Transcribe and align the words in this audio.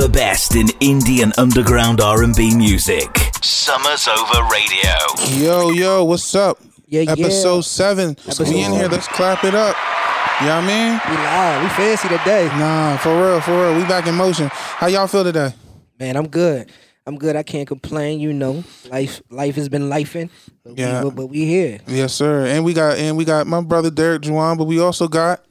The 0.00 0.08
best 0.08 0.56
in 0.56 0.68
Indian 0.80 1.30
underground 1.36 2.00
R&B 2.00 2.56
music. 2.56 3.06
Summer's 3.42 4.08
Over 4.08 4.48
Radio. 4.50 5.44
Yo, 5.44 5.72
yo, 5.72 6.04
what's 6.04 6.34
up? 6.34 6.58
Yeah, 6.86 7.02
yeah. 7.02 7.12
Episode 7.12 7.60
seven. 7.66 8.12
Episode 8.12 8.48
we 8.48 8.64
in 8.64 8.72
here. 8.72 8.88
Let's 8.88 9.06
clap 9.08 9.44
it 9.44 9.54
up. 9.54 9.76
You 10.40 10.46
know 10.46 10.56
what 10.56 10.64
I 10.64 10.66
mean? 10.66 11.00
We 11.06 11.16
live. 11.22 11.62
We 11.62 11.68
fancy 11.68 12.08
today. 12.08 12.46
Nah, 12.58 12.96
for 12.96 13.14
real, 13.14 13.42
for 13.42 13.50
real. 13.50 13.76
We 13.76 13.82
back 13.82 14.06
in 14.06 14.14
motion. 14.14 14.48
How 14.50 14.86
y'all 14.86 15.06
feel 15.06 15.22
today? 15.22 15.52
Man, 15.98 16.16
I'm 16.16 16.28
good. 16.28 16.72
I'm 17.06 17.18
good. 17.18 17.36
I 17.36 17.42
can't 17.42 17.68
complain. 17.68 18.20
You 18.20 18.32
know, 18.32 18.64
life 18.90 19.20
life 19.28 19.56
has 19.56 19.68
been 19.68 19.90
lifing. 19.90 20.30
But 20.64 20.78
Yeah. 20.78 21.04
We, 21.04 21.10
but 21.10 21.26
we 21.26 21.44
here. 21.44 21.78
Yes, 21.86 22.14
sir. 22.14 22.46
And 22.46 22.64
we 22.64 22.72
got 22.72 22.96
and 22.96 23.18
we 23.18 23.26
got 23.26 23.46
my 23.46 23.60
brother 23.60 23.90
Derek 23.90 24.22
Juwan, 24.22 24.56
but 24.56 24.64
we 24.64 24.80
also 24.80 25.08
got 25.08 25.44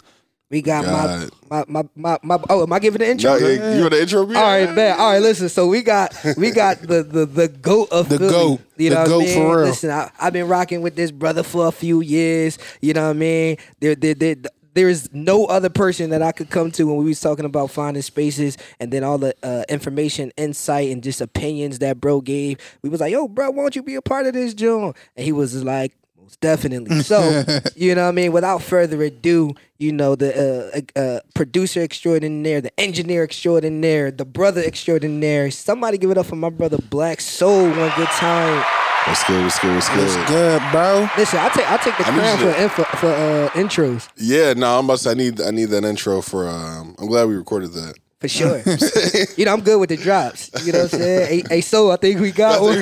We 0.50 0.64
got 0.64 0.84
God. 0.84 1.32
my, 1.50 1.64
my 1.68 1.84
my 1.96 2.18
my 2.24 2.38
my. 2.38 2.44
Oh, 2.50 2.64
am 2.64 2.74
I 2.74 2.80
giving 2.80 3.00
the 3.00 3.08
intro? 3.10 3.32
No, 3.32 3.38
yeah, 3.38 3.76
you 3.76 3.82
want 3.82 3.94
the 3.94 4.02
intro? 4.02 4.22
All 4.22 4.28
right, 4.28 4.74
man. 4.74 5.00
All 5.00 5.12
right, 5.14 5.22
listen. 5.22 5.48
So 5.48 5.68
we 5.68 5.84
got 5.84 6.16
we 6.38 6.50
got 6.52 6.82
the 6.82 7.04
the 7.04 7.26
the 7.28 7.48
goat 7.50 7.90
of 7.92 8.10
The 8.10 8.18
Philly. 8.18 8.30
goat. 8.32 8.62
You 8.78 8.90
The 8.90 8.96
know 8.96 9.02
what 9.02 9.08
goat 9.10 9.22
I 9.22 9.26
mean? 9.26 9.34
for 9.36 9.58
real. 9.58 9.66
Listen, 9.68 9.92
I, 9.92 10.12
I've 10.20 10.34
been 10.34 10.48
rocking 10.48 10.82
with 10.82 10.96
this 10.96 11.12
brother 11.12 11.44
for 11.44 11.68
a 11.68 11.72
few 11.72 12.02
years. 12.02 12.58
You 12.82 12.94
know 12.94 13.04
what 13.04 13.10
I 13.12 13.14
mean? 13.14 13.58
There 13.80 13.94
there 13.96 14.16
there. 14.16 14.36
There 14.76 14.88
is 14.88 15.10
no 15.12 15.46
other 15.46 15.70
person 15.70 16.12
that 16.12 16.22
I 16.22 16.32
could 16.32 16.52
come 16.52 16.70
to 16.74 16.86
when 16.86 16.98
we 16.98 17.06
was 17.06 17.20
talking 17.20 17.44
about 17.44 17.72
finding 17.72 18.04
spaces 18.04 18.56
and 18.80 18.94
then 18.94 19.04
all 19.04 19.18
the 19.18 19.34
uh, 19.44 19.64
information, 19.68 20.32
insight, 20.38 20.90
and 20.92 21.02
just 21.04 21.22
opinions 21.22 21.80
that 21.80 22.00
bro 22.00 22.22
gave. 22.22 22.60
We 22.84 22.90
was 22.90 23.02
like, 23.02 23.12
"Yo, 23.12 23.28
bro, 23.28 23.50
won't 23.50 23.76
you 23.76 23.82
be 23.84 23.96
a 23.96 24.02
part 24.02 24.28
of 24.28 24.34
this, 24.34 24.54
John?" 24.54 24.94
And 25.18 25.26
he 25.26 25.32
was 25.32 25.64
like, 25.64 25.94
"Most 26.30 26.42
definitely." 26.42 27.02
So, 27.02 27.44
you 27.76 27.96
know 27.96 28.04
what 28.04 28.10
I 28.10 28.12
mean? 28.12 28.32
Without 28.32 28.62
further 28.62 29.02
ado, 29.04 29.54
you 29.78 29.92
know 29.92 30.16
the 30.16 30.82
uh, 30.96 31.00
uh, 31.00 31.20
producer 31.34 31.82
extraordinaire, 31.82 32.62
the 32.62 32.78
engineer 32.80 33.24
extraordinaire, 33.24 34.12
the 34.12 34.26
brother 34.26 34.62
extraordinaire. 34.62 35.52
Somebody 35.52 35.98
give 35.98 36.12
it 36.12 36.18
up 36.18 36.26
for 36.28 36.36
my 36.36 36.50
brother 36.50 36.78
Black 36.90 37.22
Soul 37.22 37.64
one 37.70 37.92
good 37.96 38.08
time. 38.10 38.64
What's 39.08 39.24
good? 39.24 39.44
What's 39.44 39.60
good? 39.60 39.74
What's 39.76 39.90
good? 39.90 39.98
What's 40.18 40.30
good, 40.30 40.62
bro? 40.72 41.08
Listen, 41.18 41.40
I 41.40 41.50
take 41.50 41.72
I 41.72 41.78
take 41.78 41.98
the 41.98 42.08
I 42.08 42.12
crown 42.12 42.40
you 42.40 42.46
for 42.46 42.52
to- 42.54 42.62
info, 42.64 42.84
for 42.84 43.08
uh, 43.08 43.50
intros 43.52 44.10
Yeah, 44.18 44.54
no, 44.54 44.78
I'm 44.78 44.86
about 44.86 44.98
to 44.98 45.04
say 45.04 45.12
I 45.12 45.14
need 45.16 45.42
I 45.42 45.52
need 45.52 45.66
that 45.70 45.84
intro 45.86 46.22
for. 46.22 46.48
Um, 46.48 46.96
I'm 47.00 47.08
glad 47.08 47.28
we 47.28 47.36
recorded 47.36 47.72
that. 47.74 47.96
For 48.20 48.28
sure. 48.28 48.62
you 49.38 49.46
know 49.46 49.54
I'm 49.54 49.62
good 49.62 49.80
with 49.80 49.90
the 49.90 49.98
drops. 49.98 50.52
You 50.66 50.74
know 50.74 50.84
what 50.84 50.94
I'm 50.94 51.00
saying? 51.00 51.28
Hey, 51.28 51.56
hey 51.56 51.62
Soul, 51.62 51.92
I 51.92 51.96
think 51.98 52.20
we 52.20 52.32
got 52.32 52.62
one. 52.62 52.82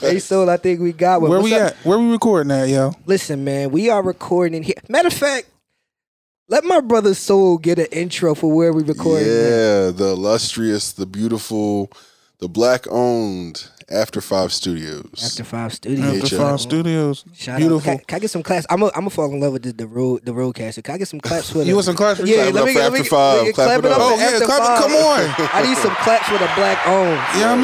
hey 0.00 0.18
Soul, 0.18 0.48
I 0.50 0.56
think 0.56 0.80
we 0.80 0.92
got 0.92 1.20
one. 1.20 1.30
Where 1.30 1.40
What's 1.40 1.52
we 1.52 1.58
up? 1.58 1.72
at? 1.72 1.76
Where 1.84 1.98
we 1.98 2.10
recording 2.10 2.50
at, 2.50 2.68
yo? 2.68 2.92
Listen, 3.06 3.44
man, 3.44 3.70
we 3.70 3.90
are 3.90 4.02
recording 4.02 4.62
here. 4.62 4.76
Matter 4.88 5.08
of 5.08 5.14
fact, 5.14 5.48
let 6.48 6.64
my 6.64 6.80
brother 6.80 7.14
Soul 7.14 7.58
get 7.58 7.78
an 7.78 7.86
intro 7.92 8.34
for 8.34 8.50
where 8.54 8.72
we 8.72 8.82
recording. 8.82 9.28
at. 9.28 9.34
Yeah, 9.34 9.90
the 9.90 10.12
illustrious, 10.14 10.92
the 10.92 11.06
beautiful, 11.06 11.90
the 12.38 12.48
black 12.48 12.86
owned 12.90 13.68
After 13.90 14.20
Five 14.20 14.52
Studios. 14.52 15.10
After 15.24 15.44
Five 15.44 15.72
Studios. 15.74 16.22
After 16.22 16.36
HF. 16.36 16.38
Five 16.38 16.60
Studios. 16.60 17.24
Shout 17.34 17.58
Beautiful. 17.58 17.78
Out. 17.90 17.98
Can, 17.98 18.04
can 18.06 18.16
I 18.16 18.18
get 18.20 18.30
some 18.30 18.42
claps? 18.42 18.66
I'm 18.70 18.80
gonna 18.80 18.92
I'm 18.96 19.08
fall 19.10 19.30
in 19.32 19.40
love 19.40 19.52
with 19.52 19.62
the, 19.62 19.72
the 19.72 19.86
road 19.86 20.24
the 20.24 20.32
RODECaster. 20.32 20.82
Can 20.82 20.94
I 20.94 20.98
get 20.98 21.08
some 21.08 21.20
claps 21.20 21.50
for 21.50 21.58
the? 21.58 21.66
You 21.66 21.74
want 21.74 21.84
some 21.84 21.96
claps? 21.96 22.20
Yeah, 22.20 22.50
Clap 22.50 22.54
let 22.54 22.64
me 22.66 22.72
for 22.72 22.78
let 22.80 22.92
me, 22.92 22.98
After 23.00 23.10
Five. 23.10 23.36
let 23.38 23.46
me 23.46 23.52
Clap 23.52 23.66
clap 23.66 23.78
it 23.80 23.84
it 23.86 23.92
up. 23.92 23.98
up. 23.98 24.04
Oh, 24.04 24.16
yeah, 24.18 24.38
clap 24.44 24.60
it- 24.60 24.66
Five. 24.66 24.78
come 24.78 24.92
on. 24.92 25.48
I 25.52 25.62
need 25.68 25.76
some 25.78 25.94
claps 25.96 26.26
for 26.26 26.38
the 26.38 26.50
black 26.56 26.86
owned. 26.86 27.20
You 27.34 27.40
know 27.40 27.56
what 27.56 27.58
I 27.58 27.62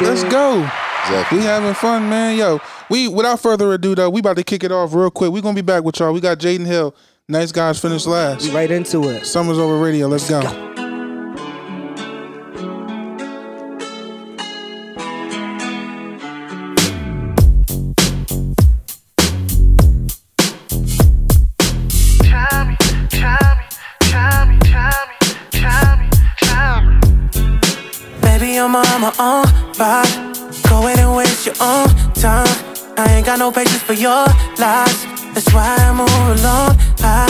mean? 0.00 0.06
Let's 0.08 0.24
go. 0.24 0.68
Exactly. 1.06 1.38
We 1.38 1.44
having 1.44 1.74
fun, 1.74 2.08
man. 2.10 2.36
Yo, 2.36 2.60
we 2.90 3.08
without 3.08 3.40
further 3.40 3.72
ado 3.72 3.94
though, 3.94 4.10
we 4.10 4.20
about 4.20 4.36
to 4.36 4.44
kick 4.44 4.64
it 4.64 4.72
off 4.72 4.92
real 4.92 5.10
quick. 5.10 5.30
We 5.32 5.40
gonna 5.40 5.54
be 5.54 5.62
back 5.62 5.82
with 5.84 5.98
y'all. 6.00 6.12
We 6.12 6.20
got 6.20 6.38
Jaden 6.38 6.66
Hill. 6.66 6.94
Nice 7.28 7.52
guys 7.52 7.78
finished 7.80 8.06
last. 8.08 8.44
We 8.48 8.50
right 8.54 8.70
into 8.70 9.08
it. 9.08 9.24
Summer's 9.24 9.56
over 9.58 9.78
radio. 9.78 10.08
Let's 10.08 10.28
go. 10.28 10.40
Try 10.42 10.74
on 29.02 29.12
my 29.12 29.12
own 29.18 29.44
vibe. 29.74 30.68
Go 30.68 30.86
ahead 30.86 30.98
and 30.98 31.16
waste 31.16 31.46
your 31.46 31.54
own 31.60 31.88
time. 32.14 32.46
I 32.96 33.16
ain't 33.16 33.26
got 33.26 33.38
no 33.38 33.50
patience 33.50 33.82
for 33.82 33.94
your 33.94 34.26
lies. 34.58 34.98
That's 35.34 35.52
why 35.54 35.76
I 35.78 35.92
move 35.92 36.26
alone. 36.36 36.76
I, 37.00 37.26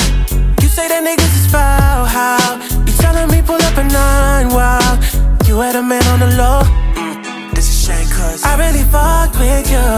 you 0.63 0.69
say 0.69 0.89
that 0.89 1.03
niggas 1.05 1.35
is 1.41 1.47
foul. 1.51 2.05
How? 2.05 2.59
You 2.87 2.93
telling 2.99 3.31
me 3.31 3.43
pull 3.43 3.61
up 3.63 3.77
a 3.77 3.85
nine? 3.85 4.49
Wow. 4.49 4.99
You 5.47 5.61
had 5.61 5.77
a 5.77 5.83
man 5.83 6.05
on 6.09 6.21
the 6.21 6.31
low. 6.37 6.63
Mm, 6.95 7.55
this 7.55 7.69
is 7.69 7.79
shame, 7.87 8.09
cuz 8.09 8.43
I 8.45 8.57
really 8.59 8.85
fucked 8.85 9.39
with 9.39 9.71
you. 9.71 9.89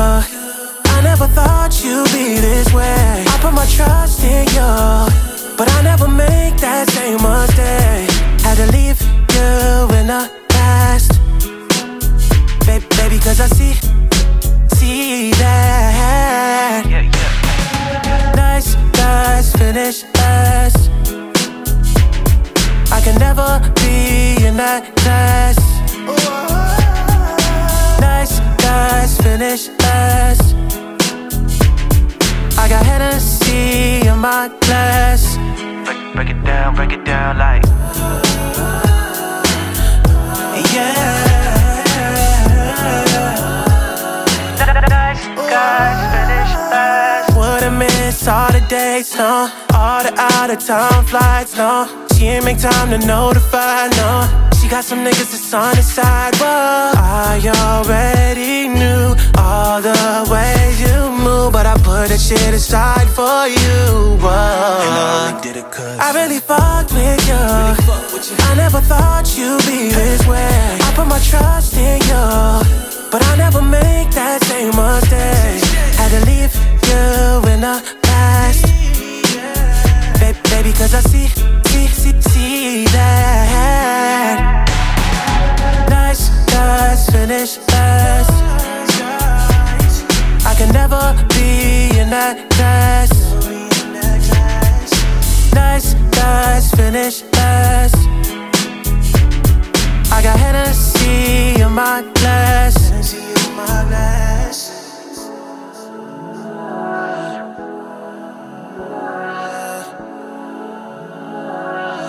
I 0.94 1.00
never 1.03 1.27
thought 1.27 1.72
you'd 1.82 2.11
be 2.12 2.41
this 2.41 2.72
way. 2.72 3.25
I 3.32 3.38
put 3.41 3.55
my 3.55 3.66
trust 3.66 4.22
in 4.25 4.47
you, 4.56 4.72
but 5.56 5.69
I 5.77 5.82
never 5.82 6.09
make 6.09 6.56
that 6.59 6.91
same 6.91 7.21
mistake. 7.22 8.11
Had 8.44 8.56
to 8.62 8.66
leave 8.77 9.00
you 9.34 9.97
in 9.99 10.06
the 10.09 10.31
past, 10.49 11.22
baby, 12.67 12.87
baby, 12.97 13.19
cause 13.19 13.41
I 13.41 13.47
see, 13.47 13.75
see 14.77 15.31
that. 15.33 16.84
Nice 16.87 17.31
dates, 49.03 49.17
no. 49.17 49.51
All 49.75 50.03
the 50.03 50.13
out 50.17 50.51
of 50.51 50.65
town 50.65 51.05
flights, 51.05 51.57
no. 51.57 52.07
She 52.15 52.27
ain't 52.27 52.45
make 52.45 52.59
time 52.59 52.91
to 52.91 52.99
notify, 53.07 53.89
no. 53.89 54.51
She 54.61 54.69
got 54.69 54.85
some 54.85 55.01
niggas 55.01 55.31
that's 55.33 55.55
on 55.55 55.75
the 55.75 55.83
side, 55.83 56.33
but 56.39 56.97
I 56.97 57.41
already 57.67 58.69
knew 58.69 59.15
all 59.39 59.81
the 59.83 60.29
ways 60.31 60.81
you 60.81 60.99
move, 61.25 61.53
but 61.53 61.67
I 61.67 61.75
put 61.75 62.09
that 62.09 62.21
shit 62.21 62.55
aside 62.55 63.09
for 63.19 63.49
you. 63.49 64.19
Whoa. 64.23 65.41
did 65.43 65.57
it 65.57 65.71
cause. 65.71 65.99
I 65.99 66.12
really 66.15 66.39
fucked 66.39 66.93
with 66.93 67.27
you. 67.29 67.43
I 68.49 68.55
never 68.57 68.81
thought 68.81 69.27
you'd 69.37 69.65
be 69.67 69.91
this 69.91 70.27
way. 70.27 70.79
I 70.87 70.93
put 70.95 71.07
my 71.07 71.19
trust 71.19 71.77
in 71.77 71.99
you, 72.11 73.11
but 73.11 73.21
I 73.31 73.37
never 73.37 73.62
make 73.62 74.11
that 74.12 74.43
same 74.45 74.75
mistake. 74.79 75.62
Had 75.99 76.11
to 76.15 76.21
leave 76.27 76.55
you 76.89 77.51
in 77.53 77.61
the 77.62 78.02
baby, 80.62 80.77
cause 80.77 80.95
I 80.95 81.00
see, 81.00 81.27
see, 81.67 81.87
see, 81.89 82.21
see 82.21 82.84
that. 82.87 84.37
Nice 85.89 86.28
guys 86.47 87.06
finish 87.11 87.59
last. 87.69 88.31
I 90.47 90.55
can 90.55 90.73
never 90.73 91.15
be 91.31 91.99
in 91.99 92.11
that 92.11 92.49
class. 92.50 93.11
Nice 95.55 95.95
guys 95.95 96.71
finish 96.73 97.23
last. 97.34 97.97
I 100.12 100.23
got 100.23 100.38
Hennessy 100.38 101.61
in 101.61 101.73
my 101.73 102.03
glass. 102.14 102.91
Nice 102.91 103.14
guys 103.14 103.49
finish 103.49 103.91
last. 103.91 104.73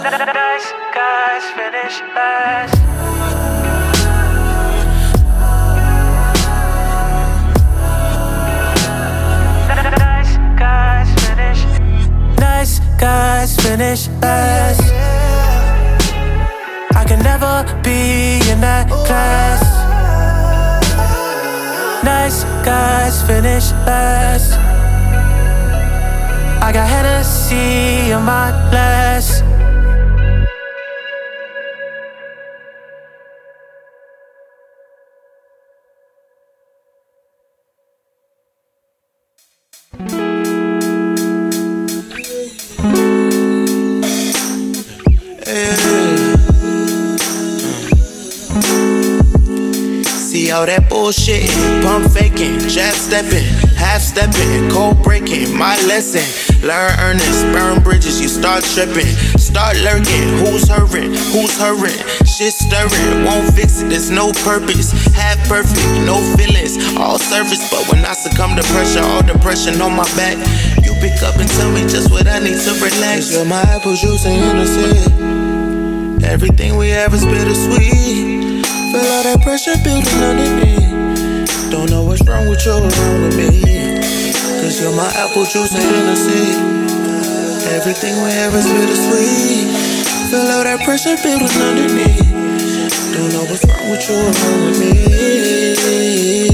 Nice 0.03 0.73
guys 0.93 1.45
finish. 1.55 2.01
Nice 12.37 12.79
guys 12.99 13.55
finish 13.55 14.09
last. 14.21 14.81
I 16.95 17.05
can 17.07 17.19
never 17.23 17.63
be 17.81 18.41
in 18.51 18.59
that 18.59 18.89
class. 18.89 19.63
Nice 22.03 22.43
guys 22.65 23.23
finish 23.23 23.71
last. 23.87 24.51
I 26.61 26.73
got 26.73 26.89
Hennessy 26.89 28.11
in 28.11 28.21
my 28.23 28.51
glass. 28.69 29.42
All 50.53 50.67
that 50.67 50.85
bullshit. 50.87 51.49
Pump 51.81 52.13
faking, 52.13 52.61
jab 52.69 52.93
stepping, 52.93 53.41
half 53.73 54.05
stepping, 54.05 54.69
cold 54.69 55.01
breaking. 55.01 55.49
My 55.57 55.73
lesson. 55.89 56.21
Learn 56.61 56.93
earnest, 57.01 57.41
burn 57.49 57.81
bridges, 57.81 58.21
you 58.21 58.29
start 58.29 58.61
tripping. 58.61 59.09
Start 59.41 59.81
lurking, 59.81 60.29
who's 60.37 60.69
hurting, 60.69 61.17
who's 61.33 61.57
hurting? 61.57 61.97
Shit 62.29 62.53
stirring, 62.53 63.25
won't 63.25 63.49
fix 63.57 63.81
it, 63.81 63.89
there's 63.89 64.13
no 64.13 64.31
purpose. 64.45 64.93
Half 65.17 65.41
perfect, 65.49 65.81
no 66.05 66.21
feelings, 66.37 66.77
all 67.01 67.17
surface. 67.17 67.65
But 67.73 67.89
when 67.89 68.05
I 68.05 68.13
succumb 68.13 68.55
to 68.55 68.63
pressure, 68.69 69.01
all 69.01 69.25
depression 69.25 69.81
on 69.81 69.97
my 69.97 70.05
back, 70.13 70.37
you 70.85 70.93
pick 71.01 71.17
up 71.25 71.35
and 71.41 71.49
tell 71.57 71.71
me 71.73 71.81
just 71.89 72.11
what 72.11 72.27
I 72.27 72.37
need 72.37 72.61
to 72.61 72.73
relax. 72.77 73.33
You're 73.33 73.43
my 73.43 73.65
apple 73.73 73.97
juice 73.97 74.23
and 74.29 74.37
Hennessy. 74.37 75.01
Everything 76.23 76.77
we 76.77 76.89
have 76.89 77.11
is 77.13 77.25
bittersweet. 77.25 78.32
Feel 78.93 79.01
all 79.01 79.23
that 79.23 79.41
pressure 79.41 79.73
building 79.81 80.21
underneath. 80.21 81.71
Don't 81.71 81.89
know 81.89 82.03
what's 82.05 82.21
wrong 82.29 82.47
with 82.47 82.63
you 82.63 82.73
or 82.77 82.85
wrong 82.85 83.23
with 83.25 83.33
me. 83.33 83.49
Cause 84.61 84.79
you're 84.79 84.93
my 84.93 85.09
apple 85.17 85.45
juice 85.49 85.73
and 85.73 85.81
Hennessy. 85.81 86.53
Everything 87.73 88.13
we 88.21 88.29
have 88.29 88.53
is 88.53 88.69
bittersweet. 88.69 89.73
Feel 90.29 90.45
all 90.45 90.63
that 90.63 90.85
pressure 90.85 91.17
building 91.25 91.49
underneath. 91.57 92.21
Don't 93.17 93.33
know 93.33 93.49
what's 93.49 93.65
wrong 93.65 93.89
with 93.89 94.05
you 94.05 94.13
or 94.13 94.29
wrong 94.29 94.61
with 94.69 94.79
me. 94.79 96.52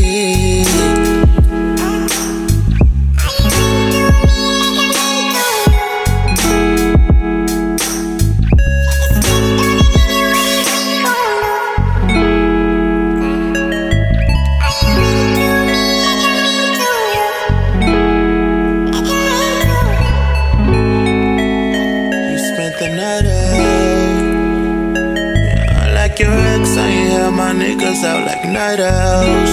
Out 27.97 28.25
like 28.25 28.45
night 28.45 28.79
owls. 28.79 29.51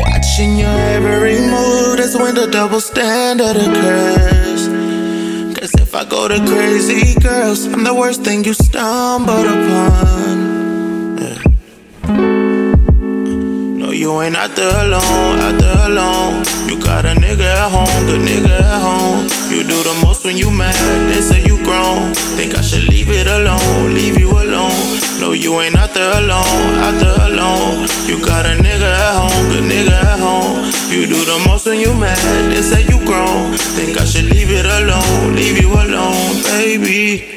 Watching 0.00 0.56
your 0.56 0.78
every 0.96 1.38
move, 1.38 1.98
that's 1.98 2.16
when 2.16 2.34
the 2.34 2.48
double 2.50 2.80
standard 2.80 3.56
occurs. 3.56 4.66
Cause 5.58 5.74
if 5.74 5.94
I 5.94 6.04
go 6.04 6.28
to 6.28 6.38
crazy 6.46 7.18
girls, 7.20 7.66
I'm 7.66 7.84
the 7.84 7.94
worst 7.94 8.22
thing 8.22 8.44
you 8.44 8.54
stumbled 8.54 9.46
upon. 9.46 10.45
You 14.06 14.22
ain't 14.22 14.36
out 14.36 14.54
there 14.54 14.86
alone, 14.86 15.38
out 15.46 15.58
there 15.58 15.90
alone. 15.90 16.44
You 16.68 16.78
got 16.78 17.04
a 17.04 17.14
nigga 17.18 17.42
at 17.42 17.70
home, 17.74 18.06
good 18.06 18.22
nigga 18.22 18.54
at 18.62 18.80
home. 18.80 19.26
You 19.50 19.64
do 19.66 19.78
the 19.82 19.98
most 20.04 20.24
when 20.24 20.36
you 20.36 20.48
mad, 20.48 20.78
they 21.10 21.20
say 21.20 21.42
you 21.42 21.56
grown. 21.64 22.14
Think 22.38 22.54
I 22.54 22.60
should 22.60 22.86
leave 22.88 23.10
it 23.10 23.26
alone, 23.26 23.94
leave 23.94 24.16
you 24.16 24.30
alone. 24.30 24.86
No, 25.18 25.32
you 25.32 25.60
ain't 25.60 25.74
out 25.74 25.92
there 25.92 26.12
alone, 26.22 26.70
out 26.86 26.96
there 27.02 27.18
alone. 27.30 27.88
You 28.06 28.24
got 28.24 28.46
a 28.46 28.54
nigga 28.66 28.90
at 29.06 29.14
home, 29.18 29.42
good 29.50 29.66
nigga 29.72 29.98
at 30.12 30.20
home. 30.20 30.70
You 30.88 31.08
do 31.08 31.20
the 31.24 31.42
most 31.48 31.66
when 31.66 31.80
you 31.80 31.92
mad, 31.92 32.22
they 32.52 32.62
say 32.62 32.82
you 32.86 33.04
grown. 33.04 33.58
Think 33.74 33.98
I 33.98 34.04
should 34.04 34.26
leave 34.26 34.50
it 34.50 34.66
alone, 34.66 35.34
leave 35.34 35.58
you 35.60 35.72
alone, 35.72 36.42
baby. 36.54 37.35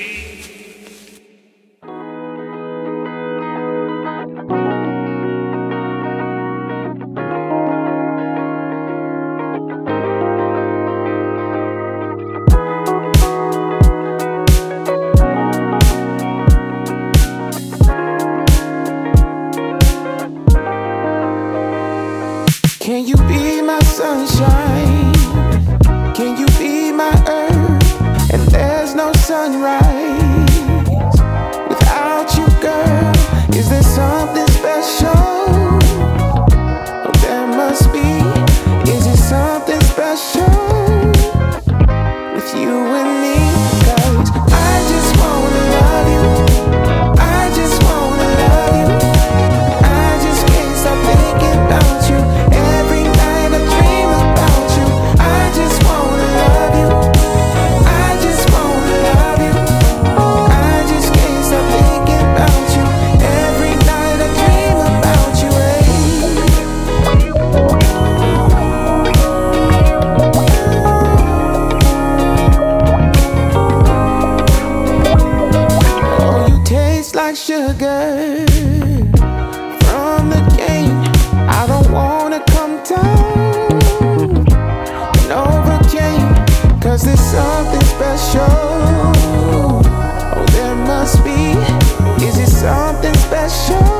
Special 93.49 93.98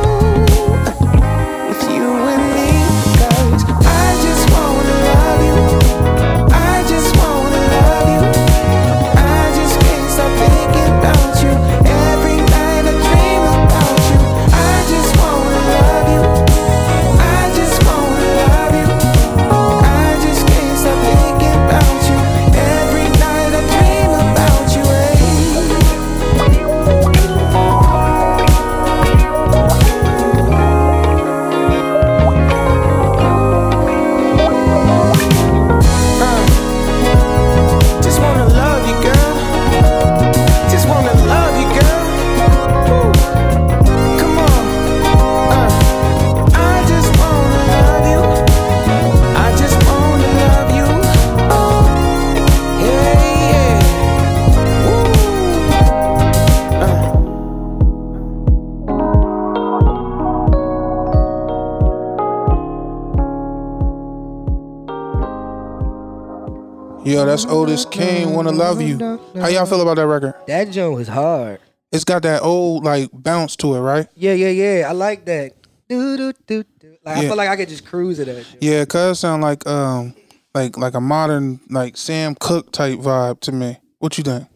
that's 67.30 67.46
Otis 67.46 67.86
King. 67.86 68.34
Wanna 68.34 68.52
love 68.52 68.82
you. 68.82 68.98
How 69.36 69.48
y'all 69.48 69.66
feel 69.66 69.82
about 69.82 69.96
that 69.96 70.08
record? 70.08 70.34
That 70.48 70.72
joint 70.72 70.96
was 70.96 71.08
hard. 71.08 71.60
It's 71.92 72.04
got 72.04 72.22
that 72.24 72.42
old 72.44 72.84
like 72.84 73.10
bounce 73.14 73.56
to 73.58 73.74
it, 73.76 73.80
right? 73.80 74.08
Yeah, 74.16 74.34
yeah, 74.34 74.50
yeah. 74.50 74.88
I 74.90 74.92
like 74.92 75.26
that. 75.26 75.54
Do 75.88 76.18
do 76.18 76.34
do 76.46 76.64
do. 76.80 76.96
Like 77.04 77.18
I 77.18 77.22
Yeah. 77.22 77.28
feel 77.30 77.38
like 77.38 77.50
I 77.50 77.56
could 77.56 77.70
just 77.70 77.86
cruise 77.86 78.20
it. 78.20 78.26
that. 78.26 78.46
Yeah, 78.62 78.86
cause 78.86 79.18
it 79.18 79.20
sound 79.22 79.42
like 79.42 79.66
um 79.68 80.14
like 80.54 80.78
like 80.78 80.94
a 80.94 81.02
modern 81.02 81.60
like 81.70 81.98
Sam 81.98 82.36
Cooke 82.40 82.72
type 82.72 83.00
vibe 83.00 83.40
to 83.42 83.52
me. 83.52 83.78
What 84.00 84.18
you 84.18 84.24
think? 84.24 84.48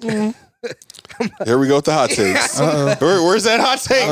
Here 1.44 1.58
we 1.58 1.68
go 1.68 1.76
with 1.76 1.84
the 1.86 1.92
hot 1.92 2.10
takes. 2.10 2.58
Where, 3.00 3.22
where's 3.22 3.44
that 3.44 3.60
hot 3.60 3.78
take? 3.80 4.06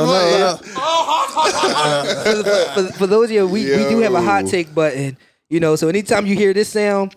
for, 2.73 2.83
for, 2.87 2.93
for 2.99 3.07
those 3.07 3.25
of 3.25 3.31
you, 3.31 3.47
we, 3.47 3.65
we 3.65 3.89
do 3.89 3.99
have 3.99 4.13
a 4.13 4.21
hot 4.21 4.45
Yo. 4.45 4.51
take 4.51 4.73
button. 4.73 5.17
You 5.49 5.59
know, 5.59 5.75
so 5.75 5.87
anytime 5.87 6.25
you 6.27 6.35
hear 6.35 6.53
this 6.53 6.69
sound, 6.69 7.15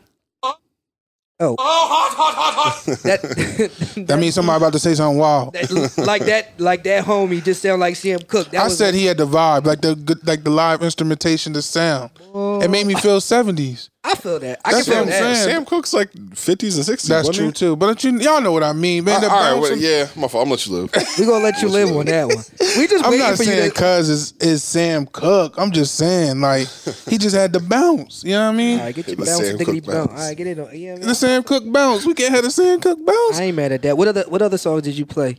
Oh. 1.45 1.57
oh, 1.59 1.89
hot, 1.91 2.15
hot, 2.17 2.35
hot, 2.35 2.55
hot. 2.55 2.85
that, 3.03 4.07
That 4.07 4.19
means 4.21 4.35
somebody 4.37 4.59
about 4.59 4.73
to 4.75 4.79
say 4.79 4.95
something 4.95 5.19
wild. 5.19 5.55
that 5.55 5.97
like 5.99 6.25
that 6.27 6.61
like 6.61 6.85
that 6.85 7.05
homie 7.05 7.43
just 7.43 7.63
sound 7.63 7.81
like 7.81 7.97
Sam 7.97 8.21
Cooke. 8.21 8.51
That 8.51 8.61
I 8.61 8.65
was 8.65 8.79
said 8.79 8.95
he 8.95 9.07
had 9.07 9.17
the 9.19 9.27
vibe, 9.27 9.67
like 9.67 9.81
the 9.81 9.97
good- 9.97 10.25
like 10.27 10.45
the 10.45 10.51
live 10.51 10.83
instrumentation, 10.83 11.53
the 11.53 11.63
sound. 11.63 12.11
It 12.35 12.71
made 12.71 12.87
me 12.87 12.95
feel 12.95 13.21
seventies. 13.21 13.91
I 14.05 14.15
feel 14.15 14.39
that. 14.41 14.61
I 14.65 14.73
That's 14.73 14.85
can 14.85 14.93
feel 14.93 15.05
what 15.05 15.15
I'm 15.15 15.23
that. 15.23 15.37
saying. 15.37 15.49
Sam 15.51 15.65
Cooke's 15.65 15.93
like 15.93 16.11
50s 16.13 16.77
and 16.77 16.99
60s. 16.99 17.07
That's 17.09 17.29
true 17.29 17.47
he? 17.47 17.53
too. 17.53 17.77
But 17.77 18.03
you, 18.03 18.19
y'all 18.19 18.41
know 18.41 18.51
what 18.51 18.65
I 18.65 18.73
mean, 18.73 19.05
man. 19.05 19.23
Uh, 19.23 19.29
all 19.29 19.41
right, 19.41 19.53
well, 19.53 19.71
bouncing- 19.71 19.79
yeah, 19.81 20.09
my 20.17 20.27
fault. 20.29 20.43
I'm 20.43 20.49
gonna 20.49 20.51
let 20.51 20.67
you 20.67 20.73
live. 20.73 20.91
We 21.19 21.27
gonna 21.27 21.45
let 21.45 21.63
you 21.63 21.69
live 21.69 21.91
on 21.97 22.07
that 22.07 22.27
one. 22.27 22.37
We 22.79 22.87
just 22.89 23.05
I'm 23.05 23.11
waiting 23.13 23.27
not 23.27 23.37
for 23.37 23.43
you 23.45 23.51
saying 23.51 23.71
to. 23.71 23.77
cuz 23.77 24.09
is 24.09 24.33
is 24.41 24.65
Sam 24.65 25.07
Cooke. 25.07 25.55
I'm 25.59 25.71
just 25.73 25.95
saying 25.95 26.41
like 26.41 26.69
he 27.09 27.19
just 27.19 27.37
had 27.37 27.53
the 27.53 27.61
bounce. 27.61 28.25
You 28.25 28.33
know 28.33 28.47
what 28.47 28.55
I 28.55 28.57
mean? 28.57 28.79
All 28.81 28.87
right, 28.87 28.95
get 28.95 29.07
your 29.07 29.17
The 29.17 29.25
bounce, 29.27 29.37
Sam 29.47 29.57
diggity 29.59 29.81
Cooke 29.81 29.91
bounce. 29.95 30.07
bounce. 30.09 30.21
All 30.21 30.27
right, 30.29 30.37
get 30.37 30.47
it 30.49 30.59
on. 30.59 30.69
Yeah, 30.79 30.93
man. 30.97 31.01
The 31.07 31.15
Sam 31.15 31.43
Cooke 31.45 31.73
bounce. 31.73 32.05
We 32.07 32.15
can't 32.15 32.35
have 32.35 32.45
the 32.45 32.51
Sam 32.51 32.81
Cooke 32.81 33.05
bounce. 33.05 33.39
I 33.39 33.43
ain't 33.45 33.57
mad 33.57 33.73
at 33.73 33.83
that. 33.83 33.97
What 33.97 34.09
other 34.09 34.25
what 34.29 34.43
other 34.43 34.59
songs 34.59 34.83
did 34.83 34.97
you 34.99 35.07
play? 35.07 35.37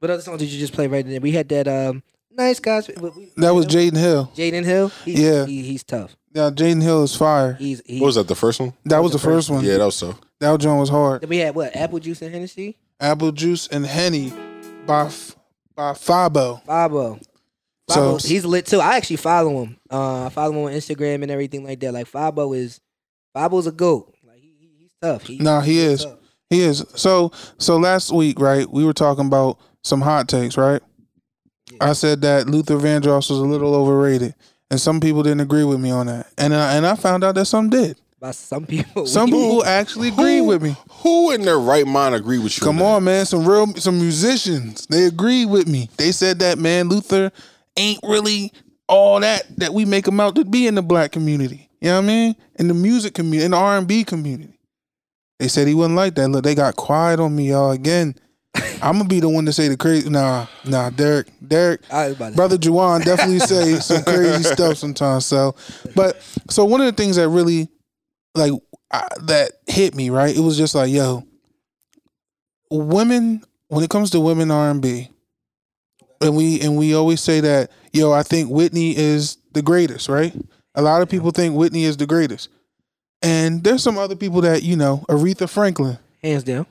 What 0.00 0.10
other 0.10 0.22
songs 0.22 0.40
did 0.40 0.50
you 0.50 0.58
just 0.58 0.74
play 0.74 0.86
right 0.86 1.06
there? 1.06 1.20
We 1.20 1.30
had 1.32 1.48
that 1.48 1.66
um 1.66 2.02
nice 2.36 2.60
guys. 2.60 2.86
That 2.86 3.54
was 3.54 3.66
Jaden 3.66 3.96
Hill. 3.96 4.30
Jaden 4.34 4.64
Hill. 4.64 4.88
He's, 5.04 5.20
Yeah. 5.20 5.46
he, 5.46 5.62
he's 5.62 5.82
tough. 5.84 6.16
Yeah, 6.32 6.50
Jaden 6.50 6.82
Hill 6.82 7.04
is 7.04 7.14
fire. 7.14 7.54
He's 7.54 7.80
he, 7.86 8.00
What 8.00 8.06
was 8.06 8.14
that? 8.16 8.28
The 8.28 8.34
first 8.34 8.60
one? 8.60 8.72
That 8.86 9.02
was 9.02 9.12
the 9.12 9.18
first 9.18 9.50
one. 9.50 9.64
Yeah, 9.64 9.78
that 9.78 9.84
was 9.84 9.96
so. 9.96 10.16
That 10.40 10.58
joint 10.60 10.80
was 10.80 10.88
hard. 10.88 11.22
Then 11.22 11.30
we 11.30 11.38
had 11.38 11.54
what? 11.54 11.74
Apple 11.76 12.00
juice 12.00 12.20
and 12.22 12.32
Hennessy. 12.34 12.76
Apple 13.00 13.32
Juice 13.32 13.66
and 13.68 13.84
Henny 13.86 14.32
by 14.86 15.06
F- 15.06 15.36
by 15.76 15.92
Fabo. 15.92 16.62
Fabo. 16.64 17.20
So- 17.90 18.16
he's 18.18 18.44
lit 18.44 18.66
too. 18.66 18.80
I 18.80 18.96
actually 18.96 19.16
follow 19.16 19.62
him. 19.64 19.76
Uh, 19.90 20.26
I 20.26 20.28
follow 20.30 20.52
him 20.52 20.58
on 20.66 20.72
Instagram 20.72 21.22
and 21.22 21.30
everything 21.30 21.64
like 21.64 21.80
that. 21.80 21.92
Like 21.92 22.10
Fabo 22.10 22.56
is, 22.56 22.80
Fabo's 23.36 23.66
a 23.66 23.72
goat. 23.72 24.14
Like 24.26 24.40
he, 24.40 24.54
he- 24.58 24.70
he's 24.80 24.92
tough. 25.00 25.22
He, 25.22 25.38
Nah, 25.38 25.60
he 25.60 25.74
he's 25.74 25.82
is. 25.82 26.04
tough. 26.04 26.18
He 26.50 26.60
is. 26.60 26.84
So 26.94 27.32
so 27.58 27.76
last 27.76 28.12
week, 28.12 28.38
right, 28.40 28.68
we 28.70 28.84
were 28.84 28.92
talking 28.92 29.26
about 29.26 29.58
some 29.82 30.00
hot 30.00 30.28
takes, 30.28 30.56
right? 30.56 30.82
I 31.80 31.92
said 31.92 32.20
that 32.22 32.48
Luther 32.48 32.76
Vandross 32.76 33.30
was 33.30 33.38
a 33.38 33.44
little 33.44 33.74
overrated. 33.74 34.34
And 34.70 34.80
some 34.80 35.00
people 35.00 35.22
didn't 35.22 35.40
agree 35.40 35.64
with 35.64 35.80
me 35.80 35.90
on 35.90 36.06
that. 36.06 36.26
And 36.38 36.54
I, 36.54 36.74
and 36.74 36.86
I 36.86 36.96
found 36.96 37.22
out 37.22 37.34
that 37.36 37.44
some 37.46 37.70
did. 37.70 37.98
By 38.18 38.30
some 38.30 38.64
people. 38.66 39.06
Some 39.06 39.28
people 39.28 39.64
actually 39.66 40.08
agreed 40.08 40.40
with 40.42 40.62
me. 40.62 40.76
Who 41.02 41.30
in 41.32 41.42
their 41.42 41.58
right 41.58 41.86
mind 41.86 42.14
agree 42.14 42.38
with 42.38 42.56
you? 42.58 42.64
Come 42.64 42.80
on, 42.80 43.04
man. 43.04 43.26
Some 43.26 43.46
real 43.46 43.66
some 43.74 43.98
musicians. 43.98 44.86
They 44.86 45.04
agreed 45.04 45.46
with 45.46 45.68
me. 45.68 45.90
They 45.98 46.10
said 46.10 46.38
that 46.38 46.58
man 46.58 46.88
Luther 46.88 47.30
ain't 47.76 48.00
really 48.02 48.50
all 48.88 49.20
that 49.20 49.44
that 49.58 49.74
we 49.74 49.84
make 49.84 50.08
him 50.08 50.20
out 50.20 50.36
to 50.36 50.44
be 50.46 50.66
in 50.66 50.74
the 50.74 50.82
black 50.82 51.12
community. 51.12 51.68
You 51.82 51.90
know 51.90 51.96
what 51.96 52.04
I 52.04 52.06
mean? 52.06 52.36
In 52.54 52.68
the 52.68 52.74
music 52.74 53.12
community, 53.12 53.44
in 53.44 53.50
the 53.50 53.58
R 53.58 53.76
and 53.76 53.86
B 53.86 54.04
community. 54.04 54.58
They 55.38 55.48
said 55.48 55.68
he 55.68 55.74
wasn't 55.74 55.96
like 55.96 56.14
that. 56.14 56.28
Look, 56.28 56.44
they 56.44 56.54
got 56.54 56.76
quiet 56.76 57.20
on 57.20 57.36
me, 57.36 57.50
y'all. 57.50 57.72
Again, 57.72 58.14
I'm 58.54 58.98
gonna 58.98 59.04
be 59.04 59.20
the 59.20 59.28
one 59.28 59.46
to 59.46 59.52
say 59.52 59.68
the 59.68 59.76
crazy. 59.76 60.08
Nah, 60.08 60.46
nah, 60.64 60.90
Derek, 60.90 61.28
Derek, 61.46 61.80
I 61.90 62.08
was 62.08 62.16
about 62.16 62.30
to 62.30 62.36
brother 62.36 62.56
Juwan 62.58 63.04
definitely 63.04 63.38
say 63.40 63.76
some 63.76 64.04
crazy 64.04 64.42
stuff 64.42 64.76
sometimes. 64.76 65.26
So, 65.26 65.54
but 65.94 66.20
so 66.50 66.64
one 66.64 66.80
of 66.80 66.86
the 66.86 66.92
things 66.92 67.16
that 67.16 67.28
really 67.28 67.68
like 68.34 68.52
I, 68.92 69.08
that 69.22 69.52
hit 69.66 69.94
me 69.94 70.10
right, 70.10 70.36
it 70.36 70.40
was 70.40 70.56
just 70.56 70.74
like, 70.74 70.90
yo, 70.90 71.24
women 72.70 73.42
when 73.68 73.82
it 73.82 73.90
comes 73.90 74.10
to 74.10 74.20
women 74.20 74.50
R 74.50 74.70
and 74.70 74.82
B, 74.82 75.08
and 76.20 76.36
we 76.36 76.60
and 76.60 76.76
we 76.76 76.94
always 76.94 77.20
say 77.20 77.40
that, 77.40 77.70
yo, 77.92 78.12
I 78.12 78.22
think 78.22 78.50
Whitney 78.50 78.96
is 78.96 79.38
the 79.52 79.62
greatest, 79.62 80.08
right? 80.08 80.34
A 80.74 80.82
lot 80.82 81.02
of 81.02 81.08
people 81.08 81.30
think 81.30 81.56
Whitney 81.56 81.84
is 81.84 81.96
the 81.96 82.06
greatest, 82.06 82.48
and 83.22 83.64
there's 83.64 83.82
some 83.82 83.98
other 83.98 84.16
people 84.16 84.42
that 84.42 84.62
you 84.62 84.76
know, 84.76 85.04
Aretha 85.08 85.48
Franklin. 85.48 85.98
hands 86.22 86.44
down. 86.44 86.66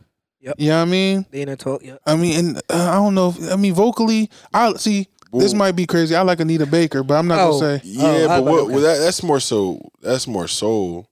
You 0.57 0.69
know 0.69 0.75
what 0.77 0.81
I 0.81 0.85
mean? 0.91 1.25
They 1.31 1.41
in 1.41 1.49
a 1.49 1.55
talk. 1.55 1.83
Yeah. 1.83 1.97
I 2.05 2.15
mean, 2.15 2.37
and 2.37 2.57
uh, 2.69 2.89
I 2.91 2.95
don't 2.95 3.15
know. 3.15 3.29
If, 3.29 3.51
I 3.51 3.55
mean, 3.55 3.73
vocally, 3.73 4.29
I 4.53 4.73
see. 4.73 5.07
This 5.35 5.55
might 5.55 5.71
be 5.71 5.87
crazy. 5.87 6.15
I 6.15 6.21
like 6.21 6.39
Anita 6.41 6.67
Baker, 6.67 7.01
but 7.01 7.15
I'm 7.15 7.27
not 7.27 7.39
Oh. 7.39 7.59
gonna 7.59 7.79
say. 7.79 7.81
Yeah, 7.85 8.03
Oh, 8.07 8.27
but 8.27 8.43
what, 8.43 8.67
well, 8.67 8.81
that, 8.81 8.99
that's 8.99 9.23
more 9.23 9.39
so. 9.39 9.79
That's 10.01 10.27
more 10.27 10.47
soul. 10.47 11.07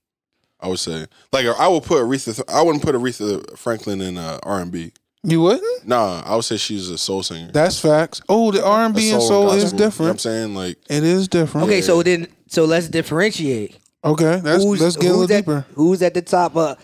I 0.59 0.67
would 0.67 0.77
say. 0.77 1.07
Like 1.31 1.47
I 1.47 1.67
would 1.67 1.81
put 1.83 2.03
Aretha. 2.03 2.43
I 2.47 2.61
wouldn't 2.61 2.83
put 2.83 2.93
Aretha 2.93 3.57
Franklin 3.57 3.99
in 4.01 4.17
uh, 4.19 4.37
R 4.43 4.59
and 4.59 4.71
B. 4.71 4.91
You 5.23 5.41
wouldn't? 5.41 5.87
Nah, 5.87 6.21
I 6.25 6.35
would 6.35 6.45
say 6.45 6.57
she's 6.57 6.89
a 6.89 6.97
soul 6.97 7.23
singer. 7.23 7.51
That's 7.51 7.79
facts. 7.79 8.21
Oh, 8.29 8.51
the 8.51 8.63
R 8.63 8.85
and 8.85 8.93
B 8.93 9.11
and 9.11 9.21
soul 9.23 9.45
gospel. 9.45 9.63
is 9.63 9.71
You 9.73 9.79
know 9.79 9.85
what 9.85 10.09
I'm 10.11 10.17
saying 10.19 10.55
like 10.55 10.77
It 10.89 11.03
is 11.03 11.27
different. 11.27 11.65
Okay, 11.67 11.81
so 11.81 12.03
then 12.03 12.27
so 12.47 12.65
let's 12.65 12.89
differentiate. 12.89 13.77
Okay, 14.03 14.39
that's, 14.43 14.63
let's 14.63 14.97
get 14.97 15.11
a 15.11 15.15
little 15.15 15.23
at, 15.35 15.45
deeper. 15.45 15.65
Who's 15.75 16.01
at 16.01 16.13
the 16.15 16.21
top 16.23 16.55
of 16.55 16.77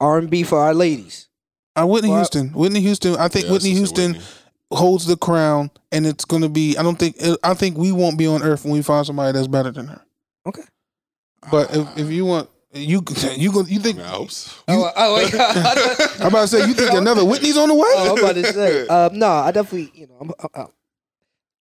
R 0.00 0.18
and 0.18 0.28
B 0.30 0.42
for 0.42 0.58
our 0.58 0.74
ladies? 0.74 1.28
Uh, 1.78 1.86
Whitney 1.86 2.10
Well, 2.10 2.18
Houston. 2.18 2.48
Whitney 2.52 2.80
Houston. 2.80 3.16
I 3.16 3.28
think 3.28 3.46
Yeah, 3.46 3.52
Whitney 3.52 3.70
Houston 3.70 4.12
Whitney. 4.12 4.26
holds 4.72 5.06
the 5.06 5.16
crown, 5.16 5.70
and 5.90 6.06
it's 6.06 6.24
gonna 6.24 6.48
be. 6.48 6.76
I 6.76 6.82
don't 6.82 6.98
think. 6.98 7.16
I 7.42 7.54
think 7.54 7.76
we 7.78 7.92
won't 7.92 8.18
be 8.18 8.26
on 8.26 8.42
Earth 8.42 8.64
when 8.64 8.74
we 8.74 8.82
find 8.82 9.06
somebody 9.06 9.32
that's 9.32 9.48
better 9.48 9.70
than 9.70 9.86
her. 9.86 10.00
Okay. 10.46 10.62
But 11.50 11.74
if, 11.74 11.98
if 11.98 12.10
you 12.10 12.24
want, 12.26 12.48
you 12.74 13.02
you 13.36 13.52
go. 13.52 13.62
You 13.62 13.80
think? 13.80 13.98
I 14.00 14.08
hope 14.08 14.30
so. 14.30 14.52
Oh, 14.68 14.90
oh, 14.94 15.14
wait. 15.16 15.34
I'm 16.20 16.26
about 16.28 16.42
to 16.42 16.48
say. 16.48 16.66
You 16.66 16.74
think 16.74 16.92
another 16.92 17.24
Whitney's 17.24 17.56
on 17.56 17.68
the 17.68 17.74
way? 17.74 17.88
Oh, 17.88 18.12
I'm 18.12 18.18
about 18.18 18.34
to 18.34 18.52
say. 18.52 18.86
Um, 18.88 19.18
no, 19.18 19.28
I 19.28 19.50
definitely, 19.50 19.90
you 19.94 20.06
know, 20.08 20.16
I'm, 20.20 20.30
I'm, 20.40 20.48
I'm- 20.54 20.68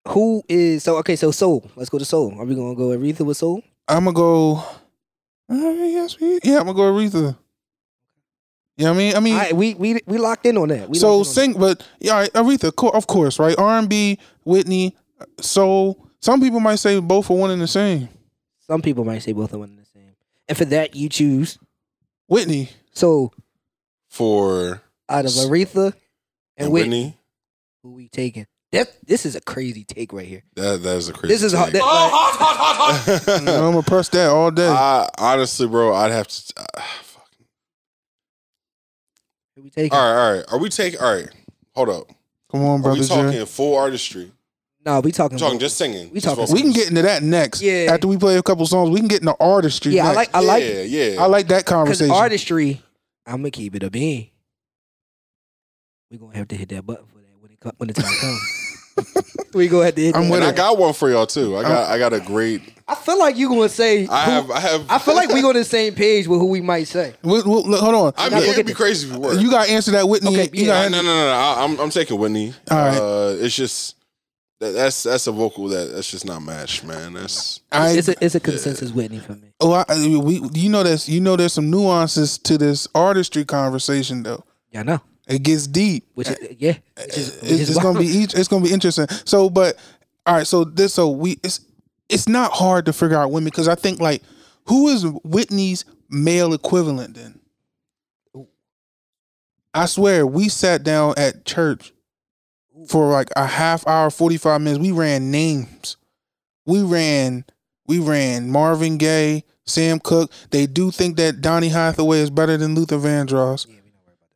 who 0.09 0.41
is 0.47 0.83
so 0.83 0.95
okay? 0.99 1.17
So 1.17 1.31
soul. 1.31 1.69
Let's 1.75 1.89
go 1.89 1.97
to 1.99 2.05
soul. 2.05 2.33
Are 2.39 2.45
we 2.45 2.55
gonna 2.55 2.75
go 2.75 2.89
Aretha 2.97 3.25
with 3.25 3.35
soul? 3.35 3.61
I'm 3.89 4.05
gonna 4.05 4.15
go. 4.15 4.63
Uh, 5.49 5.55
yes, 5.55 6.17
we- 6.19 6.39
yeah, 6.45 6.59
I'm 6.59 6.65
gonna 6.67 6.73
go 6.75 6.83
Aretha. 6.93 7.37
You 8.77 8.85
know 8.85 8.91
what 8.91 8.95
I 8.95 8.97
mean? 8.99 9.15
I 9.15 9.19
mean, 9.19 9.33
All 9.33 9.39
right, 9.39 9.55
we 9.55 9.73
we 9.73 9.99
we 10.05 10.17
locked 10.19 10.45
in 10.45 10.55
on 10.57 10.67
that. 10.69 10.87
We 10.87 10.99
so 10.99 11.17
locked 11.17 11.29
in 11.29 11.33
sing, 11.33 11.53
but 11.53 11.87
yeah, 11.99 12.13
all 12.13 12.19
right, 12.21 12.33
Aretha, 12.33 12.75
co- 12.75 12.89
of 12.89 13.07
course, 13.07 13.39
right? 13.39 13.57
R 13.57 13.79
and 13.79 13.89
B, 13.89 14.19
Whitney, 14.45 14.95
soul. 15.41 16.07
Some 16.21 16.39
people 16.41 16.59
might 16.59 16.75
say 16.77 16.99
both 16.99 17.29
are 17.31 17.33
one 17.33 17.49
and 17.51 17.61
the 17.61 17.67
same. 17.67 18.07
Some 18.67 18.81
people 18.81 19.03
might 19.03 19.19
say 19.23 19.31
both 19.33 19.53
are 19.53 19.57
one 19.59 19.69
and 19.69 19.79
the 19.79 19.85
same, 19.85 20.15
and 20.47 20.57
for 20.57 20.65
that 20.65 20.95
you 20.95 21.09
choose. 21.09 21.57
Whitney, 22.27 22.69
So 22.91 23.31
For 24.09 24.81
out 25.09 25.25
of 25.25 25.31
Aretha 25.31 25.85
and, 25.85 25.95
and 26.57 26.71
Whitney, 26.71 26.89
Whitney, 27.03 27.17
who 27.81 27.93
we 27.93 28.09
taking? 28.09 28.45
That 28.73 28.91
this 29.05 29.25
is 29.25 29.35
a 29.37 29.41
crazy 29.41 29.85
take 29.85 30.11
right 30.11 30.27
here. 30.27 30.43
that 30.55 30.83
that 30.83 30.97
is 30.97 31.07
a 31.07 31.13
crazy. 31.13 31.33
This 31.33 31.41
is 31.41 31.53
hard. 31.53 31.71
take. 31.71 31.81
That, 31.81 33.23
like, 33.27 33.37
I'm 33.39 33.45
gonna 33.45 33.81
press 33.81 34.09
that 34.09 34.29
all 34.29 34.51
day. 34.51 34.67
I, 34.67 35.07
honestly, 35.17 35.67
bro, 35.67 35.95
I'd 35.95 36.11
have 36.11 36.27
to. 36.27 36.53
Uh, 36.57 36.63
fuck. 36.81 36.81
who 36.81 37.06
we 39.61 39.69
taking? 39.69 39.97
All 39.97 39.99
right, 40.13 40.19
all 40.29 40.33
right. 40.37 40.45
Are 40.51 40.57
we 40.59 40.69
taking? 40.69 40.99
All 40.99 41.13
right, 41.13 41.29
hold 41.75 41.89
up. 41.89 42.07
Come 42.51 42.63
on, 42.63 42.79
Are 42.79 42.83
brother 42.83 42.99
we 43.01 43.05
Jay. 43.07 43.15
talking 43.15 43.45
full 43.45 43.75
artistry? 43.77 44.31
No, 44.85 45.01
we 45.01 45.11
talking. 45.11 45.35
I'm 45.35 45.39
talking 45.39 45.59
just 45.59 45.77
singing. 45.77 46.07
We 46.09 46.15
Just 46.21 46.25
talking- 46.27 46.45
vocals. 46.45 46.53
We 46.53 46.61
can 46.61 46.71
get 46.71 46.87
into 46.89 47.01
that 47.01 47.21
next. 47.21 47.61
Yeah. 47.61 47.87
After 47.91 48.07
we 48.07 48.15
play 48.15 48.37
a 48.37 48.43
couple 48.43 48.65
songs, 48.65 48.89
we 48.89 48.99
can 48.99 49.09
get 49.09 49.19
into 49.21 49.35
artistry. 49.39 49.93
Yeah, 49.95 50.07
I 50.09 50.13
like. 50.13 50.29
I 50.33 50.39
like. 50.39 50.63
Yeah, 50.63 50.81
yeah. 50.83 51.21
I 51.21 51.25
like 51.25 51.47
that 51.49 51.65
conversation. 51.65 52.13
artistry, 52.13 52.81
I'm 53.25 53.37
gonna 53.37 53.51
keep 53.51 53.75
it 53.75 53.83
a 53.83 53.89
bean. 53.91 54.29
We 56.09 56.17
gonna 56.17 56.37
have 56.37 56.47
to 56.49 56.55
hit 56.55 56.69
that 56.69 56.85
button 56.85 57.05
for 57.07 57.17
that 57.17 57.37
when 57.41 57.51
it 57.51 57.59
co- 57.59 57.71
when 57.77 57.87
the 57.87 57.93
time 57.93 58.13
comes. 58.21 59.43
we 59.53 59.67
gonna 59.67 59.85
have 59.85 59.95
to 59.95 60.01
hit. 60.01 60.15
I'm 60.15 60.23
that. 60.23 60.31
with 60.31 60.41
and 60.41 60.49
I 60.49 60.53
got 60.55 60.77
one 60.77 60.93
for 60.93 61.09
y'all 61.09 61.27
too. 61.27 61.57
I 61.57 61.63
got 61.63 61.89
I 61.91 61.97
got 61.99 62.13
a 62.13 62.21
great. 62.21 62.61
I 62.89 62.95
feel 62.95 63.19
like 63.19 63.35
you 63.35 63.49
gonna 63.49 63.67
say. 63.69 64.07
I 64.07 64.25
who- 64.25 64.31
have 64.31 64.51
I 64.51 64.59
have. 64.61 64.85
I 64.89 64.97
feel 64.99 65.15
like 65.15 65.29
we 65.29 65.41
go 65.41 65.51
to 65.51 65.59
the 65.59 65.65
same 65.65 65.93
page 65.93 66.27
with 66.27 66.39
who 66.39 66.45
we 66.47 66.61
might 66.61 66.87
say. 66.87 67.13
We- 67.21 67.41
we- 67.41 67.41
look, 67.43 67.81
hold 67.81 67.95
on. 67.95 68.13
I 68.17 68.29
Now 68.29 68.37
mean, 68.37 68.45
go 68.45 68.51
it'd 68.51 68.55
get 68.57 68.65
be 68.67 68.71
the- 68.71 68.77
crazy 68.77 69.07
if 69.07 69.13
we 69.13 69.19
were. 69.19 69.33
you 69.39 69.49
got 69.51 69.65
to 69.65 69.71
answer 69.71 69.91
that, 69.91 70.07
Whitney. 70.07 70.29
Okay, 70.31 70.49
you 70.53 70.65
yeah. 70.67 70.83
got 70.83 70.91
no, 70.91 71.01
no, 71.01 71.07
no, 71.07 71.25
no. 71.25 71.31
I, 71.31 71.63
I'm 71.65 71.79
I'm 71.79 71.89
taking 71.89 72.17
Whitney. 72.17 72.53
All 72.71 72.77
right. 72.77 72.97
Uh, 72.97 73.35
it's 73.39 73.55
just 73.55 73.95
that, 74.59 74.71
that's 74.71 75.03
that's 75.03 75.27
a 75.27 75.31
vocal 75.33 75.67
that 75.67 75.91
that's 75.93 76.09
just 76.09 76.25
not 76.25 76.41
matched, 76.41 76.83
man. 76.85 77.13
That's 77.13 77.59
I, 77.71 77.89
It's 77.91 78.07
a 78.07 78.15
it's 78.23 78.35
a 78.35 78.39
consensus 78.39 78.91
Whitney 78.91 79.19
for 79.19 79.33
me. 79.33 79.51
oh, 79.59 79.73
I, 79.73 79.83
we, 80.19 80.39
you 80.53 80.69
know 80.69 80.83
this. 80.83 81.09
You 81.09 81.19
know, 81.19 81.35
there's 81.35 81.53
some 81.53 81.69
nuances 81.69 82.37
to 82.39 82.57
this 82.57 82.87
artistry 82.95 83.43
conversation, 83.43 84.23
though. 84.23 84.43
Yeah, 84.71 84.79
I 84.79 84.83
know. 84.83 85.01
It 85.27 85.43
gets 85.43 85.67
deep. 85.67 86.07
Which 86.13 86.29
is 86.29 86.37
yeah. 86.57 86.75
Which 86.95 87.17
is, 87.17 87.35
which 87.41 87.51
it's, 87.51 87.61
is 87.63 87.69
it's 87.71 87.79
gonna 87.83 87.99
be 87.99 88.05
each, 88.07 88.33
it's 88.33 88.47
gonna 88.47 88.63
be 88.63 88.71
interesting. 88.71 89.07
So, 89.25 89.49
but 89.49 89.75
all 90.25 90.35
right, 90.35 90.47
so 90.47 90.63
this 90.63 90.93
so 90.93 91.09
we 91.09 91.37
it's 91.43 91.59
it's 92.09 92.27
not 92.27 92.51
hard 92.53 92.85
to 92.85 92.93
figure 92.93 93.17
out 93.17 93.31
women 93.31 93.45
because 93.45 93.67
I 93.67 93.75
think 93.75 93.99
like 93.99 94.23
who 94.65 94.87
is 94.87 95.03
Whitney's 95.23 95.85
male 96.09 96.53
equivalent 96.53 97.15
then? 97.15 97.39
I 99.73 99.85
swear 99.85 100.25
we 100.25 100.49
sat 100.49 100.83
down 100.83 101.13
at 101.17 101.45
church 101.45 101.93
for 102.87 103.11
like 103.11 103.29
a 103.35 103.45
half 103.45 103.85
hour, 103.87 104.09
forty 104.09 104.37
five 104.37 104.61
minutes. 104.61 104.81
We 104.81 104.91
ran 104.91 105.31
names. 105.31 105.97
We 106.65 106.81
ran 106.81 107.45
we 107.85 107.99
ran 107.99 108.49
Marvin 108.49 108.97
Gaye, 108.97 109.43
Sam 109.65 109.99
Cooke. 109.99 110.31
They 110.51 110.65
do 110.65 110.91
think 110.91 111.17
that 111.17 111.41
Donny 111.41 111.69
Hathaway 111.69 112.19
is 112.19 112.29
better 112.29 112.57
than 112.57 112.75
Luther 112.75 112.97
Vandross. 112.97 113.67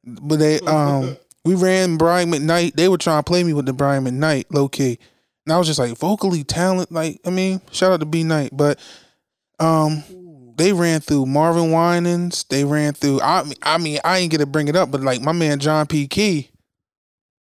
But 0.04 0.38
they 0.38 0.60
um 0.62 1.18
We 1.44 1.56
ran 1.56 1.98
Brian 1.98 2.32
McKnight. 2.32 2.76
They 2.76 2.88
were 2.88 2.98
trying 2.98 3.20
to 3.20 3.24
play 3.24 3.44
me 3.44 3.54
with 3.54 3.66
the 3.66 3.74
Brian 3.74 4.04
McKnight 4.06 4.46
low 4.52 4.68
key, 4.70 5.00
and 5.46 5.54
I 5.54 5.58
was 5.58 5.68
just 5.68 5.80
like 5.80 5.98
vocally 5.98 6.44
talent. 6.44 6.92
Like 6.92 7.20
I 7.26 7.30
mean, 7.30 7.62
shout 7.72 7.92
out 7.92 8.00
to 8.02 8.06
B 8.06 8.24
Knight, 8.24 8.50
but 8.54 8.80
um, 9.60 10.04
they 10.58 10.74
ran 10.74 11.00
through 11.02 11.26
Marvin 11.26 11.72
Winans. 11.72 12.44
They 12.50 12.64
ran 12.64 12.94
through. 12.94 13.22
I 13.22 13.44
mean, 13.44 13.54
I 13.64 13.78
mean, 13.78 14.00
I 14.04 14.20
ain't 14.20 14.32
gonna 14.32 14.46
bring 14.46 14.68
it 14.68 14.76
up, 14.76 14.92
but 14.92 15.02
like 15.02 15.22
my 15.22 15.32
man 15.32 15.60
John 15.60 15.88
P. 15.88 16.08
Kee. 16.08 16.50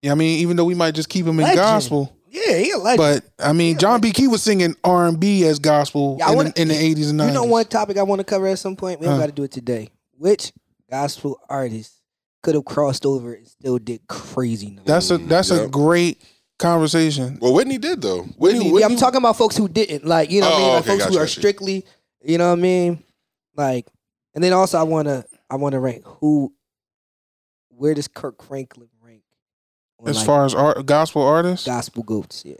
Yeah, 0.01 0.13
I 0.13 0.15
mean, 0.15 0.39
even 0.39 0.57
though 0.57 0.65
we 0.65 0.73
might 0.75 0.95
just 0.95 1.09
keep 1.09 1.25
him 1.25 1.39
in 1.39 1.43
Legend. 1.43 1.57
gospel, 1.57 2.17
Yeah, 2.27 2.57
he 2.57 2.71
a 2.71 2.77
legend. 2.79 2.97
but 3.37 3.45
I 3.45 3.53
mean, 3.53 3.77
John 3.77 4.01
P. 4.01 4.11
Kee 4.11 4.27
was 4.27 4.41
singing 4.41 4.75
R 4.83 5.07
and 5.07 5.19
B 5.19 5.43
as 5.45 5.59
gospel 5.59 6.15
Yeah, 6.19 6.31
in, 6.31 6.35
wanna- 6.37 6.49
the, 6.55 6.61
in 6.61 6.67
the 6.69 6.75
eighties 6.75 7.09
and 7.09 7.17
nineties. 7.17 7.35
you 7.35 7.41
know 7.41 7.47
one 7.47 7.65
topic 7.65 7.97
I 7.97 8.03
want 8.03 8.19
to 8.19 8.25
cover 8.25 8.47
at 8.47 8.57
some 8.57 8.75
point. 8.75 8.99
We 8.99 9.05
don't 9.05 9.15
Huh. 9.15 9.21
got 9.21 9.25
to 9.27 9.31
do 9.31 9.43
it 9.43 9.51
today. 9.51 9.89
Which 10.17 10.51
gospel 10.89 11.39
artist 11.49 11.93
could 12.41 12.55
have 12.55 12.65
crossed 12.65 13.05
over 13.05 13.33
and 13.35 13.47
still 13.47 13.77
did 13.77 14.07
crazy? 14.07 14.67
numbers? 14.67 14.85
That's 14.85 15.11
a 15.11 15.17
that's 15.19 15.51
a 15.51 15.67
great 15.67 16.19
conversation. 16.61 17.37
Well, 17.41 17.53
Whitney 17.53 17.77
did 17.77 18.01
though. 18.01 18.21
Whitney, 18.23 18.35
Whitney, 18.37 18.65
yeah, 18.67 18.71
Whitney 18.73 18.83
I'm 18.93 18.95
talking 18.97 19.17
about 19.17 19.37
folks 19.37 19.57
who 19.57 19.67
didn't. 19.67 20.05
Like, 20.05 20.31
you 20.31 20.41
know 20.41 20.49
what 20.49 20.53
I 20.53 20.57
Oh, 20.57 20.59
mean? 20.65 20.69
Like 20.75 20.79
okay, 20.83 20.87
folks 20.91 21.03
gotcha, 21.03 21.11
who 21.13 21.17
are 21.19 21.23
gotcha. 21.25 21.39
strictly, 21.39 21.85
you 22.23 22.37
know 22.37 22.47
what 22.49 22.59
I 22.59 22.61
mean? 22.61 23.03
Like, 23.55 23.87
and 24.33 24.43
then 24.43 24.53
also 24.53 24.77
I 24.79 24.83
wanna 24.83 25.25
I 25.49 25.55
wanna 25.55 25.79
rank 25.79 26.03
who 26.05 26.53
where 27.69 27.93
does 27.93 28.07
Kirk 28.07 28.41
Franklin 28.43 28.89
rank 29.03 29.23
on 29.99 30.07
As 30.09 30.17
like, 30.17 30.25
far 30.25 30.45
as 30.45 30.53
art, 30.53 30.85
gospel 30.85 31.21
artists, 31.23 31.65
gospel 31.65 32.03
goats? 32.03 32.43
Yeah. 32.45 32.55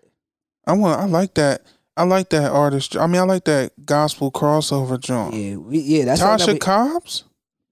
I 0.67 0.74
want. 0.74 1.00
I 1.00 1.05
like 1.05 1.34
that. 1.36 1.62
I 1.98 2.03
like 2.03 2.29
that 2.29 2.51
artist. 2.51 2.96
I 2.96 3.05
mean, 3.08 3.22
I 3.22 3.25
like 3.25 3.43
that 3.46 3.86
gospel 3.86 4.31
crossover 4.31 5.00
joint. 5.00 5.34
Yeah, 5.34 5.55
we, 5.58 5.79
yeah, 5.79 6.05
that's 6.05 6.22
something 6.22 6.43
Tasha 6.43 6.46
that 6.48 6.53
we- 6.53 6.60
Cobbs. 6.60 7.24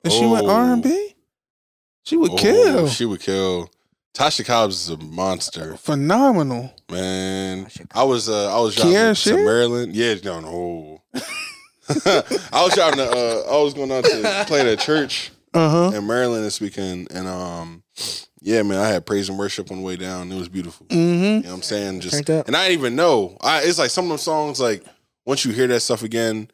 If 0.04 0.12
she 0.14 0.26
went 0.26 0.46
Oh. 0.46 0.50
R 0.50 0.74
and 0.74 0.84
B, 0.84 1.16
she 2.04 2.16
would 2.18 2.32
Oh, 2.32 2.36
kill. 2.38 2.88
She 2.88 3.06
would 3.06 3.20
kill. 3.22 3.70
Oh, 3.72 3.79
Tasha 4.20 4.46
Cobbs 4.46 4.76
is 4.84 4.90
a 4.90 4.98
monster, 4.98 5.78
Phenomenal. 5.78 6.74
man. 6.92 7.68
I 7.94 8.04
was 8.04 8.28
uh, 8.28 8.54
I 8.54 8.60
was 8.60 8.76
Kierra 8.76 8.82
driving 8.92 9.08
to 9.08 9.16
Sheard? 9.16 9.46
Maryland. 9.46 9.96
Yeah, 9.96 10.16
no, 10.26 10.40
no. 10.42 11.02
I 12.52 12.64
was 12.66 12.74
driving 12.76 12.98
to. 12.98 13.10
Uh, 13.10 13.44
I 13.58 13.64
was 13.64 13.74
going 13.74 13.90
out 13.94 14.04
to 14.04 14.44
play 14.46 14.60
at 14.60 14.68
a 14.68 14.76
church 14.76 15.32
Uh 15.54 15.70
huh. 15.92 15.98
in 15.98 16.06
Maryland 16.06 16.44
this 16.44 16.60
weekend, 16.60 17.08
and 17.14 17.30
um, 17.30 17.82
yeah, 18.42 18.62
man, 18.64 18.78
I 18.80 18.90
had 18.90 19.06
praise 19.06 19.30
and 19.30 19.40
worship 19.40 19.72
on 19.72 19.78
the 19.78 19.84
way 19.84 19.96
down. 19.96 20.30
It 20.34 20.38
was 20.38 20.50
beautiful. 20.50 20.86
Mm-hmm. 20.88 20.98
You 21.24 21.40
know 21.44 21.50
what 21.50 21.56
I'm 21.56 21.62
saying? 21.62 22.02
Just 22.02 22.30
and 22.30 22.58
I 22.58 22.68
didn't 22.68 22.80
even 22.80 22.96
know. 22.98 23.38
I 23.40 23.62
it's 23.62 23.80
like 23.80 23.90
some 23.90 24.04
of 24.04 24.10
them 24.10 24.18
songs 24.18 24.60
like 24.60 24.84
once 25.26 25.46
you 25.46 25.54
hear 25.54 25.68
that 25.68 25.80
stuff 25.80 26.04
again, 26.04 26.50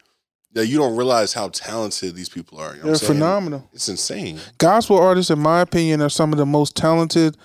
that 0.52 0.68
you 0.68 0.78
don't 0.78 0.96
realize 0.96 1.32
how 1.32 1.48
talented 1.48 2.14
these 2.14 2.28
people 2.28 2.58
are. 2.58 2.76
You 2.76 2.82
know 2.84 2.92
They're 2.92 3.08
I'm 3.10 3.14
phenomenal. 3.14 3.68
It's 3.72 3.88
insane. 3.88 4.38
Gospel 4.58 4.98
artists, 4.98 5.32
in 5.32 5.40
my 5.40 5.62
opinion, 5.62 6.00
are 6.00 6.08
some 6.08 6.32
of 6.32 6.38
the 6.38 6.46
most 6.46 6.76
talented. 6.76 7.36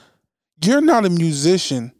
You're 0.63 0.81
not 0.81 1.05
a 1.05 1.09
musician 1.09 1.91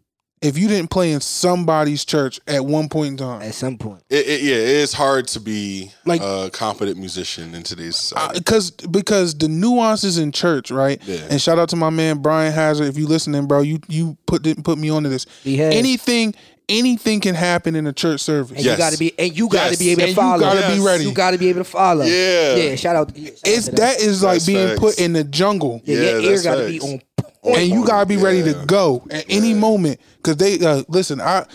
if 0.42 0.58
you 0.58 0.68
didn't 0.68 0.90
play 0.90 1.12
in 1.12 1.22
somebody's 1.22 2.04
church 2.04 2.40
at 2.48 2.66
one 2.66 2.90
point 2.90 3.10
in 3.12 3.18
time. 3.18 3.42
at 3.44 3.54
some 3.54 3.78
point. 3.78 4.02
It, 4.10 4.28
it, 4.28 4.42
yeah, 4.42 4.56
it 4.56 4.68
is 4.70 4.92
hard 4.94 5.28
to 5.30 5.40
be 5.40 5.92
Like- 6.06 6.22
a 6.24 6.50
competent 6.52 6.98
musician 6.98 7.54
in 7.54 7.62
today's 7.64 7.94
uh, 7.96 7.98
society. 7.98 8.40
because 8.40 8.72
because 8.72 9.38
the 9.38 9.48
nuances 9.48 10.18
in 10.18 10.32
church, 10.32 10.72
right? 10.72 11.00
Yeah. 11.06 11.28
And 11.30 11.40
shout 11.42 11.60
out 11.60 11.70
to 11.70 11.76
my 11.76 11.90
man 11.92 12.20
Brian 12.20 12.52
Hazard. 12.54 12.88
If 12.88 12.98
you 12.98 13.08
listening, 13.08 13.46
bro, 13.48 13.62
you 13.62 13.80
you 13.88 14.18
put 14.26 14.42
didn't 14.42 14.64
put 14.64 14.78
me 14.80 14.90
onto 14.90 15.10
this. 15.10 15.26
He 15.44 15.58
has. 15.58 15.76
Anything 15.76 16.34
anything 16.70 17.20
can 17.20 17.36
happen 17.36 17.76
in 17.76 17.86
a 17.86 17.92
church 17.92 18.22
service. 18.22 18.52
And 18.56 18.64
Yes. 18.66 18.78
you 18.78 18.78
gotta 18.78 18.98
be 18.98 19.20
and 19.20 19.38
you 19.38 19.50
gotta 19.50 19.72
Yes. 19.72 19.80
be 19.80 19.90
able 19.92 20.02
to 20.02 20.04
And 20.08 20.16
you 20.16 20.16
gotta 20.40 20.76
be 20.76 20.80
ready. 20.80 21.04
You 21.04 21.12
gotta 21.14 21.38
be 21.38 21.50
able 21.50 21.60
to 21.60 21.64
follow. 21.66 22.06
Yeah. 22.06 22.56
Yeah, 22.56 22.76
shout 22.78 22.96
out. 22.96 23.12
yeah, 23.18 23.26
shout 23.26 23.36
out 23.36 23.40
It's 23.46 23.66
to 23.66 23.72
that 23.74 24.00
is 24.02 24.24
like 24.24 24.36
That's 24.36 24.46
being 24.48 24.68
facts. 24.70 24.80
put 24.80 25.00
in 25.00 25.14
the 25.14 25.24
jungle. 25.26 25.82
Yeah, 25.84 25.98
Yeah, 25.98 26.02
your 26.20 26.32
ear 26.34 26.42
gotta 26.44 26.66
be 26.68 26.80
on 26.80 26.88
point. 26.90 27.04
And 27.44 27.68
you 27.68 27.86
gotta 27.86 28.06
be 28.06 28.18
ready 28.18 28.44
to 28.44 28.64
go 28.66 29.06
at 29.10 29.26
any 29.30 29.54
moment 29.54 30.00
because 30.18 30.38
they 30.38 30.60
uh, 30.66 30.84
listen. 30.88 31.20
I 31.22 31.46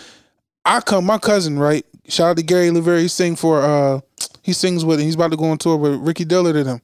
I 0.64 0.80
come 0.80 1.04
my 1.06 1.18
cousin 1.18 1.58
right. 1.58 1.84
Shout 2.08 2.30
out 2.30 2.36
to 2.38 2.42
Gary 2.42 2.70
Lever. 2.70 2.98
He 2.98 3.08
sing 3.08 3.36
for 3.36 3.60
uh 3.62 4.00
he 4.42 4.52
sings 4.52 4.84
with 4.84 5.00
he's 5.00 5.14
about 5.14 5.30
to 5.30 5.36
go 5.36 5.44
on 5.46 5.58
tour 5.58 5.76
with 5.76 5.94
Ricky 6.00 6.24
Dillard 6.24 6.56
and 6.56 6.68
him. 6.68 6.80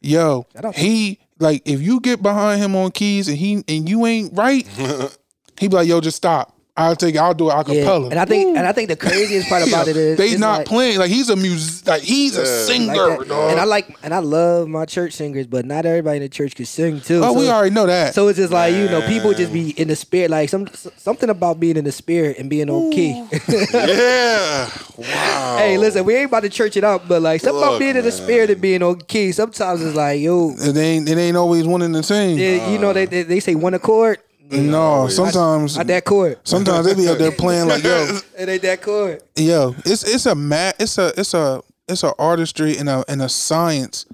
Yo, 0.00 0.46
Shout 0.52 0.64
out 0.66 0.74
to- 0.74 0.80
he 0.80 1.18
like 1.38 1.62
if 1.64 1.80
you 1.80 2.00
get 2.00 2.22
behind 2.22 2.62
him 2.62 2.76
on 2.76 2.90
keys 2.92 3.28
and 3.28 3.36
he 3.36 3.64
and 3.68 3.88
you 3.88 4.06
ain't 4.06 4.36
right, 4.36 4.66
he 5.58 5.68
be 5.68 5.74
like, 5.76 5.88
yo, 5.88 6.00
just 6.00 6.16
stop. 6.16 6.53
I'll 6.76 6.96
take 6.96 7.14
it. 7.14 7.18
I'll 7.18 7.34
do 7.34 7.50
it 7.50 7.52
a 7.52 7.56
Yeah, 7.72 7.82
cappella. 7.84 8.08
and 8.10 8.18
I 8.18 8.24
think 8.24 8.56
and 8.56 8.66
I 8.66 8.72
think 8.72 8.88
the 8.88 8.96
craziest 8.96 9.48
part 9.48 9.62
about 9.68 9.86
it 9.86 9.96
is 9.96 10.18
they 10.18 10.30
it's 10.30 10.40
not 10.40 10.58
like- 10.58 10.66
playing 10.66 10.98
like 10.98 11.08
he's 11.08 11.30
a 11.30 11.36
music 11.36 11.86
like 11.86 12.02
he's 12.02 12.36
a 12.36 12.44
singer. 12.44 12.94
like 13.18 13.28
dog. 13.28 13.52
And 13.52 13.60
I 13.60 13.64
like 13.64 13.96
and 14.02 14.12
I 14.12 14.18
love 14.18 14.66
my 14.66 14.84
church 14.84 15.12
singers, 15.12 15.46
but 15.46 15.64
not 15.66 15.86
everybody 15.86 16.16
in 16.16 16.22
the 16.24 16.28
church 16.28 16.56
can 16.56 16.64
sing 16.64 17.00
too. 17.00 17.20
oh, 17.22 17.32
so, 17.32 17.38
we 17.38 17.48
already 17.48 17.72
know 17.72 17.86
that. 17.86 18.12
so 18.14 18.26
it's 18.26 18.38
just 18.38 18.52
like 18.52 18.74
you 18.74 18.86
know, 18.86 19.02
people 19.06 19.32
just 19.34 19.52
be 19.52 19.70
in 19.70 19.86
the 19.86 19.94
spirit, 19.94 20.30
like 20.32 20.48
some 20.48 20.66
something 20.96 21.30
about 21.30 21.60
being 21.60 21.76
in 21.76 21.84
the 21.84 21.92
spirit 21.92 22.38
and 22.38 22.50
being 22.50 22.68
on 22.68 22.90
key. 22.90 23.24
yeah. 23.48 24.68
Wow. 24.96 25.56
hey, 25.58 25.78
listen, 25.78 26.04
we 26.04 26.16
ain't 26.16 26.26
about 26.26 26.40
to 26.40 26.48
church 26.48 26.76
it 26.76 26.84
up, 26.84 27.06
but 27.06 27.22
like 27.22 27.40
something 27.40 27.62
about 27.62 27.72
Look, 27.72 27.80
being 27.80 27.96
in 27.96 28.04
the 28.04 28.12
spirit 28.12 28.50
and 28.50 28.60
being 28.60 28.82
on 28.82 28.96
key. 29.02 29.32
Sometimes 29.32 29.82
it's 29.82 29.96
like 29.96 30.20
yo, 30.20 30.50
it 30.58 30.76
ain't 30.76 31.08
it 31.08 31.18
ain't 31.18 31.36
always 31.36 31.66
one 31.66 31.82
and 31.82 31.94
the 31.94 32.02
same. 32.02 32.38
yeah, 32.38 32.70
you 32.70 32.78
know 32.78 32.92
they, 32.92 33.06
they 33.06 33.22
they 33.22 33.40
say 33.40 33.54
one 33.54 33.74
accord, 33.74 34.18
no, 34.56 35.08
sometimes 35.08 35.76
not 35.76 35.86
that 35.86 36.04
chord. 36.04 36.38
sometimes 36.44 36.86
they 36.86 36.94
be 36.94 37.08
up 37.08 37.18
there 37.18 37.32
playing 37.32 37.68
like 37.68 37.82
yo. 37.82 38.18
It 38.38 38.48
ain't 38.48 38.62
that 38.62 38.82
chord. 38.82 39.22
Yo, 39.36 39.74
it's 39.84 40.02
it's 40.02 40.26
a 40.26 40.34
mat 40.34 40.76
it's 40.78 40.98
a 40.98 41.12
it's 41.18 41.34
a 41.34 41.62
it's 41.88 42.02
a 42.02 42.14
artistry 42.18 42.76
and 42.76 42.88
a 42.88 43.04
and 43.08 43.22
a 43.22 43.28
science 43.28 44.06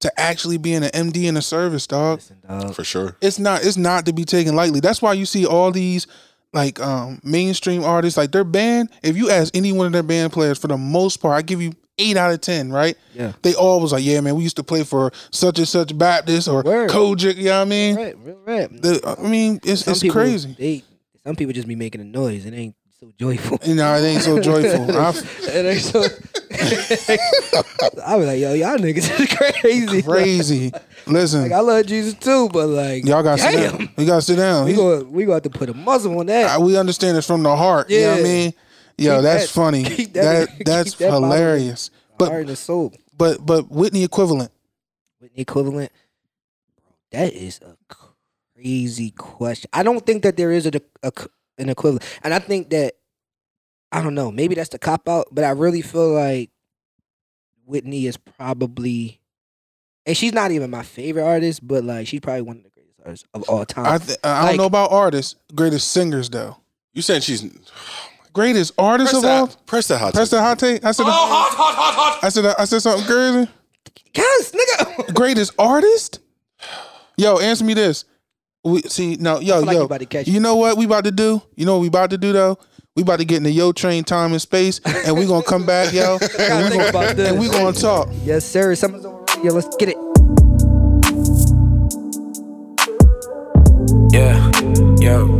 to 0.00 0.20
actually 0.20 0.58
be 0.58 0.74
in 0.74 0.82
an 0.84 0.90
MD 0.90 1.24
in 1.24 1.36
a 1.36 1.42
service, 1.42 1.86
dog. 1.86 2.22
For 2.72 2.84
sure. 2.84 3.16
It's 3.20 3.38
not 3.38 3.64
it's 3.64 3.76
not 3.76 4.06
to 4.06 4.12
be 4.12 4.24
taken 4.24 4.54
lightly. 4.54 4.80
That's 4.80 5.02
why 5.02 5.12
you 5.14 5.26
see 5.26 5.44
all 5.46 5.70
these 5.72 6.06
like 6.52 6.80
um 6.80 7.20
mainstream 7.22 7.84
artists, 7.84 8.16
like 8.16 8.32
their 8.32 8.44
band, 8.44 8.90
if 9.02 9.16
you 9.16 9.30
ask 9.30 9.54
any 9.56 9.72
one 9.72 9.86
of 9.86 9.92
their 9.92 10.02
band 10.02 10.32
players, 10.32 10.58
for 10.58 10.68
the 10.68 10.78
most 10.78 11.18
part, 11.18 11.36
I 11.36 11.42
give 11.42 11.60
you 11.60 11.72
eight 11.98 12.16
out 12.16 12.32
of 12.32 12.40
ten, 12.40 12.70
right? 12.72 12.96
Yeah. 13.14 13.32
They 13.42 13.54
all 13.54 13.80
was 13.80 13.92
like, 13.92 14.04
Yeah, 14.04 14.20
man, 14.20 14.34
we 14.36 14.42
used 14.42 14.56
to 14.56 14.64
play 14.64 14.84
for 14.84 15.12
such 15.30 15.58
and 15.58 15.68
such 15.68 15.96
Baptist 15.96 16.48
or 16.48 16.62
Word. 16.62 16.90
COGIC, 16.90 17.36
you 17.36 17.44
know 17.44 17.56
what 17.56 17.62
I 17.62 17.64
mean? 17.64 17.96
Right, 17.96 18.16
rap. 18.46 18.70
The- 18.72 19.16
I 19.18 19.22
mean, 19.28 19.60
it's 19.64 19.82
Some 19.84 19.92
it's 19.92 20.02
people, 20.02 20.14
crazy. 20.14 20.54
They 20.58 20.84
some 21.26 21.36
people 21.36 21.52
just 21.52 21.68
be 21.68 21.74
making 21.76 22.00
a 22.00 22.04
noise. 22.04 22.46
It 22.46 22.54
ain't 22.54 22.74
so 23.00 23.12
joyful. 23.18 23.58
You 23.64 23.74
know, 23.74 23.94
it 23.96 24.02
ain't 24.02 24.22
so 24.22 24.40
joyful. 24.40 24.96
I, 24.96 25.10
it 25.42 25.66
ain't 25.66 25.82
so. 25.82 26.02
I 28.04 28.16
was 28.16 28.26
like, 28.26 28.40
yo, 28.40 28.54
y'all 28.54 28.76
niggas 28.78 29.20
is 29.20 29.60
crazy. 29.62 30.02
crazy. 30.02 30.72
Listen, 31.06 31.42
Like 31.42 31.52
I 31.52 31.60
love 31.60 31.86
Jesus 31.86 32.14
too, 32.14 32.48
but 32.52 32.66
like 32.68 33.04
y'all 33.06 33.22
got 33.22 33.38
to 33.38 33.42
sit 33.42 33.52
down. 33.70 33.88
You 33.96 34.06
got 34.06 34.16
to 34.16 34.22
sit 34.22 34.36
down. 34.36 34.64
we 34.64 34.72
He- 34.72 34.76
go 34.76 35.02
we 35.04 35.24
go 35.24 35.32
have 35.34 35.42
to 35.42 35.50
put 35.50 35.68
a 35.68 35.74
muzzle 35.74 36.18
on 36.18 36.26
that. 36.26 36.50
I- 36.50 36.58
we 36.58 36.76
understand 36.76 37.16
it's 37.16 37.26
from 37.26 37.42
the 37.42 37.54
heart. 37.54 37.90
You 37.90 38.00
know 38.02 38.10
what 38.12 38.20
I 38.20 38.22
mean? 38.22 38.54
Yo, 38.98 39.16
Keep 39.16 39.22
that's 39.22 39.44
that- 39.46 39.50
funny. 39.52 39.82
that, 39.84 40.12
that- 40.14 40.48
that's 40.66 40.94
that 40.94 41.12
hilarious. 41.12 41.90
But 42.18 42.46
the 42.46 42.56
soul. 42.56 42.92
but 43.16 43.44
but 43.46 43.70
Whitney 43.70 44.02
equivalent. 44.04 44.50
Whitney 45.20 45.42
equivalent. 45.42 45.92
That 47.12 47.32
is 47.32 47.60
a 47.62 47.76
crazy 47.88 49.12
question. 49.12 49.70
I 49.72 49.82
don't 49.82 50.04
think 50.04 50.24
that 50.24 50.36
there 50.36 50.50
is 50.50 50.66
a, 50.66 50.72
a 51.02 51.12
an 51.58 51.68
equivalent, 51.68 52.04
and 52.22 52.34
I 52.34 52.38
think 52.40 52.70
that 52.70 52.94
I 53.92 54.02
don't 54.02 54.14
know. 54.14 54.30
Maybe 54.32 54.54
that's 54.56 54.68
the 54.70 54.78
cop 54.78 55.08
out, 55.08 55.28
but 55.32 55.44
I 55.44 55.50
really 55.50 55.80
feel 55.80 56.12
like 56.12 56.50
Whitney 57.66 58.06
is 58.06 58.16
probably, 58.16 59.20
and 60.06 60.16
she's 60.16 60.32
not 60.32 60.50
even 60.50 60.70
my 60.70 60.82
favorite 60.82 61.22
artist, 61.24 61.66
but 61.66 61.84
like 61.84 62.06
she's 62.08 62.20
probably 62.20 62.42
one 62.42 62.56
of 62.58 62.64
the 62.64 62.70
greatest 62.70 62.98
artists 63.04 63.28
of 63.32 63.42
all 63.48 63.64
time. 63.64 63.86
I 63.86 63.98
th- 63.98 64.18
I 64.24 64.38
don't 64.40 64.46
Like- 64.48 64.56
know 64.58 64.66
about 64.66 64.90
artists. 64.92 65.36
Greatest 65.54 65.88
singers 65.92 66.28
though. 66.30 66.56
You 66.94 67.02
saying 67.02 67.20
she's 67.22 67.44
Greatest 68.32 68.72
artists 68.78 69.12
press 69.12 69.24
of 69.24 69.30
all. 69.30 69.46
that, 69.46 69.66
press 69.66 69.88
that 69.88 69.98
hot 69.98 70.14
Press 70.14 70.30
take. 70.30 70.38
the 70.38 70.42
hot 70.42 70.58
take. 70.58 70.84
I 70.84 70.92
said. 70.92 71.06
I 71.08 72.28
said. 72.30 72.54
I 72.58 72.64
said 72.64 72.80
something 72.80 73.06
crazy. 73.06 73.48
yes, 74.14 74.52
nigga. 74.52 75.14
Greatest 75.14 75.52
artist. 75.58 76.20
Yo, 77.16 77.38
answer 77.38 77.64
me 77.64 77.74
this. 77.74 78.04
We 78.64 78.82
see 78.82 79.16
no, 79.16 79.40
yo, 79.40 79.60
like 79.60 79.74
yo. 79.74 79.80
you 79.80 79.84
about 79.86 80.00
to 80.00 80.06
catch 80.06 80.26
you 80.28 80.40
know 80.40 80.56
what 80.56 80.76
we 80.76 80.84
about 80.84 81.04
to 81.04 81.10
do? 81.12 81.40
You 81.56 81.64
know 81.64 81.74
what 81.76 81.82
we 81.82 81.88
about 81.88 82.10
to 82.10 82.18
do 82.18 82.32
though? 82.32 82.58
We 82.96 83.02
about 83.02 83.20
to 83.20 83.24
get 83.24 83.36
in 83.38 83.44
the 83.44 83.52
yo 83.52 83.70
train 83.72 84.02
time 84.04 84.32
and 84.32 84.42
space, 84.42 84.80
and 84.84 85.16
we 85.16 85.24
gonna 85.26 85.44
come 85.44 85.64
back, 85.64 85.92
yo, 85.94 86.18
and 86.38 86.70
we 86.72 86.76
gonna, 86.90 87.22
and 87.22 87.38
we 87.38 87.48
gonna 87.48 87.72
talk. 87.72 88.08
yes, 88.24 88.44
sir. 88.44 88.74
Summer's 88.74 89.04
over. 89.04 89.24
Yeah, 89.42 89.52
let's 89.52 89.74
get 89.76 89.90
it. 89.90 89.96
Yeah, 94.12 94.50
yo, 95.00 95.38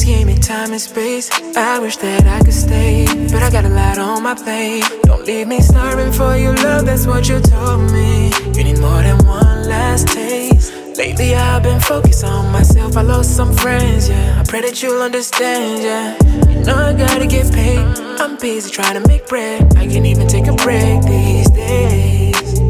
Please 0.00 0.16
give 0.16 0.26
me 0.26 0.34
time 0.38 0.72
and 0.72 0.80
space. 0.80 1.30
I 1.54 1.78
wish 1.78 1.98
that 1.98 2.26
I 2.26 2.42
could 2.42 2.54
stay, 2.54 3.04
but 3.30 3.42
I 3.42 3.50
got 3.50 3.66
a 3.66 3.68
lot 3.68 3.98
on 3.98 4.22
my 4.22 4.34
plate. 4.34 4.84
Don't 5.02 5.26
leave 5.26 5.46
me 5.46 5.60
starving 5.60 6.10
for 6.10 6.34
your 6.36 6.54
love, 6.56 6.86
that's 6.86 7.06
what 7.06 7.28
you 7.28 7.38
told 7.40 7.92
me. 7.92 8.32
You 8.54 8.64
need 8.64 8.78
more 8.78 9.02
than 9.02 9.18
one 9.26 9.68
last 9.68 10.08
taste. 10.08 10.72
Lately 10.96 11.34
I've 11.34 11.62
been 11.62 11.80
focused 11.80 12.24
on 12.24 12.50
myself. 12.50 12.96
I 12.96 13.02
lost 13.02 13.36
some 13.36 13.52
friends, 13.52 14.08
yeah. 14.08 14.40
I 14.40 14.44
pray 14.48 14.62
that 14.62 14.82
you'll 14.82 15.02
understand, 15.02 15.82
yeah. 15.82 16.16
You 16.48 16.64
know 16.64 16.76
I 16.76 16.94
gotta 16.94 17.26
get 17.26 17.52
paid. 17.52 17.84
I'm 18.20 18.38
busy 18.38 18.70
trying 18.70 18.94
to 19.02 19.06
make 19.06 19.26
bread. 19.28 19.76
I 19.76 19.86
can't 19.86 20.06
even 20.06 20.26
take 20.28 20.46
a 20.46 20.54
break 20.54 21.02
these 21.02 21.50
days. 21.50 22.60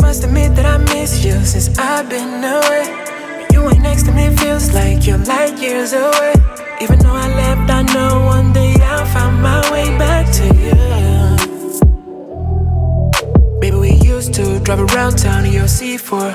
Must 0.00 0.24
admit 0.24 0.56
that 0.56 0.64
I 0.64 0.78
miss 0.94 1.22
you 1.22 1.44
since 1.44 1.78
I've 1.78 2.08
been 2.08 2.42
away. 2.42 3.07
Standing 3.78 3.90
next 3.92 4.06
to 4.06 4.12
me 4.12 4.36
feels 4.36 4.74
like 4.74 5.06
you're 5.06 5.18
light 5.18 5.56
years 5.58 5.92
away. 5.92 6.34
Even 6.80 6.98
though 6.98 7.14
I 7.14 7.28
left, 7.28 7.70
I 7.70 7.82
know 7.94 8.26
one 8.26 8.52
day 8.52 8.74
I'll 8.80 9.06
find 9.06 9.40
my 9.40 9.60
way 9.70 9.96
back 9.96 10.26
to 10.38 10.46
you. 10.64 10.74
Baby, 13.60 13.76
we 13.76 13.92
used 13.92 14.34
to 14.34 14.58
drive 14.60 14.80
around 14.80 15.18
town 15.18 15.44
in 15.44 15.52
your 15.52 15.66
C4. 15.66 16.34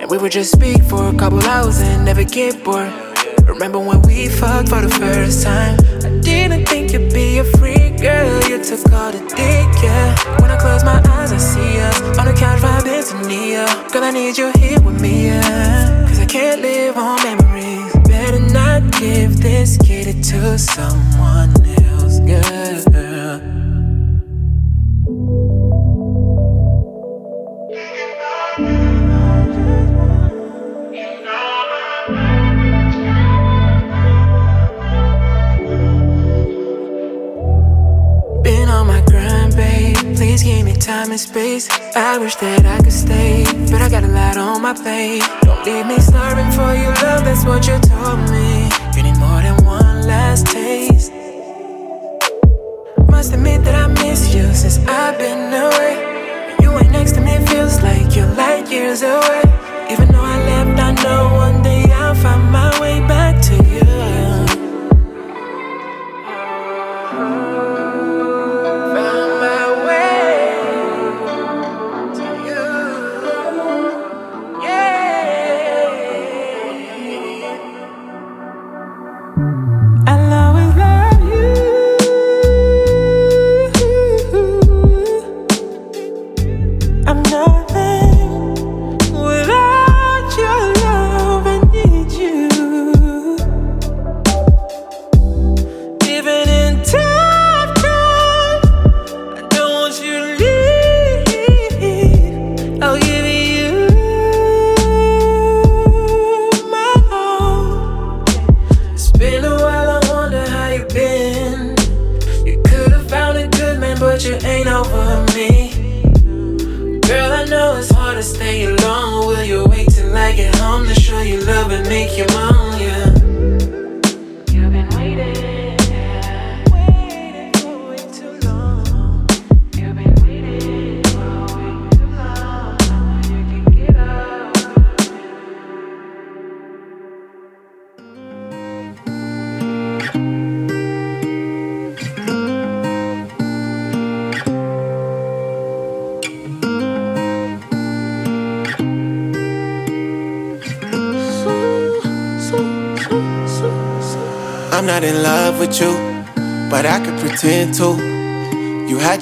And 0.00 0.10
we 0.10 0.16
would 0.16 0.32
just 0.32 0.52
speak 0.52 0.82
for 0.84 1.08
a 1.08 1.14
couple 1.14 1.42
hours 1.42 1.80
and 1.80 2.04
never 2.04 2.24
get 2.24 2.64
bored. 2.64 2.92
Remember 3.46 3.78
when 3.78 4.00
we 4.02 4.28
fucked 4.28 4.70
for 4.70 4.80
the 4.80 4.88
first 4.88 5.42
time? 5.42 5.78
I 6.02 6.18
didn't 6.20 6.64
think 6.66 6.92
you'd 6.92 7.12
be 7.12 7.38
a 7.38 7.44
free 7.44 7.90
girl. 7.90 8.40
You 8.48 8.62
took 8.64 8.90
all 8.92 9.12
the 9.12 9.20
dick, 9.36 9.82
yeah. 9.82 10.16
When 10.40 10.50
I 10.50 10.56
close 10.58 10.82
my 10.84 11.02
eyes, 11.12 11.30
I 11.32 11.36
see 11.36 11.78
us 11.80 12.00
on 12.18 12.24
the 12.26 12.32
couch 12.32 12.60
vibing 12.60 13.04
to 13.10 13.28
Nia. 13.28 13.66
Girl, 13.92 14.04
I 14.04 14.10
need 14.12 14.38
you 14.38 14.50
here 14.56 14.80
with 14.80 15.00
me, 15.00 15.26
yeah. 15.26 15.99
Can't 16.30 16.62
live 16.62 16.96
on 16.96 17.16
memories. 17.24 17.92
Better 18.06 18.38
not 18.38 18.92
give 19.00 19.42
this 19.42 19.76
kitty 19.76 20.12
to 20.12 20.56
someone 20.60 21.52
else, 21.82 22.20
girl. 22.20 23.09
Time 40.90 41.12
and 41.12 41.20
space. 41.20 41.68
I 41.94 42.18
wish 42.18 42.34
that 42.36 42.66
I 42.66 42.78
could 42.84 42.98
stay, 43.06 43.44
but 43.70 43.80
I 43.80 43.88
got 43.88 44.02
a 44.02 44.12
lot 44.20 44.36
on 44.36 44.60
my 44.60 44.74
plate. 44.74 45.22
Don't 45.46 45.62
leave 45.64 45.86
me 45.86 45.98
starving 46.10 46.50
for 46.58 46.70
your 46.82 46.94
love, 47.04 47.22
that's 47.26 47.44
what 47.44 47.62
you 47.68 47.76
told 47.94 48.20
me. 48.34 48.50
You 48.96 49.02
need 49.06 49.18
more 49.26 49.40
than 49.46 49.56
one 49.64 49.96
last 50.12 50.46
taste. 50.48 51.12
Must 53.14 53.32
admit 53.36 53.62
that 53.66 53.76
I 53.84 53.86
miss 54.02 54.34
you 54.34 54.46
since 54.62 54.78
I've 55.00 55.16
been 55.22 55.42
away. 55.66 55.94
You 56.62 56.70
ain't 56.80 56.92
next 56.98 57.12
to 57.16 57.20
me, 57.20 57.34
feels 57.46 57.76
like 57.88 58.16
you're 58.16 58.32
light 58.42 58.66
years 58.68 59.02
away. 59.02 59.42
Even 59.92 60.06
though 60.12 60.28
I 60.34 60.38
left, 60.50 60.74
I 60.88 60.90
know 61.04 61.22
one 61.44 61.62
day 61.62 61.69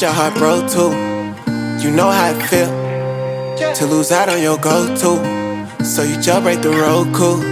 your 0.09 0.15
heart 0.15 0.35
broke 0.37 0.67
too. 0.71 0.91
You 1.85 1.91
know 1.95 2.11
how 2.11 2.31
it 2.31 2.43
feel 2.49 2.71
to 3.75 3.85
lose 3.85 4.11
out 4.11 4.31
on 4.31 4.41
your 4.41 4.57
go-to. 4.57 5.13
So 5.85 6.03
you 6.03 6.17
jailbreak 6.17 6.63
the 6.63 6.71
Roku, 6.71 7.43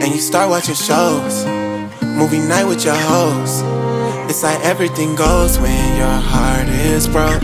and 0.00 0.08
you 0.14 0.20
start 0.20 0.48
watching 0.48 0.76
shows. 0.76 1.44
Movie 2.02 2.38
night 2.38 2.66
with 2.66 2.84
your 2.84 2.94
hoes. 2.94 3.62
It's 4.30 4.44
like 4.44 4.60
everything 4.64 5.16
goes 5.16 5.58
when 5.58 5.96
your 5.96 6.18
heart 6.32 6.68
is 6.68 7.08
broke. 7.08 7.42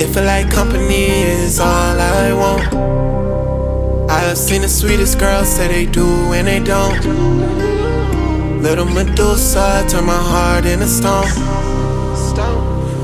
It 0.00 0.08
feel 0.14 0.24
like 0.24 0.50
company 0.50 1.04
is 1.36 1.60
all 1.60 2.00
I 2.00 2.32
want. 2.32 2.74
I 4.10 4.20
have 4.20 4.38
seen 4.38 4.62
the 4.62 4.68
sweetest 4.68 5.18
girls 5.18 5.48
say 5.54 5.68
they 5.68 5.84
do 5.84 6.06
when 6.30 6.46
they 6.46 6.60
don't. 6.60 7.02
Little 8.62 8.86
Medusa 8.86 9.84
turn 9.86 10.06
my 10.06 10.22
heart 10.32 10.64
into 10.64 10.86
stone. 10.86 11.66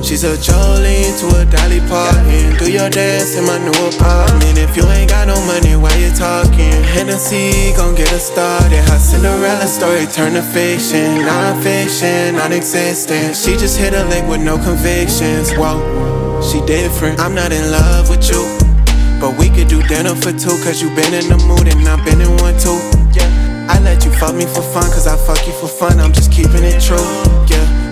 She's 0.02 0.24
a 0.24 0.36
Jolene 0.36 1.14
to 1.20 1.40
a 1.40 1.44
Dolly 1.46 1.80
Parton. 1.88 2.58
Do 2.58 2.70
your 2.70 2.90
dance 2.90 3.36
in 3.36 3.46
my 3.46 3.56
new 3.58 3.70
apartment. 3.88 4.58
If 4.58 4.76
you 4.76 4.84
ain't 4.90 5.10
got 5.10 5.28
no 5.28 5.38
money, 5.46 5.76
why 5.76 5.94
you 5.96 6.10
talking? 6.10 6.82
Hennessy 6.82 7.72
gon' 7.76 7.94
get 7.94 8.12
us 8.12 8.26
started. 8.26 8.82
Her 8.90 8.98
Cinderella 8.98 9.66
story 9.66 10.06
turn 10.06 10.34
to 10.34 10.42
fiction. 10.42 11.24
Non-fiction, 11.24 12.34
non-existent. 12.34 13.36
She 13.36 13.56
just 13.56 13.78
hit 13.78 13.94
a 13.94 14.04
lick 14.06 14.28
with 14.28 14.42
no 14.42 14.58
convictions. 14.58 15.52
Whoa, 15.52 15.80
she 16.42 16.60
different. 16.66 17.20
I'm 17.20 17.34
not 17.34 17.52
in 17.52 17.70
love 17.70 18.10
with 18.10 18.28
you. 18.28 18.42
But 19.20 19.38
we 19.38 19.48
could 19.48 19.68
do 19.68 19.80
dinner 19.86 20.16
for 20.16 20.32
two, 20.32 20.58
cause 20.66 20.82
you 20.82 20.90
been 20.96 21.14
in 21.14 21.30
the 21.30 21.38
mood 21.46 21.68
and 21.72 21.88
I've 21.88 22.04
been 22.04 22.20
in 22.20 22.36
one 22.42 22.58
too. 22.58 22.76
I 23.70 23.78
let 23.80 24.04
you 24.04 24.10
fuck 24.10 24.34
me 24.34 24.44
for 24.44 24.62
fun, 24.62 24.90
cause 24.90 25.06
I 25.06 25.16
fuck 25.16 25.46
you 25.46 25.52
for 25.54 25.68
fun. 25.68 26.00
I'm 26.00 26.12
just 26.12 26.32
keeping 26.32 26.64
it 26.64 26.82
true. 26.82 26.98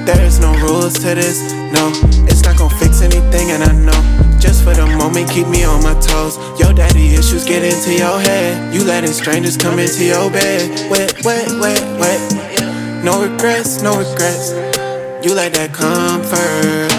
Yeah, 0.00 0.14
there 0.14 0.24
is 0.24 0.38
no 0.40 0.52
rules 0.60 0.94
to 0.94 1.14
this. 1.14 1.52
No, 1.72 1.90
it's 2.26 2.42
not 2.42 2.56
gonna 2.56 2.74
fix 2.76 3.02
anything, 3.02 3.50
and 3.50 3.62
I 3.62 3.72
know. 3.72 4.38
Just 4.38 4.64
for 4.64 4.74
the 4.74 4.86
moment, 4.86 5.30
keep 5.30 5.46
me 5.48 5.64
on 5.64 5.82
my 5.82 5.94
toes. 6.00 6.38
Your 6.58 6.72
daddy 6.72 7.14
issues 7.14 7.44
get 7.44 7.62
into 7.62 7.94
your 7.94 8.18
head. 8.20 8.74
You 8.74 8.84
letting 8.84 9.12
strangers 9.12 9.56
come 9.56 9.78
into 9.78 10.04
your 10.04 10.30
bed. 10.30 10.90
Wet, 10.90 11.24
wet, 11.24 11.48
wet, 11.60 11.82
wet. 11.98 13.04
No 13.04 13.22
regrets, 13.22 13.82
no 13.82 13.98
regrets. 13.98 14.52
You 15.24 15.34
like 15.34 15.52
that 15.54 15.72
comfort. 15.72 16.90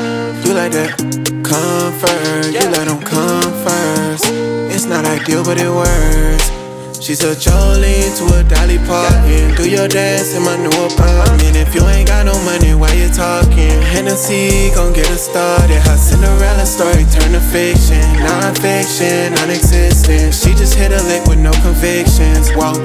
You 0.45 0.53
like 0.53 0.71
that 0.73 0.97
comfort. 1.43 2.53
You 2.53 2.69
let 2.69 2.87
them 2.87 3.01
come 3.01 3.53
first. 3.65 4.25
It's 4.73 4.85
not 4.85 5.05
ideal, 5.05 5.43
but 5.43 5.59
it 5.59 5.69
works. 5.69 6.60
She's 7.01 7.23
a 7.23 7.33
Jolene 7.33 8.15
to 8.19 8.25
a 8.37 8.43
Dolly 8.43 8.77
Parton. 8.85 9.55
Do 9.55 9.67
your 9.67 9.87
dance 9.87 10.35
in 10.35 10.43
my 10.43 10.55
new 10.55 10.69
apartment. 10.69 11.57
If 11.57 11.73
you 11.73 11.81
ain't 11.87 12.07
got 12.07 12.27
no 12.27 12.37
money, 12.45 12.75
why 12.75 12.93
you 12.93 13.09
talking? 13.09 13.81
Hennessy 13.81 14.69
gon' 14.75 14.93
get 14.93 15.09
us 15.09 15.25
started. 15.25 15.81
Her 15.81 15.97
Cinderella 15.97 16.63
story 16.63 17.05
turn 17.09 17.31
to 17.33 17.41
fiction. 17.41 18.05
Non-fiction, 18.21 19.33
non-existent. 19.33 20.31
She 20.35 20.53
just 20.53 20.75
hit 20.75 20.91
a 20.91 21.01
lick 21.05 21.25
with 21.25 21.39
no 21.39 21.51
convictions. 21.63 22.51
Whoa, 22.51 22.77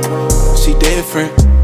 she 0.57 0.73
different. 0.79 1.56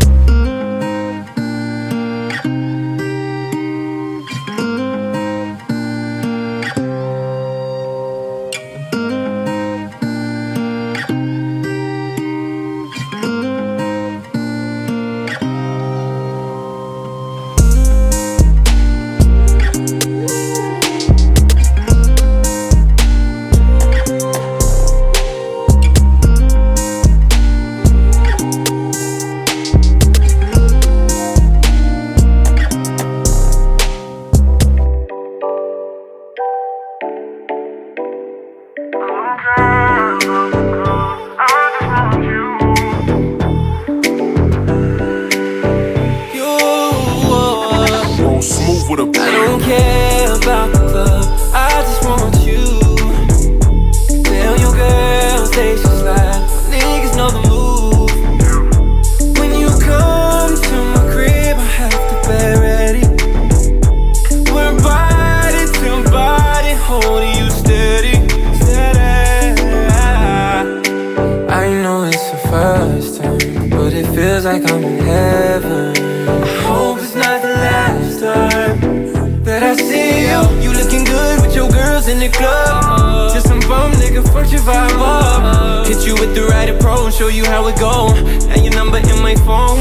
the 82.23 82.37
club 82.37 83.33
to 83.33 83.41
some 83.41 83.59
bum 83.61 83.91
nigga, 83.93 84.23
first 84.33 84.53
you 84.53 84.59
vibe 84.61 85.01
up. 85.01 85.87
Hit 85.87 86.07
you 86.07 86.15
with 86.15 86.35
the 86.35 86.45
right 86.45 86.69
approach, 86.69 87.15
show 87.15 87.29
you 87.29 87.45
how 87.45 87.67
it 87.67 87.79
go. 87.79 88.13
And 88.51 88.65
your 88.65 88.75
number 88.75 88.99
in 88.99 89.23
my 89.23 89.35
phone. 89.37 89.79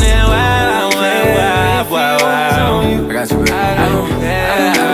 Now, 0.00 0.28
wow, 0.28 0.90
wow, 0.90 1.34
wow, 1.36 1.90
wow, 1.90 2.18
wow. 2.18 3.08
I 3.08 3.12
got 3.12 3.30
you. 3.30 3.40
I 3.42 3.88
don't, 3.88 4.12
I. 4.24 4.85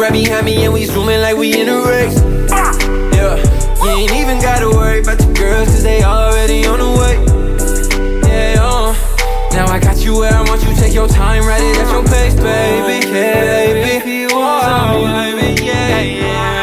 right 0.00 0.12
behind 0.12 0.46
me 0.46 0.64
and 0.64 0.72
we 0.72 0.86
zooming 0.86 1.20
like 1.20 1.36
we 1.36 1.60
in 1.60 1.68
a 1.68 1.76
race. 1.82 2.16
Yeah, 2.48 3.36
you 3.84 3.90
ain't 3.90 4.12
even 4.12 4.40
gotta 4.40 4.70
worry 4.70 5.00
about 5.00 5.18
the 5.18 5.30
girls, 5.34 5.68
cause 5.68 5.82
they 5.82 6.02
already 6.02 6.64
on 6.64 6.78
the 6.78 6.90
way. 7.00 7.16
Yeah, 8.26 8.64
uh. 8.64 8.94
now 9.52 9.66
I 9.66 9.78
got 9.78 9.98
you 9.98 10.16
where 10.16 10.32
I 10.32 10.40
want 10.48 10.62
you, 10.64 10.74
take 10.76 10.94
your 10.94 11.06
time, 11.06 11.44
ride 11.44 11.60
it 11.60 11.76
at 11.76 11.92
your 11.92 12.04
pace, 12.04 12.34
baby. 12.34 13.06
Yeah, 13.08 14.00
baby, 14.00 14.26
oh, 14.32 15.36
baby, 15.36 15.62
yeah, 15.64 16.00
yeah. 16.00 16.59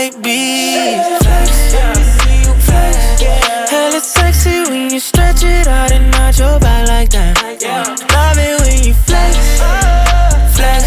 might 0.00 0.22
be. 0.22 0.96
Flex, 1.20 1.72
flex. 2.64 2.96
Hell, 3.70 3.94
it's 3.94 4.08
sexy 4.08 4.62
when 4.70 4.90
you 4.90 4.98
stretch 4.98 5.42
it 5.44 5.66
out 5.66 5.92
and 5.92 6.10
nod 6.12 6.38
your 6.38 6.58
back 6.58 6.88
like 6.88 7.10
that. 7.10 7.36
Love 8.16 8.38
it 8.40 8.56
when 8.62 8.78
you 8.80 8.94
flex, 8.94 9.36
flex. 10.56 10.84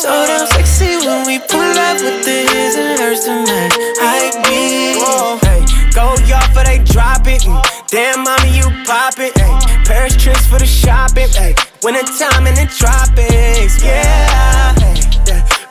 So 0.00 0.08
damn 0.24 0.46
sexy 0.46 0.96
when 1.04 1.26
we 1.26 1.38
pull 1.40 1.76
up 1.88 2.00
with 2.00 2.24
the 2.24 2.38
his 2.48 2.76
and 2.76 2.98
hers 2.98 3.24
tonight. 3.24 3.72
I 4.00 4.32
be. 4.48 4.96
Hey, 5.44 5.60
go 5.92 6.16
y'all 6.24 6.48
for 6.54 6.64
they 6.64 6.80
drop 6.84 7.26
it. 7.26 7.44
Damn, 7.88 8.24
mommy, 8.24 8.56
you 8.56 8.68
pop 8.86 9.18
it. 9.18 9.32
Ay. 9.36 9.84
Paris 9.84 10.16
trips 10.16 10.46
for 10.46 10.58
the 10.58 10.66
shopping. 10.66 11.28
Ay. 11.36 11.54
Winter 11.82 12.06
time 12.16 12.46
in 12.46 12.54
the 12.54 12.66
tropics. 12.80 13.84
Yeah. 13.84 14.72
Ay. 14.78 15.08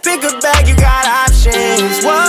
Pick 0.03 0.23
a 0.23 0.39
bag, 0.39 0.67
you 0.67 0.75
got 0.75 1.05
options. 1.05 2.05
Whoa. 2.05 2.26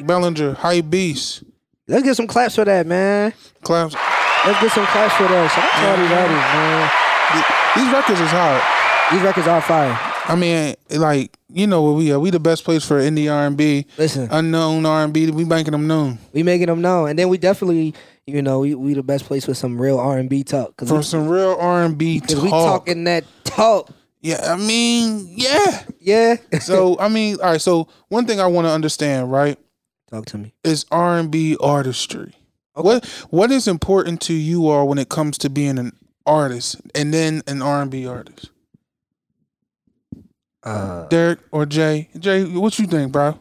Eric 0.00 0.06
Bellinger, 0.06 0.54
Hype 0.54 0.88
Beast. 0.88 1.42
Let's 1.86 2.02
get 2.02 2.16
some 2.16 2.26
claps 2.26 2.54
for 2.54 2.64
that, 2.64 2.86
man. 2.86 3.34
Claps. 3.62 3.94
Let's 4.46 4.58
get 4.62 4.72
some 4.72 4.86
claps 4.86 5.14
for 5.14 5.24
that. 5.24 5.50
Shout 5.50 5.68
out 5.84 5.96
to 5.96 6.00
these 6.00 6.10
man. 6.56 6.88
These 7.76 7.92
records 7.92 8.20
is 8.20 8.30
hard. 8.30 8.62
These 9.12 9.20
records 9.20 9.46
are 9.46 9.60
fire. 9.60 9.98
I 10.24 10.36
mean, 10.36 10.74
like 10.88 11.36
you 11.50 11.66
know 11.66 11.82
where 11.82 11.92
we 11.92 12.12
are. 12.12 12.18
We 12.18 12.30
the 12.30 12.40
best 12.40 12.64
place 12.64 12.82
for 12.82 12.98
indie 12.98 13.30
R 13.30 13.46
and 13.46 13.58
B. 13.58 13.84
Listen. 13.98 14.28
unknown 14.30 14.86
R 14.86 15.04
and 15.04 15.12
B. 15.12 15.30
We 15.30 15.44
banking 15.44 15.72
them 15.72 15.86
known 15.86 16.18
We 16.32 16.42
making 16.42 16.68
them 16.68 16.80
know, 16.80 17.04
and 17.04 17.18
then 17.18 17.28
we 17.28 17.36
definitely, 17.36 17.94
you 18.26 18.40
know, 18.40 18.60
we, 18.60 18.74
we 18.74 18.94
the 18.94 19.02
best 19.02 19.26
place 19.26 19.44
for 19.44 19.52
some 19.52 19.78
real 19.78 19.98
R 19.98 20.16
and 20.16 20.30
B 20.30 20.44
talk 20.44 20.70
because 20.70 20.88
for 20.88 20.96
we, 20.96 21.02
some 21.02 21.28
real 21.28 21.58
R 21.60 21.82
and 21.82 21.98
B 21.98 22.20
talk. 22.20 22.42
we 22.42 22.48
talking 22.48 23.04
that 23.04 23.24
talk. 23.44 23.90
Yeah, 24.22 24.40
I 24.50 24.56
mean, 24.56 25.26
yeah. 25.28 25.82
Yeah. 25.98 26.36
So 26.60 26.98
I 27.00 27.08
mean, 27.08 27.36
all 27.42 27.52
right. 27.52 27.60
So 27.60 27.88
one 28.08 28.26
thing 28.26 28.40
I 28.40 28.46
want 28.46 28.66
to 28.66 28.70
understand, 28.70 29.30
right, 29.30 29.58
talk 30.10 30.26
to 30.26 30.38
me. 30.38 30.52
is 30.64 30.84
R 30.90 31.18
and 31.18 31.30
B 31.30 31.56
artistry. 31.60 32.34
What 32.74 33.04
what 33.30 33.50
is 33.50 33.68
important 33.68 34.20
to 34.22 34.34
you 34.34 34.68
all 34.68 34.88
when 34.88 34.98
it 34.98 35.08
comes 35.08 35.38
to 35.38 35.50
being 35.50 35.78
an 35.78 35.92
artist 36.26 36.76
and 36.94 37.12
then 37.12 37.42
an 37.46 37.62
R 37.62 37.82
and 37.82 37.90
B 37.90 38.06
artist? 38.06 38.50
Uh, 40.62 41.08
Derek 41.08 41.40
or 41.52 41.64
Jay? 41.66 42.10
Jay, 42.18 42.44
what 42.44 42.78
you 42.78 42.86
think, 42.86 43.12
bro? 43.12 43.38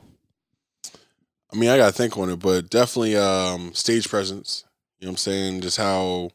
I 1.51 1.55
mean, 1.55 1.69
I 1.69 1.77
gotta 1.77 1.91
think 1.91 2.17
on 2.17 2.29
it, 2.29 2.37
but 2.37 2.69
definitely 2.69 3.15
um 3.17 3.73
stage 3.73 4.09
presence. 4.09 4.65
You 4.99 5.05
know 5.05 5.11
what 5.11 5.13
I'm 5.13 5.17
saying? 5.17 5.61
Just 5.61 5.77
how 5.77 6.31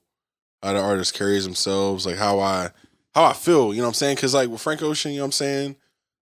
how 0.62 0.73
the 0.73 0.81
artist 0.81 1.14
carries 1.14 1.44
themselves, 1.44 2.07
like 2.07 2.16
how 2.16 2.40
I 2.40 2.70
how 3.14 3.25
I 3.25 3.33
feel, 3.33 3.73
you 3.73 3.79
know 3.79 3.85
what 3.85 3.90
I'm 3.90 3.94
saying? 3.94 4.16
Cause 4.16 4.35
like 4.35 4.49
with 4.49 4.61
Frank 4.61 4.83
Ocean, 4.83 5.12
you 5.12 5.18
know 5.18 5.25
what 5.25 5.29
I'm 5.29 5.33
saying? 5.33 5.77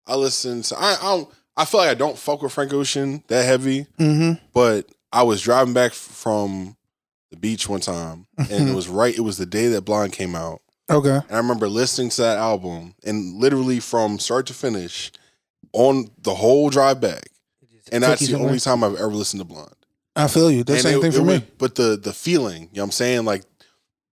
I 0.08 0.16
listen 0.16 0.62
to 0.64 0.78
I 0.78 0.98
I 1.00 1.04
don't 1.04 1.30
I 1.60 1.66
feel 1.66 1.82
like 1.82 1.90
I 1.90 1.94
don't 1.96 2.18
fuck 2.18 2.42
with 2.42 2.54
Frank 2.54 2.74
Ocean 2.74 3.24
that 3.28 3.44
heavy, 3.46 3.86
Mm-hmm. 4.00 4.44
but 4.54 4.90
I 5.12 5.24
was 5.24 5.42
driving 5.42 5.74
back 5.74 5.94
from 5.94 6.76
the 7.32 7.38
beach 7.38 7.68
one 7.70 7.80
time 7.82 8.26
and 8.38 8.70
it 8.70 8.74
was 8.76 8.88
right 8.88 9.16
it 9.16 9.22
was 9.22 9.38
the 9.38 9.46
day 9.46 9.68
that 9.70 9.82
Blonde 9.82 10.14
came 10.14 10.36
out. 10.36 10.62
Okay. 10.90 11.10
And 11.28 11.32
I 11.32 11.38
remember 11.38 11.68
listening 11.70 12.10
to 12.12 12.22
that 12.24 12.38
album 12.38 12.96
and 13.04 13.36
literally 13.36 13.80
from 13.80 14.18
start 14.18 14.48
to 14.48 14.54
finish 14.54 15.12
on 15.74 16.10
the 16.24 16.34
whole 16.34 16.70
drive 16.72 17.00
back. 17.00 17.24
And 17.92 18.04
that's 18.04 18.26
the 18.28 18.38
only 18.38 18.60
time 18.60 18.84
I've 18.84 18.96
ever 18.96 19.08
listened 19.14 19.42
to 19.42 19.46
Blonde. 19.46 19.74
I 20.16 20.28
feel 20.28 20.50
you. 20.50 20.64
The 20.64 20.80
same 20.80 20.98
it- 20.98 21.02
thing 21.02 21.12
for 21.12 21.20
me. 21.24 21.34
was- 21.34 21.42
but 21.58 21.76
the 21.76 21.98
the 21.98 22.14
feeling, 22.14 22.64
you 22.64 22.68
know 22.78 22.82
what 22.82 22.86
I'm 22.86 22.92
saying? 22.92 23.26
Like 23.26 23.44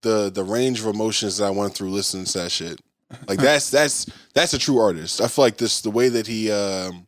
the 0.03 0.29
the 0.31 0.43
range 0.43 0.79
of 0.79 0.85
emotions 0.87 1.37
that 1.37 1.45
I 1.45 1.49
went 1.49 1.73
through 1.75 1.89
listening 1.91 2.25
to 2.25 2.37
that 2.39 2.51
shit. 2.51 2.79
Like 3.27 3.39
that's 3.47 3.69
that's 3.71 4.05
that's 4.35 4.53
a 4.53 4.59
true 4.59 4.77
artist. 4.79 5.21
I 5.21 5.27
feel 5.27 5.45
like 5.45 5.57
this 5.57 5.81
the 5.81 5.89
way 5.91 6.09
that 6.09 6.27
he 6.27 6.51
um 6.51 7.06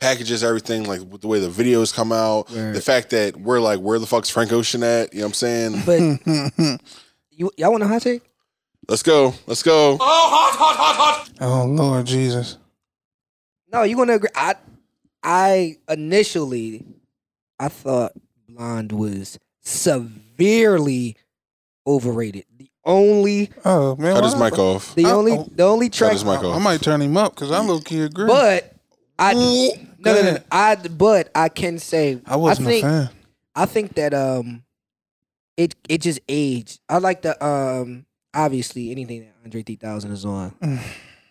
packages 0.00 0.44
everything, 0.44 0.84
like 0.84 1.00
with 1.00 1.20
the 1.22 1.28
way 1.28 1.38
the 1.40 1.48
videos 1.48 1.92
come 1.94 2.12
out, 2.12 2.50
Word. 2.50 2.74
the 2.74 2.80
fact 2.80 3.10
that 3.10 3.36
we're 3.36 3.60
like, 3.60 3.80
where 3.80 3.98
the 3.98 4.06
fuck's 4.06 4.28
Frank 4.30 4.52
Ocean 4.52 4.82
at? 4.82 5.12
You 5.12 5.20
know 5.20 5.26
what 5.26 5.42
I'm 5.42 5.82
saying? 5.82 5.82
But 5.86 6.80
you 7.30 7.50
y'all 7.56 7.70
want 7.72 7.82
a 7.82 7.86
hot 7.88 8.02
take? 8.02 8.22
Let's 8.88 9.02
go. 9.02 9.34
Let's 9.46 9.62
go. 9.62 9.94
oh 9.94 9.98
hot, 10.00 10.54
hot, 10.56 10.76
hot, 10.76 10.96
hot. 10.96 11.30
Oh, 11.40 11.64
Lord 11.66 12.06
Jesus. 12.06 12.58
No, 13.72 13.82
you 13.82 13.96
gonna 13.96 14.14
agree? 14.14 14.30
I 14.34 14.54
I 15.22 15.76
initially 15.88 16.84
I 17.58 17.68
thought 17.68 18.12
Blonde 18.48 18.92
was 18.92 19.38
severely 19.60 21.16
overrated. 21.86 22.44
The 22.56 22.70
only 22.84 23.50
Oh 23.64 23.96
man. 23.96 24.14
Cut 24.14 24.24
his 24.24 24.36
mic 24.36 24.58
off. 24.58 24.94
the 24.94 25.04
Uh-oh. 25.06 25.18
only 25.18 25.44
the 25.52 25.64
only 25.64 25.88
track 25.90 26.12
his 26.12 26.24
mic 26.24 26.38
I. 26.40 26.52
I 26.52 26.58
might 26.58 26.80
turn 26.82 27.02
him 27.02 27.16
up 27.16 27.34
because 27.34 27.50
I 27.50 27.58
low 27.60 27.80
key 27.80 28.00
agree. 28.02 28.26
but 28.26 28.72
I 29.18 29.32
no 29.32 29.70
no 29.98 30.22
no, 30.22 30.32
no. 30.32 30.38
I 30.50 30.74
but 30.76 31.30
I 31.34 31.48
can 31.48 31.78
say 31.78 32.20
I 32.26 32.36
wasn't 32.36 32.68
think 32.68 32.84
a 32.84 32.88
fan. 32.88 33.10
I 33.54 33.66
think 33.66 33.94
that 33.94 34.14
um 34.14 34.62
it 35.56 35.74
it 35.88 36.02
just 36.02 36.20
aged. 36.28 36.80
I 36.88 36.98
like 36.98 37.22
the 37.22 37.44
um 37.44 38.06
obviously 38.34 38.90
anything 38.90 39.20
that 39.20 39.34
Andre 39.44 39.62
3000 39.62 40.12
is 40.12 40.24
on. 40.24 40.50
Mm. 40.62 40.80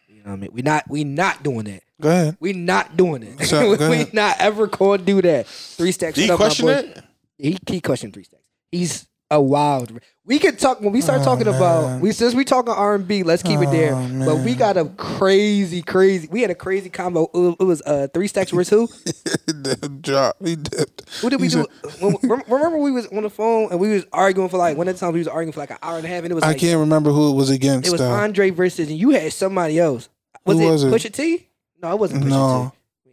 You 0.08 0.16
know 0.24 0.30
what 0.32 0.32
I 0.32 0.36
mean? 0.38 0.50
We're 0.54 0.64
not 0.64 0.90
we 0.90 1.04
not 1.04 1.44
doing 1.44 1.66
that. 1.66 1.84
Go 2.02 2.10
ahead. 2.10 2.38
We 2.40 2.54
not 2.54 2.98
doing 2.98 3.24
it. 3.24 3.46
So, 3.46 3.76
we 3.90 4.08
not 4.12 4.38
ever 4.40 4.68
going 4.68 5.00
to 5.00 5.06
do 5.06 5.22
that. 5.22 5.48
Three 5.48 5.92
stacks. 5.92 6.16
Did 6.16 6.24
he 6.26 6.32
What 6.32 6.36
up, 6.36 6.40
my 6.40 6.46
question 6.46 6.70
it? 6.70 7.04
He 7.38 7.58
he 7.68 7.82
questioned 7.82 8.14
three 8.14 8.24
stacks. 8.24 8.44
He's 8.72 9.08
a 9.36 9.42
wild. 9.42 10.00
We 10.26 10.40
could 10.40 10.58
talk 10.58 10.82
when 10.82 10.92
we 10.92 11.02
start 11.02 11.22
Oh, 11.22 11.24
talking 11.24 11.48
about 11.48 12.02
we 12.02 12.12
since 12.12 12.34
we 12.34 12.44
talking 12.46 12.74
R 12.74 12.96
and 12.96 13.08
B. 13.08 13.22
Let's 13.22 13.44
keep 13.44 13.60
it 13.60 13.70
there. 13.70 13.94
Oh, 13.94 14.26
But 14.26 14.38
we 14.38 14.56
got 14.56 14.76
a 14.76 14.86
crazy, 14.86 15.84
crazy. 15.84 16.28
We 16.32 16.42
had 16.42 16.50
a 16.50 16.56
crazy 16.56 16.90
combo. 16.90 17.30
It 17.60 17.64
was- 17.64 17.84
uh 17.84 18.08
three 18.14 18.28
stacks 18.28 18.50
versus 18.52 18.70
who? 18.70 19.92
Drop. 20.02 20.38
He 20.44 20.56
dipped. 20.56 21.08
Who 21.22 21.30
did 21.30 21.40
we 21.42 21.48
do? 21.50 21.66
remember 22.02 22.78
we 22.80 22.92
was 22.92 23.06
on 23.08 23.22
the 23.24 23.30
phone 23.30 23.70
and 23.72 23.80
we 23.80 23.90
was 23.90 24.06
arguing 24.12 24.50
for 24.50 24.58
like 24.58 24.78
one 24.78 24.88
of 24.88 24.96
the 24.96 25.00
times 25.00 25.14
we 25.14 25.20
was 25.20 25.28
arguing 25.28 25.54
for 25.54 25.60
like 25.60 25.70
an 25.72 25.78
hour 25.84 25.98
and 25.98 26.06
a 26.06 26.10
half 26.10 26.24
and 26.24 26.32
it 26.32 26.36
was 26.36 26.44
I 26.44 26.48
like 26.48 26.58
can't 26.58 26.80
remember 26.80 27.12
who 27.12 27.32
it 27.32 27.36
was 27.36 27.50
against. 27.52 27.88
it 27.88 27.92
was 27.92 28.02
though. 28.02 28.12
Andre 28.12 28.50
versus 28.50 28.90
and 28.90 28.98
you 28.98 29.12
had 29.12 29.32
somebody 29.32 29.78
else. 29.80 30.10
Was 30.46 30.58
Who 30.58 30.68
it 30.68 30.72
was 30.72 30.84
it? 30.86 30.88
Pusha 30.94 31.14
T? 31.14 31.48
No, 31.82 31.92
it 31.92 32.00
wasn't 32.00 32.24
Pusha 32.24 32.30
No. 32.30 32.74
T. 33.04 33.12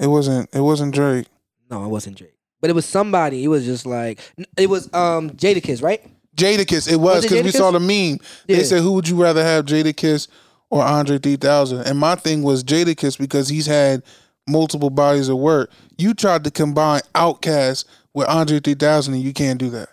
It 0.00 0.06
wasn't. 0.08 0.50
It 0.54 0.60
wasn't 0.60 0.94
Drake. 0.94 1.26
No, 1.70 1.84
it 1.84 1.88
wasn't 1.88 2.18
Drake. 2.18 2.31
But 2.62 2.70
it 2.70 2.74
was 2.74 2.86
somebody. 2.86 3.44
It 3.44 3.48
was 3.48 3.66
just 3.66 3.84
like 3.84 4.20
it 4.56 4.70
was 4.70 4.86
um 4.94 5.30
Jadakiss, 5.30 5.82
right? 5.82 6.00
Jadakiss. 6.36 6.90
It 6.90 6.96
was 6.96 7.22
because 7.22 7.42
we 7.42 7.50
saw 7.50 7.72
the 7.72 7.80
meme. 7.80 8.18
Yeah. 8.46 8.56
They 8.56 8.64
said, 8.64 8.80
"Who 8.80 8.92
would 8.92 9.08
you 9.08 9.20
rather 9.20 9.42
have, 9.44 9.66
Jadakiss 9.66 10.28
or 10.70 10.82
Andre 10.82 11.18
3000?" 11.18 11.80
And 11.80 11.98
my 11.98 12.14
thing 12.14 12.42
was 12.42 12.64
Jadakiss 12.64 13.18
because 13.18 13.48
he's 13.48 13.66
had 13.66 14.02
multiple 14.48 14.90
bodies 14.90 15.28
of 15.28 15.38
work. 15.38 15.70
You 15.98 16.14
tried 16.14 16.44
to 16.44 16.50
combine 16.50 17.02
Outkast 17.14 17.84
with 18.14 18.28
Andre 18.28 18.60
3000, 18.60 19.14
and 19.14 19.22
you 19.22 19.32
can't 19.32 19.58
do 19.58 19.68
that. 19.70 19.88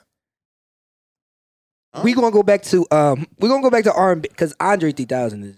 We 2.03 2.13
gonna 2.13 2.31
go 2.31 2.43
back 2.43 2.61
to 2.63 2.85
um 2.91 3.25
we 3.39 3.49
gonna 3.49 3.63
go 3.63 3.71
back 3.71 3.83
to 3.85 3.93
R 3.93 4.11
and 4.11 4.21
B 4.21 4.29
because 4.29 4.53
Andre 4.59 4.91
3000 4.91 5.43
is 5.43 5.55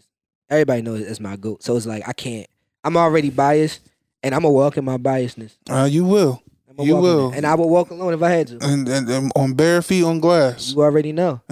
everybody 0.49 0.81
knows 0.81 1.01
it's 1.01 1.19
my 1.19 1.35
goat. 1.35 1.61
So 1.61 1.75
it's 1.75 1.85
like 1.85 2.07
I 2.07 2.13
can't. 2.13 2.47
I'm 2.85 2.95
already 2.95 3.29
biased, 3.29 3.81
and 4.23 4.33
I'm 4.33 4.43
gonna 4.43 4.71
in 4.77 4.85
my 4.85 4.97
biasness. 4.97 5.51
Uh, 5.69 5.87
you 5.91 6.05
will, 6.05 6.41
I'm 6.81 6.87
You 6.87 6.95
will. 6.97 7.31
and 7.31 7.45
I 7.45 7.55
will 7.55 7.69
walk 7.69 7.89
alone 7.91 8.13
if 8.13 8.21
I 8.21 8.29
had 8.29 8.47
to. 8.47 8.57
and, 8.61 8.87
and, 8.89 9.09
and 9.09 9.31
on 9.35 9.53
bare 9.53 9.81
feet 9.81 10.03
on 10.03 10.19
glass. 10.19 10.73
You 10.73 10.81
already 10.81 11.11
know. 11.11 11.41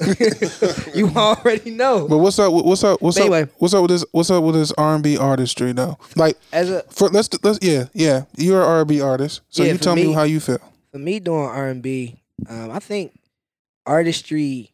you 0.94 1.08
already 1.14 1.70
know. 1.70 2.08
But 2.08 2.18
what's 2.18 2.38
up? 2.38 2.52
What's 2.52 2.82
up? 2.82 3.00
What's 3.02 3.18
Anyway. 3.18 3.42
up? 3.42 3.50
What's 3.58 3.74
up 3.74 3.82
with 3.82 3.90
this? 3.90 4.04
What's 4.12 4.30
up 4.30 4.42
with 4.42 4.54
this 4.54 4.72
R 4.72 4.94
and 4.94 5.02
B 5.02 5.16
artistry 5.18 5.72
though? 5.72 5.98
Like, 6.16 6.38
As 6.52 6.70
a 6.70 6.82
for 6.90 7.08
let's 7.08 7.28
let's 7.44 7.58
yeah 7.62 7.84
yeah. 7.92 8.24
You're 8.36 8.62
an 8.62 8.66
R 8.68 8.78
and 8.80 8.88
B 8.88 9.00
artist, 9.00 9.42
so 9.50 9.62
Yeah, 9.62 9.72
you 9.72 9.78
tell 9.78 9.94
me, 9.94 10.06
me- 10.06 10.12
how 10.12 10.22
you 10.22 10.40
feel. 10.40 10.58
for 10.90 10.98
me 10.98 11.20
doing 11.20 11.44
R 11.44 11.68
and 11.68 11.82
B, 11.82 12.16
um, 12.48 12.70
I 12.70 12.78
think 12.78 13.12
artistry. 13.86 14.72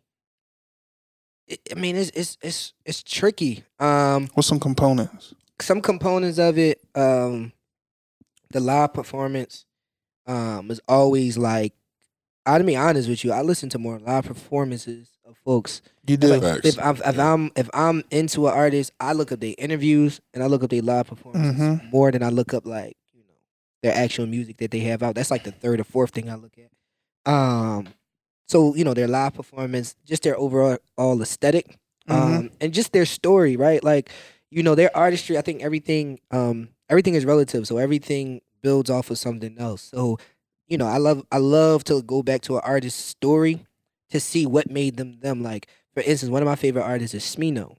it- 1.47 1.61
I 1.71 1.75
mean, 1.75 1.97
it's 1.97 2.11
it's 2.15 2.39
it's 2.41 2.73
it's 2.85 3.03
tricky. 3.03 3.65
Um, 3.81 4.29
What's 4.35 4.49
some 4.49 4.61
components? 4.61 5.35
some 5.61 5.81
components 5.81 6.39
of 6.39 6.57
it, 6.59 6.81
um, 6.95 7.53
the 8.53 8.61
live 8.61 8.95
performance, 8.95 9.65
um, 10.29 10.71
is 10.71 10.81
always 10.89 11.37
like. 11.39 11.73
I'll 12.47 12.63
be 12.63 12.77
honest 12.77 13.11
with 13.11 13.25
you. 13.25 13.33
I 13.33 13.43
listen 13.43 13.69
to 13.71 13.79
more 13.79 13.99
live 13.99 14.25
performances 14.25 15.11
of 15.27 15.37
folks. 15.45 15.83
You 16.07 16.17
did. 16.17 16.31
Like, 16.31 16.65
if 16.65 16.79
I'm 16.79 16.97
if 16.97 17.19
I'm 17.19 17.51
if 17.57 17.69
I'm 17.75 18.05
into 18.11 18.47
an 18.49 18.55
artist, 18.55 18.91
I 18.99 19.13
look 19.13 19.33
up 19.33 19.41
their 19.41 19.55
interviews 19.59 20.21
and 20.33 20.43
I 20.43 20.47
look 20.47 20.63
up 20.63 20.71
their 20.71 20.81
live 20.81 21.09
performances 21.09 21.61
Mhm. 21.61 21.91
more 21.93 22.11
than 22.11 22.23
I 22.23 22.31
look 22.31 22.55
up 22.55 22.65
like 22.65 22.97
you 23.13 23.21
know 23.21 23.35
their 23.83 23.93
actual 23.95 24.27
music 24.27 24.57
that 24.59 24.71
they 24.71 24.79
have 24.81 25.03
out. 25.03 25.15
That's 25.15 25.31
like 25.31 25.45
the 25.45 25.53
third 25.53 25.79
or 25.81 25.85
fourth 25.85 26.13
thing 26.13 26.31
I 26.31 26.37
look 26.37 26.55
at. 26.57 27.31
Um, 27.31 27.89
so 28.49 28.75
you 28.75 28.85
know 28.85 28.95
their 28.95 29.09
live 29.09 29.35
performance, 29.35 29.95
just 30.07 30.23
their 30.23 30.39
overall 30.39 30.79
all 30.97 31.21
aesthetic, 31.21 31.77
um, 32.09 32.51
and 32.63 32.73
just 32.73 32.93
their 32.93 33.05
story, 33.05 33.57
right? 33.57 33.85
Like 33.85 34.11
you 34.51 34.63
know 34.63 34.75
their 34.75 34.97
artistry. 34.97 35.37
I 35.37 35.43
think 35.43 35.63
everything 35.63 36.19
um 36.31 36.71
everything 36.89 37.15
is 37.15 37.27
relative, 37.27 37.67
so 37.67 37.77
everything 37.77 38.41
builds 38.63 38.91
off 38.91 39.11
of 39.11 39.19
something 39.19 39.57
else. 39.59 39.83
So 39.95 40.19
you 40.69 40.79
know 40.79 40.87
I 40.87 40.99
love 40.99 41.25
I 41.33 41.39
love 41.39 41.85
to 41.85 42.03
go 42.03 42.23
back 42.23 42.43
to 42.43 42.57
an 42.57 42.63
artist's 42.65 43.03
story 43.03 43.65
to 44.11 44.21
see 44.21 44.47
what 44.47 44.71
made 44.71 44.97
them 44.97 45.21
them. 45.21 45.43
Like 45.43 45.69
for 45.95 46.03
instance, 46.03 46.31
one 46.31 46.43
of 46.43 46.47
my 46.47 46.57
favorite 46.57 46.83
artists 46.85 47.15
is 47.15 47.25
Smino, 47.25 47.77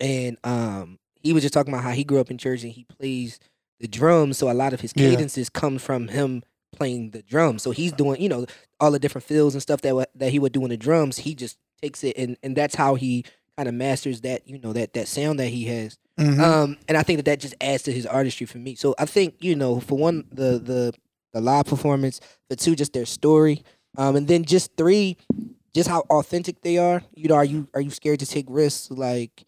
and 0.00 0.36
um 0.44 0.98
he 1.20 1.32
was 1.32 1.42
just 1.42 1.54
talking 1.54 1.72
about 1.72 1.84
how 1.84 1.90
he 1.92 2.02
grew 2.04 2.18
up 2.18 2.30
in 2.30 2.38
church 2.38 2.64
and 2.64 2.72
he 2.72 2.84
plays 2.84 3.38
the 3.78 3.86
drums, 3.88 4.38
so 4.38 4.50
a 4.50 4.54
lot 4.54 4.72
of 4.72 4.80
his 4.80 4.92
Yeah. 4.94 5.10
cadences 5.10 5.48
come 5.48 5.78
from 5.78 6.08
him 6.08 6.42
playing 6.74 7.10
the 7.10 7.22
drums. 7.22 7.62
So 7.62 7.70
he's 7.70 7.92
doing 7.92 8.20
you 8.20 8.28
know 8.28 8.46
all 8.80 8.90
the 8.90 8.98
different 8.98 9.24
fills 9.26 9.54
and 9.54 9.62
stuff 9.62 9.80
that 9.82 10.08
that 10.14 10.30
he 10.30 10.38
would 10.38 10.52
do 10.52 10.62
in 10.64 10.70
the 10.70 10.76
drums. 10.76 11.18
He 11.18 11.34
just 11.34 11.58
takes 11.80 12.02
it 12.04 12.16
and 12.16 12.36
and 12.42 12.56
that's 12.56 12.74
how 12.74 12.94
he 12.96 13.24
kind 13.56 13.68
of 13.68 13.74
masters 13.74 14.22
that 14.22 14.48
you 14.48 14.58
know 14.58 14.72
that 14.72 14.94
that 14.94 15.08
sound 15.08 15.38
that 15.38 15.48
he 15.48 15.64
has. 15.66 15.98
Mhm. 16.18 16.40
Um, 16.40 16.76
and 16.88 16.96
I 16.96 17.02
think 17.02 17.18
that 17.18 17.24
that 17.24 17.40
just 17.40 17.54
adds 17.60 17.82
to 17.84 17.92
his 17.92 18.06
artistry 18.06 18.46
for 18.46 18.58
me. 18.58 18.74
So 18.74 18.94
I 18.98 19.06
think 19.06 19.36
you 19.40 19.56
know, 19.56 19.80
for 19.80 19.96
one, 19.96 20.24
the 20.30 20.58
the 20.58 20.92
the 21.32 21.40
live 21.40 21.66
performance, 21.66 22.20
for 22.48 22.56
two, 22.56 22.76
just 22.76 22.92
their 22.92 23.06
story, 23.06 23.62
um, 23.96 24.16
and 24.16 24.28
then 24.28 24.44
just 24.44 24.76
three, 24.76 25.16
just 25.74 25.88
how 25.88 26.00
authentic 26.10 26.60
they 26.62 26.76
are. 26.78 27.02
You 27.14 27.28
know, 27.28 27.34
are 27.34 27.44
you 27.44 27.68
are 27.74 27.80
you 27.80 27.90
scared 27.90 28.20
to 28.20 28.26
take 28.26 28.46
risks? 28.48 28.90
Like, 28.90 29.44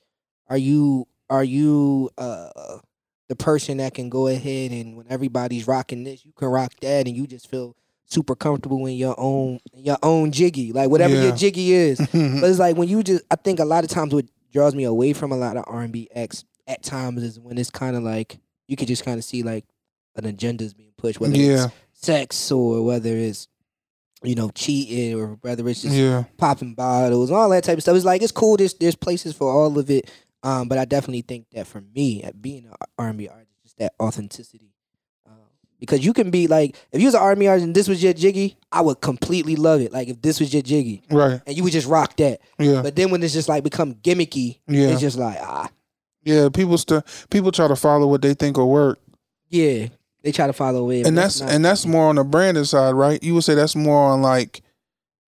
are 0.49 0.57
you 0.59 1.07
are 1.31 1.45
you 1.45 2.11
uh 2.19 2.79
the 3.29 3.37
person 3.37 3.79
that 3.79 3.95
can 3.95 4.09
go 4.11 4.27
ahead 4.27 4.71
and 4.71 4.97
when 4.97 5.07
everybody's 5.09 5.67
rocking 5.67 6.05
this, 6.05 6.25
you 6.25 6.33
can 6.37 6.49
rock 6.49 6.73
that, 6.81 7.07
and 7.07 7.17
you 7.17 7.27
just 7.27 7.49
feel 7.51 7.77
super 8.07 8.35
comfortable 8.35 8.85
in 8.87 8.97
your 8.97 9.15
own 9.19 9.61
your 9.75 9.99
own 10.03 10.31
jiggy, 10.33 10.73
like 10.73 10.89
whatever 10.91 11.15
your 11.15 11.33
jiggy 11.33 11.73
is. 11.73 11.99
but 12.13 12.45
it's 12.45 12.59
like 12.59 12.77
when 12.77 12.89
you 12.89 13.03
just, 13.03 13.23
I 13.31 13.37
think 13.37 13.61
a 13.61 13.65
lot 13.65 13.83
of 13.85 13.91
times 13.91 14.15
what 14.15 14.27
draws 14.53 14.75
me 14.75 14.85
away 14.85 15.13
from 15.15 15.33
a 15.33 15.37
lot 15.37 15.57
of 15.57 15.65
R 15.67 15.83
and 15.83 15.93
B 15.93 16.09
acts 16.15 16.45
at 16.67 16.83
times 16.83 17.23
is 17.23 17.39
when 17.39 17.59
it's 17.59 17.71
kind 17.71 17.97
of 17.97 18.03
like 18.03 18.39
you 18.69 18.77
could 18.77 18.89
just 18.89 19.05
kind 19.05 19.19
of 19.19 19.25
see 19.25 19.43
like 19.43 19.65
an 20.17 20.25
agenda 20.27 20.65
is 20.65 20.75
being 20.75 20.93
pushed, 20.97 21.21
whether 21.21 21.37
Yeah. 21.37 21.65
it's 21.67 21.75
sex 21.93 22.51
or 22.53 22.83
whether 22.85 23.15
it's 23.17 23.49
you 24.23 24.35
know 24.35 24.51
cheating 24.55 25.19
or 25.21 25.37
whether 25.43 25.69
it's 25.69 25.83
just 25.83 25.95
Yeah. 25.95 26.25
popping 26.39 26.75
bottles, 26.75 27.31
all 27.31 27.49
that 27.51 27.65
type 27.65 27.77
of 27.77 27.83
stuff. 27.83 27.97
It's 27.97 28.05
like 28.07 28.23
it's 28.23 28.33
cool. 28.33 28.57
There's 28.57 28.75
there's 28.75 28.95
places 28.97 29.35
for 29.35 29.51
all 29.53 29.79
of 29.79 29.91
it. 29.91 30.11
Um, 30.43 30.69
but 30.69 30.77
I 30.79 30.85
definitely 30.85 31.23
think 31.23 31.47
that 31.53 31.67
for 31.67 31.83
me, 31.95 32.23
at 32.23 32.41
being 32.43 32.67
an 32.99 33.17
B 33.17 33.29
artist, 33.29 33.51
just 33.63 33.79
that 33.79 33.95
authenticity. 34.01 34.75
Um, 35.27 35.33
because 35.81 36.05
you 36.05 36.13
can 36.13 36.31
be 36.31 36.47
like, 36.47 36.77
if 36.93 37.01
you 37.01 37.07
was 37.07 37.15
an 37.15 37.39
B 37.39 37.47
artist 37.47 37.65
and 37.65 37.75
this 37.75 37.89
was 37.89 38.03
your 38.03 38.13
jiggy, 38.13 38.57
I 38.71 38.83
would 38.83 39.01
completely 39.01 39.57
love 39.57 39.81
it. 39.81 39.91
Like 39.93 40.09
if 40.09 40.21
this 40.21 40.41
was 40.41 40.53
your 40.53 40.63
jiggy 40.63 41.03
Right. 41.11 41.41
and 41.47 41.57
you 41.57 41.63
would 41.65 41.73
just 41.73 41.87
rock 41.87 42.17
that. 42.19 42.41
Yeah. 42.59 42.83
But 42.83 42.95
then 42.95 43.11
when 43.11 43.23
it's 43.23 43.33
just 43.33 43.49
like 43.49 43.65
become 43.65 43.95
gimmicky, 43.95 44.59
Yeah. 44.69 44.89
it's 44.89 45.01
just 45.01 45.17
like 45.19 45.39
ah, 45.41 45.71
Yeah. 46.25 46.49
People 46.49 46.79
st- 46.79 47.05
people 47.31 47.53
try 47.53 47.69
to 47.69 47.77
follow 47.77 48.07
what 48.07 48.23
they 48.23 48.35
think 48.35 48.57
will 48.57 48.71
work. 48.71 48.99
yeah. 49.51 49.89
They 50.23 50.33
try 50.33 50.47
to 50.47 50.55
follow 50.55 50.89
it, 50.89 51.07
and 51.07 51.19
that's 51.19 51.43
and 51.43 51.63
that's 51.63 51.85
more 51.85 52.07
on 52.09 52.17
the 52.17 52.25
branded 52.25 52.67
side, 52.67 52.95
right? 52.95 53.23
You 53.23 53.35
would 53.35 53.45
say 53.45 53.55
that's 53.55 53.77
more 53.77 54.11
on 54.11 54.23
like, 54.23 54.63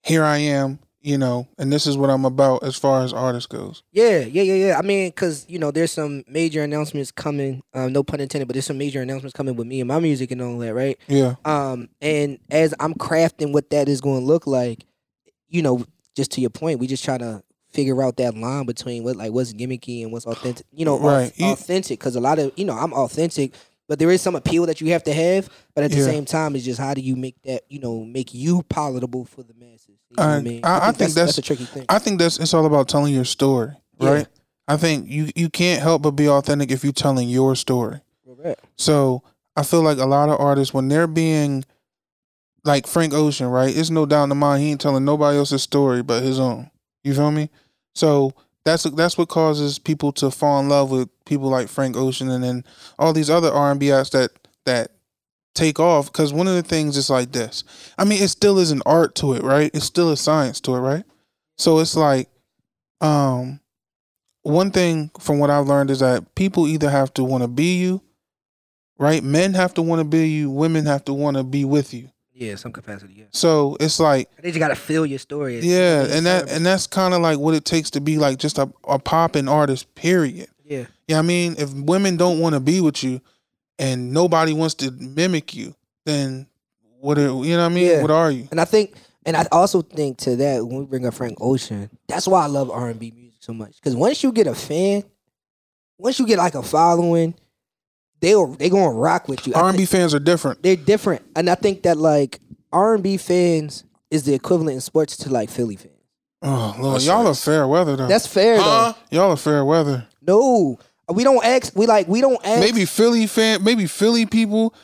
here 0.03 0.25
I 0.25 0.39
am, 0.39 0.79
you 1.03 1.19
know, 1.19 1.47
and 1.59 1.71
this 1.71 1.87
is 1.87 1.99
what 1.99 2.09
I'm 2.09 2.25
about 2.25 2.63
as 2.63 2.77
far 2.77 3.05
as 3.05 3.13
artist 3.13 3.51
goes. 3.51 3.83
Yeah, 3.93 4.21
yeah, 4.21 4.43
yeah, 4.43 4.55
yeah. 4.55 4.79
I 4.79 4.81
mean, 4.81 5.09
because 5.09 5.45
you 5.51 5.59
know, 5.59 5.71
there's 5.71 5.93
some 5.93 6.25
major 6.27 6.63
announcements 6.63 7.11
coming. 7.11 7.63
Um, 7.75 7.93
no 7.93 8.03
pun 8.03 8.21
intended, 8.21 8.49
but 8.49 8.55
there's 8.55 8.65
some 8.65 8.79
major 8.79 9.03
announcements 9.03 9.35
coming 9.37 9.55
with 9.55 9.67
me 9.67 9.83
and 9.83 9.89
my 9.89 10.01
music 10.01 10.31
and 10.31 10.41
all 10.41 10.57
that, 10.61 10.73
right? 10.73 10.99
Yeah, 11.09 11.35
Um, 11.45 11.91
and 12.01 12.39
as 12.51 12.73
I'm 12.81 12.95
crafting 12.95 13.53
what 13.53 13.69
that 13.69 13.91
is 13.91 14.01
going 14.01 14.21
to 14.21 14.27
look 14.27 14.47
like, 14.47 14.87
you 15.49 15.61
know, 15.61 15.85
just 16.15 16.31
to 16.33 16.41
your 16.41 16.49
point, 16.49 16.81
we 16.81 16.87
just 16.87 17.05
try 17.05 17.19
to 17.19 17.43
figure 17.77 18.03
out 18.03 18.17
that 18.17 18.37
line 18.37 18.65
between 18.67 19.05
what 19.05 19.15
like 19.17 19.31
what's 19.33 19.53
gimmicky 19.53 20.03
and 20.03 20.11
what's 20.11 20.27
authentic. 20.27 20.67
You 20.73 20.85
know, 20.87 20.99
Right. 20.99 21.33
authentic 21.41 22.01
because 22.01 22.17
a 22.17 22.21
lot 22.21 22.39
of 22.41 22.51
you 22.57 22.65
know 22.65 22.73
I'm 22.77 22.93
authentic, 22.93 23.53
but 23.89 23.99
there 24.01 24.11
is 24.11 24.21
some 24.23 24.35
appeal 24.35 24.67
that 24.67 24.81
you 24.81 24.89
have 24.93 25.05
to 25.05 25.13
have. 25.13 25.49
But 25.75 25.85
at 25.85 25.91
the 25.93 25.99
Yeah. 25.99 26.05
same 26.05 26.25
time, 26.25 26.57
it's 26.57 26.65
just 26.65 26.81
how 26.81 26.95
do 26.95 27.01
you 27.03 27.15
make 27.15 27.37
that 27.43 27.63
you 27.69 27.79
know 27.79 28.03
make 28.05 28.35
you 28.35 28.63
palatable 28.69 29.27
for 29.27 29.43
the 29.43 29.55
masses? 29.61 29.91
You 30.11 30.17
know 30.17 30.25
what 30.25 30.33
I- 30.33 30.37
I 30.37 30.41
mean, 30.41 30.61
I- 30.65 30.89
I 30.89 30.93
think 30.93 31.13
that's- 31.13 31.15
that's 31.15 31.39
a 31.39 31.43
tricky 31.43 31.67
thing. 31.67 31.85
I 31.89 31.99
think 32.01 32.19
that's 32.19 32.39
it's 32.39 32.55
all 32.55 32.67
about 32.67 32.89
telling 32.89 33.13
your 33.15 33.25
story, 33.25 33.73
Yeah. 34.01 34.11
right? 34.11 34.27
I 34.67 34.77
think 34.77 35.09
you 35.09 35.31
you 35.37 35.49
can't 35.51 35.81
help 35.83 36.03
but 36.03 36.13
be 36.13 36.29
authentic 36.29 36.71
if 36.73 36.83
you're 36.83 36.93
telling 36.93 37.29
your 37.29 37.55
story. 37.55 38.01
Correct. 38.27 38.65
So 38.77 39.23
I 39.57 39.63
feel 39.63 39.83
like 39.83 39.99
a 39.99 40.07
lot 40.07 40.29
of 40.29 40.41
artists 40.41 40.75
when 40.75 40.89
they're 40.89 41.07
being 41.07 41.65
like 42.65 42.87
Frank 42.89 43.15
Ocean, 43.15 43.47
right? 43.47 43.75
It's 43.77 43.91
no 43.91 44.07
doubt 44.07 44.25
in 44.25 44.29
the 44.31 44.35
mind 44.35 44.63
he 44.63 44.71
ain't 44.73 44.81
telling 44.81 45.05
nobody 45.05 45.39
else's 45.39 45.63
story 45.63 46.03
but 46.03 46.23
his 46.23 46.41
own. 46.41 46.71
You 47.05 47.15
feel 47.15 47.31
me? 47.31 47.49
So 47.97 48.35
that's 48.67 48.83
that's 48.83 49.17
what 49.17 49.29
causes 49.29 49.79
people 49.79 50.13
to 50.13 50.31
fall 50.31 50.61
in 50.61 50.69
love 50.69 50.91
with 50.91 51.09
people 51.25 51.49
like 51.49 51.69
Frank 51.69 51.97
Ocean 51.97 52.29
and 52.29 52.45
then 52.45 52.63
all 52.99 53.15
these 53.15 53.31
other 53.31 53.51
R 53.51 53.71
and 53.71 53.81
B 53.81 53.91
acts 53.91 54.11
that 54.11 54.33
that 54.67 54.91
take 55.55 55.81
off. 55.81 56.13
Because 56.13 56.31
one 56.31 56.47
of 56.47 56.55
the 56.55 56.63
things 56.63 56.99
is 56.99 57.09
like 57.09 57.33
this. 57.33 57.65
I 57.97 58.05
mean, 58.05 58.23
it 58.23 58.29
still 58.29 58.59
is 58.59 58.71
an 58.71 58.83
art 58.85 59.15
to 59.17 59.33
it, 59.33 59.43
right? 59.43 59.71
It's 59.73 59.87
still 59.87 60.13
a 60.13 60.17
science 60.17 60.61
to 60.63 60.75
it, 60.75 60.81
right? 60.81 61.05
So 61.57 61.79
it's 61.79 61.97
like, 61.97 62.29
um, 63.01 63.61
one 64.43 64.71
thing 64.71 65.11
from 65.19 65.39
what 65.39 65.49
I've 65.49 65.67
learned 65.67 65.91
is 65.91 66.01
that 66.01 66.35
people 66.35 66.69
either 66.69 66.91
have 66.91 67.15
to 67.15 67.25
want 67.25 67.45
to 67.45 67.49
be 67.49 67.79
you, 67.79 68.03
right? 68.99 69.25
Men 69.25 69.55
have 69.55 69.73
to 69.75 69.83
want 69.83 70.01
to 70.01 70.05
be 70.05 70.29
you. 70.29 70.51
Women 70.51 70.85
have 70.85 71.07
to 71.07 71.15
want 71.15 71.39
to 71.39 71.45
be 71.45 71.65
with 71.65 71.95
you. 71.95 72.11
Yeah, 72.39 72.57
some 72.57 72.71
capacity. 72.71 73.15
Yeah, 73.17 73.25
So 73.31 73.79
it's 73.81 73.99
like, 73.99 74.29
they 74.43 74.51
just 74.51 74.59
gotta 74.59 74.75
feel 74.77 75.07
your 75.07 75.19
story. 75.19 75.59
yeah, 75.61 76.03
It's 76.03 76.15
and 76.15 76.27
that 76.27 76.51
and 76.51 76.67
that's 76.67 76.87
kind 76.87 77.15
of 77.15 77.23
like 77.23 77.39
what 77.39 77.55
it 77.55 77.65
takes 77.65 77.91
to 77.93 78.01
be 78.01 78.19
like 78.19 78.37
just 78.39 78.59
a, 78.59 78.71
a 78.87 78.99
popping 78.99 79.49
artist. 79.49 79.95
Period. 79.95 80.49
yeah. 80.65 80.85
Yeah, 81.09 81.19
I 81.19 81.23
mean, 81.23 81.55
if 81.57 81.73
women 81.73 82.17
don't 82.17 82.41
want 82.41 82.55
to 82.55 82.61
be 82.61 82.81
with 82.81 83.03
you, 83.05 83.21
and 83.79 84.13
nobody 84.13 84.53
wants 84.53 84.75
to 84.77 84.91
mimic 84.91 85.55
you, 85.55 85.75
then 86.05 86.47
what? 87.01 87.17
Are, 87.17 87.23
you 87.23 87.57
know 87.57 87.63
what 87.63 87.73
I 87.73 87.75
mean? 87.75 87.87
Yeah. 87.87 88.03
What 88.03 88.11
are 88.11 88.31
you? 88.31 88.49
And 88.51 88.61
I 88.61 88.65
think, 88.65 88.95
and 89.25 89.37
I 89.37 89.47
also 89.53 89.81
think 89.83 90.19
to 90.19 90.37
that 90.37 90.67
when 90.67 90.79
we 90.81 90.85
bring 90.85 91.07
up 91.07 91.15
Frank 91.15 91.39
Ocean, 91.41 91.89
that's 92.09 92.27
why 92.29 92.43
I 92.43 92.47
love 92.49 92.71
R 92.71 92.89
and 92.91 92.99
B 93.01 93.13
music 93.15 93.41
so 93.41 93.53
much. 93.55 93.77
Because 93.77 93.95
once 93.97 94.23
you 94.23 94.33
get 94.33 94.47
a 94.47 94.55
fan, 94.55 95.05
once 95.99 96.19
you 96.19 96.27
get 96.27 96.39
like 96.39 96.55
a 96.55 96.63
following, 96.63 97.35
they'll 98.21 98.49
they 98.55 98.69
gonna 98.71 98.91
rock 98.91 99.29
with 99.29 99.47
you. 99.47 99.55
R 99.55 99.69
and 99.69 99.79
B 99.79 99.85
fans 99.85 100.15
are 100.15 100.19
different. 100.19 100.63
they're 100.63 100.77
different, 100.77 101.23
and 101.35 101.49
I 101.51 101.55
think 101.55 101.83
that 101.83 101.97
like 101.97 102.41
R 102.73 102.95
and 102.95 103.03
B 103.03 103.17
fans 103.17 103.85
is 104.11 104.25
the 104.25 104.35
equivalent 104.35 104.75
in 104.75 104.81
sports 104.81 105.17
to 105.19 105.31
like 105.31 105.51
Philly 105.51 105.77
fans. 105.77 105.93
Oh 106.43 106.77
Lord, 106.79 107.03
y'all 107.03 107.27
are 107.27 107.35
fair 107.35 107.67
weather 107.67 107.97
though. 107.97 108.07
That's 108.07 108.27
fair 108.27 108.59
Huh? 108.61 108.93
y'all 109.11 109.31
are 109.33 109.37
fair 109.37 109.65
weather. 109.65 110.07
No, 110.23 110.79
we 111.13 111.25
don't 111.25 111.45
ask. 111.45 111.75
We 111.75 111.87
like 111.87 112.09
we 112.09 112.21
don't 112.21 112.45
ask. 112.45 112.61
Maybe 112.61 112.85
Philly 112.85 113.27
fan, 113.27 113.65
maybe 113.65 113.87
Philly 113.87 114.27
people, 114.27 114.75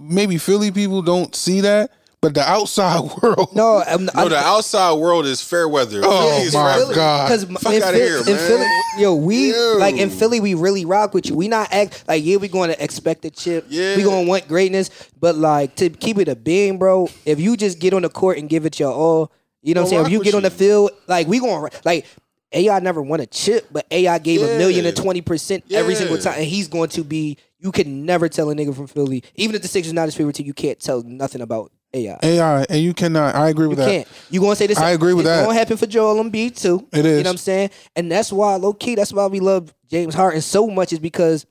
maybe 0.00 0.38
Philly 0.38 0.70
people 0.70 1.02
don't 1.02 1.34
see 1.34 1.60
that, 1.62 1.90
but 2.20 2.34
the 2.34 2.42
outside 2.42 3.00
world. 3.22 3.50
no. 3.54 3.78
Um, 3.86 4.08
I'm, 4.14 4.24
No, 4.24 4.28
the 4.28 4.36
outside 4.38 4.92
world 4.94 5.26
is 5.26 5.40
fair 5.40 5.68
weather. 5.68 6.00
Oh, 6.04 6.38
Please, 6.40 6.54
my 6.54 6.74
Philly. 6.76 6.94
God. 6.94 7.26
Because 7.28 7.44
Fuck 7.62 7.72
in, 7.74 7.82
outta 7.82 7.92
Philly, 7.96 8.08
here, 8.08 8.18
in 8.18 8.24
man. 8.26 8.36
Philly, 8.48 8.66
yo, 8.98 9.14
we 9.14 9.52
Yo. 9.52 9.76
like 9.78 9.96
in 9.96 10.10
Philly, 10.10 10.40
we 10.40 10.54
really 10.54 10.84
rock 10.84 11.14
with 11.14 11.28
you. 11.28 11.34
We 11.36 11.48
not 11.48 11.72
act 11.72 12.04
like 12.08 12.24
yeah, 12.24 12.36
we 12.36 12.48
going 12.48 12.70
to 12.70 12.82
expect 12.82 13.24
a 13.24 13.30
chip. 13.30 13.66
Yeah. 13.68 13.96
we 13.96 14.02
gonna 14.02 14.26
want 14.26 14.48
greatness, 14.48 14.90
but 15.20 15.36
like 15.36 15.76
to 15.76 15.90
keep 15.90 16.18
it 16.18 16.28
a 16.28 16.36
being, 16.36 16.78
bro. 16.78 17.08
If 17.24 17.38
you 17.40 17.56
just 17.56 17.78
get 17.78 17.94
on 17.94 18.02
the 18.02 18.08
court 18.08 18.38
and 18.38 18.48
give 18.48 18.66
it 18.66 18.78
your 18.80 18.92
all, 18.92 19.32
you 19.62 19.74
know 19.74 19.82
what 19.82 19.86
I'm 19.86 19.90
saying. 19.90 20.06
If 20.06 20.12
you 20.12 20.22
get 20.24 20.34
on 20.34 20.42
the 20.42 20.50
field, 20.50 20.90
like 21.06 21.26
we 21.26 21.38
gonna 21.40 21.68
like. 21.84 22.06
AI 22.50 22.78
never 22.80 23.02
won 23.02 23.20
a 23.20 23.26
chip, 23.26 23.66
but 23.70 23.86
AI 23.90 24.18
gave 24.20 24.40
a 24.40 24.46
Yeah. 24.46 24.56
million 24.56 24.86
and 24.86 24.96
twenty 24.96 25.20
percent 25.20 25.64
every 25.70 25.92
Yeah. 25.92 25.98
single 25.98 26.16
time, 26.16 26.36
and 26.38 26.46
he's 26.46 26.66
going 26.66 26.88
to 26.88 27.04
be. 27.04 27.36
You 27.58 27.70
can 27.70 28.06
never 28.06 28.26
tell 28.30 28.48
a 28.48 28.54
nigga 28.54 28.74
from 28.74 28.86
Philly, 28.86 29.22
even 29.34 29.54
if 29.54 29.60
the 29.60 29.68
Sixers 29.68 29.92
not 29.92 30.06
his 30.06 30.14
favorite 30.14 30.34
team, 30.34 30.46
you 30.46 30.54
can't 30.54 30.80
tell 30.80 31.02
nothing 31.02 31.42
about 31.42 31.70
AI. 31.94 32.18
AI, 32.22 32.66
and 32.68 32.82
you 32.82 32.92
cannot. 32.94 33.34
I 33.34 33.48
agree 33.48 33.64
You 33.64 33.68
with 33.70 33.78
that. 33.78 33.86
You 33.90 33.98
can't. 33.98 34.08
You 34.30 34.40
gonna 34.40 34.56
say 34.56 34.66
this? 34.66 34.78
I 34.78 34.90
agree 34.90 35.14
with 35.14 35.26
it's 35.26 35.34
that. 35.36 35.44
Gonna 35.46 35.58
happen 35.58 35.76
for 35.76 35.86
Joel 35.86 36.22
Embiid 36.22 36.60
too. 36.60 36.86
It 36.92 37.06
is. 37.06 37.18
You 37.18 37.24
know 37.24 37.28
what 37.30 37.34
I'm 37.34 37.36
saying? 37.38 37.70
And 37.96 38.12
that's 38.12 38.30
why, 38.32 38.56
low 38.56 38.72
key, 38.74 38.94
that's 38.94 39.12
why 39.12 39.26
we 39.26 39.40
love 39.40 39.72
James 39.90 40.14
Harden 40.14 40.40
so 40.42 40.66
much 40.68 40.92
is 40.92 40.98
because 40.98 41.46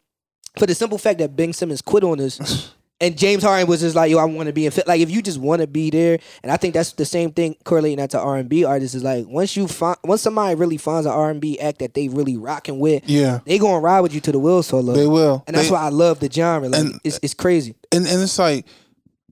for 0.60 0.66
the 0.68 0.76
simple 0.76 0.98
fact 0.98 1.20
that 1.20 1.36
Ben 1.36 1.54
Simmons 1.54 1.82
quit 1.82 2.04
on 2.04 2.20
us. 2.22 2.74
And 3.00 3.16
James 3.16 3.44
Harden 3.44 3.68
was 3.68 3.82
just 3.82 3.96
like, 3.96 4.10
yo, 4.10 4.18
I 4.18 4.26
want 4.26 4.48
to 4.48 4.54
be 4.54 4.66
in 4.66 4.72
fit. 4.72 4.88
Like, 4.88 5.00
if 5.02 5.12
you 5.12 5.22
just 5.22 5.38
want 5.38 5.62
to 5.62 5.68
be 5.68 5.92
there, 5.92 6.18
and 6.42 6.52
I 6.52 6.58
think 6.58 6.74
that's 6.74 6.94
the 6.94 7.06
same 7.06 7.32
thing 7.32 7.56
correlating 7.64 8.00
that 8.00 8.10
to 8.10 8.20
R 8.20 8.38
and 8.38 8.50
B 8.50 8.66
artists 8.66 8.96
is 8.96 9.04
like, 9.04 9.28
once 9.28 9.56
you 9.56 9.68
find, 9.68 9.98
once 10.04 10.24
somebody 10.24 10.56
really 10.56 10.78
finds 10.78 11.06
an 11.06 11.12
R 11.12 11.30
and 11.30 11.40
B 11.40 11.60
act 11.60 11.78
that 11.78 11.94
they 11.94 12.08
really 12.08 12.38
rocking 12.38 12.80
with, 12.80 13.08
Yeah, 13.08 13.42
they 13.46 13.60
gonna 13.60 13.82
ride 13.82 14.02
with 14.02 14.16
you 14.16 14.22
to 14.22 14.32
the 14.32 14.40
wheels 14.40 14.66
solo. 14.66 14.94
they 14.94 15.06
will. 15.06 15.44
and 15.46 15.56
that's 15.56 15.68
They- 15.68 15.74
why 15.76 15.82
I 15.84 15.90
love 15.90 16.20
the 16.22 16.32
genre. 16.32 16.70
Like, 16.70 16.82
and- 16.82 17.00
it's 17.04 17.20
it's 17.22 17.36
crazy. 17.36 17.76
and 17.92 18.08
and 18.08 18.20
it's 18.20 18.40
like 18.40 18.66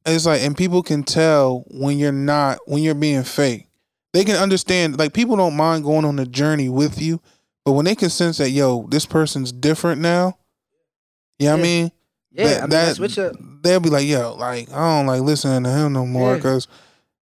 it's 0.06 0.26
like 0.26 0.42
and 0.42 0.56
people 0.58 0.84
can 0.84 1.04
tell 1.04 1.64
when 1.68 1.98
you're 1.98 2.12
not 2.12 2.60
when 2.66 2.84
you're 2.84 2.96
being 2.96 3.24
fake. 3.24 3.68
They 4.14 4.24
can 4.24 4.36
understand 4.38 4.98
like 5.00 5.14
people 5.14 5.36
don't 5.36 5.56
mind 5.58 5.84
going 5.84 6.06
on 6.06 6.18
a 6.20 6.26
journey 6.26 6.70
with 6.70 7.02
you, 7.02 7.20
but 7.66 7.74
when 7.74 7.86
they 7.86 7.96
can 7.96 8.10
sense 8.10 8.38
that 8.38 8.52
yo, 8.52 8.88
this 8.90 9.06
person's 9.06 9.52
different 9.52 10.02
now. 10.02 10.38
You 11.40 11.48
know 11.48 11.54
what 11.54 11.60
I 11.60 11.64
mean? 11.64 11.92
Yeah, 12.32 12.44
That- 12.48 12.58
I 12.58 12.62
mean, 12.62 12.70
that- 12.70 12.96
switch 12.96 13.18
up. 13.20 13.36
They'll 13.62 13.80
be 13.80 13.90
like, 13.90 14.06
yo, 14.08 14.36
like 14.36 14.72
I 14.72 14.98
don't 14.98 15.08
like 15.08 15.22
listening 15.22 15.64
to 15.64 15.70
him 15.72 15.94
no 15.94 16.06
more 16.06 16.32
Yeah. 16.32 16.36
because 16.38 16.68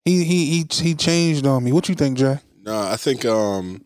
he 0.05 0.23
he 0.25 0.45
he 0.45 0.67
he 0.81 0.93
changed 0.95 1.45
on 1.47 1.63
me. 1.63 1.71
What 1.71 1.87
you 1.89 1.95
think, 1.95 2.17
Jay? 2.17 2.37
No, 2.61 2.77
I 2.79 2.97
think 2.97 3.23
um, 3.25 3.85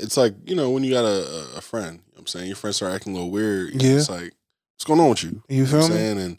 it's 0.00 0.16
like 0.16 0.34
you 0.46 0.56
know 0.56 0.70
when 0.70 0.82
you 0.82 0.90
got 0.92 1.04
a, 1.04 1.58
a 1.58 1.60
friend. 1.60 1.92
You 1.98 1.98
know 1.98 2.02
what 2.14 2.20
I'm 2.20 2.26
saying 2.26 2.46
your 2.46 2.56
friends 2.56 2.76
start 2.76 2.94
acting 2.94 3.12
a 3.12 3.16
little 3.16 3.30
weird. 3.30 3.80
Yeah. 3.82 3.96
it's 3.96 4.08
like 4.08 4.32
what's 4.74 4.84
going 4.86 4.98
on 5.00 5.10
with 5.10 5.22
you? 5.24 5.42
You 5.48 5.56
You 5.58 5.62
know 5.64 5.68
feel 5.68 5.78
what 5.80 5.84
I'm 5.86 5.92
me? 5.92 5.96
saying? 5.98 6.18
And 6.20 6.38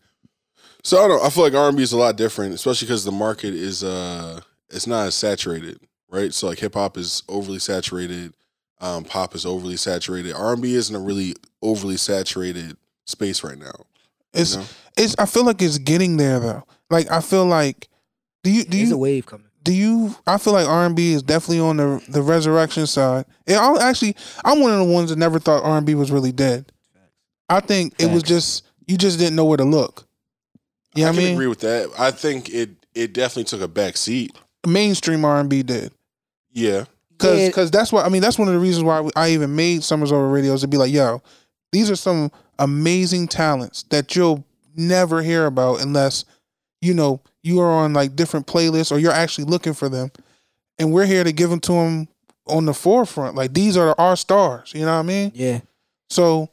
so 0.85 1.03
I 1.03 1.07
don't. 1.07 1.23
I 1.23 1.29
feel 1.29 1.43
like 1.43 1.53
R 1.53 1.67
and 1.67 1.75
B 1.77 1.83
is 1.83 1.93
a 1.93 1.97
lot 1.97 2.15
different, 2.15 2.53
especially 2.53 2.85
because 2.87 3.03
the 3.03 3.11
market 3.11 3.53
is 3.53 3.83
uh, 3.83 4.39
it's 4.69 4.87
not 4.87 5.07
as 5.07 5.15
saturated, 5.15 5.79
right? 6.09 6.33
So 6.33 6.47
like 6.47 6.59
hip 6.59 6.75
hop 6.75 6.97
is 6.97 7.23
overly 7.27 7.59
saturated, 7.59 8.33
um, 8.79 9.03
pop 9.03 9.33
is 9.35 9.45
overly 9.45 9.77
saturated. 9.77 10.33
R 10.33 10.53
and 10.53 10.61
B 10.61 10.75
isn't 10.75 10.95
a 10.95 10.99
really 10.99 11.33
overly 11.61 11.97
saturated 11.97 12.77
space 13.05 13.43
right 13.43 13.57
now. 13.57 13.73
you 14.33 14.41
It's 14.41 14.55
know? 14.55 14.65
it's. 14.97 15.15
I 15.17 15.25
feel 15.25 15.43
like 15.45 15.61
it's 15.61 15.77
getting 15.79 16.17
there 16.17 16.39
though. 16.39 16.63
Like 16.89 17.09
I 17.11 17.21
feel 17.21 17.45
like. 17.45 17.89
Do 18.43 18.51
you 18.51 18.63
do 18.63 18.77
There's 18.77 18.91
a 18.91 18.97
wave 18.97 19.25
coming. 19.25 19.47
do 19.63 19.73
you? 19.73 20.15
I 20.27 20.37
feel 20.37 20.53
like 20.53 20.67
R 20.67 20.85
and 20.85 20.95
B 20.95 21.13
is 21.13 21.23
definitely 21.23 21.61
on 21.61 21.77
the 21.77 22.03
the 22.09 22.21
resurrection 22.21 22.85
side. 22.85 23.25
And 23.47 23.57
I'm 23.57 23.77
actually 23.77 24.15
I'm 24.43 24.59
one 24.61 24.71
of 24.71 24.77
the 24.77 24.93
ones 24.93 25.09
that 25.09 25.17
never 25.17 25.39
thought 25.39 25.63
R 25.63 25.77
and 25.77 25.85
B 25.85 25.95
was 25.95 26.11
really 26.11 26.31
dead. 26.31 26.71
I 27.49 27.59
think 27.59 27.95
it 27.99 28.11
was 28.11 28.21
just 28.21 28.63
you 28.85 28.97
just 28.97 29.17
didn't 29.17 29.35
know 29.35 29.45
where 29.45 29.57
to 29.57 29.63
look. 29.63 30.04
Yeah, 30.95 31.07
I 31.07 31.09
I 31.09 31.13
can 31.13 31.23
mean 31.23 31.33
agree 31.33 31.47
with 31.47 31.59
that. 31.59 31.89
I 31.97 32.11
think 32.11 32.49
it 32.49 32.71
it 32.93 33.13
definitely 33.13 33.43
took 33.45 33.61
a 33.61 33.67
back 33.67 33.97
seat. 33.97 34.35
mainstream 34.65 35.23
R 35.25 35.39
and 35.39 35.49
B 35.49 35.61
did. 35.63 35.91
Yeah, 36.51 36.85
Cause, 37.17 37.53
cause 37.53 37.71
that's 37.71 37.91
why 37.91 38.03
I 38.03 38.09
mean 38.09 38.21
that's 38.21 38.39
one 38.39 38.47
of 38.47 38.53
the 38.53 38.59
reasons 38.59 38.83
why 38.85 39.07
I 39.15 39.29
even 39.31 39.55
made 39.55 39.83
Summers 39.83 40.11
Over 40.11 40.29
Radios 40.29 40.61
to 40.61 40.67
be 40.67 40.77
like, 40.77 40.91
yo, 40.91 41.21
these 41.71 41.89
are 41.91 41.95
some 41.95 42.31
amazing 42.59 43.27
talents 43.27 43.83
that 43.89 44.15
you'll 44.15 44.45
never 44.75 45.21
hear 45.21 45.45
about 45.45 45.81
unless 45.81 46.23
you 46.81 46.93
know 46.93 47.21
you 47.43 47.59
are 47.59 47.69
on 47.69 47.93
like 47.93 48.15
different 48.15 48.47
playlists 48.47 48.91
or 48.91 48.99
you're 48.99 49.11
actually 49.11 49.45
looking 49.45 49.73
for 49.73 49.89
them. 49.89 50.11
And 50.79 50.91
we're 50.91 51.05
here 51.05 51.23
to 51.23 51.31
give 51.31 51.49
them 51.49 51.59
to 51.61 51.71
them 51.73 52.07
on 52.47 52.65
the 52.65 52.73
forefront. 52.73 53.35
Like 53.35 53.53
these 53.53 53.77
are 53.77 53.95
our 53.97 54.15
stars. 54.15 54.73
You 54.73 54.81
know 54.81 54.93
what 54.93 54.99
I 54.99 55.03
mean? 55.03 55.31
Yeah. 55.35 55.59
So 56.09 56.49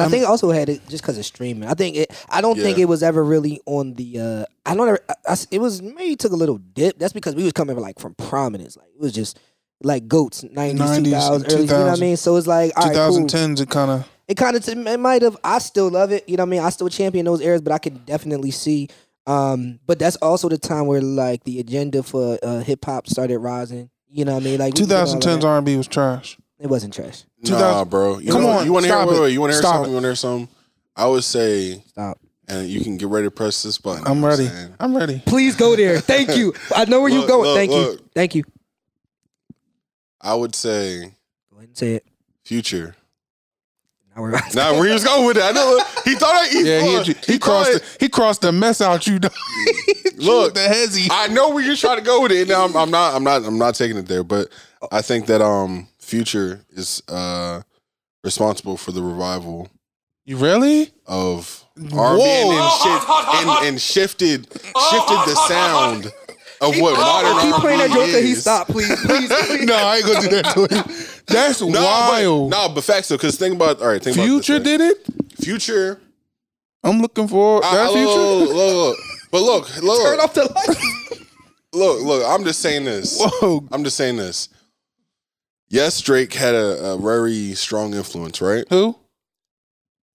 I 0.00 0.04
I'm- 0.04 0.10
think 0.10 0.26
also 0.28 0.50
had 0.50 0.68
it 0.68 0.80
just 0.88 1.02
because 1.02 1.18
of 1.18 1.24
streaming. 1.24 1.68
I 1.68 1.74
think 1.74 1.96
it. 1.96 2.26
I 2.28 2.40
don't 2.40 2.58
think 2.58 2.78
it 2.78 2.86
was 2.86 3.02
ever 3.02 3.22
really 3.22 3.60
on 3.66 3.94
the. 3.94 4.18
uh 4.20 4.44
I 4.66 4.74
don't. 4.74 4.88
Ever, 4.88 5.00
I, 5.08 5.14
I- 5.28 5.36
it 5.50 5.60
was 5.60 5.82
maybe 5.82 6.16
took 6.16 6.32
a 6.32 6.36
little 6.36 6.58
dip. 6.58 6.98
That's 6.98 7.12
because 7.12 7.34
we 7.34 7.44
was 7.44 7.52
coming 7.52 7.76
like 7.76 7.98
from 7.98 8.14
prominence. 8.14 8.76
Like 8.76 8.88
it 8.94 9.00
was 9.00 9.12
just 9.12 9.38
like 9.82 10.08
goats, 10.08 10.42
nineties, 10.44 10.80
90s, 10.80 11.04
two 11.04 11.10
thousands, 11.10 11.54
early. 11.54 11.62
You 11.62 11.68
know 11.68 11.86
what 11.86 11.98
I 11.98 12.00
mean? 12.00 12.16
So 12.16 12.36
it's 12.36 12.46
like 12.46 12.72
all 12.76 12.86
right, 12.86 12.94
cool. 12.94 13.20
2010s, 13.26 13.60
it 13.60 13.70
kind 13.70 13.90
of 13.90 14.08
It 14.28 14.36
kind 14.36 14.56
of 14.56 14.68
it 14.68 15.00
might 15.00 15.22
have. 15.22 15.36
I 15.42 15.58
still 15.58 15.88
love 15.90 16.12
it. 16.12 16.28
You 16.28 16.36
know 16.36 16.42
what 16.42 16.48
I 16.48 16.50
mean? 16.50 16.60
I 16.60 16.70
still 16.70 16.88
champion 16.88 17.24
those 17.24 17.40
eras, 17.40 17.62
but 17.62 17.72
I 17.72 17.78
can 17.78 17.94
definitely 18.04 18.50
see. 18.50 18.88
Um, 19.26 19.78
but 19.86 19.98
that's 19.98 20.16
also 20.16 20.48
the 20.48 20.58
time 20.58 20.86
where 20.86 21.00
like 21.00 21.44
the 21.44 21.60
agenda 21.60 22.02
for 22.02 22.38
uh, 22.42 22.60
hip 22.60 22.84
hop 22.84 23.06
started 23.06 23.38
rising. 23.38 23.90
You 24.08 24.24
know 24.24 24.34
what 24.34 24.42
I 24.42 24.44
mean? 24.44 24.58
Like 24.58 24.74
we 24.74 24.80
did 24.86 24.92
all 24.92 25.02
of 25.02 25.20
2010s. 25.20 25.44
R&B 25.44 25.76
was 25.76 25.86
trash. 25.86 26.36
It 26.60 26.66
wasn't 26.68 26.92
trash. 26.94 27.24
Nah, 27.42 27.84
2000 27.84 27.88
bro. 27.88 28.18
You 28.18 28.32
Come 28.32 28.42
know, 28.42 28.48
on, 28.50 28.66
You 28.66 28.72
want 28.72 28.84
to 28.84 28.88
hear? 28.92 28.96
stop 28.98 29.08
Wait, 29.08 29.16
it. 29.16 29.20
wait, 29.20 29.32
you 29.32 29.40
want 29.40 29.50
to 29.50 29.54
hear 29.54 29.62
Stop 29.62 29.72
something? 29.76 29.86
it. 29.86 29.88
You 29.88 29.94
want 29.94 30.04
to 30.04 30.08
hear 30.08 30.14
something? 30.16 30.48
I 30.96 31.06
would 31.06 31.24
say, 31.24 31.82
Stop. 31.88 32.18
and 32.48 32.68
you 32.68 32.80
can 32.82 32.96
get 32.98 33.08
ready 33.08 33.26
to 33.26 33.30
press 33.30 33.62
this 33.62 33.78
button. 33.78 34.04
I'm 34.06 34.16
you 34.16 34.20
know 34.20 34.28
what 34.28 34.38
ready. 34.38 34.48
saying? 34.50 34.74
I'm 34.78 34.94
ready. 34.96 35.22
Please 35.24 35.56
go 35.56 35.74
there. 35.74 35.98
Thank 36.00 36.36
you. 36.36 36.52
I 36.76 36.84
know 36.84 37.00
where 37.00 37.08
you 37.10 37.20
Look, 37.20 37.28
going. 37.28 37.42
look, 37.44 37.56
Thank 37.56 37.70
you. 37.72 37.76
look. 37.78 38.12
Thank 38.14 38.34
you. 38.34 38.44
I 40.20 40.34
would 40.34 40.54
say 40.54 41.14
Go 41.50 41.56
ahead 41.56 41.68
and 41.68 41.78
say 41.78 41.94
it. 41.94 42.06
future. 42.44 42.94
Now 44.14 44.22
we're 44.22 44.32
Nah, 44.54 44.72
where 44.72 44.86
he 44.86 44.92
was 44.92 45.04
going 45.04 45.24
with 45.26 45.36
it? 45.38 45.42
I 45.44 45.52
know. 45.52 45.80
He 46.04 46.14
thought 46.16 46.34
I. 46.34 46.48
He, 46.48 46.68
Yeah, 46.68 46.80
thought, 46.98 47.06
he, 47.06 47.32
he, 47.32 47.38
crossed 47.38 47.72
the, 47.72 47.96
he 48.00 48.08
crossed 48.08 48.40
the 48.42 48.52
mess 48.52 48.80
out 48.80 49.06
you. 49.06 49.18
dog. 49.18 49.32
Look, 50.16 50.52
the 50.54 50.60
hezzy. 50.60 51.08
I 51.10 51.28
know 51.28 51.50
where 51.50 51.64
you're 51.64 51.76
trying 51.76 51.96
to 51.98 52.02
go 52.04 52.20
with 52.20 52.32
it. 52.32 52.48
Now 52.48 52.64
I'm, 52.64 52.76
I'm 52.76 52.90
not. 52.90 53.14
I'm 53.14 53.24
not. 53.24 53.44
I'm 53.44 53.56
not 53.56 53.76
taking 53.76 53.96
it 53.96 54.06
there. 54.06 54.24
But 54.24 54.48
I 54.92 55.00
think 55.00 55.26
that 55.26 55.40
um, 55.40 55.88
future 56.10 56.64
is 56.70 57.02
uh 57.08 57.62
responsible 58.24 58.76
for 58.76 58.92
the 58.92 59.02
revival 59.02 59.68
You 60.26 60.36
really? 60.36 60.90
of 61.06 61.64
R&B 61.76 62.22
and, 62.22 62.52
and, 62.52 62.72
shit, 62.82 63.08
and, 63.08 63.66
and 63.68 63.80
shifted 63.80 64.46
shifted 64.52 65.20
the 65.30 65.34
sound 65.48 66.06
of 66.60 66.78
what 66.78 66.94
modern 66.98 67.40
Keep 67.40 67.54
R&B 67.54 67.60
playing 67.62 67.78
that 67.78 67.88
joke 67.90 68.06
till 68.10 68.22
he 68.22 68.32
is. 68.32 68.42
stop, 68.42 68.66
please, 68.68 68.88
please, 69.06 69.28
please. 69.46 69.64
No, 69.64 69.74
I 69.74 69.96
ain't 69.96 70.04
gonna 70.06 70.20
do 70.20 70.28
that 70.42 70.44
to 70.54 70.60
him. 70.74 70.84
That's 71.26 71.60
No, 71.62 71.82
wild. 71.82 72.50
But, 72.50 72.68
no, 72.68 72.74
but 72.74 72.84
facts 72.84 73.08
though, 73.08 73.16
because 73.16 73.36
think 73.38 73.54
about 73.54 73.80
all 73.80 73.88
right. 73.88 74.02
Think 74.02 74.16
Future 74.16 74.56
about 74.56 74.64
this, 74.64 74.78
did 74.78 74.80
it. 74.80 75.06
Future. 75.42 76.00
I'm 76.84 77.00
looking 77.00 77.28
for 77.28 77.64
I- 77.64 77.74
that 77.76 77.90
I- 77.90 77.92
future. 77.94 78.06
look, 78.06 78.48
look, 78.48 78.56
look, 78.56 78.74
look. 78.74 78.96
But 79.32 79.42
look, 79.42 79.82
look, 79.82 80.02
Turn 80.02 80.20
off 80.20 80.34
the 80.34 80.44
lights. 80.44 81.24
look, 81.72 82.02
look. 82.02 82.24
I'm 82.26 82.44
just 82.44 82.60
saying 82.60 82.84
this. 82.84 83.18
Whoa, 83.18 83.66
I'm 83.72 83.84
just 83.84 83.96
saying 83.96 84.16
this. 84.16 84.48
Yes, 85.70 86.00
Drake 86.00 86.34
had 86.34 86.54
a, 86.54 86.92
a 86.92 86.98
very 86.98 87.54
strong 87.54 87.94
influence, 87.94 88.40
right? 88.42 88.64
who? 88.68 88.96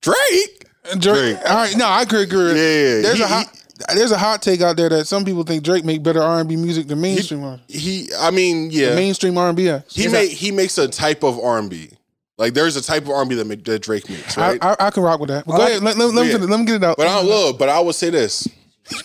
Drake. 0.01 0.65
Drake. 0.91 1.01
Drake. 1.01 1.37
All 1.49 1.55
right, 1.55 1.75
no, 1.77 1.85
I 1.87 2.01
agree. 2.03 2.23
agree. 2.23 2.49
Yeah, 2.49 3.01
There's 3.01 3.17
he- 3.17 3.23
a 3.23 3.27
hot. 3.27 3.61
There's 3.93 4.11
a 4.11 4.17
hot 4.17 4.41
take 4.41 4.61
out 4.61 4.77
there 4.77 4.87
that 4.87 5.05
some 5.05 5.25
people 5.25 5.43
think 5.43 5.61
Drake 5.63 5.83
make 5.83 6.01
better 6.01 6.21
R&B 6.23 6.55
music 6.55 6.87
than 6.87 7.01
mainstream. 7.01 7.43
R- 7.43 7.59
He, 7.67 8.07
I 8.17 8.31
mean, 8.31 8.69
yeah, 8.71 8.95
Mainstream 8.95 9.37
R&B. 9.37 9.69
he 9.89 10.07
make 10.07 10.31
he 10.31 10.49
makes 10.51 10.77
a 10.77 10.87
type 10.87 11.23
of 11.23 11.37
R&B. 11.37 11.89
Like 12.37 12.53
there's 12.53 12.77
a 12.77 12.81
type 12.81 13.03
of 13.03 13.09
R&B 13.09 13.35
that, 13.35 13.65
that 13.65 13.79
Drake 13.79 14.09
makes, 14.09 14.37
right? 14.37 14.57
I, 14.63 14.69
I, 14.79 14.87
I 14.87 14.89
can 14.91 15.03
rock 15.03 15.19
with 15.19 15.29
that. 15.29 15.45
But 15.45 15.57
go 15.57 15.63
I- 15.63 15.69
ahead. 15.71 15.83
Let, 15.83 15.97
let, 15.97 16.13
let, 16.13 16.25
Yeah. 16.27 16.37
me, 16.37 16.45
let 16.45 16.59
me 16.61 16.65
get 16.65 16.75
it 16.75 16.83
out. 16.85 16.95
but 16.95 17.07
I 17.07 17.21
look, 17.21 17.59
but 17.59 17.67
I 17.67 17.81
would 17.81 17.95
say 17.95 18.09
this: 18.09 18.47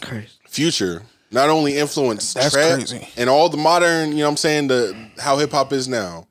crazy. 0.01 0.29
Future 0.47 1.03
not 1.33 1.49
only 1.49 1.77
influenced 1.77 2.35
That's 2.35 2.53
trap 2.55 2.75
crazy. 2.77 3.09
and 3.17 3.29
all 3.29 3.49
the 3.49 3.57
modern, 3.57 4.11
you 4.13 4.19
know, 4.19 4.25
what 4.27 4.31
I'm 4.31 4.37
saying 4.37 4.69
the 4.69 4.97
how 5.19 5.37
hip 5.39 5.51
hop 5.51 5.73
is 5.73 5.89
now. 5.89 6.29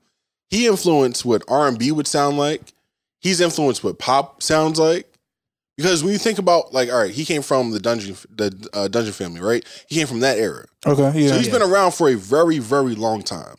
He 0.50 0.66
influenced 0.68 1.26
what 1.26 1.44
R&B 1.48 1.92
would 1.92 2.08
sound 2.08 2.38
like. 2.38 2.74
He's 3.22 3.40
influenced 3.42 3.84
what 3.84 4.00
pop 4.00 4.42
sounds 4.42 4.80
like. 4.80 5.06
Because 5.78 6.04
when 6.04 6.12
you 6.12 6.20
think 6.20 6.40
about 6.40 6.74
like, 6.74 6.90
all 6.92 7.00
right, 7.00 7.12
he 7.12 7.24
came 7.24 7.42
from 7.42 7.72
the 7.72 7.80
dungeon, 7.80 8.18
the 8.36 8.70
uh, 8.74 8.88
dungeon 8.90 9.14
family, 9.14 9.40
right? 9.40 9.66
He 9.88 9.96
came 9.96 10.08
from 10.08 10.20
that 10.20 10.38
era. 10.38 10.66
okay, 10.86 11.18
yeah. 11.18 11.30
So 11.30 11.38
he's 11.38 11.48
been 11.50 11.62
around 11.62 11.94
for 11.94 12.10
a 12.10 12.16
very, 12.16 12.60
very 12.60 12.96
long 12.96 13.22
time. 13.22 13.56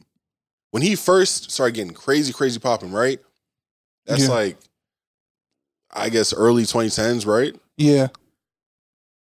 When 0.71 0.83
he 0.83 0.97
first 0.97 1.51
started 1.51 1.75
getting 1.75 1.95
crazy, 1.95 2.33
crazy 2.33 2.59
popping, 2.59 2.93
right? 2.93 3.21
That's 4.07 4.25
Yeah. 4.25 4.29
like, 4.35 4.59
I 5.91 6.09
guess, 6.11 6.33
early 6.35 6.65
2010s, 6.65 7.27
right? 7.27 7.55
yeah. 7.77 8.09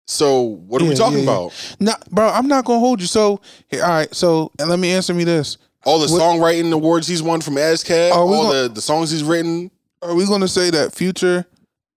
So 0.05 0.41
what 0.41 0.81
are 0.81 0.85
we 0.85 0.95
talking 0.95 1.19
yeah, 1.19 1.23
yeah. 1.23 1.31
about? 1.31 1.75
No, 1.79 1.93
bro, 2.11 2.27
I'm 2.27 2.47
not 2.49 2.65
gonna 2.65 2.79
hold 2.79 2.99
you. 2.99 3.07
So, 3.07 3.39
all 3.73 3.79
right. 3.79 4.13
So, 4.13 4.51
let 4.59 4.77
me 4.77 4.91
answer 4.91 5.13
me 5.13 5.23
this: 5.23 5.57
All 5.85 5.99
the 5.99 6.11
What- 6.11 6.21
songwriting 6.21 6.71
awards 6.71 7.07
he's 7.07 7.21
won 7.23 7.41
from 7.41 7.55
ASCAP, 7.55 8.11
Are 8.13 8.25
we 8.25 8.35
all 8.35 8.51
the, 8.51 8.69
the 8.69 8.81
songs 8.81 9.11
he's 9.11 9.23
written. 9.23 9.69
Are 10.01 10.13
we 10.15 10.25
gonna 10.25 10.47
say 10.47 10.69
that 10.69 10.93
Future 10.93 11.45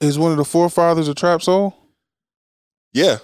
is 0.00 0.18
one 0.18 0.30
of 0.32 0.36
the 0.38 0.44
forefathers 0.44 1.08
of 1.08 1.16
trap 1.16 1.42
soul? 1.42 1.74
Yeah. 2.92 3.18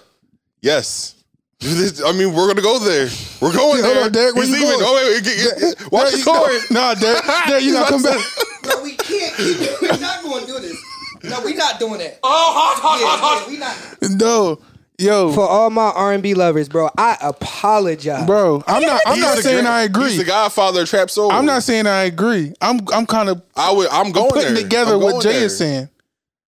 Yes. 0.61 1.15
I 1.63 2.11
mean, 2.11 2.33
we're 2.33 2.47
gonna 2.47 2.61
go 2.61 2.79
there. 2.79 3.09
We're 3.41 3.53
going 3.53 3.81
Hold 3.83 3.95
there. 3.95 4.03
on, 4.05 4.11
Derek, 4.11 4.35
where 4.35 4.45
He's 4.45 4.53
you 4.57 4.63
leaving. 4.65 4.79
going? 4.79 4.85
Oh, 4.87 4.95
wait, 4.95 5.13
wait, 5.15 5.23
get- 5.23 5.59
get- 5.79 5.91
watch 5.91 6.03
There 6.03 6.11
the 6.11 6.17
you- 6.17 6.23
court. 6.25 6.51
Nah, 6.71 6.93
Derek, 6.95 7.23
Derek, 7.47 7.63
you 7.63 7.73
gotta 7.73 7.89
come 7.89 8.03
back. 8.03 8.19
No, 8.65 8.83
we 8.83 8.95
can't. 8.95 9.35
keep- 9.35 9.81
We're 9.81 9.97
not 9.99 10.23
going 10.23 10.41
to 10.45 10.47
do 10.47 10.59
this. 10.59 10.77
No, 11.23 11.39
we're 11.41 11.55
not 11.55 11.79
doing 11.79 11.99
that. 11.99 12.19
Oh, 12.23 12.97
yeah, 12.99 13.45
yeah, 13.45 13.47
we 13.49 13.57
not. 13.57 14.19
No, 14.19 14.59
yo, 14.97 15.31
For 15.33 15.47
all 15.47 15.69
my 15.69 15.91
R 15.95 16.13
and 16.13 16.23
B 16.23 16.33
lovers, 16.33 16.69
bro, 16.69 16.89
I 16.97 17.17
apologize. 17.21 18.25
bro, 18.25 18.63
I'm 18.67 18.81
not. 18.81 19.01
I'm 19.05 19.19
not 19.19 19.37
saying 19.39 19.63
gra- 19.63 19.71
I 19.71 19.81
agree. 19.83 20.09
He's 20.09 20.17
the 20.17 20.23
Godfather 20.25 20.81
of 20.83 20.89
trap 20.89 21.09
soul. 21.09 21.31
I'm 21.31 21.45
not 21.45 21.63
saying 21.63 21.87
I 21.87 22.03
agree. 22.03 22.53
I'm. 22.61 22.81
I'm 22.93 23.05
kind 23.05 23.29
of 23.29 23.41
I 23.55 23.71
would. 23.71 23.87
I'm 23.89 24.11
going 24.11 24.29
putting 24.31 24.53
there. 24.53 24.63
together 24.63 24.93
I'm 24.95 25.01
what 25.01 25.11
going 25.11 25.21
Jay 25.23 25.33
there. 25.33 25.45
is 25.45 25.57
saying. 25.57 25.89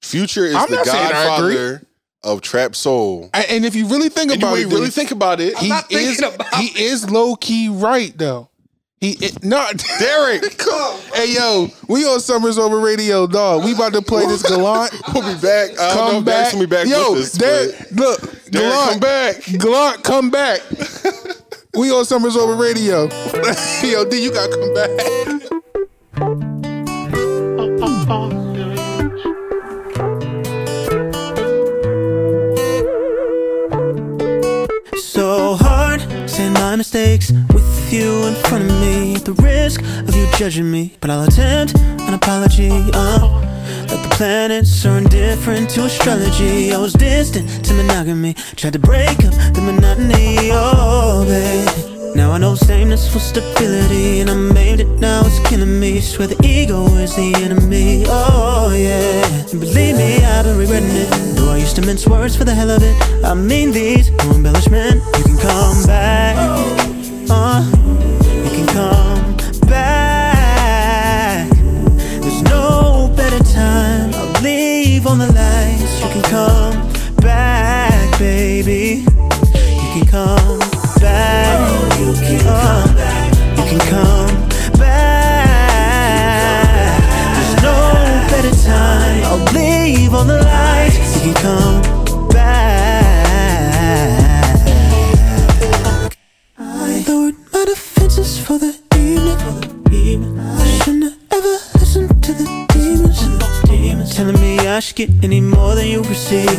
Future 0.01 0.45
is 0.45 0.55
I'm 0.55 0.69
the 0.69 0.75
not 0.75 0.85
saying 0.85 1.05
I 1.13 1.37
agree. 1.37 1.53
Godfather 1.55 1.87
of 2.23 2.41
trap 2.41 2.75
soul. 2.75 3.29
I- 3.33 3.43
And 3.49 3.65
if 3.65 3.75
you 3.75 3.87
really 3.87 4.09
think 4.09 4.31
And 4.31 4.41
about 4.41 4.53
really, 4.53 4.63
it, 4.63 4.67
really 4.73 4.85
dude, 4.85 4.93
think 4.93 5.11
about 5.11 5.39
it, 5.39 5.57
he 5.59 5.69
not 5.69 5.91
is. 5.91 6.19
about 6.21 6.53
he 6.55 6.83
is 6.83 7.09
low 7.09 7.35
key 7.35 7.69
right 7.69 8.15
though. 8.17 8.49
He 9.01 9.11
it, 9.23 9.43
not 9.43 9.83
Derek. 9.99 10.43
Hey 11.13 11.33
yo, 11.33 11.67
we 11.87 12.03
on 12.05 12.19
Summers 12.19 12.57
Over 12.57 12.79
Radio, 12.79 13.25
dog. 13.27 13.63
We 13.63 13.73
about 13.73 13.93
to 13.93 14.01
play 14.01 14.25
this 14.25 14.41
Gallant. 14.49 14.91
We'll 15.13 15.23
be 15.35 15.39
back. 15.41 15.71
I 15.79 15.93
don't 15.93 15.95
know 15.95 16.11
Come 16.11 16.15
if 16.17 16.25
back. 16.25 16.51
gonna 16.51 16.63
be 16.67 16.69
back 16.69 16.87
Yo, 16.87 17.13
with 17.13 17.21
us. 17.23 17.31
Derek, 17.33 17.75
but 17.95 18.21
look, 18.21 18.21
Derek, 18.51 18.51
Gallant, 18.51 18.91
come 18.91 18.99
back. 18.99 19.43
Gallant, 19.59 20.03
come 20.03 20.29
back. 20.31 20.59
we 21.77 21.89
on 21.91 22.03
Summers 22.05 22.35
Over 22.35 22.55
Radio. 22.55 23.03
yo, 23.81 24.03
D, 24.09 24.21
you 24.21 24.31
gotta 24.33 24.51
come 24.57 24.73
back. 24.73 26.05
So 34.97 35.55
hard 35.55 36.01
saying 36.29 36.53
my 36.53 36.75
mistakes 36.75 37.31
with 37.53 37.64
you 37.95 38.25
in 38.25 38.35
front 38.35 38.69
of 38.69 38.81
me. 38.81 39.15
At 39.15 39.25
the 39.25 39.33
risk 39.33 39.81
of 39.81 40.15
you 40.15 40.27
judging 40.37 40.69
me, 40.69 40.93
but 40.99 41.09
I'll 41.09 41.23
attempt 41.23 41.77
an 41.79 42.13
apology. 42.13 42.69
Uh, 42.93 43.41
that 43.87 43.99
the 44.03 44.15
planets 44.15 44.85
are 44.85 44.97
indifferent 44.97 45.69
to 45.71 45.85
astrology. 45.85 46.73
I 46.73 46.77
was 46.77 46.93
distant 46.93 47.47
to 47.65 47.73
monogamy, 47.73 48.33
tried 48.55 48.73
to 48.73 48.79
break 48.79 49.17
up 49.25 49.33
the 49.53 49.61
monotony. 49.61 50.49
Oh, 50.51 51.25
babe. 51.25 52.15
Now 52.15 52.31
I 52.31 52.37
know 52.37 52.55
sameness 52.55 53.13
was 53.13 53.23
stability, 53.23 54.21
and 54.21 54.29
I 54.29 54.35
made 54.35 54.79
it. 54.79 54.87
Now 54.99 55.21
it's 55.25 55.39
killing 55.49 55.79
me. 55.79 55.99
Swear 55.99 56.27
the 56.27 56.39
ego 56.45 56.85
is 56.95 57.15
the 57.15 57.33
enemy. 57.43 58.05
Oh 58.07 58.73
yeah, 58.73 59.51
and 59.51 59.59
believe 59.59 59.97
me, 59.97 60.23
I've 60.23 60.45
been 60.45 60.57
regretting 60.57 60.95
it. 60.95 61.09
Though 61.35 61.51
I 61.51 61.57
used 61.57 61.75
to 61.75 61.81
mince 61.81 62.07
words 62.07 62.35
for 62.35 62.45
the 62.45 62.55
hell 62.55 62.71
of 62.71 62.81
it. 62.83 62.95
I 63.23 63.33
mean 63.33 63.71
these 63.71 64.11
no 64.11 64.31
embellishment. 64.31 65.03
You 65.17 65.23
can 65.23 65.37
come 65.37 65.85
back. 65.85 66.94
Uh, 67.28 67.63
you 68.43 68.49
can 68.51 68.67
come 68.67 69.36
back. 69.67 71.49
There's 72.21 72.41
no 72.43 73.11
better 73.15 73.43
time. 73.43 74.13
I'll 74.13 74.41
leave 74.43 75.07
on 75.07 75.17
the 75.17 75.28
lights. 75.34 76.01
You 76.01 76.09
can 76.09 76.21
come 76.23 76.88
back, 77.17 78.19
baby. 78.19 79.05
You 79.05 79.89
can 79.93 80.05
come 80.05 80.59
back. 80.99 81.99
You 81.99 82.13
can 82.13 82.39
come 82.41 82.95
back. 82.95 83.34
You 83.57 83.63
can 83.63 83.80
come 83.89 84.36
back. 84.78 86.13
There's 87.34 87.55
no 87.63 87.76
better 88.30 88.53
time. 88.63 89.23
I'll 89.23 89.43
leave 89.53 90.13
on 90.13 90.28
the 90.28 90.43
lights. 90.43 91.26
You 91.26 91.34
can 91.34 91.41
come 91.41 91.94
defenses 98.60 99.41
for 99.43 99.89
the 99.89 99.95
evening. 99.95 100.39
I 100.39 100.66
shouldn't 100.80 101.03
have 101.03 101.18
ever 101.32 101.56
listened 101.80 102.24
to 102.24 102.34
the 102.34 102.45
demons. 102.74 104.16
Telling 104.16 104.39
me 104.39 104.60
I 104.60 104.80
should 104.80 104.95
get 104.95 105.10
any 105.24 105.41
more 105.41 105.76
than 105.76 105.88
you 105.88 106.01
receive. 106.03 106.49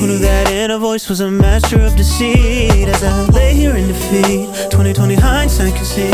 Who 0.00 0.06
knew 0.06 0.18
that 0.18 0.50
inner 0.50 0.78
voice 0.78 1.08
was 1.08 1.20
a 1.20 1.30
master 1.30 1.80
of 1.80 1.96
deceit? 1.96 2.88
As 2.88 3.02
I 3.02 3.24
lay 3.30 3.54
here 3.54 3.76
in 3.76 3.88
defeat, 3.88 4.46
2020 4.70 5.14
hindsight 5.14 5.74
can 5.74 5.84
see 5.84 6.10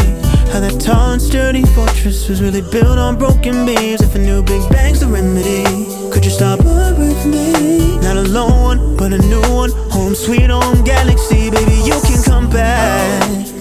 how 0.52 0.60
that 0.60 0.80
tall 0.80 1.12
and 1.12 1.22
sturdy 1.22 1.64
fortress 1.64 2.28
was 2.28 2.42
really 2.42 2.62
built 2.62 2.98
on 2.98 3.18
broken 3.18 3.66
beams. 3.66 4.00
If 4.00 4.14
a 4.14 4.18
new 4.18 4.42
Big 4.42 4.68
Bang's 4.70 5.00
the 5.00 5.06
remedy, 5.06 5.64
could 6.12 6.24
you 6.24 6.30
stop 6.30 6.58
with 6.60 7.26
me? 7.26 7.98
Not 8.00 8.16
a 8.16 8.22
lone 8.22 8.60
one, 8.76 8.96
but 8.96 9.12
a 9.12 9.18
new 9.18 9.42
one. 9.52 9.70
Home 9.90 10.14
sweet 10.14 10.50
home 10.50 10.82
galaxy, 10.84 11.50
baby, 11.50 11.76
you 11.84 12.00
can 12.06 12.22
come 12.22 12.48
back. 12.50 13.59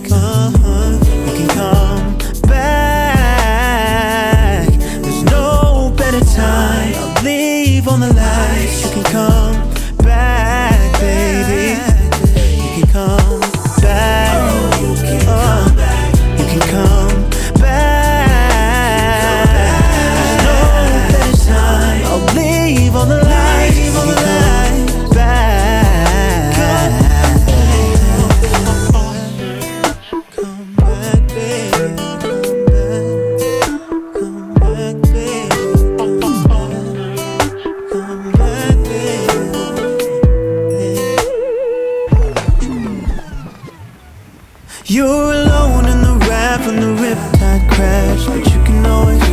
You're 44.99 45.31
alone 45.31 45.85
in 45.85 46.01
the 46.01 46.15
raft 46.27 46.65
when 46.65 46.75
the 46.81 46.91
riptide 47.01 47.71
crashed, 47.71 48.27
but 48.27 48.43
you 48.53 48.61
can 48.65 48.85
always 48.85 49.23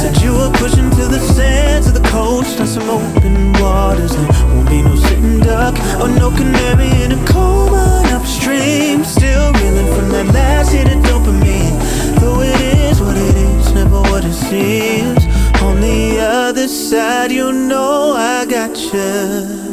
said 0.00 0.20
you 0.20 0.32
were 0.32 0.50
pushing 0.54 0.90
to 0.90 1.06
the 1.06 1.20
sands 1.20 1.86
of 1.86 1.94
the 1.94 2.02
coast 2.08 2.58
on 2.58 2.66
some 2.66 2.90
open 2.90 3.52
waters. 3.62 4.10
There 4.16 4.26
won't 4.48 4.68
be 4.68 4.82
no 4.82 4.96
sitting 4.96 5.38
duck 5.38 5.76
or 6.00 6.08
no 6.08 6.32
canary 6.32 6.90
in 7.00 7.12
a 7.12 7.24
coal 7.26 7.70
mine 7.70 8.12
upstream. 8.12 9.04
Still 9.04 9.52
reeling 9.52 9.86
from 9.94 10.08
that 10.08 10.26
last 10.34 10.72
hit 10.72 10.88
of 10.88 11.00
dopamine. 11.04 11.78
Though 12.18 12.40
it 12.40 12.60
is 12.60 13.00
what 13.00 13.16
it 13.16 13.36
is, 13.36 13.72
never 13.74 14.00
what 14.00 14.24
it 14.24 14.34
seems. 14.34 15.24
On 15.62 15.80
the 15.80 16.18
other 16.18 16.66
side, 16.66 17.30
you 17.30 17.52
know 17.52 18.14
I 18.16 18.46
got 18.46 18.76
you. 18.92 19.71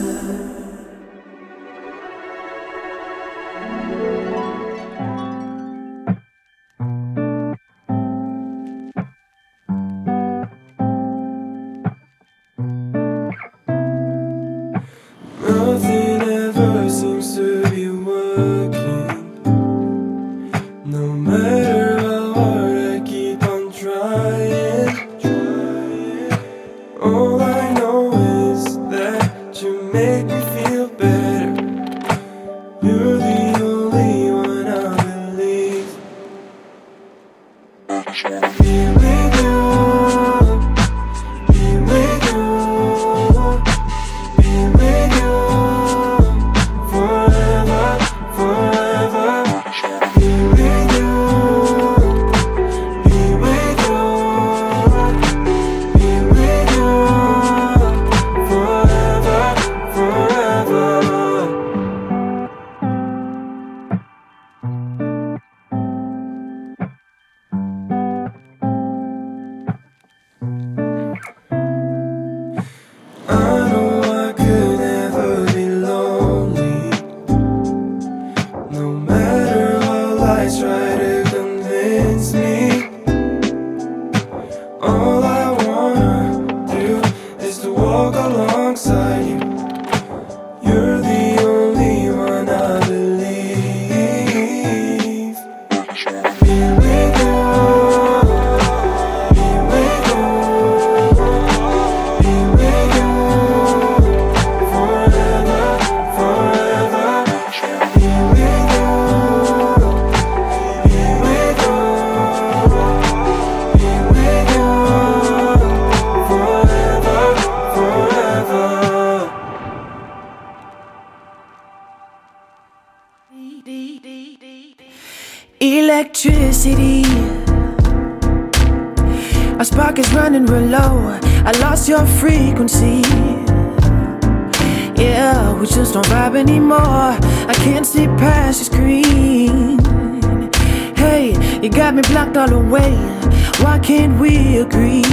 We 144.17 144.57
agree? 144.57 145.03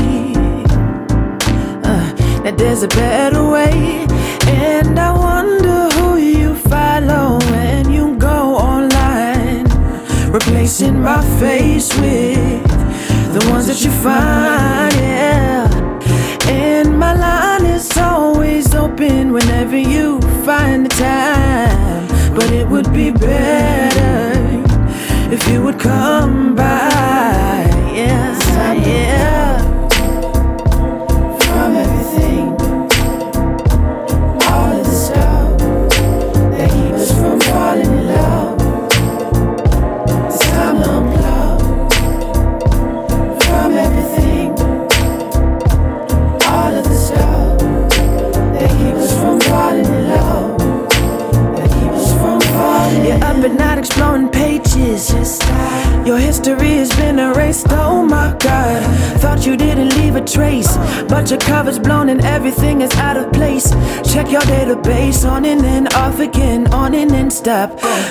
Uh, 1.91 2.13
that 2.45 2.55
there's 2.57 2.83
a 2.83 2.89
better 2.89 3.45
way. 3.49 4.07
And 4.47 4.99
I 4.99 5.13
wonder 5.13 5.89
who 5.97 6.17
you 6.17 6.55
follow 6.55 7.39
when 7.51 7.91
you 7.93 8.17
go 8.17 8.57
online. 8.57 9.67
Replacing 10.31 11.01
my 11.01 11.23
face 11.41 11.89
with 12.01 12.65
the 13.35 13.47
ones 13.51 13.67
that 13.67 13.81
you 13.85 13.91
find, 13.91 14.95
yeah. 14.95 15.69
And 16.49 16.99
my 16.99 17.15
line 17.15 17.67
is 17.67 17.97
always 17.97 18.75
open 18.75 19.33
whenever 19.33 19.77
you 19.77 20.21
find 20.45 20.87
the 20.87 20.91
time. 20.91 22.07
But 22.35 22.51
it 22.51 22.69
would 22.69 22.93
be 22.93 23.11
better 23.11 24.17
if 25.33 25.49
you 25.49 25.61
would 25.63 25.79
come 25.81 26.55
by, 26.55 27.56
yeah. 28.57 29.59
From 31.41 31.71
everything, 31.77 32.45
all 34.47 34.73
of 34.73 34.85
the 34.85 34.95
stuff 35.07 35.59
that 36.53 36.69
keep 36.71 36.95
us 36.95 37.11
from 37.13 37.39
falling 37.41 37.87
in 37.87 38.07
love. 38.07 38.57
It's 40.27 40.39
time 40.51 40.77
to 40.83 40.89
unplug 40.97 41.59
from 43.45 43.71
everything, 43.73 44.49
all 46.47 46.75
of 46.75 46.85
the 46.85 46.97
stuff 47.07 47.59
that 48.55 48.71
keep 48.79 48.95
us 48.95 49.13
from 49.21 49.37
falling 49.41 49.85
in 49.85 50.09
love. 50.09 50.59
That 51.57 51.69
keep 51.71 51.93
us 51.93 52.13
from 52.13 52.41
falling. 52.41 53.05
You're 53.05 53.25
up 53.25 53.79
exploring 53.79 54.29
pages. 54.31 55.11
Your 56.07 56.19
history 56.19 56.77
has 56.79 56.91
been 56.97 57.19
erased. 57.19 57.67
God, 58.47 59.21
thought 59.21 59.45
you 59.45 59.57
didn't 59.57 59.89
leave 59.99 60.15
a 60.15 60.25
trace, 60.25 60.77
but 61.09 61.31
your 61.31 61.41
cover's 61.41 61.81
blown 61.81 62.09
and 62.11 62.25
everything 62.25 62.81
is 62.81 62.93
out 62.95 63.17
of 63.17 63.33
place. 63.33 63.71
Check 64.13 64.31
your 64.31 64.43
database 64.43 65.29
on 65.29 65.45
and 65.45 65.61
then 65.61 65.93
off 65.95 66.21
again, 66.21 66.73
on 66.73 66.95
and 66.95 67.11
then 67.11 67.29
stop. 67.29 67.71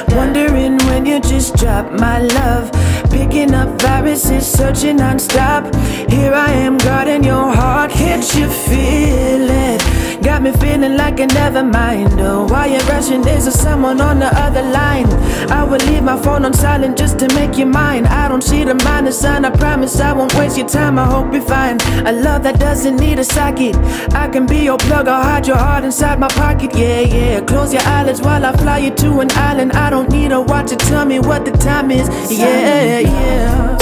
Wondering 0.10 0.78
when 0.88 1.06
you 1.06 1.22
just 1.22 1.56
drop 1.56 1.90
my 1.94 2.20
love. 2.20 2.70
Picking 3.10 3.54
up 3.54 3.82
viruses, 3.82 4.46
searching 4.46 4.98
non-stop. 4.98 5.74
Here 6.10 6.34
I 6.34 6.52
am 6.52 6.78
guarding 6.80 7.24
your 7.24 7.54
heart, 7.56 7.92
can't 7.92 8.28
you 8.36 8.50
feel 8.50 9.50
it? 9.50 10.05
Got 10.36 10.44
me 10.44 10.52
feeling 10.52 10.98
like 10.98 11.22
I 11.22 11.28
never 11.28 11.64
mind. 11.64 12.20
Oh, 12.20 12.46
why 12.46 12.66
you 12.66 12.80
rushing? 12.90 13.26
Is 13.26 13.46
there 13.46 13.54
someone 13.54 14.02
on 14.02 14.20
the 14.20 14.28
other 14.38 14.64
line? 14.64 15.08
I 15.50 15.64
will 15.64 15.80
leave 15.88 16.04
my 16.04 16.22
phone 16.22 16.44
on 16.44 16.54
silent 16.54 16.98
just 16.98 17.20
to 17.20 17.34
make 17.36 17.58
you 17.58 17.66
mine. 17.66 18.06
I 18.06 18.28
don't 18.28 18.44
see 18.44 18.66
the 18.66 18.76
minus 18.76 19.18
sign. 19.18 19.46
I 19.46 19.52
promise 19.52 19.98
I 20.02 20.12
won't 20.12 20.34
waste 20.36 20.58
your 20.58 20.68
time. 20.68 21.00
I 21.00 21.06
hope 21.06 21.34
you 21.34 21.42
find 21.42 21.82
a 22.06 22.12
love 22.12 22.44
that 22.44 22.60
doesn't 22.60 22.98
need 22.98 23.18
a 23.18 23.24
socket. 23.24 23.78
I 24.14 24.28
can 24.28 24.46
be 24.46 24.58
your 24.58 24.78
plug. 24.78 25.08
I'll 25.08 25.24
hide 25.24 25.48
your 25.48 25.56
heart 25.56 25.86
inside 25.86 26.20
my 26.20 26.28
pocket. 26.28 26.76
Yeah, 26.76 27.00
yeah. 27.00 27.40
Close 27.40 27.72
your 27.72 27.84
eyelids 27.84 28.20
while 28.20 28.46
I 28.46 28.52
fly 28.58 28.80
you 28.80 28.92
to 28.94 29.22
an 29.22 29.32
island. 29.32 29.72
I 29.72 29.90
don't 29.90 30.10
need 30.10 30.34
a 30.34 30.42
watch 30.42 30.68
to 30.72 30.76
tell 30.76 31.06
me 31.06 31.18
what 31.18 31.46
the 31.46 31.52
time 31.52 31.92
is. 31.92 32.10
Yeah, 32.30 33.00
yeah. 33.00 33.78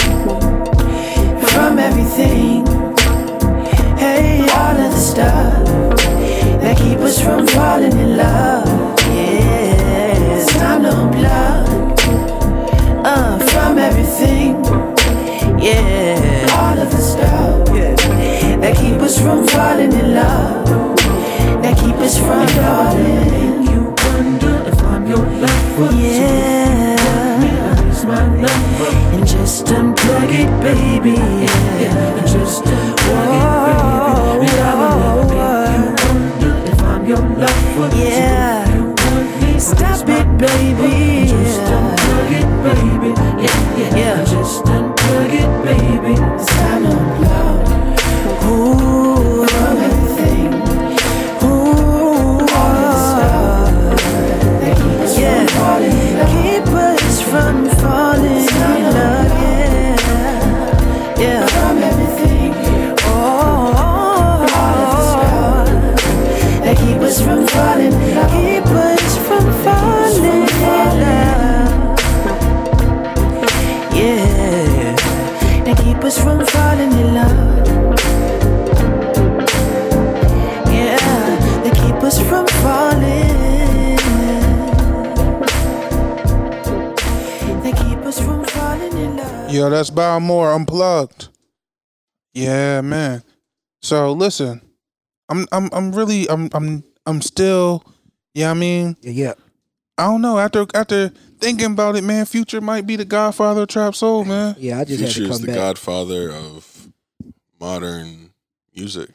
From 1.48 1.80
everything, 1.80 2.64
hey, 3.98 4.48
all 4.52 4.78
of 4.78 4.92
the 4.92 5.00
stuff 5.00 5.83
that 6.64 6.78
keep 6.78 7.00
us 7.00 7.22
from 7.22 7.46
falling 7.48 7.92
in 7.92 8.18
love. 8.18 8.66
Yeah, 9.10 10.36
it's 10.36 10.52
time 10.54 10.84
to 10.84 10.90
unplug 10.90 11.66
uh, 13.06 13.40
from 13.52 13.78
everything. 13.78 14.64
Yeah, 15.60 16.48
all 16.60 16.78
of 16.78 16.90
the 16.92 17.02
stuff 17.02 17.70
Yeah. 17.76 17.96
that 18.58 18.76
keep 18.78 19.00
us 19.02 19.20
from 19.22 19.48
falling 19.48 19.94
in 19.94 20.14
love. 20.16 20.66
That 21.62 21.78
keep 21.78 21.96
us 22.08 22.18
from 22.18 22.48
falling. 22.60 23.64
You 23.72 23.82
wonder 24.04 24.64
if 24.70 24.82
I'm 24.82 25.08
your 25.08 25.26
lover. 25.44 25.96
Yeah. 25.96 27.00
My. 28.06 28.20
And 29.14 29.26
just 29.26 29.66
unplug 29.68 30.30
it, 30.42 30.50
baby. 30.62 31.12
Yeah. 31.82 32.18
And 32.20 32.28
just 32.28 32.64
unplug 32.66 33.32
it, 33.40 33.53
wonder 37.16 37.46
if 37.46 37.78
I'm 37.78 37.78
your 37.78 37.88
lover. 37.88 37.96
Yeah. 37.96 38.68
You? 38.70 39.60
Stop 39.60 40.10
it, 40.10 40.38
baby. 40.38 41.28
Just 41.28 41.62
unplug 41.62 42.32
it, 42.40 42.50
baby. 42.64 43.10
Yeah, 43.44 43.78
yeah. 43.78 43.98
yeah. 43.98 44.26
Just 44.26 44.64
unplug 44.66 45.34
it, 45.34 45.52
baby. 45.66 46.14
It's 46.36 46.46
time 46.46 46.84
to 46.84 46.90
unplug. 46.90 47.62
Ooh, 48.46 49.48
from 49.48 49.78
everything. 49.78 50.54
Ooh, 51.44 52.46
yeah. 55.20 55.48
Keep 56.34 56.68
us 56.74 57.22
from 57.22 57.73
from 67.24 67.48
falling. 67.48 67.92
Keep 68.32 68.66
us 68.68 69.18
from 69.28 69.46
falling. 69.64 70.48
Yeah, 73.94 74.96
that 75.66 75.78
keep 75.84 76.04
us 76.04 76.18
from 76.22 76.46
falling 76.48 76.92
in 76.92 77.14
love. 77.14 77.68
Yeah, 80.68 81.62
they 81.64 81.72
keep 81.72 82.04
us 82.04 82.20
from 82.20 82.48
falling. 82.48 83.98
They 87.64 87.72
keep 87.72 88.00
us 88.00 88.20
from 88.20 88.44
falling 88.46 88.98
in 88.98 89.18
love. 89.18 89.54
Yo, 89.54 89.70
that's 89.70 89.90
Bow 89.90 90.20
Moore 90.20 90.52
unplugged. 90.54 91.30
Yeah, 92.34 92.82
man. 92.82 93.24
So 93.82 94.12
listen, 94.12 94.62
I'm 95.30 95.46
I'm 95.52 95.70
I'm 95.72 95.92
really 95.92 96.28
I'm 96.30 96.50
I'm 96.54 96.84
I'm 97.06 97.22
still 97.22 97.84
yeah, 98.34 98.52
I 98.52 98.54
mean, 98.54 98.98
Yeah, 99.02 99.12
yeah. 99.12 99.34
I 99.98 100.06
don't 100.06 100.22
know. 100.22 100.40
After 100.40 100.66
after 100.74 101.10
thinking 101.40 101.72
about 101.74 101.96
it, 101.96 102.04
man, 102.04 102.26
Future 102.26 102.62
might 102.62 102.88
be 102.88 102.96
the 102.96 103.06
godfather 103.06 103.62
of 103.64 103.68
trap 103.68 103.94
soul, 103.94 104.26
man. 104.26 104.56
Yeah, 104.58 104.80
I 104.80 104.86
just 104.86 105.00
had 105.00 105.10
to 105.10 105.14
Future 105.14 105.32
is 105.32 105.40
the 105.42 105.48
back. 105.48 105.56
godfather 105.56 106.32
of 106.32 106.88
modern 107.60 108.32
music. 108.76 109.10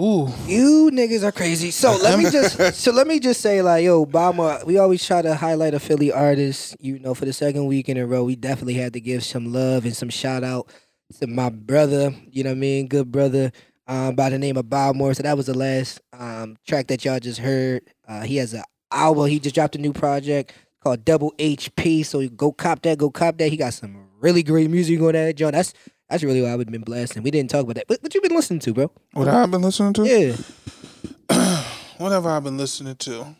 Ooh. 0.00 0.28
You 0.46 0.90
niggas 0.92 1.22
are 1.22 1.32
crazy. 1.32 1.70
So 1.70 1.96
let 1.96 2.18
me 2.18 2.30
just 2.30 2.74
so 2.82 2.90
let 2.92 3.06
me 3.06 3.20
just 3.20 3.40
say 3.42 3.60
like 3.60 3.84
yo, 3.84 4.04
Obama. 4.04 4.64
We 4.64 4.78
always 4.78 5.04
try 5.06 5.20
to 5.20 5.34
highlight 5.34 5.74
a 5.74 5.80
Philly 5.80 6.10
artist. 6.10 6.76
You 6.80 6.98
know, 6.98 7.14
for 7.14 7.26
the 7.26 7.32
second 7.32 7.66
week 7.66 7.88
in 7.90 7.98
a 7.98 8.06
row, 8.06 8.24
we 8.24 8.34
definitely 8.34 8.74
had 8.74 8.94
to 8.94 9.00
give 9.00 9.24
some 9.24 9.52
love 9.52 9.84
and 9.84 9.94
some 9.94 10.08
shout 10.08 10.42
out 10.42 10.68
to 11.20 11.26
my 11.26 11.50
brother. 11.50 12.14
You 12.30 12.44
know 12.44 12.50
what 12.50 12.56
I 12.56 12.60
mean? 12.60 12.88
Good 12.88 13.12
brother. 13.12 13.52
Um, 13.86 14.14
by 14.14 14.30
the 14.30 14.38
name 14.38 14.56
of 14.56 14.70
Bob 14.70 14.96
Moore. 14.96 15.12
So 15.12 15.22
that 15.22 15.36
was 15.36 15.46
the 15.46 15.56
last 15.56 16.00
um 16.12 16.56
track 16.66 16.86
that 16.88 17.04
y'all 17.04 17.20
just 17.20 17.38
heard. 17.38 17.82
Uh, 18.08 18.22
he 18.22 18.36
has 18.38 18.54
a 18.54 18.64
album. 18.90 19.28
He 19.28 19.38
just 19.38 19.54
dropped 19.54 19.76
a 19.76 19.78
new 19.78 19.92
project 19.92 20.52
called 20.82 21.04
Double 21.04 21.32
HP. 21.38 22.04
So 22.04 22.26
go 22.28 22.52
cop 22.52 22.82
that. 22.82 22.98
Go 22.98 23.10
cop 23.10 23.36
that. 23.38 23.48
He 23.48 23.56
got 23.56 23.74
some 23.74 24.08
really 24.20 24.42
great 24.42 24.70
music 24.70 25.00
on 25.00 25.12
that, 25.12 25.36
John. 25.36 25.52
That's 25.52 25.74
that's 26.08 26.22
really 26.22 26.40
what 26.42 26.50
I've 26.50 26.66
been 26.66 26.82
blasting. 26.82 27.22
We 27.22 27.30
didn't 27.30 27.50
talk 27.50 27.64
about 27.64 27.76
that. 27.76 27.88
What, 27.88 28.02
what 28.02 28.14
you 28.14 28.20
been 28.20 28.34
listening 28.34 28.60
to, 28.60 28.72
bro? 28.74 28.90
What 29.12 29.28
I've 29.28 29.50
been 29.50 29.62
listening 29.62 29.92
to? 29.94 30.04
Yeah. 30.06 30.36
What 31.98 32.10
have 32.10 32.26
I 32.26 32.40
been 32.40 32.56
listening 32.56 32.96
to? 32.96 33.36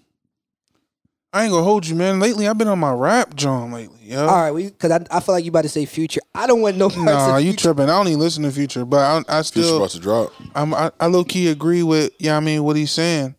I 1.34 1.42
ain't 1.42 1.50
gonna 1.52 1.64
hold 1.64 1.84
you, 1.86 1.96
man. 1.96 2.20
Lately, 2.20 2.46
I've 2.46 2.56
been 2.56 2.68
on 2.68 2.78
my 2.78 2.92
rap 2.92 3.34
John 3.34 3.72
lately, 3.72 3.98
yeah. 4.04 4.20
All 4.24 4.40
right, 4.40 4.52
we 4.52 4.66
because 4.66 4.92
I, 4.92 5.04
I 5.10 5.18
feel 5.20 5.34
like 5.34 5.44
you 5.44 5.48
about 5.50 5.62
to 5.62 5.68
say 5.68 5.84
future. 5.84 6.20
I 6.32 6.46
don't 6.46 6.60
want 6.60 6.76
no 6.76 6.88
parts 6.88 7.04
Nah, 7.04 7.36
of 7.38 7.42
you 7.42 7.50
future. 7.50 7.62
tripping. 7.74 7.84
I 7.90 7.96
don't 7.98 8.06
even 8.06 8.20
listen 8.20 8.44
to 8.44 8.52
Future, 8.52 8.84
but 8.84 8.98
I, 9.00 9.16
I 9.38 9.42
Future 9.42 9.62
still 9.66 9.76
about 9.78 9.90
to 9.90 9.98
drop. 9.98 10.32
I'm, 10.54 10.72
I, 10.72 10.92
I 11.00 11.06
low 11.06 11.24
key 11.24 11.48
agree 11.48 11.82
with, 11.82 12.12
yeah, 12.20 12.36
I 12.36 12.40
mean, 12.40 12.62
what 12.62 12.76
he's 12.76 12.92
saying 12.92 13.34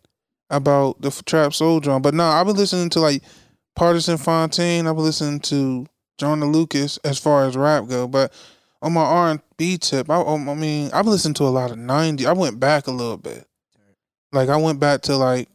about 0.49 1.01
the 1.01 1.07
f- 1.07 1.23
trap 1.25 1.53
soul 1.53 1.79
drum. 1.79 2.01
But 2.01 2.13
no, 2.13 2.25
I've 2.25 2.45
been 2.45 2.57
listening 2.57 2.89
to 2.91 2.99
like 2.99 3.23
Partisan 3.77 4.17
Fontaine. 4.17 4.87
I've 4.87 4.95
been 4.95 5.05
listening 5.05 5.39
to 5.41 5.85
John 6.17 6.41
Lucas 6.51 6.97
as 7.05 7.17
far 7.17 7.45
as 7.45 7.55
rap 7.55 7.87
go. 7.87 8.07
But 8.09 8.33
on 8.81 8.91
my 8.91 9.01
R 9.03 9.31
and 9.31 9.41
B 9.57 9.77
tip, 9.77 10.09
I, 10.09 10.15
um, 10.21 10.49
I 10.49 10.53
mean, 10.53 10.89
I've 10.93 11.07
listened 11.07 11.37
to 11.37 11.43
a 11.43 11.47
lot 11.49 11.71
of 11.71 11.77
'90s. 11.77 12.25
I 12.25 12.33
went 12.33 12.59
back 12.59 12.87
a 12.87 12.91
little 12.91 13.17
bit. 13.17 13.47
Like 14.33 14.49
I 14.49 14.57
went 14.57 14.81
back 14.81 15.01
to 15.03 15.15
like, 15.15 15.47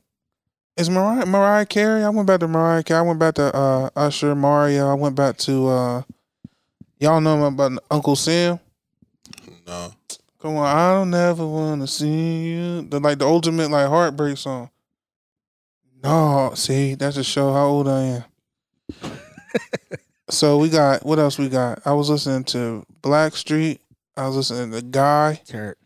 is 0.81 0.91
Mariah 0.91 1.27
Mariah 1.27 1.67
Carey? 1.67 2.03
I 2.03 2.09
went 2.09 2.27
back 2.27 2.41
to 2.41 2.49
Mariah 2.49 2.83
Carey. 2.83 3.01
I 3.01 3.03
went 3.03 3.19
back 3.19 3.35
to 3.35 3.55
uh, 3.55 3.91
Usher, 3.95 4.35
Mario. 4.35 4.89
I 4.89 4.95
went 4.95 5.15
back 5.15 5.37
to 5.39 5.69
uh, 5.69 6.03
y'all 6.99 7.21
know 7.21 7.45
about 7.45 7.83
Uncle 7.91 8.17
Sam. 8.17 8.59
No. 9.67 9.93
Come 10.41 10.57
on, 10.57 10.67
I 10.67 10.95
don't 10.95 11.11
never 11.11 11.47
wanna 11.47 11.87
see 11.87 12.49
you. 12.49 12.83
The 12.83 12.99
like 12.99 13.19
the 13.19 13.27
ultimate 13.27 13.71
like 13.71 13.89
heartbreak 13.89 14.39
song. 14.39 14.71
No, 16.03 16.53
see, 16.55 16.95
that 16.95 17.13
just 17.13 17.29
show 17.29 17.53
how 17.53 17.67
old 17.67 17.87
I 17.87 18.03
am. 18.03 18.25
so 20.31 20.57
we 20.57 20.71
got 20.71 21.05
what 21.05 21.19
else 21.19 21.39
we 21.39 21.51
got? 21.51 21.83
I 21.85 21.93
was 21.93 22.09
listening 22.09 22.45
to 22.45 22.87
Blackstreet. 23.03 23.81
I 24.17 24.27
was 24.27 24.37
listening 24.37 24.73
to 24.73 24.81
Guy. 24.81 25.43
Turd. 25.47 25.77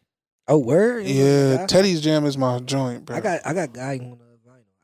Oh, 0.47 0.59
word. 0.59 1.07
Yeah, 1.07 1.65
Teddy's 1.67 2.03
Jam 2.03 2.27
is 2.27 2.37
my 2.37 2.59
joint, 2.61 3.07
bro. 3.07 3.17
I 3.17 3.21
got 3.21 3.41
I 3.45 3.55
got 3.55 3.73
guy 3.73 3.95
on 3.95 4.03
a 4.03 4.17
vinyl. 4.17 4.24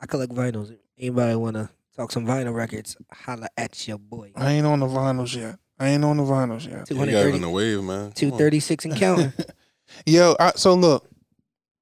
I 0.01 0.07
collect 0.07 0.33
vinyls. 0.33 0.77
Anybody 0.99 1.35
want 1.37 1.57
to 1.57 1.69
talk 1.97 2.13
some 2.13 2.27
vinyl 2.27 2.55
records? 2.55 2.97
Holla 3.13 3.49
at 3.57 3.87
your 3.87 3.99
boy. 3.99 4.33
I 4.35 4.53
ain't 4.53 4.67
on 4.67 4.81
the 4.81 4.87
vinyls 4.87 5.37
yet. 5.37 5.59
I 5.79 5.89
ain't 5.89 6.05
on 6.05 6.17
the 6.17 6.23
vinyls 6.23 6.69
yet. 6.71 6.91
You 6.91 6.97
got 6.97 7.27
in 7.35 7.41
the 7.41 7.49
wave, 7.49 7.83
man. 7.83 8.13
Two 8.13 8.31
thirty 8.31 8.61
six 8.61 8.85
and 8.85 8.97
counting. 8.97 9.33
Yo, 10.07 10.37
I, 10.39 10.53
so 10.55 10.75
look, 10.75 11.09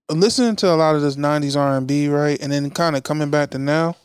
listening 0.08 0.56
to 0.56 0.72
a 0.72 0.76
lot 0.76 0.94
of 0.94 1.02
this 1.02 1.16
'90s 1.16 1.56
R&B, 1.56 2.08
right, 2.08 2.40
and 2.40 2.52
then 2.52 2.70
kind 2.70 2.96
of 2.96 3.02
coming 3.02 3.30
back 3.30 3.50
to 3.50 3.58
now, 3.58 3.96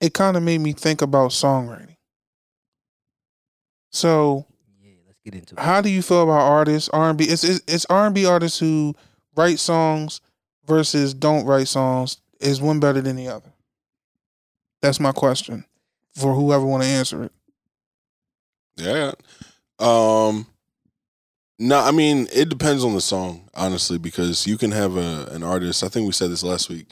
it 0.00 0.14
kind 0.14 0.36
of 0.36 0.42
made 0.42 0.58
me 0.58 0.72
think 0.72 1.02
about 1.02 1.30
songwriting. 1.30 1.96
So, 3.90 4.46
yeah, 4.82 4.92
let's 5.06 5.18
get 5.24 5.34
into 5.34 5.54
it. 5.54 5.60
how 5.60 5.80
do 5.80 5.88
you 5.88 6.02
feel 6.02 6.22
about 6.22 6.42
artists 6.42 6.88
R&B? 6.90 7.24
It's 7.24 7.44
it's, 7.44 7.60
it's 7.66 7.86
R&B 7.86 8.26
artists 8.26 8.58
who 8.58 8.94
write 9.34 9.58
songs 9.58 10.20
versus 10.66 11.14
don't 11.14 11.46
write 11.46 11.68
songs. 11.68 12.18
Is 12.40 12.60
one 12.60 12.80
better 12.80 13.00
than 13.00 13.16
the 13.16 13.28
other? 13.28 13.52
That's 14.80 15.00
my 15.00 15.12
question 15.12 15.64
for 16.14 16.34
whoever 16.34 16.64
want 16.64 16.82
to 16.84 16.88
answer 16.88 17.24
it. 17.24 17.32
Yeah. 18.76 19.12
Um 19.78 20.46
no, 21.58 21.80
I 21.80 21.90
mean 21.90 22.28
it 22.32 22.48
depends 22.48 22.84
on 22.84 22.94
the 22.94 23.00
song, 23.00 23.48
honestly, 23.54 23.98
because 23.98 24.46
you 24.46 24.56
can 24.56 24.70
have 24.70 24.96
a 24.96 25.28
an 25.32 25.42
artist. 25.42 25.82
I 25.82 25.88
think 25.88 26.06
we 26.06 26.12
said 26.12 26.30
this 26.30 26.44
last 26.44 26.68
week. 26.68 26.86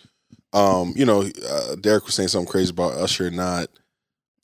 Um, 0.53 0.94
you 0.97 1.05
know, 1.05 1.22
uh, 1.49 1.74
Derek 1.76 2.07
was 2.07 2.14
saying 2.14 2.28
something 2.28 2.51
crazy 2.51 2.70
about 2.70 2.94
Usher 2.94 3.30
not 3.30 3.68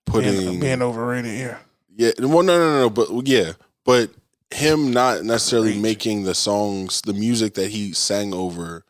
putting 0.05 0.36
Being, 0.36 0.61
being 0.61 0.82
overrated, 0.82 1.38
yeah. 1.38 1.59
yeah. 1.96 2.11
Well, 2.18 2.42
no, 2.42 2.59
no, 2.59 2.70
no, 2.70 2.80
no, 2.80 2.90
but 2.90 3.26
yeah, 3.26 3.53
but 3.84 4.11
him 4.50 4.92
not 4.92 5.24
necessarily 5.24 5.78
making 5.80 6.24
the 6.24 6.34
songs, 6.34 7.00
the 7.03 7.14
music 7.14 7.55
that 7.55 7.70
he 7.70 7.92
sang 7.92 8.34
over 8.34 8.84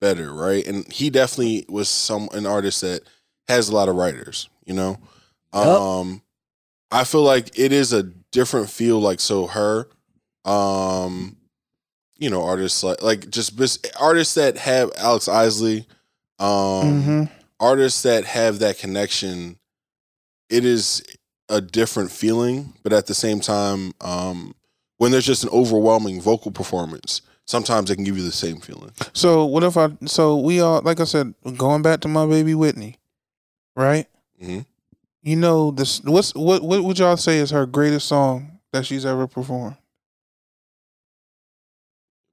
better, 0.00 0.32
right? 0.32 0.66
And 0.66 0.90
he 0.92 1.10
definitely 1.10 1.64
was 1.68 1.88
some 1.88 2.28
an 2.32 2.46
artist 2.46 2.80
that 2.82 3.02
has 3.48 3.68
a 3.68 3.74
lot 3.74 3.88
of 3.88 3.96
writers, 3.96 4.48
you 4.64 4.74
know. 4.74 4.98
Um 5.52 6.22
I 6.90 7.04
feel 7.04 7.22
like 7.22 7.58
it 7.58 7.72
is 7.72 7.92
a 7.92 8.02
different 8.02 8.70
feel 8.70 9.00
like 9.00 9.20
so 9.20 9.46
her 9.46 9.88
um 10.44 11.36
you 12.18 12.30
know, 12.30 12.42
artists 12.44 12.82
like 12.82 13.02
like 13.02 13.30
just 13.30 13.56
bis- 13.56 13.78
artists 14.00 14.34
that 14.34 14.56
have 14.58 14.90
Alex 14.96 15.28
Isley 15.28 15.86
um 16.38 16.92
hmm 16.92 17.24
artists 17.58 18.02
that 18.02 18.24
have 18.24 18.58
that 18.58 18.78
connection, 18.78 19.58
it 20.50 20.64
is 20.64 21.02
a 21.48 21.60
different 21.60 22.10
feeling, 22.10 22.74
but 22.82 22.92
at 22.92 23.06
the 23.06 23.14
same 23.14 23.40
time, 23.40 23.92
um, 24.00 24.54
when 24.98 25.10
there's 25.12 25.26
just 25.26 25.44
an 25.44 25.50
overwhelming 25.50 26.20
vocal 26.20 26.50
performance, 26.50 27.22
sometimes 27.46 27.90
it 27.90 27.94
can 27.96 28.04
give 28.04 28.18
you 28.18 28.24
the 28.24 28.30
same 28.32 28.58
feeling. 28.60 28.92
So 29.14 29.46
what 29.46 29.62
if 29.64 29.76
I? 29.76 29.88
So 30.04 30.36
we 30.36 30.60
all, 30.60 30.82
like 30.82 31.00
I 31.00 31.04
said, 31.04 31.34
going 31.56 31.80
back 31.82 32.00
to 32.00 32.08
my 32.08 32.26
baby 32.26 32.54
Whitney, 32.54 32.96
right? 33.74 34.06
Mhm. 34.42 34.66
You 35.22 35.36
know 35.36 35.70
this. 35.70 36.02
What's 36.04 36.34
what? 36.34 36.62
What 36.62 36.84
would 36.84 36.98
y'all 36.98 37.16
say 37.16 37.38
is 37.38 37.50
her 37.50 37.66
greatest 37.66 38.06
song 38.06 38.60
that 38.72 38.84
she's 38.86 39.04
ever 39.06 39.26
performed? 39.26 39.76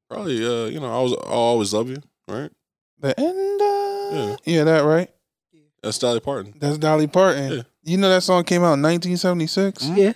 Probably, 0.09 0.45
uh, 0.45 0.65
you 0.67 0.79
know, 0.79 0.87
I 0.95 1.01
was, 1.01 1.13
I'll 1.25 1.33
always 1.33 1.73
love 1.73 1.89
you, 1.89 1.97
right? 2.27 2.51
The 2.99 3.19
end. 3.19 3.61
Of, 3.61 4.13
Yeah. 4.13 4.35
yeah, 4.45 4.63
that 4.65 4.83
right. 4.83 5.09
That's 5.81 5.97
Dolly 5.97 6.19
Parton. 6.19 6.53
That's 6.59 6.77
Dolly 6.77 7.07
Parton. 7.07 7.51
Yeah. 7.57 7.61
You 7.83 7.97
know 7.97 8.09
that 8.09 8.21
song 8.21 8.43
came 8.43 8.61
out 8.63 8.73
in 8.75 8.81
1976. 8.83 9.85
Yeah, 9.87 10.13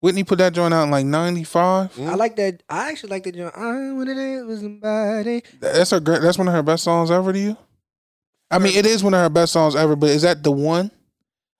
Whitney 0.00 0.24
put 0.24 0.38
that 0.38 0.52
joint 0.54 0.72
out 0.72 0.84
in 0.84 0.90
like 0.90 1.04
95. 1.06 1.94
Mm. 1.94 2.08
I 2.08 2.14
like 2.14 2.36
that. 2.36 2.62
I 2.68 2.88
actually 2.90 3.10
like 3.10 3.24
that. 3.24 3.34
joint. 3.36 3.54
I 3.54 3.92
wanted 3.92 4.16
it 4.16 4.46
with 4.46 4.60
somebody. 4.60 5.42
That's 5.60 5.90
her. 5.90 6.00
great- 6.00 6.22
That's 6.22 6.38
one 6.38 6.48
of 6.48 6.54
her 6.54 6.62
best 6.62 6.84
songs 6.84 7.10
ever 7.10 7.32
to 7.32 7.38
you. 7.38 7.56
I 8.50 8.58
mean, 8.58 8.74
it 8.76 8.86
is 8.86 9.04
one 9.04 9.14
of 9.14 9.20
her 9.20 9.28
best 9.28 9.52
songs 9.52 9.76
ever, 9.76 9.94
but 9.96 10.10
is 10.10 10.22
that 10.22 10.42
the 10.42 10.50
one? 10.52 10.90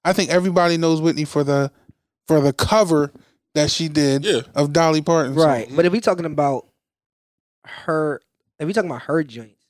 I 0.05 0.13
think 0.15 0.31
everybody 0.31 0.77
knows 0.79 1.01
Whitney 1.01 1.25
for 1.25 1.45
the 1.45 1.71
for 2.27 2.41
the 2.41 2.53
cover 2.53 3.13
that 3.55 3.71
she 3.71 3.89
did 3.89 4.25
Yeah. 4.25 4.41
of 4.55 4.73
Dolly 4.73 5.03
Parton. 5.03 5.35
song. 5.35 5.45
Right, 5.47 5.69
but 5.77 5.85
if 5.85 5.93
we 5.93 6.01
talking 6.01 6.25
about 6.25 6.67
her, 7.65 8.21
if 8.59 8.67
we 8.67 8.73
talking 8.73 8.91
about 8.91 9.03
her 9.03 9.23
joints, 9.23 9.63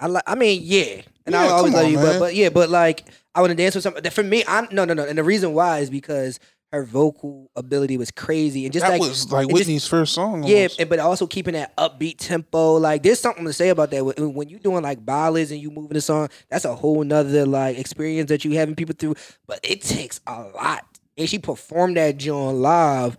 I 0.00 0.06
like. 0.06 0.24
I 0.26 0.34
mean, 0.34 0.62
yeah, 0.64 1.02
and 1.26 1.34
Yeah, 1.34 1.42
I 1.44 1.48
always 1.48 1.72
come 1.74 1.82
love 1.82 1.84
on, 1.86 1.90
you, 1.92 1.96
man. 1.98 2.06
but 2.06 2.18
but 2.18 2.34
yeah, 2.34 2.48
but 2.48 2.70
like 2.70 3.04
I 3.34 3.40
want 3.40 3.50
to 3.50 3.54
dance 3.56 3.74
with 3.74 3.84
something. 3.84 4.08
For 4.10 4.22
me, 4.22 4.44
I'm 4.48 4.66
no, 4.72 4.84
no, 4.84 4.94
no, 4.94 5.04
and 5.04 5.18
the 5.18 5.24
reason 5.24 5.52
why 5.54 5.78
is 5.80 5.90
because 5.90 6.40
her 6.72 6.84
vocal 6.84 7.50
ability 7.56 7.96
was 7.96 8.10
crazy, 8.10 8.64
and 8.64 8.72
just 8.72 8.84
that 8.84 8.92
like 8.92 9.00
was 9.00 9.30
like 9.32 9.42
and 9.42 9.50
just- 9.50 9.60
Whitney's 9.66 9.86
first 9.86 10.12
song. 10.12 10.42
Yeah, 10.44 10.68
and- 10.78 10.88
but 10.88 10.98
also 10.98 11.26
keeping 11.26 11.54
that 11.54 11.74
upbeat 11.76 12.16
tempo. 12.18 12.74
Like, 12.74 13.02
there's 13.02 13.20
something 13.20 13.44
to 13.46 13.52
say 13.52 13.70
about 13.70 13.90
that. 13.90 14.04
When 14.04 14.34
when 14.34 14.48
you 14.48 14.58
doing 14.58 14.82
like 14.82 15.04
ballads 15.04 15.50
and 15.50 15.60
you 15.60 15.70
moving 15.70 15.94
the 15.94 16.00
song, 16.00 16.28
that's 16.50 16.64
a 16.64 16.74
whole 16.74 17.02
nother 17.04 17.46
like 17.46 17.78
experience 17.78 18.28
that 18.28 18.44
you 18.44 18.52
having 18.52 18.74
people 18.74 18.94
through. 18.98 19.14
But 19.46 19.60
it 19.62 19.80
takes 19.82 20.20
a 20.26 20.42
lot. 20.42 20.84
And 21.16 21.28
she 21.28 21.38
performed 21.38 21.96
that 21.96 22.16
joint 22.18 22.58
live, 22.58 23.16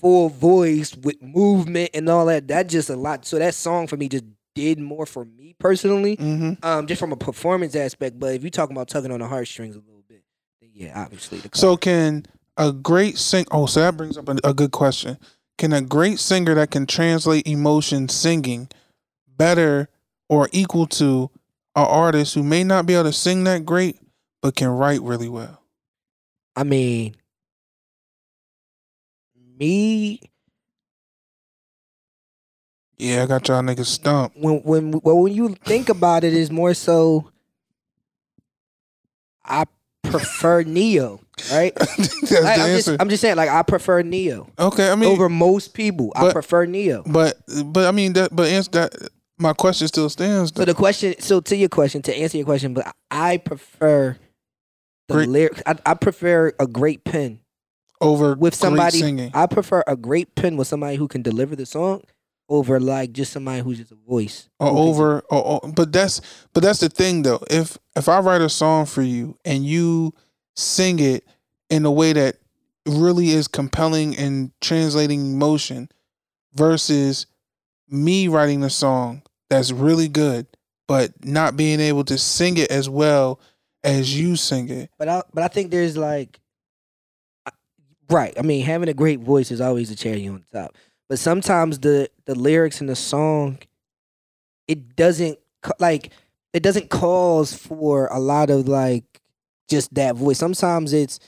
full 0.00 0.28
voice 0.30 0.96
with 0.96 1.20
movement 1.22 1.90
and 1.94 2.08
all 2.08 2.26
that. 2.26 2.48
That 2.48 2.68
just 2.68 2.90
a 2.90 2.96
lot. 2.96 3.24
So 3.26 3.38
that 3.38 3.54
song 3.54 3.86
for 3.86 3.96
me 3.96 4.08
just 4.08 4.24
did 4.54 4.78
more 4.80 5.04
for 5.06 5.24
me 5.26 5.54
personally, 5.58 6.16
Mhm. 6.16 6.64
um, 6.64 6.86
just 6.86 6.98
from 6.98 7.12
a 7.12 7.16
performance 7.16 7.76
aspect. 7.76 8.18
But 8.18 8.34
if 8.34 8.42
you're 8.42 8.50
talking 8.50 8.74
about 8.74 8.88
tugging 8.88 9.12
on 9.12 9.20
the 9.20 9.28
heartstrings 9.28 9.76
a 9.76 9.80
little 9.80 10.02
bit, 10.08 10.22
then 10.62 10.70
yeah, 10.72 11.00
obviously. 11.04 11.38
The 11.38 11.50
So 11.54 11.76
can 11.76 12.24
a 12.56 12.72
great 12.72 13.18
sing? 13.18 13.46
Oh, 13.50 13.66
so 13.66 13.80
that 13.80 13.96
brings 13.96 14.16
up 14.16 14.28
a, 14.28 14.36
a 14.44 14.54
good 14.54 14.72
question. 14.72 15.18
Can 15.58 15.72
a 15.72 15.80
great 15.80 16.18
singer 16.18 16.54
that 16.54 16.70
can 16.70 16.86
translate 16.86 17.46
emotion 17.46 18.08
singing 18.08 18.68
better 19.26 19.88
or 20.28 20.48
equal 20.52 20.86
to 20.86 21.30
an 21.74 21.84
artist 21.84 22.34
who 22.34 22.42
may 22.42 22.64
not 22.64 22.86
be 22.86 22.94
able 22.94 23.04
to 23.04 23.12
sing 23.12 23.44
that 23.44 23.64
great 23.64 23.98
but 24.42 24.56
can 24.56 24.68
write 24.68 25.00
really 25.02 25.28
well? 25.28 25.62
I 26.54 26.64
mean, 26.64 27.16
me 29.58 30.20
Yeah, 32.98 33.24
I 33.24 33.26
got 33.26 33.46
y'all 33.48 33.62
niggas 33.62 33.86
stumped. 33.86 34.36
when 34.36 34.58
when 34.62 35.00
well 35.02 35.18
when 35.18 35.34
you 35.34 35.54
think 35.64 35.88
about 35.88 36.24
it, 36.24 36.32
is 36.32 36.50
more 36.50 36.74
so. 36.74 37.30
I 39.44 39.64
prefer 40.02 40.62
Ne-Yo, 40.62 41.20
right? 41.52 41.74
That's 41.78 42.20
the 42.30 42.38
I'm 42.40 42.46
answer. 42.60 42.76
just 42.92 43.02
I'm 43.02 43.08
just 43.08 43.20
saying, 43.20 43.36
like 43.36 43.50
I 43.50 43.62
prefer 43.62 44.02
Ne-Yo 44.02 44.48
okay, 44.58 44.90
I 44.90 44.94
mean, 44.94 45.10
over 45.10 45.28
most 45.28 45.74
people. 45.74 46.12
I 46.16 46.32
prefer 46.32 46.66
Ne-Yo. 46.66 47.02
but 47.06 47.36
but 47.66 47.86
I 47.86 47.90
mean 47.92 48.12
that. 48.14 48.34
But 48.34 48.48
answer 48.48 48.70
that. 48.72 48.94
My 49.38 49.52
question 49.52 49.86
still 49.86 50.08
stands. 50.08 50.50
So 50.56 50.64
the 50.64 50.72
question, 50.72 51.14
so 51.20 51.40
to 51.42 51.54
your 51.54 51.68
question, 51.68 52.00
to 52.02 52.16
answer 52.16 52.38
your 52.38 52.46
question, 52.46 52.72
but 52.72 52.90
I 53.10 53.36
prefer 53.36 54.16
the 55.08 55.14
Great- 55.14 55.28
lyric. 55.28 55.62
I, 55.66 55.76
I 55.84 55.92
prefer 55.94 56.54
a 56.58 56.66
great 56.66 57.04
pen 57.04 57.40
over 58.00 58.34
with 58.34 58.54
somebody. 58.54 58.98
singing. 58.98 59.30
I 59.34 59.44
prefer 59.46 59.84
a 59.86 59.94
great 59.94 60.34
pen 60.36 60.56
with 60.56 60.68
somebody 60.68 60.96
who 60.96 61.06
can 61.06 61.20
deliver 61.20 61.54
the 61.54 61.66
song 61.66 62.02
over 62.48 62.80
like 62.80 63.12
just 63.12 63.30
somebody 63.30 63.60
who's 63.60 63.76
just 63.76 63.92
a 63.92 63.96
voice. 64.08 64.48
or 64.58 64.68
over 64.68 65.20
or, 65.30 65.60
or- 65.62 65.70
but 65.70 65.92
that's 65.92 66.22
but 66.54 66.62
that's 66.62 66.78
the 66.80 66.88
thing 66.88 67.20
though 67.22 67.42
if 67.50 67.76
if 67.96 68.08
i 68.08 68.20
write 68.20 68.40
a 68.40 68.48
song 68.48 68.86
for 68.86 69.02
you 69.02 69.36
and 69.44 69.66
you 69.66 70.14
sing 70.56 70.98
it 70.98 71.24
in 71.70 71.84
a 71.84 71.90
way 71.90 72.12
that 72.12 72.36
really 72.86 73.30
is 73.30 73.48
compelling 73.48 74.16
and 74.16 74.52
translating 74.60 75.32
emotion 75.32 75.88
versus 76.54 77.26
me 77.88 78.28
writing 78.28 78.62
a 78.62 78.70
song 78.70 79.22
that's 79.50 79.70
really 79.72 80.08
good 80.08 80.46
but 80.88 81.12
not 81.24 81.56
being 81.56 81.80
able 81.80 82.04
to 82.04 82.16
sing 82.16 82.56
it 82.56 82.70
as 82.70 82.88
well 82.88 83.40
as 83.84 84.18
you 84.18 84.36
sing 84.36 84.68
it 84.68 84.90
But 84.98 85.08
I 85.08 85.22
but 85.34 85.44
I 85.44 85.48
think 85.48 85.70
there's 85.70 85.96
like 85.96 86.40
right. 88.10 88.34
I 88.38 88.42
mean, 88.42 88.64
having 88.64 88.88
a 88.88 88.94
great 88.94 89.20
voice 89.20 89.50
is 89.50 89.60
always 89.60 89.90
a 89.90 89.96
cherry 89.96 90.26
on 90.28 90.44
top. 90.52 90.74
But 91.08 91.18
sometimes 91.18 91.78
the 91.80 92.10
the 92.24 92.34
lyrics 92.34 92.80
in 92.80 92.86
the 92.86 92.96
song 92.96 93.58
it 94.66 94.96
doesn't 94.96 95.38
like 95.78 96.12
it 96.52 96.62
doesn't 96.62 96.90
cause 96.90 97.54
for 97.54 98.06
a 98.06 98.18
lot 98.18 98.50
of 98.50 98.66
like 98.66 99.15
just 99.68 99.94
that 99.94 100.16
voice. 100.16 100.38
Sometimes 100.38 100.92
it's 100.92 101.18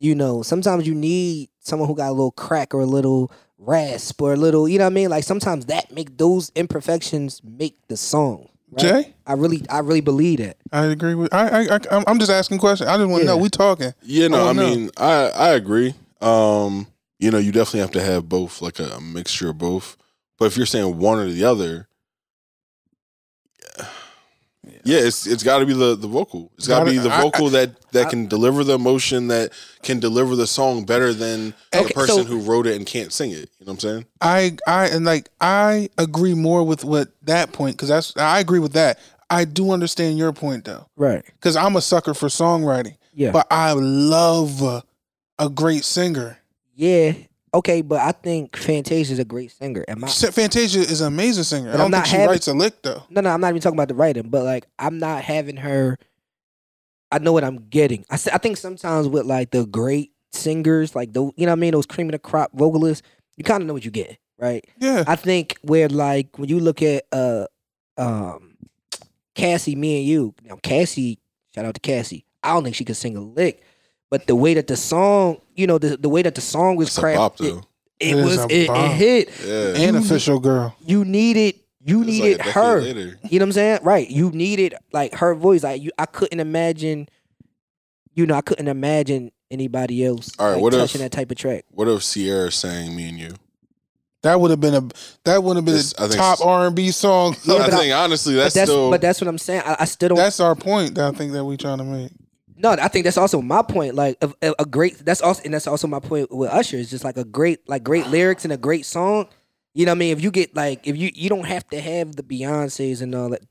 you 0.00 0.14
know, 0.14 0.42
sometimes 0.42 0.86
you 0.86 0.94
need 0.94 1.48
someone 1.58 1.88
who 1.88 1.94
got 1.96 2.10
a 2.10 2.12
little 2.12 2.30
crack 2.30 2.72
or 2.72 2.80
a 2.80 2.86
little 2.86 3.32
rasp 3.58 4.22
or 4.22 4.32
a 4.32 4.36
little, 4.36 4.68
you 4.68 4.78
know 4.78 4.84
what 4.84 4.92
I 4.92 4.94
mean? 4.94 5.10
Like 5.10 5.24
sometimes 5.24 5.66
that 5.66 5.90
make 5.92 6.16
those 6.16 6.52
imperfections 6.54 7.40
make 7.42 7.76
the 7.88 7.96
song. 7.96 8.48
right? 8.70 8.80
jay 8.80 9.14
I 9.26 9.32
really 9.32 9.62
I 9.68 9.80
really 9.80 10.00
believe 10.00 10.38
that. 10.38 10.56
i 10.72 10.84
agree 10.84 11.14
with 11.16 11.34
i 11.34 11.48
i, 11.48 11.60
I 11.62 11.78
I'm- 11.90 12.04
i'm 12.06 12.18
just 12.20 12.30
asking 12.30 12.58
questions 12.58 12.88
i 12.88 12.96
just 12.96 13.08
want 13.10 13.22
to 13.22 13.26
Yeah. 13.26 13.32
know 13.34 13.38
we 13.38 13.48
talking 13.48 13.92
Yeah, 14.04 14.28
no, 14.28 14.48
I 14.48 14.52
no. 14.52 14.62
mean, 14.68 14.90
I 14.96 15.30
I 15.30 15.48
agree. 15.50 15.94
Um, 16.20 16.86
you 17.18 17.30
know, 17.32 17.38
you 17.38 17.50
definitely 17.50 17.80
have 17.80 17.90
to 17.92 18.02
have 18.02 18.28
both, 18.28 18.62
like 18.62 18.78
a, 18.78 18.90
a 18.90 19.00
mixture 19.00 19.48
of 19.50 19.58
both. 19.58 19.96
But 20.38 20.44
if 20.46 20.56
you're 20.56 20.66
saying 20.66 20.98
one 20.98 21.18
or 21.18 21.28
the 21.28 21.42
other, 21.44 21.87
yeah, 24.84 24.98
it's 24.98 25.26
it's 25.26 25.42
got 25.42 25.58
to 25.58 25.66
be 25.66 25.72
the 25.72 25.94
the 25.96 26.08
vocal. 26.08 26.50
It's 26.56 26.66
got 26.68 26.84
to 26.84 26.90
be 26.90 26.98
the 26.98 27.10
I- 27.10 27.22
vocal 27.22 27.48
that 27.50 27.90
that 27.92 28.06
I- 28.06 28.10
can 28.10 28.26
deliver 28.26 28.64
the 28.64 28.74
emotion 28.74 29.28
that 29.28 29.52
can 29.82 30.00
deliver 30.00 30.36
the 30.36 30.46
song 30.46 30.84
better 30.84 31.12
than 31.12 31.54
Okay, 31.74 31.88
the 31.88 31.94
person 31.94 32.16
so- 32.16 32.24
who 32.24 32.40
wrote 32.40 32.66
it 32.66 32.76
and 32.76 32.86
can't 32.86 33.12
sing 33.12 33.30
it. 33.30 33.50
You 33.58 33.66
know 33.66 33.72
what 33.72 33.72
I'm 33.74 33.78
saying? 33.80 34.06
I 34.20 34.56
I 34.66 34.86
and 34.88 35.04
like 35.04 35.28
I 35.40 35.88
agree 35.98 36.34
more 36.34 36.62
with 36.64 36.84
what 36.84 37.08
that 37.22 37.52
point 37.52 37.76
because 37.76 37.88
that's 37.88 38.16
I 38.16 38.40
agree 38.40 38.60
with 38.60 38.72
that. 38.74 38.98
I 39.30 39.44
do 39.44 39.72
understand 39.72 40.16
your 40.18 40.32
point 40.32 40.64
though 40.64 40.86
Right. 40.96 41.22
because 41.24 41.54
I'm 41.56 41.76
a 41.76 41.82
sucker 41.82 42.14
for 42.14 42.28
songwriting, 42.28 42.96
Yeah. 43.14 43.30
but 43.32 43.46
I 43.50 43.72
love 43.74 44.62
a, 44.62 44.82
a 45.38 45.50
great 45.50 45.84
singer. 45.84 46.38
Yeah. 46.74 47.12
Okay, 47.54 47.82
but 47.82 48.00
I 48.00 48.12
think 48.12 48.56
Fantasia 48.56 49.12
is 49.12 49.18
a 49.18 49.24
great 49.24 49.50
singer. 49.50 49.84
Am 49.88 50.04
I? 50.04 50.08
Fantasia 50.08 50.80
is 50.80 51.00
an 51.00 51.08
amazing 51.08 51.44
singer. 51.44 51.70
I 51.70 51.72
don't 51.72 51.86
I'm 51.86 51.90
not 51.90 51.96
think 52.04 52.06
she 52.06 52.16
having- 52.16 52.28
writes 52.30 52.48
a 52.48 52.52
lick 52.54 52.82
though. 52.82 53.02
No, 53.10 53.20
no, 53.20 53.30
I'm 53.30 53.40
not 53.40 53.48
even 53.50 53.60
talking 53.62 53.76
about 53.78 53.88
the 53.88 53.94
writing, 53.94 54.28
but 54.28 54.44
like 54.44 54.66
I'm 54.78 54.98
not 54.98 55.22
having 55.24 55.56
her. 55.56 55.98
I 57.10 57.18
know 57.18 57.32
what 57.32 57.44
I'm 57.44 57.68
getting. 57.70 58.04
I, 58.10 58.14
s- 58.14 58.28
I 58.28 58.36
think 58.38 58.58
sometimes 58.58 59.08
with 59.08 59.24
like 59.24 59.50
the 59.50 59.64
great 59.66 60.12
singers, 60.32 60.94
like 60.94 61.12
the 61.14 61.22
you 61.36 61.46
know 61.46 61.46
what 61.46 61.52
I 61.52 61.54
mean, 61.56 61.72
those 61.72 61.86
cream 61.86 62.08
of 62.08 62.12
the 62.12 62.18
crop 62.18 62.50
vocalists, 62.52 63.06
you 63.36 63.44
kind 63.44 63.62
of 63.62 63.66
know 63.66 63.72
what 63.72 63.84
you 63.84 63.90
get, 63.90 64.18
right? 64.38 64.62
Yeah, 64.78 65.04
I 65.06 65.16
think 65.16 65.56
where 65.62 65.88
like 65.88 66.38
when 66.38 66.48
you 66.50 66.60
look 66.60 66.82
at 66.82 67.04
uh 67.12 67.46
um 67.96 68.56
Cassie, 69.34 69.74
me 69.76 69.98
and 70.00 70.06
you, 70.06 70.34
now 70.44 70.58
Cassie, 70.62 71.18
shout 71.54 71.64
out 71.64 71.74
to 71.74 71.80
Cassie. 71.80 72.24
I 72.42 72.52
don't 72.52 72.64
think 72.64 72.76
she 72.76 72.84
could 72.84 72.96
sing 72.96 73.16
a 73.16 73.20
lick, 73.20 73.62
but 74.10 74.26
the 74.26 74.34
way 74.34 74.54
that 74.54 74.66
the 74.66 74.76
song, 74.76 75.38
you 75.54 75.66
know, 75.66 75.78
the 75.78 75.96
the 75.96 76.08
way 76.08 76.22
that 76.22 76.34
the 76.34 76.40
song 76.40 76.76
was 76.76 76.88
It's 76.88 76.98
a 76.98 77.02
bop 77.02 77.36
crafted, 77.36 77.38
though. 77.50 77.58
it, 78.00 78.08
It 78.10 78.16
is 78.16 78.24
was 78.24 78.44
it, 78.50 78.52
it 78.70 78.90
hit. 78.92 79.30
Yeah, 79.44 79.84
and 79.84 79.96
you- 79.96 80.02
official 80.02 80.38
girl. 80.40 80.74
You 80.84 81.04
needed 81.04 81.54
you 81.84 82.00
It's 82.02 82.06
needed 82.10 82.38
decade 82.38 82.52
her. 82.54 82.80
later. 82.80 83.18
You 83.30 83.38
know 83.38 83.44
what 83.44 83.48
I'm 83.48 83.52
saying? 83.52 83.78
Right. 83.82 84.10
You 84.10 84.30
needed 84.30 84.74
like 84.92 85.14
her 85.14 85.34
voice. 85.34 85.62
Like 85.62 85.80
you, 85.82 85.90
I 85.98 86.06
couldn't 86.06 86.40
imagine. 86.40 87.08
You 88.14 88.26
know, 88.26 88.34
I 88.34 88.40
couldn't 88.40 88.66
imagine 88.68 89.30
anybody 89.50 90.04
else 90.04 90.32
All 90.38 90.46
right, 90.46 90.54
like, 90.54 90.62
what 90.62 90.74
if- 90.74 90.80
touching 90.80 91.00
that 91.02 91.12
type 91.12 91.30
of 91.30 91.36
track. 91.38 91.64
What 91.70 91.88
if 91.88 92.02
Ciara 92.02 92.50
sang 92.52 92.94
"Me 92.96 93.08
and 93.08 93.18
You"? 93.18 93.30
That 94.22 94.40
would 94.40 94.50
have 94.50 94.60
been 94.60 94.74
a 94.74 94.88
that 95.24 95.42
would 95.42 95.56
have 95.56 95.64
been 95.64 95.76
It's- 95.76 95.94
I 95.98 96.06
a 96.06 96.08
top 96.08 96.44
R 96.44 96.66
and 96.66 96.74
B 96.76 96.90
song. 96.90 97.36
Yeah, 97.44 97.54
I 97.54 97.58
but 97.58 97.72
I- 97.74 97.76
think 97.78 97.94
honestly, 97.94 98.34
But 98.34 98.40
that's, 98.42 98.54
that's 98.56 98.70
still. 98.70 98.90
but 98.90 99.00
that's 99.00 99.20
what 99.20 99.28
I'm 99.28 99.38
saying. 99.38 99.62
I, 99.64 99.76
I 99.80 99.84
still 99.84 100.08
don't. 100.10 100.18
That's 100.18 100.40
our 100.40 100.56
point. 100.56 100.96
That 100.96 101.14
I 101.14 101.16
think 101.16 101.32
that 101.32 101.44
we're 101.44 101.56
trying 101.56 101.78
to 101.78 101.84
make. 101.84 102.10
No, 102.58 102.70
I 102.70 102.88
think 102.88 103.04
that's 103.04 103.16
also 103.18 103.40
my 103.40 103.62
point. 103.62 103.94
Like 103.94 104.18
a, 104.20 104.32
a, 104.42 104.54
a 104.60 104.64
great. 104.66 104.98
That's 105.04 105.20
also 105.20 105.42
and 105.44 105.54
that's 105.54 105.66
also 105.66 105.86
my 105.86 106.00
point 106.00 106.30
with 106.30 106.50
Usher. 106.50 106.76
Is 106.76 106.90
just 106.90 107.04
like 107.04 107.16
a 107.16 107.24
great 107.24 107.68
like 107.68 107.84
great 107.84 108.08
lyrics 108.08 108.44
and 108.44 108.52
a 108.52 108.56
great 108.56 108.84
song. 108.84 109.28
You 109.74 109.86
know 109.86 109.92
what 109.92 109.96
I 109.96 109.98
mean? 109.98 110.12
If 110.12 110.22
you 110.22 110.30
get 110.30 110.56
like 110.56 110.86
if 110.86 110.96
you 110.96 111.10
you 111.14 111.28
don't 111.28 111.46
have 111.46 111.66
to 111.68 111.80
have 111.80 112.16
the 112.16 112.22
Beyonces 112.22 113.00
and 113.02 113.14
all 113.14 113.30
that. 113.30 113.42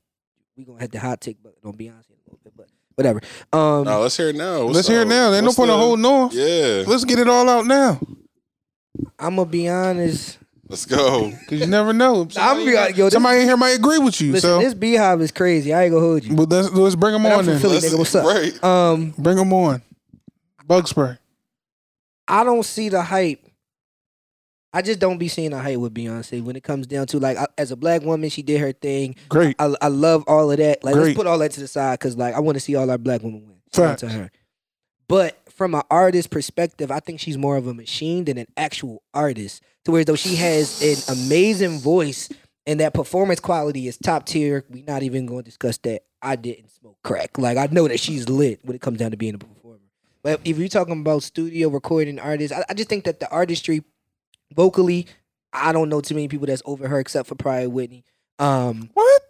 We 0.58 0.66
gonna 0.66 0.82
have 0.82 0.92
the 0.92 1.00
hot 1.00 1.22
take 1.22 1.38
but 1.42 1.54
on 1.64 1.74
Beyonce 1.74 2.10
a 2.10 2.20
little 2.26 2.40
bit, 2.44 2.54
but 2.58 2.68
whatever. 2.96 3.22
Um, 3.54 3.84
no, 3.84 4.02
let's 4.02 4.18
hear 4.18 4.30
it 4.30 4.36
now. 4.36 4.64
What's 4.64 4.76
Let's 4.76 4.88
hear 4.88 5.02
it 5.02 5.04
up? 5.04 5.08
now. 5.10 5.34
Ain't 5.34 5.46
no 5.46 5.54
point 5.54 5.70
in 5.70 5.78
holding 5.78 6.06
on. 6.06 6.30
Yeah, 6.34 6.84
Let's 6.88 7.06
get 7.06 7.20
it 7.20 7.28
all 7.28 7.48
out 7.48 7.66
now. 7.68 8.00
I'm 9.20 9.36
gonna 9.36 9.46
be 9.46 9.70
honest. 9.70 10.40
Let's 10.70 10.86
go. 10.86 11.32
Cause 11.48 11.60
you 11.60 11.68
never 11.68 11.94
know. 11.94 12.28
I'm 12.38 12.66
be 12.66 12.76
honest, 12.78 12.98
yo, 12.98 13.06
this- 13.06 13.14
Somebody 13.14 13.40
in 13.42 13.48
here 13.48 13.58
might 13.58 13.70
agree 13.72 14.00
with 14.00 14.20
you. 14.20 14.34
Listen, 14.34 14.50
so, 14.50 14.60
this 14.60 14.74
BeyHive 14.74 15.22
is 15.22 15.32
crazy. 15.32 15.74
I 15.74 15.84
ain't 15.86 15.94
gonna 15.94 16.06
hold 16.06 16.24
you. 16.26 16.36
but 16.36 16.50
let's 16.50 16.72
let's 16.72 16.96
bring 16.96 17.14
them 17.14 17.24
But 17.24 17.32
I'm 17.32 17.40
on 17.40 17.44
from 17.46 17.54
then. 17.54 17.62
Philly, 17.62 17.74
Let's- 17.76 17.86
nigga. 17.94 17.98
What's 17.98 18.16
up? 18.16 18.26
Right. 18.26 18.64
Um, 18.64 19.14
Bring 19.18 19.38
them 19.38 19.54
on. 19.54 19.82
Bug 20.66 20.88
spray. 20.88 21.18
I 22.28 22.44
don't 22.44 22.64
see 22.64 22.90
the 22.90 23.02
hype. 23.02 23.40
I 24.74 24.82
just 24.82 25.00
don't 25.00 25.18
be 25.18 25.30
seeing 25.30 25.52
the 25.52 25.60
hype 25.60 25.80
with 25.80 25.94
Beyonce 25.94 26.44
when 26.44 26.58
it 26.58 26.64
comes 26.64 26.86
down 26.88 27.08
to 27.08 27.20
like 27.20 27.38
I, 27.38 27.48
as 27.58 27.72
a 27.72 27.78
black 27.78 28.02
woman, 28.02 28.30
she 28.30 28.42
did 28.42 28.60
her 28.60 28.74
thing. 28.74 29.16
Great. 29.30 29.56
I, 29.60 29.74
I 29.82 29.88
love 29.88 30.26
all 30.28 30.52
of 30.52 30.58
that. 30.58 30.84
Like 30.84 30.94
Great. 30.94 31.04
let's 31.06 31.18
put 31.18 31.26
all 31.26 31.38
that 31.40 31.52
to 31.52 31.62
the 31.62 31.68
side 31.68 31.98
because 31.98 32.18
like 32.18 32.36
I 32.36 32.40
want 32.42 32.58
to 32.58 32.60
see 32.60 32.76
all 32.76 32.90
our 32.92 32.98
black 32.98 33.24
women 33.24 33.48
win. 33.48 33.56
Shout 33.74 33.86
out 33.92 33.98
to 34.00 34.10
her. 34.10 34.32
But 35.08 35.38
from 35.50 35.74
an 35.74 35.84
artist 35.90 36.30
perspective, 36.30 36.92
I 36.92 37.00
think 37.00 37.20
she's 37.20 37.38
more 37.38 37.58
of 37.58 37.68
a 37.68 37.74
machine 37.74 38.26
than 38.26 38.38
an 38.38 38.48
actual 38.58 39.02
artist. 39.14 39.64
To 39.86 39.92
where 39.92 40.04
though 40.04 40.16
she 40.16 40.36
has 40.36 40.82
an 40.82 41.16
amazing 41.18 41.80
voice 41.80 42.30
and 42.66 42.80
that 42.82 42.94
performance 42.94 43.40
quality 43.40 43.88
is 43.88 43.98
top 43.98 44.26
tier. 44.26 44.66
We're 44.70 44.84
not 44.86 45.04
even 45.04 45.26
going 45.26 45.44
to 45.44 45.50
discuss 45.50 45.78
that. 45.80 46.02
I 46.22 46.36
didn't 46.36 46.70
smoke 46.72 46.98
crack. 47.04 47.38
Like 47.38 47.58
I 47.58 47.68
know 47.72 47.88
that 47.88 48.00
she's 48.00 48.28
lit 48.28 48.60
when 48.64 48.76
it 48.76 48.82
comes 48.82 49.00
down 49.00 49.12
to 49.12 49.18
being 49.18 49.36
a 49.36 49.38
performer. 49.38 49.80
But 50.24 50.42
if 50.44 50.58
you're 50.58 50.68
talking 50.68 51.00
about 51.00 51.24
studio 51.24 51.70
recording 51.70 52.20
artists, 52.20 52.56
I, 52.56 52.66
I 52.68 52.74
just 52.74 52.90
think 52.90 53.06
that 53.06 53.22
the 53.22 53.30
artistry, 53.30 53.84
vocally, 54.54 55.08
I 55.54 55.72
don't 55.72 55.88
know 55.88 56.02
too 56.02 56.16
many 56.16 56.28
people 56.28 56.48
that's 56.48 56.62
over 56.66 56.88
her 56.88 57.00
except 57.00 57.30
for 57.30 57.36
probably 57.36 57.68
Whitney. 57.68 58.04
Um, 58.40 58.90
What? 58.94 59.22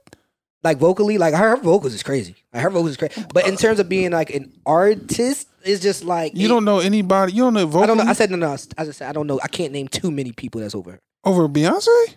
Like 0.68 0.78
vocally, 0.78 1.18
like 1.18 1.34
her, 1.34 1.52
her 1.52 1.58
vocals 1.58 1.94
is 1.94 2.04
crazy. 2.04 2.36
Like 2.54 2.64
her 2.64 2.70
vocals 2.70 2.92
is 2.92 2.98
crazy. 2.98 3.24
But 3.34 3.48
in 3.48 3.56
terms 3.56 3.80
of 3.80 3.88
being 3.88 4.12
like 4.12 4.30
an 4.32 4.52
artist, 4.66 5.48
it's 5.64 5.82
just 5.82 6.04
like 6.04 6.34
You 6.36 6.48
don't 6.48 6.66
know 6.66 6.80
anybody. 6.80 7.34
You 7.34 7.44
don't 7.44 7.54
know 7.54 7.66
vocally 7.66 7.84
I 7.84 7.88
don't 7.88 7.98
know. 7.98 8.04
I 8.04 8.14
said 8.14 8.30
no, 8.32 8.38
no. 8.38 8.52
I 8.78 8.86
just 8.86 8.98
said 9.00 9.10
I 9.10 9.12
don't 9.14 9.28
know. 9.28 9.40
I 9.44 9.48
can't 9.48 9.72
name 9.72 9.88
too 9.88 10.12
many 10.12 10.32
people 10.32 10.62
that's 10.62 10.76
over 10.76 10.92
her 10.92 11.02
over 11.24 11.48
Beyonce. 11.48 12.16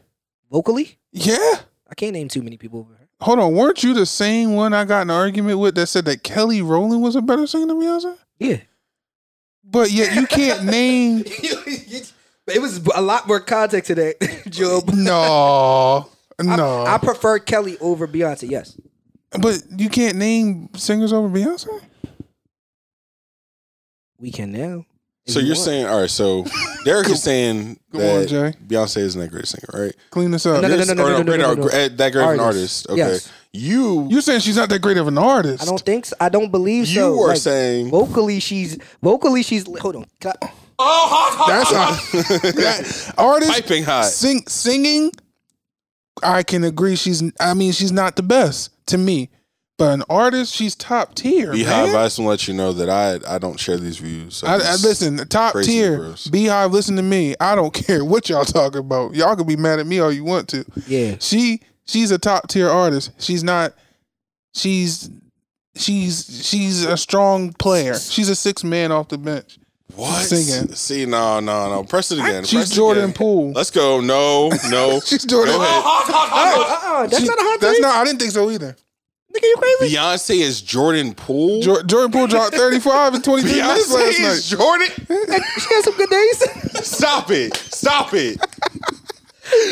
vocally. 0.50 0.98
Yeah. 1.12 1.36
I 1.88 1.94
can't 1.96 2.12
name 2.12 2.28
too 2.28 2.42
many 2.42 2.56
people 2.56 2.80
over 2.80 2.92
her. 2.94 3.08
Hold 3.20 3.38
on. 3.40 3.54
Weren't 3.54 3.82
you 3.82 3.94
the 3.94 4.06
same 4.06 4.54
one 4.54 4.72
I 4.72 4.84
got 4.84 5.02
in 5.02 5.10
an 5.10 5.16
argument 5.16 5.58
with 5.58 5.74
that 5.74 5.86
said 5.86 6.04
that 6.06 6.22
Kelly 6.22 6.62
Rowland 6.62 7.02
was 7.02 7.16
a 7.16 7.22
better 7.22 7.46
singer 7.46 7.66
than 7.66 7.76
Beyonce? 7.80 8.16
Yeah, 8.38 8.58
But 9.64 9.90
yet 9.90 10.14
you 10.14 10.26
can't 10.26 10.64
name. 10.64 11.22
it 11.26 12.60
was 12.60 12.78
a 12.94 13.02
lot 13.02 13.26
more 13.28 13.40
context 13.40 13.88
to 13.88 13.94
that, 13.96 14.42
Job. 14.48 14.88
No. 14.94 16.08
No. 16.42 16.82
I, 16.82 16.94
I 16.94 16.98
prefer 16.98 17.38
Kelly 17.38 17.76
over 17.78 18.06
Beyonce. 18.08 18.50
Yes, 18.50 18.78
but 19.40 19.62
you 19.76 19.88
can't 19.88 20.16
name 20.16 20.68
singers 20.74 21.12
over 21.12 21.28
Beyonce. 21.28 21.68
we 24.18 24.30
can 24.30 24.52
now. 24.52 24.84
If 25.26 25.34
So 25.34 25.40
you 25.40 25.46
you're 25.48 25.54
want. 25.56 25.64
saying, 25.64 25.86
all 25.86 26.00
right. 26.00 26.10
So 26.10 26.44
Derek 26.84 27.08
is 27.10 27.22
saying 27.22 27.78
Go 27.92 27.98
that 27.98 28.22
on, 28.22 28.26
Jay. 28.26 28.58
Beyonce 28.66 28.98
isn't 28.98 29.20
that 29.20 29.30
great 29.30 29.46
singer, 29.46 29.68
right? 29.84 29.94
Clean 30.10 30.30
this 30.30 30.46
up. 30.46 30.62
No, 30.62 30.68
no, 30.68 30.76
no, 30.76 30.84
no, 30.84 30.94
no, 30.94 31.04
or 31.04 31.10
no, 31.10 31.18
no, 31.18 31.24
great- 31.24 31.38
no, 31.40 31.52
or 31.52 31.56
no. 31.56 31.62
gr- 31.62 31.68
uh, 31.74 31.88
that 31.96 32.12
great 32.12 32.24
of 32.24 32.30
an 32.30 32.40
Artist. 32.40 32.40
artist. 32.40 32.90
Okay, 32.90 32.98
Yes. 32.98 33.32
you 33.52 34.08
You 34.10 34.20
saying 34.20 34.40
she's 34.40 34.56
not 34.56 34.68
that 34.70 34.80
great 34.80 34.96
of 34.96 35.06
an 35.08 35.18
artist? 35.18 35.62
I 35.62 35.66
don't 35.66 35.80
think 35.80 36.06
so. 36.06 36.16
I 36.20 36.28
don't 36.30 36.50
believe 36.50 36.86
so. 36.86 36.92
you 36.92 37.00
so. 37.16 37.22
are 37.24 37.28
Like, 37.28 37.36
saying 37.38 37.90
vocally 37.90 38.40
she's 38.40 38.78
vocally 39.02 39.42
she's 39.42 39.66
hold 39.78 39.96
on. 39.96 40.06
Can 40.20 40.32
I- 40.42 40.48
That's 41.48 41.72
not 41.72 41.90
that, 42.54 43.14
artist 43.18 43.52
piping 43.52 43.84
hot. 43.84 44.06
sing 44.06 44.42
singing. 44.48 45.12
I 46.22 46.42
can 46.42 46.64
agree. 46.64 46.96
She's. 46.96 47.22
I 47.40 47.54
mean, 47.54 47.72
she's 47.72 47.92
not 47.92 48.16
the 48.16 48.22
best 48.22 48.70
to 48.86 48.98
me, 48.98 49.30
but 49.78 49.92
an 49.94 50.02
artist, 50.10 50.54
she's 50.54 50.74
top 50.74 51.14
tier. 51.14 51.52
BeyHive, 51.52 51.66
man. 51.86 51.96
I 51.96 52.04
just 52.06 52.18
want 52.18 52.26
to 52.26 52.28
let 52.28 52.48
you 52.48 52.54
know 52.54 52.72
that 52.72 52.88
I 52.90 53.34
I 53.34 53.38
don't 53.38 53.58
share 53.60 53.76
these 53.78 53.98
views. 53.98 54.36
So 54.36 54.46
I, 54.46 54.54
I 54.54 54.58
just- 54.58 54.84
listen, 54.84 55.16
top 55.28 55.54
tier. 55.60 55.96
gross. 55.98 56.26
BeyHive, 56.28 56.70
listen 56.72 56.96
to 56.96 57.02
me. 57.02 57.34
I 57.40 57.54
don't 57.54 57.72
care 57.86 58.04
what 58.04 58.28
y'all 58.28 58.44
talking 58.44 58.80
about. 58.80 59.14
Y'all 59.14 59.36
can 59.36 59.46
be 59.46 59.56
mad 59.56 59.78
at 59.78 59.86
me 59.86 60.00
all 60.00 60.12
you 60.12 60.24
want 60.24 60.48
to. 60.48 60.64
Yeah. 60.86 61.16
She 61.20 61.60
she's 61.86 62.10
a 62.10 62.18
top 62.18 62.48
tier 62.48 62.68
artist. 62.68 63.12
She's 63.18 63.44
not. 63.44 63.74
She's 64.54 65.08
she's 65.76 66.44
she's 66.44 66.84
a 66.84 66.96
strong 66.96 67.52
player. 67.52 67.94
She's 67.94 68.28
a 68.28 68.34
six 68.34 68.64
man 68.64 68.90
off 68.92 69.08
the 69.08 69.18
bench. 69.18 69.58
What? 70.00 70.24
Singing. 70.24 70.74
See, 70.74 71.06
no, 71.06 71.40
no, 71.40 71.68
no. 71.70 71.84
Press 71.84 72.10
it 72.10 72.18
again. 72.18 72.44
She's 72.44 72.58
Press 72.60 72.72
it 72.72 72.74
Jordan 72.74 73.04
again. 73.04 73.14
Poole. 73.14 73.52
Let's 73.52 73.70
go. 73.70 74.00
No, 74.00 74.48
no. 74.70 75.00
She's 75.04 75.24
Jordan. 75.24 75.56
Go 75.56 75.62
ahead. 75.62 75.82
Uh-uh, 75.84 77.06
that's 77.06 77.18
She- 77.22 77.26
not 77.28 77.38
a 77.38 77.42
hot 77.42 77.60
That's 77.60 77.74
take. 77.74 77.82
not. 77.82 77.96
I 77.96 78.04
didn't 78.04 78.18
think 78.20 78.32
so 78.32 78.50
either. 78.50 78.76
Nigga, 79.34 79.42
you 79.44 79.56
crazy? 79.58 79.94
Beyonce 79.94 80.40
is 80.40 80.60
Jordan 80.60 81.14
Poole. 81.14 81.62
Jor- 81.62 81.84
Jordan 81.84 82.10
Poole 82.10 82.26
dropped 82.26 82.54
35 82.54 83.14
and 83.14 83.22
23 83.24 83.52
minutes 83.52 83.88
Beyonce 83.88 83.94
last 83.94 84.18
is 84.18 84.52
night. 84.52 84.58
Jordan. 84.58 84.88
she 85.58 85.74
had 85.74 85.84
some 85.84 85.96
good 85.96 86.10
days. 86.10 86.86
Stop 86.86 87.30
it. 87.30 87.54
Stop 87.56 88.10
it. 88.14 88.40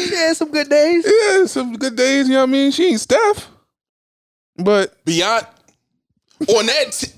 she 0.09 0.15
had 0.15 0.37
some 0.37 0.53
good 0.53 0.69
days. 0.69 1.05
Yeah, 1.07 1.47
some 1.47 1.75
good 1.75 1.97
days. 1.97 2.29
You 2.29 2.35
know 2.35 2.41
what 2.43 2.49
I 2.51 2.53
mean? 2.53 2.71
She 2.71 2.87
ain't 2.87 3.01
Steph, 3.01 3.49
but 4.57 5.05
Beyonce. 5.05 5.47
on 6.57 6.67
that. 6.67 6.93
T- 6.93 7.13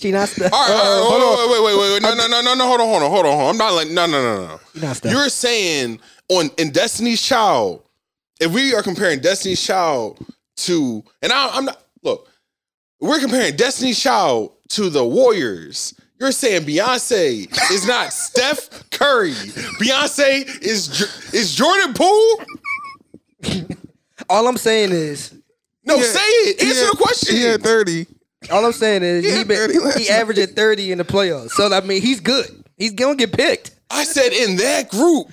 She 0.00 0.10
not 0.12 0.28
the. 0.30 0.44
all 0.50 0.50
right, 0.50 0.70
all 0.70 0.76
right, 0.76 0.98
uh, 0.98 1.04
hold 1.04 1.22
hold 1.22 1.38
on. 1.38 1.50
Wait, 1.50 1.62
wait, 1.62 1.78
wait, 1.78 1.92
wait. 1.92 2.02
No, 2.02 2.12
uh, 2.12 2.14
no, 2.14 2.26
no, 2.28 2.40
no, 2.42 2.54
no. 2.54 2.66
Hold 2.66 2.80
on, 2.80 2.86
hold 2.88 3.02
on, 3.02 3.10
hold 3.10 3.26
on, 3.26 3.32
hold 3.32 3.44
on. 3.44 3.50
I'm 3.50 3.58
not 3.58 3.74
like 3.74 3.88
no, 3.88 4.06
no, 4.06 4.22
no, 4.22 4.46
no. 4.46 4.60
She 4.74 4.80
not 4.80 4.96
Steph. 4.96 5.12
You're 5.12 5.28
saying 5.28 6.00
on 6.30 6.50
in 6.56 6.70
Destiny's 6.70 7.20
Child, 7.20 7.82
if 8.40 8.50
we 8.50 8.74
are 8.74 8.82
comparing 8.82 9.20
Destiny's 9.20 9.62
Child 9.62 10.24
to, 10.56 11.04
and 11.20 11.32
I, 11.32 11.48
I'm 11.52 11.66
not 11.66 11.82
look, 12.02 12.28
we're 13.00 13.20
comparing 13.20 13.56
Destiny's 13.56 14.00
Child 14.00 14.52
to 14.70 14.88
the 14.88 15.04
Warriors. 15.04 15.94
You're 16.18 16.32
saying 16.32 16.62
Beyonce 16.62 17.46
is 17.70 17.86
not 17.86 18.12
Steph 18.12 18.90
Curry. 18.90 19.32
Beyonce 19.32 20.46
is 20.62 21.32
is 21.34 21.54
Jordan 21.54 21.92
Poole. 21.94 22.40
All 24.30 24.46
I'm 24.46 24.56
saying 24.56 24.92
is, 24.92 25.34
No, 25.84 25.96
Yeah, 25.96 26.02
say 26.04 26.20
it. 26.20 26.62
Answer 26.62 26.84
had- 26.86 26.92
the 26.92 26.96
question. 26.96 27.36
He 27.36 27.42
had 27.42 27.62
30. 27.62 28.06
All 28.50 28.64
I'm 28.64 28.72
saying 28.72 29.02
is, 29.02 29.24
Yeah, 29.24 29.38
he 29.38 29.44
been 29.44 29.56
30 29.56 29.72
he 29.74 29.78
night. 29.84 30.10
averaging 30.10 30.46
thirty 30.48 30.92
in 30.92 30.98
the 30.98 31.04
playoffs. 31.04 31.50
So 31.50 31.72
I 31.72 31.80
mean, 31.82 32.00
he's 32.00 32.20
good. 32.20 32.64
He's 32.78 32.92
gonna 32.92 33.16
get 33.16 33.32
picked. 33.32 33.72
I 33.90 34.04
said 34.04 34.32
in 34.32 34.56
that 34.56 34.88
group. 34.88 35.28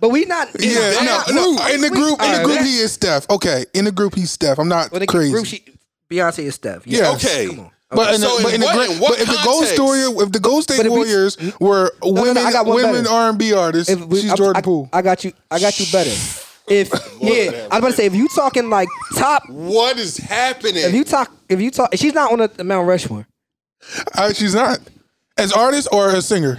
But 0.00 0.08
we 0.10 0.24
not. 0.24 0.48
Yeah, 0.58 0.74
that 0.78 1.26
no, 1.34 1.52
no, 1.56 1.66
in 1.66 1.80
the 1.82 1.90
We- 1.90 1.96
group, 1.96 2.12
in 2.12 2.16
the 2.18 2.24
Alright, 2.24 2.44
group, 2.44 2.58
that- 2.58 2.66
he 2.66 2.78
is 2.78 2.92
Steph. 2.92 3.28
Okay, 3.28 3.66
in 3.74 3.84
the 3.84 3.92
group, 3.92 4.14
he's 4.14 4.30
Steph. 4.30 4.58
I'm 4.58 4.68
not 4.68 4.90
When 4.92 5.00
the 5.00 5.06
crazy. 5.06 5.30
group, 5.32 5.46
she, 5.46 5.62
Beyonce 6.10 6.40
is 6.44 6.54
Steph. 6.54 6.86
Yeah. 6.86 7.10
Okay. 7.12 7.48
Come 7.48 7.60
on. 7.60 7.70
but 7.90 8.14
in 8.14 8.20
the, 8.22 8.26
So 8.26 8.42
but 8.42 8.48
in 8.48 8.54
in 8.54 8.60
the, 8.60 8.66
what- 8.66 8.90
in 8.90 8.98
what 9.00 9.10
but 9.12 9.20
if 9.20 9.26
the 9.28 9.40
Gold? 9.44 9.66
Story, 9.66 10.00
if 10.00 10.32
the 10.32 10.40
Gold 10.40 10.62
State 10.62 10.78
But 10.78 10.86
if 10.86 10.92
we- 10.92 10.98
Warriors 10.98 11.36
mm. 11.36 11.60
were 11.60 11.92
no, 12.02 12.10
women, 12.22 12.38
I 12.38 12.50
got 12.52 12.66
women. 12.66 13.06
R&B 13.06 13.52
artists, 13.52 13.90
If 13.92 14.00
we- 14.06 14.22
she's 14.22 14.32
I- 14.32 14.36
Jordan 14.36 14.56
I, 14.56 14.60
Poole. 14.62 14.88
I 14.92 15.02
got 15.02 15.22
you. 15.24 15.32
I 15.50 15.60
got 15.60 15.78
you 15.78 15.86
better. 15.92 16.10
If 16.68 16.88
yeah, 17.20 17.68
I 17.70 17.78
was 17.78 17.78
about 17.78 17.80
to 17.88 17.92
say 17.92 18.06
if 18.06 18.14
you 18.14 18.28
talking 18.28 18.70
like 18.70 18.88
top, 19.16 19.48
What 19.48 19.98
is 19.98 20.16
happening? 20.16 20.76
if 20.76 20.94
you 20.94 21.04
talk, 21.04 21.30
if 21.48 21.60
you 21.60 21.70
talk, 21.70 21.90
she's 21.96 22.14
not 22.14 22.32
on 22.32 22.38
the, 22.56 22.64
Mount 22.64 22.88
Rushmore. 22.88 23.26
Uh, 24.14 24.32
she's 24.32 24.54
not 24.54 24.78
as 25.36 25.52
artist 25.52 25.88
or 25.92 26.08
as 26.10 26.26
singer. 26.26 26.58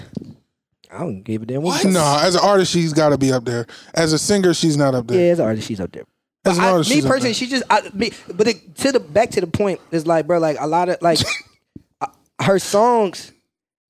I 0.92 1.00
don't 1.00 1.24
give 1.24 1.42
a 1.42 1.46
damn 1.46 1.62
what. 1.64 1.84
No, 1.86 2.20
as 2.22 2.36
an 2.36 2.42
artist, 2.44 2.72
she's 2.72 2.94
got 2.94 3.10
to 3.10 3.18
be 3.18 3.32
up 3.34 3.44
there. 3.46 3.66
As 3.96 4.14
a 4.14 4.20
singer, 4.20 4.54
she's 4.54 4.78
not 4.78 4.94
up 4.94 5.08
there. 5.08 5.18
Yeah, 5.18 5.24
there. 5.24 5.32
as 5.34 5.40
an 5.40 5.46
artist, 5.46 5.68
she's 5.68 5.80
up 5.80 5.92
there. 5.92 6.04
As 6.46 6.58
an 6.60 6.64
I- 6.64 6.70
artist, 6.72 6.90
me 6.92 6.96
she's 6.98 7.06
up 7.06 7.10
personally, 7.12 7.30
there. 7.30 7.34
she 7.34 7.48
just 7.48 7.64
I, 7.70 7.90
me, 7.94 8.12
but 8.34 8.48
it, 8.48 8.76
to 8.78 8.92
the 8.92 9.00
back 9.00 9.32
to 9.32 9.42
the 9.42 9.48
point 9.48 9.82
is 9.92 10.06
like, 10.06 10.28
bro, 10.28 10.38
like 10.38 10.58
a 10.60 10.68
lot 10.68 10.88
of 10.90 11.02
like 11.02 11.20
uh, 12.02 12.08
her 12.42 12.60
songs. 12.60 13.32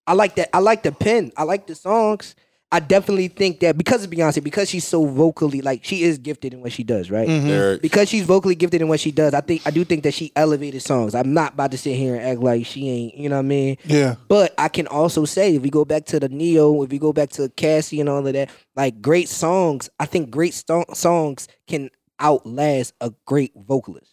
I 0.07 0.13
like 0.13 0.35
that. 0.35 0.55
I 0.55 0.59
like 0.59 0.83
the 0.83 0.91
pen. 0.93 1.31
I 1.35 1.43
like 1.43 1.67
the 1.67 1.75
songs. 1.75 2.35
I 2.75 2.81
definitely 2.81 3.29
think 3.29 3.61
that 3.61 3.77
because 3.77 4.03
of 4.03 4.09
Beyonce, 4.09 4.43
because 4.43 4.69
she's 4.69 4.83
so 4.85 5.05
vocally 5.05 5.61
like 5.61 5.85
she 5.85 6.03
is 6.03 6.17
gifted 6.17 6.53
in 6.53 6.59
what 6.59 6.73
she 6.73 6.83
does, 6.83 7.09
right? 7.09 7.25
Mm-hmm. 7.25 7.81
Because 7.81 8.09
she's 8.09 8.23
vocally 8.23 8.53
gifted 8.53 8.81
in 8.81 8.89
what 8.89 8.99
she 8.99 9.11
does, 9.11 9.33
I 9.33 9.39
think 9.39 9.61
I 9.65 9.71
do 9.71 9.85
think 9.85 10.03
that 10.03 10.13
she 10.13 10.33
elevated 10.35 10.81
songs. 10.81 11.15
I'm 11.15 11.33
not 11.33 11.53
about 11.53 11.71
to 11.71 11.77
sit 11.77 11.95
here 11.95 12.15
and 12.15 12.23
act 12.25 12.41
like 12.41 12.65
she 12.65 12.89
ain't, 12.89 13.15
you 13.15 13.29
know 13.29 13.37
what 13.37 13.45
I 13.45 13.47
mean? 13.47 13.77
Yeah. 13.85 14.15
But 14.27 14.53
I 14.57 14.67
can 14.67 14.87
also 14.87 15.23
say, 15.23 15.55
if 15.55 15.61
we 15.61 15.69
go 15.69 15.85
back 15.85 16.03
to 16.07 16.19
the 16.19 16.27
Ne-Yo, 16.27 16.83
if 16.83 16.89
we 16.89 16.99
go 16.99 17.13
back 17.13 17.29
to 17.29 17.47
Cassie 17.47 18.01
and 18.01 18.09
all 18.09 18.27
of 18.27 18.33
that, 18.33 18.49
like 18.75 19.01
great 19.01 19.29
songs, 19.29 19.89
I 19.97 20.05
think 20.05 20.29
great 20.29 20.53
sto- 20.53 20.83
songs 20.93 21.47
can 21.67 21.89
outlast 22.19 22.93
a 22.99 23.13
great 23.25 23.53
vocalist. 23.55 24.11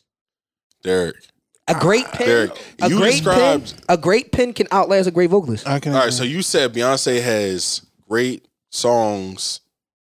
Derek. 0.84 1.16
A 1.66 1.74
great 1.74 2.06
pen, 2.06 2.26
Derek, 2.28 2.58
a 2.80 2.88
you 2.88 2.96
great 2.96 3.10
described- 3.24 3.74
pen, 3.74 3.84
a 3.88 3.96
great 3.96 4.30
pen 4.30 4.52
can 4.52 4.68
outlast 4.70 5.08
a 5.08 5.10
great 5.10 5.30
vocalist. 5.30 5.66
I 5.66 5.80
can. 5.80 5.94
All 5.94 6.00
right, 6.00 6.12
so 6.12 6.22
you 6.22 6.42
said 6.42 6.72
Beyonce 6.72 7.20
has 7.20 7.82
great 8.08 8.46
songs 8.72 9.60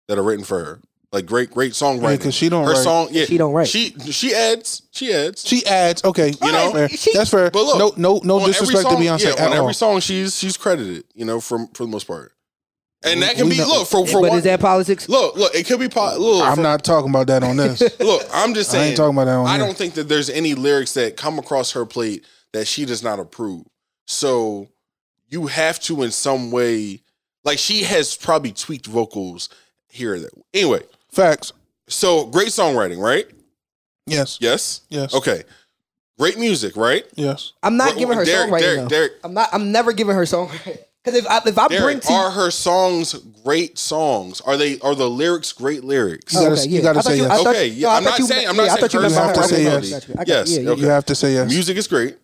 that 0.09 0.19
are 0.19 0.23
written 0.23 0.45
for 0.45 0.59
her. 0.65 0.81
Like 1.13 1.27
great, 1.27 1.51
great 1.51 1.73
songwriting. 1.73 2.21
'cause 2.21 2.35
she 2.35 2.49
don't 2.49 2.65
Her 2.65 2.73
write. 2.75 2.85
song, 2.85 3.09
yeah, 3.11 3.25
She 3.25 3.37
don't 3.37 3.53
write. 3.53 3.67
She 3.67 3.95
she 4.13 4.33
adds, 4.33 4.83
she 4.93 5.13
adds. 5.13 5.45
She 5.45 5.67
adds. 5.67 6.05
Okay, 6.05 6.33
You 6.41 6.53
know? 6.53 6.71
fair. 6.73 6.89
She- 6.89 7.13
that's 7.13 7.31
fair. 7.31 7.51
But 7.51 7.65
look, 7.65 7.99
no, 7.99 8.21
no, 8.23 8.39
no 8.39 8.47
disrespect 8.47 8.83
song- 8.83 8.97
to 8.97 9.03
Beyonce 9.03 9.25
Yeah, 9.25 9.31
at 9.31 9.41
on 9.41 9.47
all. 9.49 9.55
every 9.55 9.75
song, 9.75 9.99
she's 10.01 10.37
she's 10.39 10.57
credited. 10.57 11.05
You 11.15 11.25
know, 11.25 11.41
from 11.41 11.67
for 11.75 11.85
the 11.85 11.91
most 11.91 12.07
part. 12.07 12.33
And 13.03 13.23
that 13.23 13.35
can 13.35 13.49
be 13.49 13.57
know- 13.59 13.67
look 13.67 13.89
for 13.89 14.07
for 14.07 14.21
but 14.21 14.29
one. 14.29 14.39
is 14.39 14.45
that 14.45 14.61
politics? 14.61 15.09
look, 15.09 15.35
look, 15.35 15.53
it 15.55 15.67
could 15.67 15.81
be 15.81 15.89
po- 15.89 16.17
look, 16.17 16.45
I'm 16.47 16.57
for- 16.57 16.63
not 16.63 16.85
talking 16.85 17.11
about 17.11 17.27
that 17.29 17.43
on 17.43 17.57
this. 17.57 17.81
Look, 17.99 18.29
I'm 18.33 18.53
just 18.55 18.71
saying. 18.71 18.83
I 18.83 18.87
ain't 18.89 18.97
saying. 18.97 18.97
talking 18.99 19.17
about 19.17 19.25
that 19.25 19.37
on 19.37 19.47
I 19.47 19.57
here. 19.57 19.67
don't 19.67 19.77
think 19.77 19.95
that 19.95 20.09
there's 20.09 20.29
any 20.31 20.55
lyrics 20.55 20.93
that 20.93 21.17
come 21.17 21.39
across 21.41 21.73
her 21.73 21.85
plate 21.87 22.25
that 22.53 22.69
she 22.69 22.85
does 22.85 23.03
not 23.03 23.19
approve. 23.19 23.65
So 24.07 24.69
you 25.29 25.47
have 25.47 25.81
to, 25.81 26.03
in 26.03 26.11
some 26.13 26.51
way, 26.51 27.01
like 27.45 27.59
she 27.59 27.83
has 27.85 28.17
probably 28.17 28.53
tweaked 28.53 28.87
vocals 28.87 29.49
here 29.89 30.15
or 30.15 30.19
there. 30.21 30.31
Anyway, 30.55 30.83
Facts. 31.11 31.53
so 31.89 32.27
great 32.27 32.49
songwriting, 32.49 32.99
right? 33.03 33.27
Yes. 34.07 34.39
Yes. 34.41 34.83
Yes. 34.89 35.15
Okay. 35.15 35.45
Great 36.19 36.39
music, 36.39 36.77
right? 36.77 37.05
Yes. 37.15 37.53
I'm 37.63 37.77
not 37.77 37.91
What- 37.91 37.99
giving 37.99 38.17
her 38.19 38.25
Derek, 38.25 38.51
songwriting. 38.51 38.61
Derek, 38.61 38.79
though. 38.81 38.89
Derek. 38.89 39.13
I'm 39.25 39.35
not. 39.35 39.49
I'm 39.53 39.73
never 39.73 39.93
giving 39.93 40.15
her 40.17 40.23
songwriting. 40.25 40.79
Because 41.03 41.19
if 41.19 41.27
I 41.29 41.39
if 41.47 41.57
I 41.57 41.67
bring 41.69 41.99
to 41.99 42.13
are 42.13 42.31
her 42.31 42.51
songs 42.51 43.15
great 43.43 43.79
songs? 43.79 44.43
Are 44.43 44.59
they 44.59 44.79
are 44.81 44.95
the 44.95 45.09
lyrics 45.09 45.51
great 45.51 45.83
lyrics? 45.83 46.35
You 46.35 46.41
gotta- 46.41 46.69
you 46.69 46.83
gotta 46.83 46.99
I 46.99 47.03
thought 47.03 47.09
say 47.09 47.17
you- 47.17 47.23
yes. 47.23 47.31
I 47.31 47.37
thought- 47.43 47.47
Okay, 47.57 47.67
yeah, 47.69 47.87
no, 47.87 47.89
I 47.89 47.97
I'm 47.97 48.03
thought 48.05 48.11
not 48.11 48.19
you- 48.19 48.27
saying- 48.27 48.49
I'm 48.49 48.57
yeah, 48.57 48.63
not 48.65 48.71
I 48.71 48.81
thought 48.81 48.91
saying 48.91 49.03
you 49.05 49.09
her 49.09 49.15
meant 49.15 49.15
by 49.15 49.21
song 49.21 49.29
her 49.29 49.49
quality. 49.49 49.65
vocals. 49.65 49.87
You 49.87 49.91
Got 49.97 50.09
you. 50.09 50.13
I 50.13 50.17
got 50.19 50.29
Yes. 50.29 50.51
Yeah, 50.51 50.61
yeah, 50.61 50.69
okay. 50.73 50.81
You 50.83 50.87
have 50.89 51.07
to 51.07 51.15
say 51.15 51.33
yes. 51.33 51.49
Music 51.51 51.77
is 51.79 51.89
great. 51.89 52.19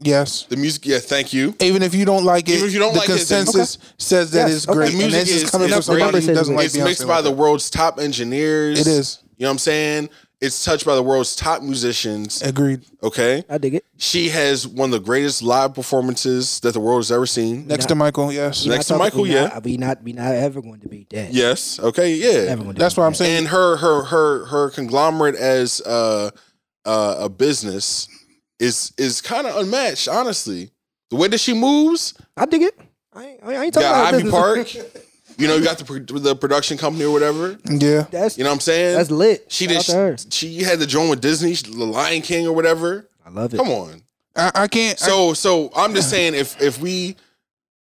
Yes. 0.00 0.44
The 0.44 0.56
music, 0.56 0.86
yeah, 0.86 0.98
thank 0.98 1.32
you. 1.32 1.54
Even 1.60 1.82
if 1.82 1.94
you 1.94 2.04
don't 2.04 2.24
like 2.24 2.48
it, 2.48 2.54
Even 2.56 2.68
if 2.68 2.72
you 2.72 2.78
don't 2.78 2.92
the 2.92 3.00
like 3.00 3.08
it, 3.08 3.18
then- 3.26 3.44
consensus 3.46 3.78
says 3.98 4.30
that 4.30 4.48
Yes, 4.48 4.56
it's 4.58 4.68
okay. 4.68 4.76
great. 4.76 4.86
The 4.86 4.92
and 4.92 4.98
music 4.98 5.20
this 5.20 5.30
is 5.34 5.42
is- 5.44 5.50
coming 5.50 5.68
is 5.68 5.74
from 5.74 5.82
somebody 5.82 6.20
who 6.24 6.34
doesn't 6.34 6.54
like 6.54 6.66
it's 6.66 6.76
Beyonce. 6.76 6.84
mixed 6.84 7.06
by 7.06 7.14
like 7.16 7.24
the 7.24 7.30
that. 7.30 7.36
world's 7.36 7.68
top 7.70 7.98
engineers. 7.98 8.80
It 8.80 8.86
is. 8.86 9.18
You 9.38 9.44
know 9.44 9.48
what 9.48 9.52
I'm 9.54 9.58
saying? 9.58 10.10
It's 10.40 10.64
touched 10.64 10.86
by 10.86 10.94
the 10.94 11.02
world's 11.02 11.34
top 11.34 11.62
musicians. 11.62 12.42
Agreed. 12.42 12.82
Okay. 13.02 13.42
I 13.50 13.58
dig 13.58 13.74
it. 13.74 13.84
She 13.96 14.28
has 14.28 14.68
one 14.68 14.90
of 14.90 14.92
the 14.92 15.04
greatest 15.04 15.42
live 15.42 15.74
performances 15.74 16.60
that 16.60 16.74
the 16.74 16.80
world 16.80 17.00
has 17.00 17.10
ever 17.10 17.26
seen. 17.26 17.66
Next 17.66 17.86
to 17.86 17.96
Michael, 17.96 18.32
yes. 18.32 18.64
Next 18.64 18.86
to 18.86 18.96
Michael, 18.96 19.22
we 19.22 19.34
yeah. 19.34 19.48
Not, 19.48 19.64
we 19.64 19.76
not. 19.76 20.02
We 20.04 20.12
not 20.12 20.32
ever 20.32 20.62
going 20.62 20.78
to 20.80 20.88
beat 20.88 21.10
that. 21.10 21.32
Yes. 21.34 21.80
Okay. 21.80 22.14
Yeah. 22.14 22.44
Never 22.44 22.62
going 22.62 22.76
to 22.76 22.78
That's 22.78 22.94
beat 22.94 23.00
what 23.00 23.06
I'm 23.06 23.12
that. 23.14 23.16
saying. 23.18 23.38
And 23.38 23.48
her 23.48 23.78
her 23.78 24.04
her 24.04 24.44
her 24.44 24.70
conglomerate 24.70 25.34
as 25.34 25.80
uh, 25.84 26.30
uh, 26.84 27.16
a 27.18 27.28
business 27.28 28.06
is 28.58 28.92
is 28.98 29.20
kind 29.20 29.46
of 29.46 29.56
unmatched. 29.56 30.08
Honestly, 30.08 30.70
the 31.10 31.16
way 31.16 31.28
that 31.28 31.38
she 31.38 31.54
moves, 31.54 32.14
I 32.36 32.46
dig 32.46 32.62
it. 32.62 32.78
I 33.12 33.24
ain't, 33.26 33.40
I 33.44 33.64
ain't 33.64 33.74
talking 33.74 33.88
yeah, 33.88 34.00
about 34.00 34.14
Ivy 34.14 34.22
business. 34.24 34.74
Park. 34.74 34.94
You 35.40 35.46
know, 35.46 35.54
you 35.54 35.62
got 35.62 35.78
the 35.78 35.84
pro- 35.84 36.00
the 36.00 36.34
production 36.34 36.76
company 36.78 37.04
or 37.04 37.12
whatever. 37.12 37.56
Yeah. 37.70 38.06
That's 38.10 38.36
You 38.36 38.42
know 38.42 38.50
what 38.50 38.54
I'm 38.54 38.60
saying? 38.60 38.96
that's 38.96 39.08
lit. 39.12 39.44
She 39.46 39.66
Shout 39.68 39.84
did. 39.84 39.90
to 39.92 39.92
her. 39.96 40.16
She 40.30 40.62
had 40.64 40.80
the 40.80 40.86
joint 40.86 41.10
with 41.10 41.20
Disney, 41.20 41.52
the 41.52 41.84
Lion 41.84 42.22
King 42.22 42.44
or 42.48 42.52
whatever. 42.52 43.08
I 43.24 43.30
love 43.30 43.54
it. 43.54 43.56
Come 43.56 43.68
on. 43.68 44.02
I, 44.34 44.50
I 44.56 44.66
can't. 44.66 44.98
So 44.98 45.34
so 45.34 45.70
I'm 45.76 45.94
just 45.94 46.10
saying 46.10 46.34
if 46.34 46.60
if 46.60 46.80
we 46.80 47.14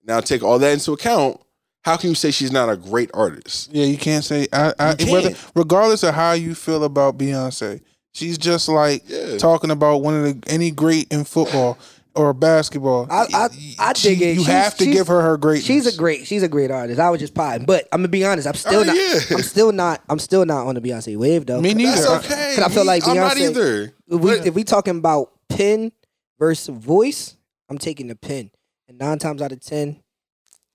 now 0.05 0.19
take 0.19 0.43
all 0.43 0.59
that 0.59 0.73
into 0.73 0.95
account, 0.95 1.41
how 1.85 1.97
can 1.97 2.09
you 2.09 2.17
say 2.17 2.33
she's 2.33 2.51
not 2.51 2.69
a 2.71 2.77
great 2.77 3.13
artist? 3.15 3.71
yeah, 3.73 3.85
you 3.85 3.99
can't 3.99 4.25
say. 4.25 4.49
I, 4.53 4.73
I 4.77 4.97
You 4.99 5.13
whether, 5.13 5.29
can't. 5.29 5.51
regardless 5.55 6.03
of 6.03 6.13
how 6.17 6.33
you 6.33 6.57
feel 6.57 6.83
about 6.83 7.19
Beyonce, 7.19 7.83
she's 8.15 8.39
just 8.39 8.69
like 8.69 9.03
Yeah. 9.07 9.37
talking 9.39 9.71
about 9.71 9.99
one 10.03 10.15
of 10.15 10.23
the 10.25 10.51
any 10.51 10.71
great 10.71 11.09
in 11.13 11.25
football 11.25 11.77
or 12.17 12.33
basketball. 12.33 13.09
I- 13.11 13.27
I- 13.35 13.49
I 13.79 13.93
She- 13.95 14.09
dig 14.11 14.23
it. 14.23 14.29
You 14.37 14.45
She's- 14.45 14.47
have 14.47 14.77
to 14.79 14.87
give 14.87 15.09
her 15.09 15.21
her 15.21 15.37
greatness. 15.37 15.65
She's 15.67 15.87
a 15.87 15.97
great. 15.97 16.27
She's 16.27 16.43
a 16.45 16.49
great 16.49 16.71
artist. 16.71 17.01
I 17.01 17.11
was 17.11 17.21
just 17.21 17.35
potting, 17.35 17.67
but 17.67 17.89
I'm 17.93 18.01
gonna 18.01 18.09
be 18.09 18.25
honest. 18.25 18.47
I'm 18.47 18.55
still 18.55 18.81
Oh, 18.81 18.85
not. 18.85 18.97
yeah. 18.97 19.21
I'm 19.33 19.43
still 19.43 19.73
not. 19.73 20.01
I'm 20.09 20.19
still 20.21 20.47
not 20.47 20.67
on 20.67 20.77
the 20.77 20.81
Beyonce 20.81 21.17
wave 21.17 21.45
though. 21.47 21.61
Me 21.61 21.75
neither. 21.75 21.91
That's 22.03 22.25
okay. 22.25 22.55
'Cause 22.57 22.65
I 22.65 22.69
feel 22.69 22.85
like 22.85 23.07
I'm 23.07 23.17
not 23.17 23.37
Beyonce- 23.37 23.51
either. 23.51 23.95
If 24.09 24.21
we, 24.21 24.31
if 24.33 24.55
we 24.55 24.63
talking 24.65 24.97
about 24.99 25.33
pen 25.49 25.91
versus 26.39 26.69
voice, 26.75 27.37
I'm 27.69 27.79
taking 27.79 28.07
the 28.07 28.15
pen. 28.17 28.51
And 28.89 28.99
nine 28.99 29.19
times 29.19 29.43
out 29.43 29.51
of 29.51 29.59
ten, 29.61 29.97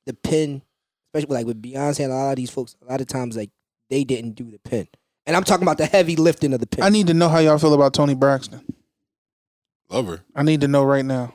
the 0.06 0.14
pen, 0.14 0.62
especially 1.14 1.36
like 1.36 1.46
with 1.48 1.62
Beyonce 1.62 2.04
and 2.04 2.12
a 2.12 2.16
lot 2.16 2.32
of 2.32 2.36
these 2.38 2.50
folks, 2.50 2.76
a 2.86 2.92
lot 2.92 3.00
of 3.00 3.08
times 3.08 3.38
like 3.38 3.52
they 3.90 4.04
didn't 4.04 4.32
do 4.36 4.52
the 4.52 4.60
pen. 4.60 4.88
And 5.26 5.36
I'm 5.36 5.44
talking 5.44 5.64
about 5.64 5.78
the 5.78 5.86
heavy 5.86 6.16
lifting 6.16 6.54
of 6.54 6.60
the 6.60 6.68
pen. 6.68 6.84
I 6.84 6.90
need 6.90 7.08
to 7.08 7.14
know 7.14 7.30
how 7.30 7.40
y'all 7.40 7.58
feel 7.60 7.74
about 7.74 7.94
Toni 7.94 8.16
Braxton. 8.16 8.62
Love 9.90 10.08
her. 10.08 10.22
I 10.36 10.44
need 10.44 10.62
to 10.62 10.68
know 10.68 10.84
right 10.84 11.06
now. 11.06 11.34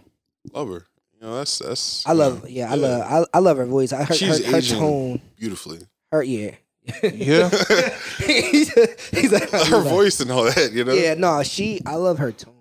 Love 0.52 0.68
her. 0.68 0.86
You 1.14 1.20
know, 1.26 1.36
that's 1.36 1.58
that's 1.58 2.06
I 2.06 2.12
love, 2.12 2.48
yeah, 2.48 2.70
I 2.70 2.74
love, 2.74 3.26
I, 3.32 3.36
I 3.36 3.40
love 3.40 3.56
her 3.56 3.66
voice. 3.66 3.92
I 3.92 4.04
heard 4.04 4.16
She's 4.16 4.44
her, 4.44 4.52
her 4.52 4.60
tone, 4.60 5.20
beautifully. 5.36 5.78
her 6.12 6.22
yeah. 6.22 6.52
Yeah. 7.02 7.48
he's, 8.18 8.72
he's 9.10 9.32
like, 9.32 9.48
her 9.50 9.80
voice 9.80 10.20
and 10.20 10.30
all 10.30 10.44
that, 10.44 10.72
you 10.72 10.84
know? 10.84 10.92
Yeah, 10.92 11.14
no, 11.14 11.42
she. 11.42 11.80
I 11.86 11.94
love 11.94 12.18
her 12.18 12.30
tone. 12.32 12.52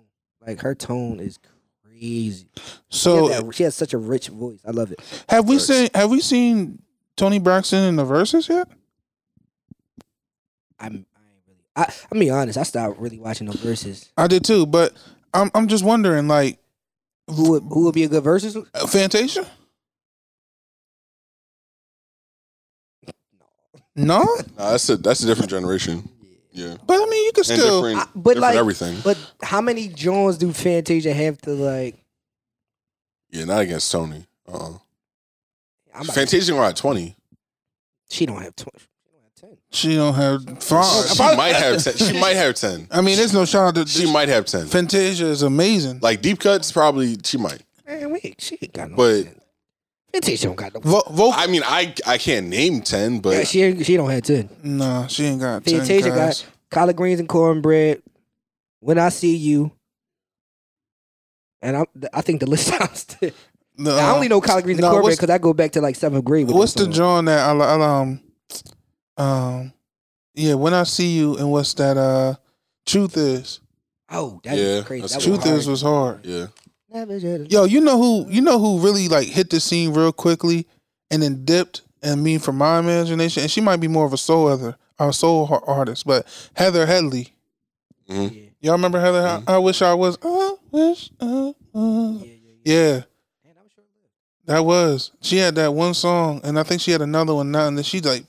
Like 0.46 0.60
her 0.60 0.74
tone 0.74 1.20
is 1.20 1.38
crazy. 1.84 2.48
So 2.88 3.26
she, 3.28 3.32
has 3.34 3.42
that- 3.42 3.54
she 3.54 3.62
has 3.64 3.74
such 3.74 3.92
a 3.92 3.98
rich 3.98 4.28
voice. 4.28 4.60
I 4.66 4.70
love 4.70 4.92
it. 4.92 5.00
have 5.28 5.46
we 5.48 5.58
seen 5.58 5.88
have 5.94 6.10
we 6.10 6.20
seen 6.20 6.80
Toni 7.16 7.38
Braxton 7.38 7.84
in 7.84 7.96
the 7.96 8.04
verses 8.04 8.48
yet? 8.48 8.68
I'm. 10.78 11.06
I 11.76 11.82
ain't 11.82 11.88
really. 11.88 11.98
I. 12.02 12.06
I'm 12.12 12.18
be 12.20 12.30
honest. 12.30 12.58
I 12.58 12.62
stopped 12.62 12.98
really 12.98 13.18
watching 13.18 13.46
the 13.48 13.56
verses. 13.58 14.10
I 14.16 14.26
did 14.26 14.44
too, 14.44 14.66
but 14.66 14.92
I'm 15.32 15.50
I'm 15.54 15.68
just 15.68 15.84
wondering, 15.84 16.28
like 16.28 16.58
Who 17.28 17.50
would 17.52 17.62
Who 17.64 17.84
would 17.84 17.94
be 17.94 18.04
a 18.04 18.08
good 18.08 18.22
verses? 18.24 18.56
uh, 18.56 18.86
Fantasia. 18.86 19.46
No, 23.96 24.24
Nah, 24.24 24.70
that's 24.70 24.88
a 24.88 24.96
that's 24.96 25.22
a 25.22 25.26
different 25.26 25.50
generation. 25.50 26.08
Yeah. 26.50 26.76
but 26.86 26.94
I 27.00 27.06
mean, 27.06 27.24
you 27.26 27.32
could 27.32 27.48
And 27.50 27.60
still. 27.60 27.82
different, 27.82 27.98
I- 28.08 28.10
but 28.14 28.34
different 28.34 28.40
like- 28.40 28.56
everything. 28.56 28.96
But 29.04 29.18
how 29.42 29.60
many 29.60 29.88
Jones 29.88 30.36
do 30.38 30.52
Fantasia 30.52 31.12
have 31.12 31.40
to 31.42 31.50
like? 31.52 31.96
yeah, 33.30 33.44
not 33.44 33.60
against 33.60 33.90
Toni. 33.90 34.26
Uh 34.48 34.52
uh 34.56 34.68
I'm 35.94 36.02
about- 36.02 36.14
Fantasia 36.14 36.52
gonna 36.52 36.66
have 36.66 36.74
twenty. 36.74 37.16
She 38.10 38.26
don't 38.26 38.42
have 38.42 38.54
twenty. 38.56 38.84
She 39.74 39.96
don't 39.96 40.14
have 40.14 40.62
five. 40.62 41.08
She 41.08 41.18
might 41.36 41.56
have 41.56 41.82
ten. 41.82 41.96
She 41.96 42.18
might 42.20 42.36
have 42.36 42.54
ten. 42.54 42.86
I 42.92 43.00
mean, 43.00 43.16
there's 43.16 43.34
no 43.34 43.44
shout 43.44 43.76
out 43.76 43.86
to 43.86 43.90
She 43.90 44.10
might 44.10 44.28
have 44.28 44.46
ten. 44.46 44.66
Fantasia 44.66 45.26
is 45.26 45.42
amazing. 45.42 45.98
Like 46.00 46.22
deep 46.22 46.38
cuts, 46.38 46.70
probably 46.70 47.16
she 47.24 47.38
might. 47.38 47.62
Man, 47.86 48.12
wait, 48.12 48.36
she 48.38 48.56
ain't 48.62 48.72
got 48.72 48.90
no. 48.90 48.96
But 48.96 49.26
Fantasia 50.12 50.46
don't 50.46 50.54
got 50.56 50.74
no. 50.74 50.80
Vo- 50.80 51.02
vocal, 51.10 51.32
I 51.34 51.48
mean, 51.48 51.62
I 51.64 51.92
I 52.06 52.18
can't 52.18 52.46
name 52.46 52.82
ten, 52.82 53.18
but 53.18 53.36
yeah, 53.36 53.42
she 53.44 53.62
ain't- 53.62 53.84
she 53.84 53.96
don't 53.96 54.08
have 54.10 54.22
ten. 54.22 54.48
nah, 54.62 55.08
she 55.08 55.24
ain't 55.24 55.40
got 55.40 55.64
ten. 55.64 55.78
Fantasia 55.78 56.10
guys. 56.10 56.42
got 56.42 56.50
collard 56.70 56.96
greens 56.96 57.18
and 57.18 57.28
cornbread. 57.28 58.00
When 58.78 58.98
I 58.98 59.08
see 59.08 59.34
you, 59.34 59.72
and 61.62 61.76
I 61.76 61.84
I 62.12 62.20
think 62.20 62.40
the 62.40 62.46
list 62.46 62.66
sounds. 62.78 63.04
The, 63.04 63.32
I 63.80 64.10
uh, 64.10 64.14
only 64.14 64.28
know 64.28 64.40
collard 64.40 64.62
greens 64.64 64.78
and 64.78 64.84
no, 64.86 64.92
cornbread 64.92 65.16
because 65.16 65.30
I 65.30 65.38
go 65.38 65.52
back 65.52 65.72
to 65.72 65.80
like 65.80 65.96
seventh 65.96 66.24
grade. 66.24 66.46
With 66.46 66.54
What's 66.54 66.74
that 66.74 66.80
the 66.80 66.84
song. 66.84 66.92
John 66.92 67.24
that 67.24 67.40
I, 67.40 67.52
li- 67.52 67.82
I 67.82 68.00
um 68.00 68.20
um 69.16 69.72
yeah 70.34 70.54
when 70.54 70.74
I 70.74 70.82
see 70.84 71.08
you 71.16 71.36
and 71.36 71.50
what's 71.50 71.74
that 71.74 71.96
uh 71.96 72.34
truth 72.86 73.16
is 73.16 73.60
Oh, 74.10 74.40
that 74.44 74.56
Yeah, 74.56 74.76
was 74.76 74.84
crazy. 74.84 75.00
that's 75.02 75.14
That 75.14 75.22
cool. 75.24 75.32
was 75.32 75.42
truth 75.44 75.54
is 75.58 75.66
was 75.68 75.82
hard. 75.82 76.24
yeah. 76.26 76.46
Yo, 77.48 77.64
you 77.64 77.80
know 77.80 77.98
who 77.98 78.30
you 78.30 78.40
know 78.40 78.58
who 78.58 78.78
really 78.78 79.08
like 79.08 79.26
hit 79.26 79.50
the 79.50 79.58
scene 79.60 79.92
real 79.92 80.12
quickly 80.12 80.66
and 81.10 81.22
then 81.22 81.44
dipped 81.44 81.82
and 82.02 82.22
mean 82.22 82.38
from 82.38 82.56
my 82.58 82.78
imagination 82.78 83.42
and 83.42 83.50
she 83.50 83.60
might 83.60 83.80
be 83.80 83.88
more 83.88 84.04
of 84.06 84.12
a 84.12 84.16
soul 84.16 84.46
other 84.48 84.76
a 84.98 85.12
soul 85.12 85.60
artist 85.66 86.06
but 86.06 86.26
Heather 86.54 86.86
Headley. 86.86 87.34
Mhm. 88.08 88.50
Y'all 88.60 88.72
remember 88.74 89.00
Heather? 89.00 89.20
Mm-hmm. 89.22 89.50
I, 89.50 89.54
I 89.54 89.58
wish 89.58 89.82
I 89.82 89.92
was. 89.94 90.16
I 90.22 90.54
wish. 90.70 91.10
I 91.20 91.24
was. 91.72 92.22
Yeah, 92.22 92.26
yeah, 92.26 92.32
yeah. 92.64 92.74
Yeah, 92.74 92.92
Man, 92.92 93.54
that 93.56 93.64
was 93.64 93.70
that 94.46 94.60
was. 94.64 95.10
She 95.20 95.36
had 95.38 95.54
that 95.56 95.74
one 95.74 95.94
song, 95.94 96.40
and 96.44 96.58
I 96.58 96.62
think 96.62 96.80
she 96.80 96.90
had 96.92 97.02
another 97.02 97.34
one 97.34 97.50
now, 97.50 97.66
and 97.66 97.76
then 97.76 97.82
she 97.84 98.00
like 98.00 98.24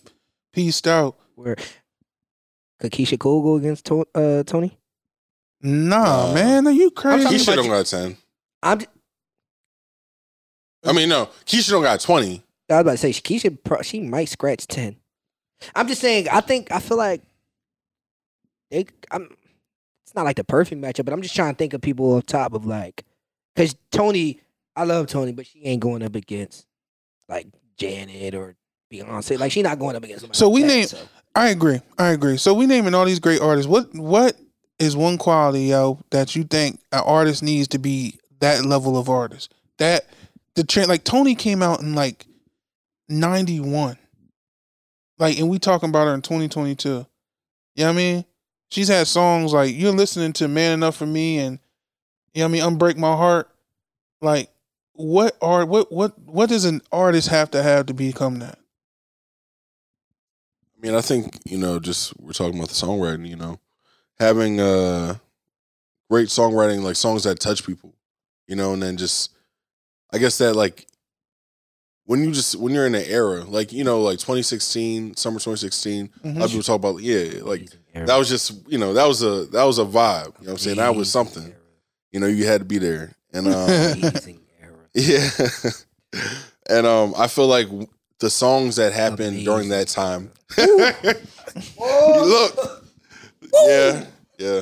pieced 0.55 0.87
out. 0.87 1.17
Where 1.35 1.55
could 2.79 2.91
Keyshia 2.91 3.19
Cole 3.19 3.43
go 3.43 3.55
against 3.55 3.85
to- 3.85 4.07
uh, 4.15 4.43
Toni? 4.43 4.77
Nah, 5.61 6.29
Uh, 6.29 6.33
man, 6.33 6.67
are 6.67 6.71
you 6.71 6.91
crazy? 6.91 7.23
talking 7.23 7.37
Keyshia 7.39 7.43
about 7.43 7.55
don't 7.55 7.65
you- 7.65 7.71
got 7.71 7.85
ten. 7.85 8.17
I'm. 8.63 8.79
j- 8.79 8.85
I 10.83 10.93
mean, 10.93 11.09
no, 11.09 11.27
Keyshia 11.45 11.69
don't 11.71 11.83
got 11.83 11.99
twenty. 11.99 12.43
I 12.69 12.75
was 12.75 12.81
about 12.81 12.91
to 12.91 12.97
say 12.97 13.11
Keyshia. 13.11 13.57
pro- 13.63 13.81
She 13.81 13.99
might 14.01 14.29
scratch 14.29 14.67
ten. 14.67 14.97
I'm 15.75 15.87
just 15.87 16.01
saying. 16.01 16.27
I 16.29 16.41
think 16.41 16.71
I 16.71 16.79
feel 16.79 16.97
like 16.97 17.21
they. 18.71 18.85
I'm. 19.11 19.35
It's 20.05 20.15
not 20.15 20.25
like 20.25 20.35
the 20.35 20.43
perfect 20.43 20.81
matchup, 20.81 21.05
but 21.05 21.13
I'm 21.13 21.21
just 21.21 21.35
trying 21.35 21.53
to 21.53 21.57
think 21.57 21.73
of 21.73 21.81
people 21.81 22.13
on 22.13 22.21
top 22.21 22.53
of 22.53 22.65
like, 22.65 23.03
because 23.55 23.75
Toni. 23.91 24.39
I 24.77 24.83
love 24.83 25.07
Toni, 25.07 25.31
but 25.31 25.47
she 25.47 25.63
ain't 25.63 25.79
going 25.81 26.03
up 26.03 26.15
against 26.15 26.67
like 27.29 27.47
Janet 27.77 28.35
or 28.35 28.55
Beyonce. 28.91 29.39
Like 29.39 29.51
she 29.51 29.61
not 29.61 29.79
going 29.79 29.95
up 29.95 30.03
against. 30.03 30.21
somebody 30.21 30.37
So 30.37 30.49
we 30.49 30.61
like 30.61 30.69
that, 30.69 30.75
name- 30.75 30.87
so. 30.87 30.97
I 31.35 31.49
agree. 31.49 31.81
I 31.97 32.09
agree. 32.09 32.37
So 32.37 32.53
we 32.53 32.65
naming 32.65 32.93
all 32.93 33.05
these 33.05 33.19
great 33.19 33.41
artists. 33.41 33.67
What 33.67 33.93
what 33.93 34.37
is 34.79 34.95
one 34.95 35.17
quality, 35.17 35.63
yo, 35.65 35.99
that 36.11 36.35
you 36.35 36.43
think 36.43 36.79
an 36.91 37.01
artist 37.05 37.43
needs 37.43 37.67
to 37.69 37.77
be 37.79 38.19
that 38.39 38.65
level 38.65 38.97
of 38.97 39.09
artist? 39.09 39.53
That 39.79 40.05
the 40.55 40.63
trend 40.63 40.87
like 40.89 41.03
Toni 41.03 41.35
came 41.35 41.61
out 41.61 41.81
in 41.81 41.93
like 41.93 42.25
ninety 43.09 43.59
one. 43.59 43.97
Like, 45.17 45.39
and 45.39 45.49
we 45.49 45.59
talking 45.59 45.89
about 45.89 46.07
her 46.07 46.13
in 46.13 46.21
2022. 46.21 46.89
You 46.89 46.95
know 46.95 47.05
what 47.85 47.89
I 47.89 47.93
mean? 47.93 48.25
She's 48.69 48.89
had 48.89 49.07
songs 49.07 49.53
like 49.53 49.73
you're 49.75 49.91
listening 49.93 50.33
to 50.33 50.47
Man 50.47 50.73
Enough 50.73 50.97
for 50.97 51.05
Me 51.05 51.37
and 51.37 51.59
you 52.33 52.41
know 52.41 52.49
what 52.49 52.61
I 52.61 52.67
mean, 52.69 52.77
Unbreak 52.77 52.97
My 52.97 53.15
Heart. 53.15 53.49
Like, 54.21 54.49
what 54.93 55.37
are 55.41 55.65
what 55.65 55.91
what 55.91 56.17
what 56.19 56.49
does 56.49 56.65
an 56.65 56.81
artist 56.91 57.29
have 57.29 57.51
to 57.51 57.63
have 57.63 57.85
to 57.87 57.93
become 57.93 58.39
that? 58.39 58.59
I 60.77 60.81
mean, 60.85 60.95
I 60.95 61.01
think 61.01 61.39
you 61.45 61.57
know, 61.57 61.79
just 61.79 62.19
we're 62.19 62.33
talking 62.33 62.57
about 62.57 62.69
the 62.69 62.75
songwriting. 62.75 63.27
You 63.27 63.35
know, 63.35 63.59
having 64.19 64.59
uh 64.59 65.15
great 66.09 66.29
songwriting, 66.29 66.81
like 66.81 66.95
songs 66.95 67.23
that 67.23 67.39
touch 67.39 67.65
people. 67.65 67.93
You 68.47 68.55
know, 68.55 68.73
and 68.73 68.83
then 68.83 68.95
just, 68.95 69.31
I 70.13 70.19
guess 70.19 70.37
that 70.37 70.55
like 70.55 70.85
when 72.05 72.23
you 72.23 72.31
just 72.31 72.55
when 72.57 72.73
you're 72.73 72.85
in 72.85 72.95
an 72.95 73.05
era 73.07 73.43
like 73.43 73.73
you 73.73 73.83
know 73.83 73.99
like 74.01 74.19
2016 74.19 75.15
summer 75.15 75.39
2016 75.39 76.09
a 76.23 76.27
lot 76.27 76.45
of 76.45 76.49
people 76.51 76.61
talk 76.63 76.75
about 76.75 77.01
yeah 77.01 77.41
like 77.41 77.67
that 78.05 78.15
was 78.15 78.29
just 78.29 78.53
you 78.67 78.77
know 78.77 78.93
that 78.93 79.07
was 79.07 79.23
a 79.23 79.45
that 79.45 79.63
was 79.63 79.79
a 79.79 79.83
vibe 79.85 80.25
you 80.39 80.45
know 80.45 80.51
what 80.51 80.51
i'm 80.51 80.57
saying 80.57 80.77
that 80.77 80.95
was 80.95 81.09
something 81.11 81.53
you 82.11 82.19
know 82.19 82.27
you 82.27 82.45
had 82.45 82.61
to 82.61 82.65
be 82.65 82.77
there 82.77 83.15
and 83.33 83.47
um 83.47 83.53
era. 84.61 84.87
yeah 84.93 85.27
and 86.69 86.85
um 86.85 87.13
i 87.17 87.25
feel 87.27 87.47
like 87.47 87.67
the 88.19 88.29
songs 88.29 88.75
that 88.77 88.93
happened 88.93 89.43
during 89.45 89.69
that 89.69 89.87
time 89.87 90.31
look 91.77 92.83
yeah 93.67 94.05
yeah 94.37 94.61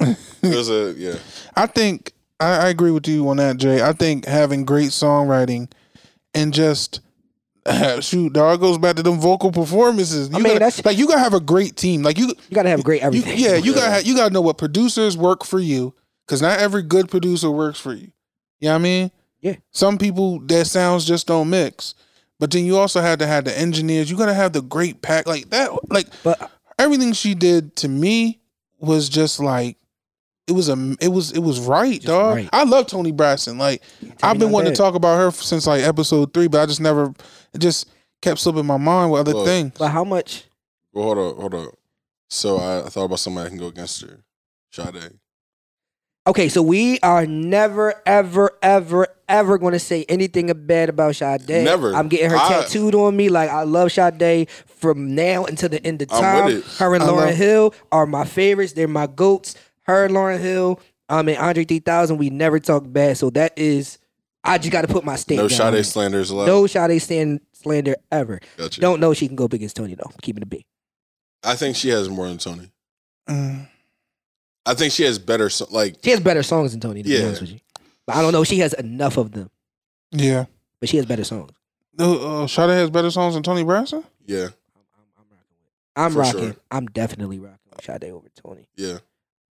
it 0.00 0.56
was 0.56 0.68
a 0.70 0.94
yeah 0.96 1.14
I 1.54 1.66
think 1.66 2.12
I, 2.40 2.66
I 2.66 2.68
agree 2.70 2.90
with 2.90 3.06
you 3.06 3.28
on 3.28 3.36
that, 3.36 3.56
Jay. 3.58 3.80
I 3.82 3.92
think 3.92 4.24
having 4.24 4.64
great 4.64 4.88
songwriting 4.90 5.70
and 6.34 6.52
just 6.52 7.00
shoot, 8.00 8.32
dog 8.32 8.58
goes 8.60 8.78
back 8.78 8.96
to 8.96 9.02
them 9.04 9.20
vocal 9.20 9.52
performances. 9.52 10.28
You 10.28 10.34
mean, 10.34 10.42
gotta, 10.44 10.54
that's- 10.58 10.84
like 10.84 10.98
you 10.98 11.06
gotta 11.06 11.20
have 11.20 11.34
a 11.34 11.40
great 11.40 11.76
team. 11.76 12.02
Like 12.02 12.18
you, 12.18 12.26
You 12.26 12.54
gotta 12.54 12.70
have 12.70 12.82
great 12.82 13.02
you 13.02 13.06
everything. 13.06 13.38
yeah, 13.38 13.54
you 13.54 13.72
gotta 13.74 13.90
have, 13.90 14.04
you 14.06 14.16
gotta 14.16 14.32
know 14.34 14.40
what 14.40 14.58
producers 14.58 15.16
work 15.16 15.44
for 15.44 15.60
you 15.60 15.94
because 16.26 16.42
not 16.42 16.58
every 16.58 16.82
good 16.82 17.08
producer 17.08 17.50
works 17.50 17.78
for 17.78 17.92
you. 17.92 18.10
You 18.58 18.68
know 18.68 18.70
what 18.72 18.78
I 18.80 18.82
mean? 18.82 19.10
Yeah. 19.40 19.56
Some 19.70 19.96
people 19.98 20.40
their 20.40 20.64
sounds 20.64 21.04
just 21.04 21.28
don't 21.28 21.48
mix. 21.50 21.94
But 22.42 22.50
then 22.50 22.64
you 22.64 22.76
also 22.76 23.00
had 23.00 23.20
to 23.20 23.26
have 23.28 23.44
the 23.44 23.56
engineers. 23.56 24.10
You 24.10 24.16
gotta 24.16 24.34
have 24.34 24.52
the 24.52 24.62
great 24.62 25.00
pack 25.00 25.28
like 25.28 25.50
that. 25.50 25.70
Like 25.92 26.08
But 26.24 26.50
everything 26.76 27.12
she 27.12 27.36
did 27.36 27.76
to 27.76 27.88
me 27.88 28.40
was 28.80 29.08
just 29.08 29.38
like 29.38 29.76
it 30.48 30.52
was 30.52 30.68
a 30.68 30.96
it 31.00 31.06
was 31.06 31.30
it 31.30 31.38
was 31.38 31.60
right, 31.60 32.02
dog. 32.02 32.34
right. 32.38 32.48
I 32.52 32.64
love 32.64 32.88
Toni 32.88 33.12
Braxton. 33.12 33.58
Like 33.58 33.80
I've 34.24 34.40
been 34.40 34.50
wanting 34.50 34.70
bad. 34.70 34.74
to 34.74 34.82
talk 34.82 34.96
about 34.96 35.18
her 35.18 35.30
since 35.30 35.68
like 35.68 35.84
episode 35.84 36.34
three, 36.34 36.48
but 36.48 36.60
I 36.60 36.66
just 36.66 36.80
never 36.80 37.14
it 37.54 37.58
just 37.58 37.88
kept 38.22 38.40
slipping 38.40 38.66
my 38.66 38.76
mind 38.76 39.12
with 39.12 39.20
other 39.20 39.34
Look. 39.34 39.46
things. 39.46 39.72
but 39.78 39.90
how 39.90 40.02
much? 40.02 40.46
well 40.92 41.04
hold 41.14 41.18
up 41.18 41.36
hold 41.40 41.54
up 41.54 41.74
so 42.28 42.56
i, 42.56 42.84
I 42.84 42.88
thought 42.88 43.04
about 43.04 43.20
somebody 43.20 43.46
I 43.46 43.50
can 43.50 43.58
go 43.58 43.68
against 43.68 44.02
her 44.02 44.24
Sade. 44.72 45.20
Okay, 46.26 46.48
so 46.48 46.62
we 46.62 47.00
are 47.00 47.26
never, 47.26 47.94
ever, 48.06 48.52
ever, 48.62 49.08
ever 49.28 49.58
going 49.58 49.72
to 49.72 49.80
say 49.80 50.04
anything 50.08 50.52
bad 50.66 50.88
about 50.88 51.16
Sade. 51.16 51.48
Never. 51.48 51.94
I'm 51.94 52.08
getting 52.08 52.30
her 52.30 52.36
I- 52.36 52.48
tattooed 52.48 52.94
on 52.94 53.16
me. 53.16 53.28
Like 53.28 53.50
I 53.50 53.64
love 53.64 53.90
Sade 53.90 54.48
from 54.66 55.14
now 55.16 55.44
until 55.44 55.68
the 55.68 55.84
end 55.84 56.00
of 56.02 56.12
I'm 56.12 56.20
time. 56.22 56.44
with 56.46 56.58
it. 56.58 56.78
Her 56.78 56.94
and 56.94 57.02
I 57.02 57.08
Lauryn 57.08 57.26
love- 57.26 57.34
Hill 57.34 57.74
are 57.90 58.06
my 58.06 58.24
favorites. 58.24 58.72
They're 58.74 58.86
my 58.86 59.08
goats. 59.08 59.56
Her 59.82 60.04
and 60.04 60.14
Lauryn 60.14 60.38
Hill. 60.40 60.78
Um, 61.08 61.28
and 61.28 61.36
Andre 61.38 61.64
3000. 61.64 62.16
We 62.18 62.30
never 62.30 62.60
talk 62.60 62.84
bad. 62.86 63.18
So 63.18 63.30
that 63.30 63.52
is. 63.58 63.98
I 64.44 64.58
just 64.58 64.70
got 64.72 64.82
to 64.82 64.88
put 64.88 65.04
my 65.04 65.16
stamp. 65.16 65.38
no 65.38 65.48
down 65.48 65.60
on 65.68 65.72
Sade 65.72 65.80
it. 65.80 65.84
slanders 65.84 66.30
allowed 66.30 66.46
No 66.46 66.66
Sade 66.68 67.02
stand 67.02 67.40
slander 67.52 67.96
ever. 68.12 68.38
Gotcha. 68.56 68.80
Don't 68.80 69.00
know 69.00 69.12
she 69.12 69.26
can 69.26 69.34
go 69.36 69.44
up 69.46 69.52
against 69.52 69.74
Toni 69.76 69.94
though. 69.96 70.10
Keeping 70.22 70.42
it 70.42 70.48
B. 70.50 70.66
i 71.44 71.56
think 71.56 71.74
she 71.76 71.88
has 71.88 72.08
more 72.08 72.28
than 72.28 72.38
toni 72.38 72.70
Mm. 73.28 73.68
I 74.64 74.74
think 74.74 74.92
she 74.92 75.02
has 75.04 75.18
better 75.18 75.50
so, 75.50 75.66
like 75.70 75.96
She 76.04 76.10
has 76.10 76.20
better 76.20 76.42
songs 76.42 76.72
than 76.72 76.80
Toni. 76.80 77.02
To 77.02 77.08
be 77.08 77.14
Yeah. 77.16 77.26
honest 77.26 77.40
with 77.42 77.50
you, 77.50 77.60
but 78.06 78.16
I 78.16 78.22
don't 78.22 78.32
know. 78.32 78.42
if 78.42 78.48
She 78.48 78.58
has 78.60 78.72
enough 78.74 79.16
of 79.16 79.32
them, 79.32 79.50
Yeah. 80.12 80.44
but 80.80 80.88
she 80.88 80.96
has 80.98 81.06
better 81.06 81.24
songs. 81.24 81.50
Uh, 81.98 82.42
uh, 82.42 82.46
Sade 82.46 82.70
has 82.70 82.90
better 82.90 83.10
songs 83.10 83.34
than 83.34 83.42
Toni 83.42 83.64
Braxton. 83.64 84.04
yeah 84.26 84.48
I'm 85.94 86.12
For 86.12 86.20
rocking. 86.20 86.40
sure. 86.40 86.56
I'm 86.70 86.86
definitely 86.86 87.38
rocking 87.38 87.58
with 87.70 87.84
Sade 87.84 88.04
over 88.04 88.28
Toni. 88.34 88.66
yeah 88.76 88.98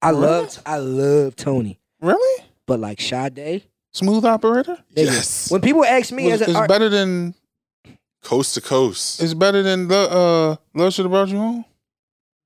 I 0.02 0.10
Really? 0.10 0.22
love 0.22 0.60
I 0.66 0.78
love 0.78 1.36
Toni, 1.36 1.80
Really? 2.02 2.46
but 2.66 2.80
like 2.80 3.00
Sade, 3.00 3.64
Smooth 3.94 4.26
operator. 4.26 4.78
nigga, 4.96 5.06
yes 5.06 5.52
when 5.52 5.62
people 5.62 5.86
ask 5.86 6.12
me 6.12 6.26
Was- 6.32 6.42
as 6.42 6.42
an 6.42 6.50
is 6.52 6.56
art, 6.56 6.68
better 6.70 6.90
than 6.90 7.36
coast 8.24 8.54
to 8.56 8.62
coast 8.62 9.22
is 9.22 9.34
better 9.36 9.62
than 9.62 9.88
the 9.88 10.10
uh 10.10 10.56
Love 10.74 10.94
Should 10.94 11.06
Have 11.06 11.12
Brought 11.12 11.30
You 11.30 11.38
Home. 11.38 11.66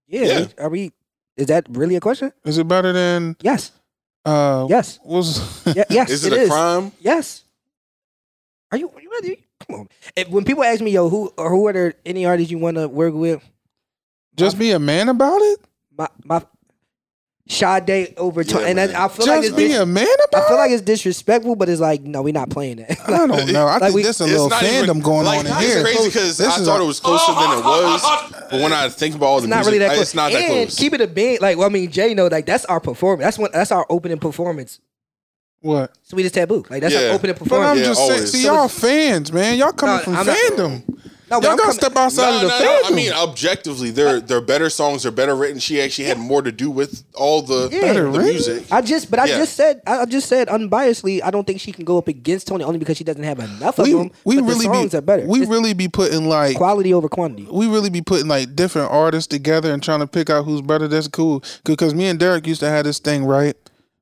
yeah, 0.08 0.24
Yeah. 0.40 0.48
are 0.58 0.70
we? 0.70 0.92
Is 1.38 1.48
that 1.48 1.66
really 1.70 1.96
a 1.96 2.00
question? 2.00 2.32
Is 2.46 2.58
it 2.58 2.68
better 2.68 2.94
than 2.94 3.36
Yes, 3.42 3.72
uh 4.24 4.66
yes, 4.70 5.00
was 5.04 5.40
yeah, 5.76 5.84
yes. 5.90 6.10
is 6.10 6.26
it, 6.26 6.34
a 6.34 6.48
crime 6.48 6.92
Yes. 7.00 7.44
Are 8.72 8.78
you? 8.78 8.90
Are 8.90 9.02
you 9.02 9.12
ready? 9.12 9.46
Come 9.68 9.80
on. 9.82 9.90
If, 10.16 10.28
when 10.30 10.44
people 10.44 10.64
ask 10.64 10.82
me, 10.82 10.92
yo, 10.92 11.08
who 11.08 11.32
or 11.38 11.50
who 11.50 11.68
are 11.68 11.74
there 11.74 11.94
any 12.06 12.26
artists 12.26 12.52
you 12.52 12.58
want 12.58 12.78
to 12.78 12.88
work 12.88 13.14
with? 13.14 13.44
just 14.36 14.60
be 14.60 14.72
a 14.72 14.80
man 14.80 15.08
about 15.08 15.40
it? 15.42 15.60
My 15.96 16.10
my 16.24 16.42
Sade 17.48 18.16
over 18.18 18.44
Toni, 18.44 18.64
Yeah, 18.64 18.70
and 18.72 18.80
I, 18.80 18.88
man. 18.88 18.96
I 18.96 19.08
feel 19.08 19.28
like 19.28 19.44
it's 19.44 19.56
be 19.56 19.68
dis- 19.68 19.78
a 19.78 19.86
man 19.86 20.08
I 20.34 20.48
feel 20.48 20.58
like 20.58 20.72
it's 20.72 20.82
disrespectful, 20.82 21.56
but 21.56 21.70
it's 21.70 21.80
like 21.80 22.02
no, 22.02 22.24
we're 22.24 22.34
not 22.34 22.50
playing 22.50 22.78
that. 22.78 23.00
I 23.08 23.28
don't 23.28 23.30
know. 23.54 23.68
I 23.68 23.74
Like 23.74 23.82
think 23.84 23.96
we- 23.96 24.02
there's 24.04 24.20
a 24.20 24.26
little 24.26 24.50
fandom 24.50 24.84
even- 24.84 25.00
going 25.02 25.26
like, 25.26 25.40
on 25.42 25.46
in 25.48 25.54
here. 25.58 25.78
it's 25.78 25.84
crazy 25.94 26.10
because 26.10 26.38
This 26.40 26.48
I 26.48 26.60
is 26.62 26.66
thought 26.68 26.80
a- 26.82 26.84
it 26.84 26.88
was 26.88 27.00
closer 27.00 27.34
than 27.34 27.60
it 27.60 27.64
was, 27.64 28.02
but 28.50 28.62
when 28.62 28.74
I 28.74 28.90
think 28.90 29.14
about 29.16 29.26
all 29.28 29.38
the 29.42 29.44
It's 29.44 29.50
not 29.50 29.58
music, 29.58 29.72
really 29.74 29.80
that 29.80 29.92
I- 29.92 29.94
close. 29.94 30.02
it's 30.08 30.16
not 30.16 30.32
that 30.32 30.42
and 30.42 30.54
close. 30.70 30.76
keep 30.76 30.94
it 30.94 31.02
a 31.02 31.08
being 31.08 31.38
like 31.40 31.58
well, 31.58 31.68
I 31.68 31.72
mean, 31.72 31.92
Jay 31.92 32.16
know 32.16 32.26
like 32.28 32.48
that's 32.48 32.66
our 32.66 32.80
performance. 32.80 33.24
That's 33.26 33.38
what 33.38 33.52
that's 33.54 33.72
our 33.72 33.86
opening 33.92 34.18
performance. 34.18 34.80
What? 35.62 35.92
Sweetest 36.04 36.34
taboo. 36.36 36.64
Like 36.70 36.82
that's 36.82 36.94
Yeah. 36.96 37.10
our 37.10 37.14
opening 37.14 37.36
performance. 37.36 37.80
But 37.80 37.86
performance. 37.86 38.00
I'm 38.00 38.08
Yeah, 38.10 38.18
just 38.18 38.34
saying. 38.34 38.42
See, 38.42 38.48
So 38.48 38.54
y'all 38.56 38.68
fans, 38.68 39.32
man. 39.32 39.58
Y'all 39.60 39.72
coming 39.72 39.98
No, 39.98 40.02
from 40.04 40.16
I'm 40.16 40.26
not- 40.26 40.38
fandom. 40.38 40.84
No, 41.30 41.40
but 41.40 41.44
Y'all 41.46 41.52
I'm 41.54 41.58
gotta 41.58 41.74
step 41.74 41.96
outside 41.96 42.30
No, 42.30 42.36
of 42.36 42.42
the 42.44 42.48
no, 42.60 42.66
no. 42.66 42.82
I 42.86 42.92
mean, 42.92 43.12
objectively, 43.12 43.90
they're 43.90 44.20
they're 44.20 44.42
better 44.42 44.70
songs. 44.70 45.04
They're 45.04 45.12
better 45.12 45.36
written. 45.36 45.58
She 45.60 45.82
actually 45.82 46.06
had 46.06 46.20
more 46.20 46.42
to 46.44 46.52
do 46.52 46.70
with 46.70 47.04
all 47.16 47.42
the, 47.42 47.70
Yeah. 47.72 47.82
Better 47.82 48.04
the 48.04 48.10
written? 48.20 48.26
music. 48.34 48.72
I 48.72 48.82
just, 48.82 49.10
but 49.10 49.20
I 49.20 49.26
Yeah. 49.26 49.38
just 49.38 49.56
said, 49.56 49.82
I 49.88 50.02
I 50.02 50.06
just 50.06 50.30
said 50.30 50.48
unbiasedly, 50.50 51.22
I 51.24 51.32
don't 51.32 51.48
think 51.48 51.60
she 51.62 51.72
can 51.72 51.84
go 51.84 51.98
up 51.98 52.08
against 52.08 52.46
Toni 52.48 52.64
only 52.64 52.78
because 52.78 52.98
she 52.98 53.04
doesn't 53.04 53.24
have 53.24 53.40
enough 53.40 53.80
of 53.80 53.88
we 53.88 53.94
them. 53.94 54.12
we 54.24 54.36
but 54.36 54.44
really 54.46 54.68
the 54.68 54.74
songs 54.74 54.92
be 54.92 54.98
are 54.98 55.02
better. 55.02 55.26
we 55.26 55.40
It's 55.42 55.50
really 55.50 55.74
be 55.74 55.88
putting 55.88 56.30
like 56.30 56.58
quality 56.58 56.94
over 56.94 57.10
quantity. 57.10 57.48
we 57.52 57.68
really 57.68 57.90
be 57.90 58.02
putting 58.02 58.28
like 58.28 58.56
different 58.56 58.92
artists 58.92 59.28
together 59.28 59.74
and 59.74 59.82
trying 59.82 60.02
to 60.02 60.08
pick 60.08 60.30
out 60.30 60.46
who's 60.46 60.62
better. 60.62 60.88
That's 60.88 61.08
cool. 61.08 61.44
Because 61.64 61.96
me 61.96 62.06
and 62.06 62.20
Derek 62.20 62.46
used 62.46 62.60
to 62.60 62.70
have 62.70 62.86
this 62.86 63.00
thing 63.00 63.26
right 63.26 63.56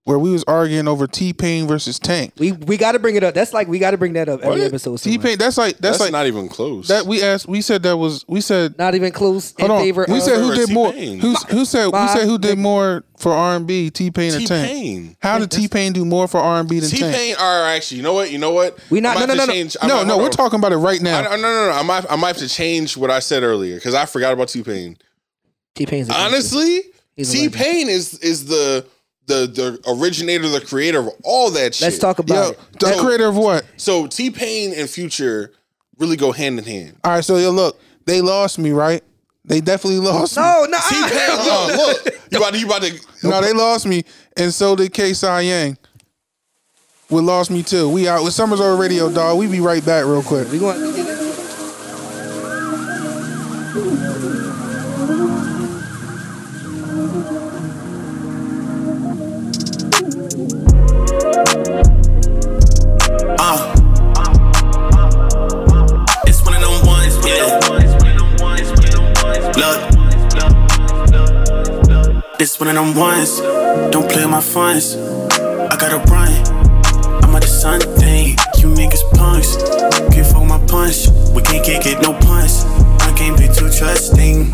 where 0.06 0.20
we 0.20 0.32
was 0.32 0.44
arguing 0.46 0.88
over 0.88 1.08
T 1.08 1.32
Pain 1.32 1.66
versus 1.66 1.98
Tank. 1.98 2.34
We 2.38 2.52
we 2.52 2.76
got 2.76 2.92
to 2.92 3.00
bring 3.00 3.16
it 3.16 3.24
up. 3.24 3.34
That's 3.34 3.54
like 3.54 3.68
we 3.70 3.80
got 3.80 3.92
to 3.92 3.98
bring 3.98 4.14
that 4.14 4.28
up 4.28 4.42
every 4.42 4.60
What? 4.60 4.68
episode. 4.68 4.98
T 5.00 5.18
Pain. 5.18 5.38
That's 5.38 5.58
like 5.58 5.78
that's, 5.78 5.98
That's, 5.98 6.00
like 6.02 6.12
not 6.12 6.28
even 6.28 6.50
close. 6.50 6.90
that. 6.90 7.06
We 7.06 7.24
asked. 7.24 7.48
We 7.48 7.62
said 7.62 7.84
that 7.84 7.96
was. 7.98 8.26
We 8.28 8.42
said. 8.42 8.78
not 8.78 8.96
even 8.96 9.12
close 9.14 9.54
in 9.54 9.68
Hold 9.68 9.80
on. 9.80 9.82
favor 9.86 10.06
We 10.10 10.18
of. 10.18 10.24
said 10.24 10.40
who 10.42 10.54
did 10.56 10.72
more. 10.72 10.92
T-Pain. 10.92 11.20
Who's, 11.20 11.44
who 11.44 11.64
said 11.66 11.86
who 11.86 11.92
My- 11.92 12.08
said 12.14 12.26
who 12.26 12.38
did 12.38 12.58
more 12.58 13.04
for 13.18 13.32
R 13.32 13.56
and 13.56 13.66
B? 13.66 13.90
T 13.92 14.12
Pain 14.12 14.34
or 14.34 14.40
T 14.40 14.46
Tank? 14.46 14.68
Pain. 14.70 15.16
How 15.22 15.40
did 15.40 15.52
T 15.52 15.70
Pain 15.70 15.94
do 15.94 16.04
more 16.04 16.28
for 16.28 16.40
R 16.40 16.60
and 16.60 16.68
B 16.68 16.80
than 16.82 16.90
T 16.90 16.98
Tank? 16.98 17.14
T 17.16 17.18
Pain 17.20 17.36
are 17.40 17.64
actually. 17.68 17.98
You 17.98 18.04
know 18.04 18.14
what? 18.14 18.30
You 18.30 18.40
know 18.40 18.52
what? 18.52 18.78
We 18.90 19.00
not- 19.00 19.16
I 19.16 19.22
might 19.22 19.30
no, 19.30 19.36
no, 19.36 19.46
no, 19.46 19.54
change- 19.54 19.78
I 19.82 19.88
No, 19.88 19.98
might- 20.00 20.08
no, 20.08 20.18
we're 20.18 20.30
talking 20.30 20.60
about 20.60 20.74
it 20.74 20.78
right 20.78 21.00
I, 21.00 21.04
now. 21.04 21.22
no, 21.22 21.36
no, 21.38 21.66
no. 21.68 21.72
I 21.72 21.82
might, 21.82 22.06
I 22.12 22.18
might 22.18 22.28
have 22.30 22.38
to 22.38 22.50
change 22.50 22.98
what 22.98 23.10
I 23.10 23.20
said 23.20 23.42
earlier 23.44 23.76
because 23.76 23.94
I 23.94 24.06
forgot 24.06 24.34
about 24.34 24.50
T 24.50 24.64
Pain. 24.64 24.98
T 25.76 25.86
Pain's 25.86 26.10
Honestly, 26.10 26.82
T 27.18 27.48
Pain 27.48 27.88
is 27.88 28.16
is 28.20 28.46
the 28.48 28.86
the 29.28 29.48
the 29.48 29.80
originator, 29.92 30.48
the 30.50 30.62
creator 30.62 31.00
of 31.00 31.10
all 31.24 31.50
that 31.52 31.76
shit. 31.76 31.86
Let's 31.88 31.98
talk 32.00 32.20
about 32.20 32.36
Yo, 32.36 32.50
it. 32.52 32.60
the 32.80 32.94
So- 32.94 33.04
creator 33.06 33.28
of 33.28 33.36
what? 33.38 33.66
So 33.78 34.08
T 34.08 34.30
Pain 34.30 34.74
and 34.76 34.90
Future 34.90 35.52
really 36.00 36.18
go 36.18 36.32
hand 36.32 36.58
in 36.60 36.66
hand. 36.66 36.98
All 37.04 37.14
right, 37.14 37.24
so 37.24 37.38
yo, 37.38 37.52
look, 37.52 37.80
they 38.06 38.22
lost 38.22 38.60
me, 38.60 38.72
right? 38.72 39.04
They 39.46 39.62
definitely 39.62 40.00
lost 40.00 40.36
me. 40.38 40.44
No, 40.44 40.66
no, 40.70 40.78
T 40.90 40.96
Pain, 40.96 41.30
uh, 41.30 41.76
look, 41.78 42.16
you 42.32 42.38
about 42.38 42.54
to, 42.54 42.60
you 42.60 42.66
about 42.66 42.82
to. 42.82 43.00
No, 43.28 43.42
they 43.42 43.54
lost 43.54 43.86
me, 43.86 44.04
and 44.38 44.54
so 44.54 44.76
did 44.76 44.94
K. 44.94 45.14
Cy 45.14 45.42
Yang. 45.42 45.78
We 47.10 47.22
lost 47.22 47.52
me 47.52 47.62
too. 47.62 47.90
We 47.90 48.08
out 48.08 48.24
with 48.24 48.34
Summers 48.34 48.60
Over 48.60 48.82
Radio, 48.82 49.12
dog. 49.12 49.38
We 49.38 49.48
be 49.48 49.60
right 49.60 49.86
back 49.86 50.06
real 50.06 50.24
quick. 50.24 50.50
we 50.52 50.58
going. 50.60 50.80
This 72.40 72.60
one 72.60 72.70
of 72.70 72.76
them 72.76 72.96
ones. 72.96 73.40
Don't 73.92 74.10
play 74.10 74.26
my 74.26 74.42
funds. 74.42 74.96
I 74.96 75.76
gotta 75.78 76.00
run. 76.12 76.30
I'm 77.24 77.36
at 77.36 77.42
the 77.42 77.48
sun 77.48 77.80
thing. 77.80 78.36
You 78.58 78.70
niggas 78.74 79.04
punks. 79.14 79.56
Can't 80.14 80.28
fuck 80.28 80.44
my 80.44 80.60
punch. 80.68 81.08
We 81.36 81.42
can't 81.44 81.64
get, 81.66 81.84
get 81.84 82.02
no 82.02 82.14
punch. 82.14 82.52
I 83.02 83.14
can't 83.16 83.38
be 83.38 83.48
too 83.48 83.70
trusting. 83.70 84.52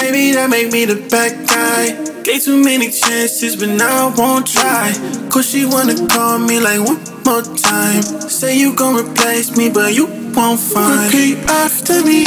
Maybe 0.00 0.32
that 0.32 0.48
make 0.50 0.70
me 0.72 0.84
the 0.84 1.06
bad 1.10 1.48
guy. 1.48 1.96
Gave 2.22 2.44
too 2.44 2.62
many 2.62 2.90
chances, 2.90 3.56
but 3.56 3.70
now 3.70 4.08
I 4.08 4.14
won't 4.14 4.46
try. 4.46 4.92
Cause 5.30 5.48
she 5.48 5.64
wanna 5.64 6.06
call 6.08 6.38
me 6.38 6.60
like 6.60 6.80
one 6.80 7.02
more 7.24 7.42
time. 7.42 8.02
Say 8.28 8.58
you 8.58 8.74
gon' 8.76 8.94
replace 8.94 9.56
me, 9.56 9.70
but 9.70 9.94
you 9.94 10.06
won't 10.36 10.60
find. 10.60 11.12
Repeat 11.12 11.38
after 11.48 12.04
me, 12.04 12.26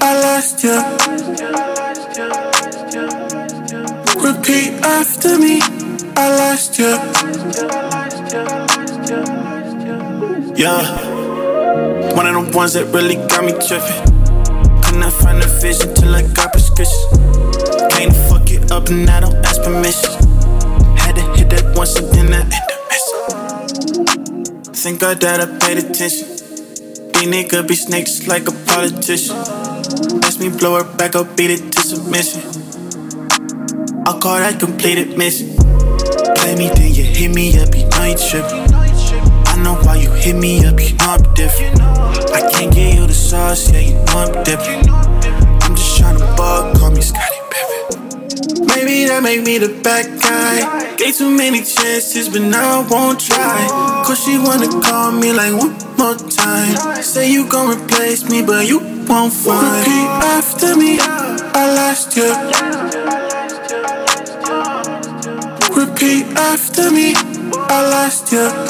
I 0.00 0.20
lost 0.20 0.62
ya. 0.62 1.80
Repeat 4.16 4.72
after 4.84 5.38
me, 5.38 5.60
I 6.16 6.28
lost 6.36 6.78
ya. 6.78 6.98
Yeah. 10.56 10.82
One 12.14 12.26
of 12.26 12.34
the 12.34 12.56
ones 12.56 12.72
that 12.74 12.86
really 12.92 13.16
got 13.28 13.44
me 13.44 13.52
tripping. 13.52 14.02
Could 14.82 14.98
not 14.98 15.12
find 15.12 15.42
a 15.42 15.46
vision 15.60 15.94
till 15.94 16.14
I 16.14 16.22
got 16.22 16.52
prescription. 16.52 16.98
Can't 17.90 18.14
fuck 18.28 18.50
it 18.50 18.70
up 18.72 18.88
and 18.88 19.08
I 19.08 19.20
don't 19.20 19.36
ask 19.46 19.62
permission. 19.62 20.10
Had 20.98 21.14
to 21.14 21.22
hit 21.38 21.50
that 21.50 21.74
once 21.76 21.96
and 21.96 22.08
then 22.12 22.32
I 22.34 22.40
end 22.40 22.70
up 22.74 22.82
missing. 22.90 24.74
Thank 24.74 25.00
God 25.00 25.20
that 25.20 25.40
I 25.40 25.46
paid 25.60 25.78
attention. 25.78 26.28
These 27.14 27.28
niggas 27.28 27.68
be 27.68 27.74
snakes 27.74 28.26
like 28.26 28.48
a 28.48 28.52
politician. 28.66 29.36
Ask 30.24 30.40
me 30.40 30.48
blow 30.48 30.82
her 30.82 30.96
back, 30.96 31.14
I'll 31.16 31.24
beat 31.24 31.50
it 31.50 31.72
to 31.72 31.80
submission. 31.80 32.69
I'll 34.10 34.18
call 34.18 34.38
that 34.38 34.58
completed 34.58 35.16
mission. 35.16 35.54
Play 36.34 36.56
me, 36.58 36.66
then 36.74 36.92
you 36.92 37.04
hit 37.04 37.30
me 37.30 37.54
up, 37.62 37.70
you 37.78 37.86
know 37.94 38.10
you 38.10 38.18
trippin'. 38.18 38.66
I 39.46 39.54
know 39.62 39.78
why 39.86 40.02
you 40.02 40.10
hit 40.10 40.34
me 40.34 40.66
up, 40.66 40.80
you 40.80 40.98
know 40.98 41.14
I'm 41.14 41.22
different. 41.34 41.80
I 42.34 42.42
can't 42.50 42.74
get 42.74 42.98
you 42.98 43.06
the 43.06 43.14
sauce, 43.14 43.70
yeah, 43.70 43.78
you 43.78 43.94
know 43.94 44.26
I'm 44.26 44.42
different. 44.42 44.90
I'm 45.62 45.76
just 45.78 45.94
tryna 45.94 46.26
ball, 46.36 46.74
call 46.74 46.90
me 46.90 47.02
Scottie 47.02 47.38
Pippen. 47.54 48.66
Maybe 48.66 49.06
that 49.06 49.22
make 49.22 49.46
me 49.46 49.58
the 49.58 49.78
bad 49.78 50.10
guy. 50.18 50.96
Gave 50.96 51.16
too 51.16 51.30
many 51.30 51.62
chances, 51.62 52.28
but 52.28 52.42
now 52.42 52.82
I 52.82 52.88
won't 52.90 53.20
try. 53.20 54.02
Cause 54.04 54.24
she 54.24 54.38
wanna 54.38 54.66
call 54.82 55.12
me 55.12 55.32
like 55.32 55.54
one 55.54 55.78
more 55.96 56.18
time. 56.18 57.00
Say 57.00 57.30
you 57.30 57.46
gon' 57.48 57.78
replace 57.78 58.28
me, 58.28 58.42
but 58.42 58.66
you 58.66 58.80
won't 59.06 59.32
find. 59.32 59.86
Repeat 59.86 60.10
after 60.34 60.74
me, 60.74 60.98
I 60.98 61.62
lost 61.78 62.16
you. 62.16 62.89
After 66.18 66.90
me, 66.90 67.14
I 67.54 67.88
lost 67.88 68.32
you. 68.32 68.69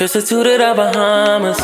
Trips 0.00 0.14
to 0.14 0.36
the 0.42 0.72
Bahamas. 0.74 1.60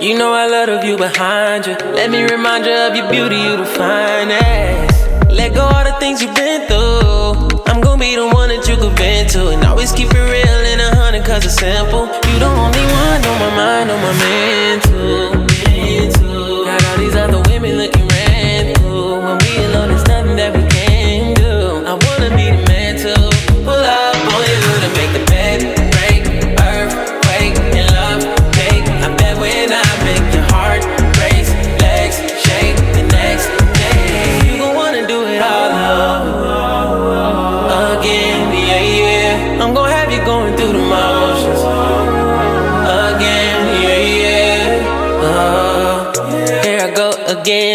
You 0.00 0.16
know 0.16 0.32
I 0.32 0.46
love 0.46 0.68
the 0.68 0.80
view 0.80 0.96
behind 0.96 1.66
you. 1.66 1.74
Let 1.92 2.10
me 2.10 2.22
remind 2.22 2.64
you 2.64 2.72
of 2.72 2.96
your 2.96 3.06
beauty, 3.10 3.36
you 3.36 3.54
the 3.58 3.66
finest. 3.66 5.30
Let 5.30 5.52
go 5.52 5.60
all 5.60 5.84
the 5.84 5.94
things 6.00 6.22
you've 6.22 6.34
been 6.34 6.66
through. 6.66 7.60
I'm 7.66 7.82
gonna 7.82 8.00
be 8.00 8.16
the 8.16 8.30
one 8.32 8.48
that 8.48 8.66
you 8.66 8.76
could 8.78 8.96
vent 8.96 9.28
to. 9.32 9.48
And 9.48 9.62
always 9.66 9.92
keep 9.92 10.08
it 10.08 10.16
real 10.16 10.64
and 10.72 10.80
a 10.80 10.96
hundred, 10.96 11.26
cause 11.26 11.44
it's 11.44 11.56
simple. 11.56 12.06
You 12.06 12.38
the 12.38 12.46
only 12.46 12.80
one 12.96 13.26
on 13.28 13.38
my 13.38 13.54
mind, 13.54 13.90
on 13.90 14.00
my 14.00 14.12
mental. 14.24 15.49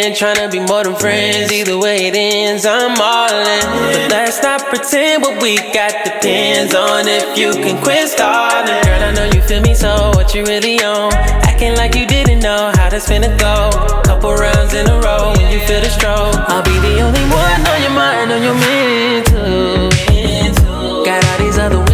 Again, 0.06 0.36
tryna 0.36 0.52
be 0.52 0.60
more 0.60 0.84
than 0.84 0.96
friends. 0.96 1.52
Either 1.52 1.78
way 1.78 2.08
it 2.08 2.16
ends, 2.16 2.66
I'm 2.66 3.00
all 3.00 3.30
in. 3.30 4.10
But 4.10 4.12
let's 4.12 4.42
not 4.42 4.62
pretend 4.68 5.24
what 5.24 5.42
we 5.42 5.58
got 5.74 5.94
depends 6.04 6.74
on 6.76 7.08
if 7.08 7.38
you 7.38 7.52
can 7.52 7.82
quit 7.84 8.10
stalling. 8.10 8.84
Girl, 8.84 9.04
I 9.04 9.14
know 9.14 9.26
you 9.34 9.42
feel 9.42 9.62
me, 9.62 9.74
so 9.74 10.12
what 10.16 10.34
you 10.34 10.44
really 10.46 10.82
on? 10.84 11.14
Acting 11.44 11.76
like 11.76 11.96
you 11.96 12.06
didn't 12.06 12.40
know 12.40 12.72
how 12.76 12.90
this 12.90 13.08
finna 13.08 13.38
go. 13.40 13.72
Couple 14.04 14.34
rounds 14.34 14.74
in 14.74 14.88
a 14.90 15.00
row 15.00 15.34
when 15.38 15.52
you 15.52 15.60
feel 15.66 15.82
the 15.82 15.90
stroke. 15.90 16.36
I'll 16.50 16.64
be 16.64 16.78
the 16.80 17.02
only 17.02 17.26
one 17.32 17.62
on 17.72 17.82
your 17.82 17.96
mind, 17.96 18.32
on 18.32 18.44
your 18.44 18.56
mental. 18.56 19.90
Got 21.06 21.24
all 21.26 21.38
these 21.40 21.58
other 21.58 21.85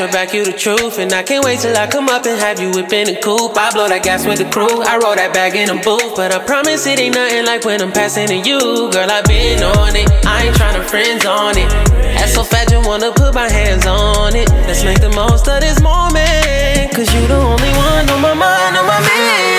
your 0.00 0.10
back, 0.10 0.32
you 0.32 0.44
the 0.44 0.52
truth. 0.52 0.98
And 0.98 1.12
I 1.12 1.22
can't 1.22 1.44
wait 1.44 1.60
till 1.60 1.76
I 1.76 1.86
come 1.86 2.08
up 2.08 2.24
and 2.24 2.40
have 2.40 2.58
you 2.58 2.70
whipping 2.72 3.04
the 3.04 3.20
coupe. 3.20 3.56
I 3.56 3.70
blow 3.70 3.86
that 3.88 4.02
gas 4.02 4.26
with 4.26 4.38
the 4.38 4.48
crew. 4.48 4.80
I 4.82 4.96
roll 4.96 5.14
that 5.14 5.34
bag 5.34 5.54
in 5.54 5.68
a 5.68 5.76
booth. 5.76 6.16
But 6.16 6.32
I 6.32 6.40
promise 6.40 6.86
it 6.86 6.98
ain't 6.98 7.14
nothing 7.14 7.44
like 7.44 7.64
when 7.64 7.82
I'm 7.82 7.92
passing 7.92 8.26
to 8.28 8.36
you. 8.36 8.88
Girl, 8.90 9.10
i 9.10 9.20
been 9.28 9.62
on 9.62 9.94
it. 9.94 10.08
I 10.24 10.48
ain't 10.48 10.56
trying 10.56 10.80
to 10.80 10.88
friends 10.88 11.26
on 11.26 11.58
it. 11.58 11.68
That's 12.16 12.32
so 12.32 12.42
fat, 12.42 12.72
you 12.72 12.80
wanna 12.80 13.12
put 13.12 13.34
my 13.34 13.48
hands 13.48 13.86
on 13.86 14.34
it. 14.34 14.48
Let's 14.64 14.82
make 14.84 15.00
the 15.00 15.12
most 15.12 15.46
of 15.48 15.60
this 15.60 15.80
moment. 15.80 16.96
Cause 16.96 17.12
you 17.12 17.20
the 17.28 17.36
only 17.36 17.72
one 17.76 18.08
on 18.08 18.20
my 18.24 18.32
mind, 18.32 18.76
on 18.76 18.86
my 18.86 19.00
mental. 19.04 19.49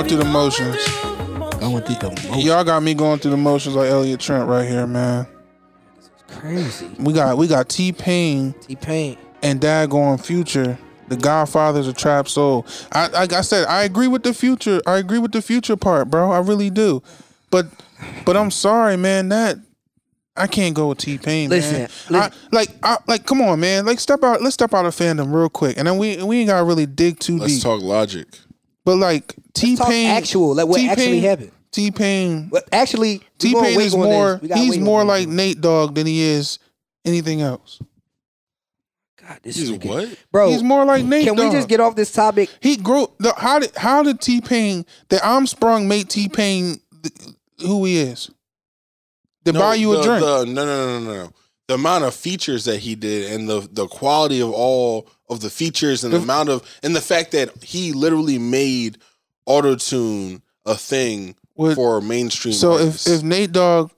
Going 0.00 0.08
through 0.08 0.18
the 0.18 0.24
motions. 0.24 0.76
Going 1.60 1.82
through 1.82 1.96
the 1.96 2.10
motions. 2.10 2.44
Y'all 2.46 2.64
got 2.64 2.82
me 2.82 2.94
going 2.94 3.18
through 3.18 3.32
the 3.32 3.36
motions 3.36 3.74
like 3.76 3.90
Elliott 3.90 4.18
Trent 4.18 4.48
right 4.48 4.66
here, 4.66 4.86
man. 4.86 5.26
crazy. 6.26 6.88
We 6.98 7.12
got 7.12 7.36
we 7.36 7.46
got 7.46 7.68
T 7.68 7.92
Pain 7.92 8.54
T 8.62 8.76
Pain. 8.76 9.18
and 9.42 9.60
Daggone 9.60 10.18
Future. 10.24 10.78
The 11.08 11.18
Godfather's 11.18 11.86
a 11.86 11.92
trap 11.92 12.28
soul. 12.28 12.64
I 12.92 13.08
like 13.08 13.34
I 13.34 13.42
said, 13.42 13.66
I 13.66 13.82
agree 13.82 14.08
with 14.08 14.22
the 14.22 14.32
future. 14.32 14.80
I 14.86 14.96
agree 14.96 15.18
with 15.18 15.32
the 15.32 15.42
future 15.42 15.76
part, 15.76 16.08
bro. 16.08 16.32
I 16.32 16.38
really 16.38 16.70
do. 16.70 17.02
But 17.50 17.66
but 18.24 18.38
I'm 18.38 18.50
sorry, 18.50 18.96
man. 18.96 19.28
That 19.28 19.58
I 20.34 20.46
can't 20.46 20.74
go 20.74 20.88
with 20.88 20.96
T 20.96 21.18
Pain, 21.18 21.50
man. 21.50 21.58
Listen, 21.58 22.16
I, 22.16 22.30
like 22.50 22.70
I, 22.82 22.96
like 23.06 23.26
come 23.26 23.42
on, 23.42 23.60
man. 23.60 23.84
Like 23.84 24.00
step 24.00 24.24
out. 24.24 24.40
Let's 24.40 24.54
step 24.54 24.72
out 24.72 24.86
of 24.86 24.96
fandom 24.96 25.30
real 25.30 25.50
quick, 25.50 25.76
and 25.76 25.86
then 25.86 25.98
we 25.98 26.22
we 26.22 26.38
ain't 26.38 26.48
gotta 26.48 26.64
really 26.64 26.86
dig 26.86 27.18
too 27.18 27.34
deep. 27.34 27.42
Let's 27.42 27.54
deep. 27.56 27.64
talk 27.64 27.82
logic. 27.82 28.28
But 28.86 28.96
like 28.96 29.36
T 29.60 29.76
talk 29.76 29.88
Pain, 29.88 30.10
actual, 30.10 30.54
like 30.54 30.66
what 30.66 30.80
actually 30.80 31.20
happened. 31.20 31.52
T 31.72 31.90
Pain, 31.90 32.48
Well, 32.50 32.62
actually, 32.72 33.20
T 33.38 33.54
Pain 33.54 33.80
is 33.80 33.94
more. 33.94 34.32
this. 34.34 34.42
We 34.42 34.48
gotta 34.48 34.60
He's 34.60 34.70
wait 34.72 34.78
on 34.78 34.84
more 34.84 35.00
this. 35.02 35.08
like 35.08 35.28
Nate 35.28 35.60
Dogg 35.60 35.94
than 35.94 36.06
he 36.06 36.20
is 36.22 36.58
anything 37.04 37.40
else. 37.42 37.80
God, 39.22 39.38
this 39.42 39.56
He's 39.56 39.70
nigga. 39.70 39.84
what? 39.86 40.18
bro. 40.32 40.50
He's 40.50 40.62
more 40.62 40.84
like 40.84 41.04
Nate 41.04 41.24
Can 41.26 41.36
we 41.36 41.42
Dogg. 41.44 41.52
just 41.52 41.68
get 41.68 41.78
off 41.80 41.94
this 41.94 42.10
topic? 42.12 42.48
He 42.60 42.76
grew. 42.76 43.08
The, 43.18 43.32
how 43.36 43.58
did 43.60 43.74
how 43.76 44.02
did 44.02 44.20
T 44.20 44.40
Pain 44.40 44.84
the 45.08 45.24
Armstrong 45.26 45.86
make 45.86 46.08
T 46.08 46.28
Pain 46.28 46.80
who 47.60 47.84
he 47.84 47.98
is? 47.98 48.30
To 49.44 49.52
buy 49.52 49.74
you 49.76 49.92
a 49.92 49.96
the, 49.98 50.02
drink. 50.02 50.20
The, 50.20 50.44
no, 50.46 50.64
no, 50.64 50.64
no, 50.64 51.00
no, 51.00 51.14
no. 51.24 51.32
The 51.68 51.74
amount 51.74 52.04
of 52.04 52.14
features 52.14 52.64
that 52.64 52.78
he 52.80 52.94
did, 52.94 53.32
and 53.32 53.48
the 53.48 53.68
the 53.72 53.86
quality 53.86 54.40
of 54.40 54.50
all 54.50 55.08
of 55.28 55.40
the 55.40 55.50
features, 55.50 56.02
and 56.02 56.12
the, 56.12 56.18
The- 56.18 56.24
amount 56.24 56.48
of, 56.48 56.78
and 56.82 56.94
the 56.96 57.00
fact 57.00 57.30
that 57.32 57.62
he 57.62 57.92
literally 57.92 58.38
made 58.38 58.98
auto 59.46 59.74
tune 59.76 60.42
a 60.66 60.74
thing 60.76 61.34
Would- 61.56 61.74
for 61.76 62.00
mainstream. 62.00 62.54
so 62.54 62.74
if 62.74 62.80
artists. 62.80 63.06
if 63.08 63.22
Nate 63.22 63.52
Dogg 63.52 63.90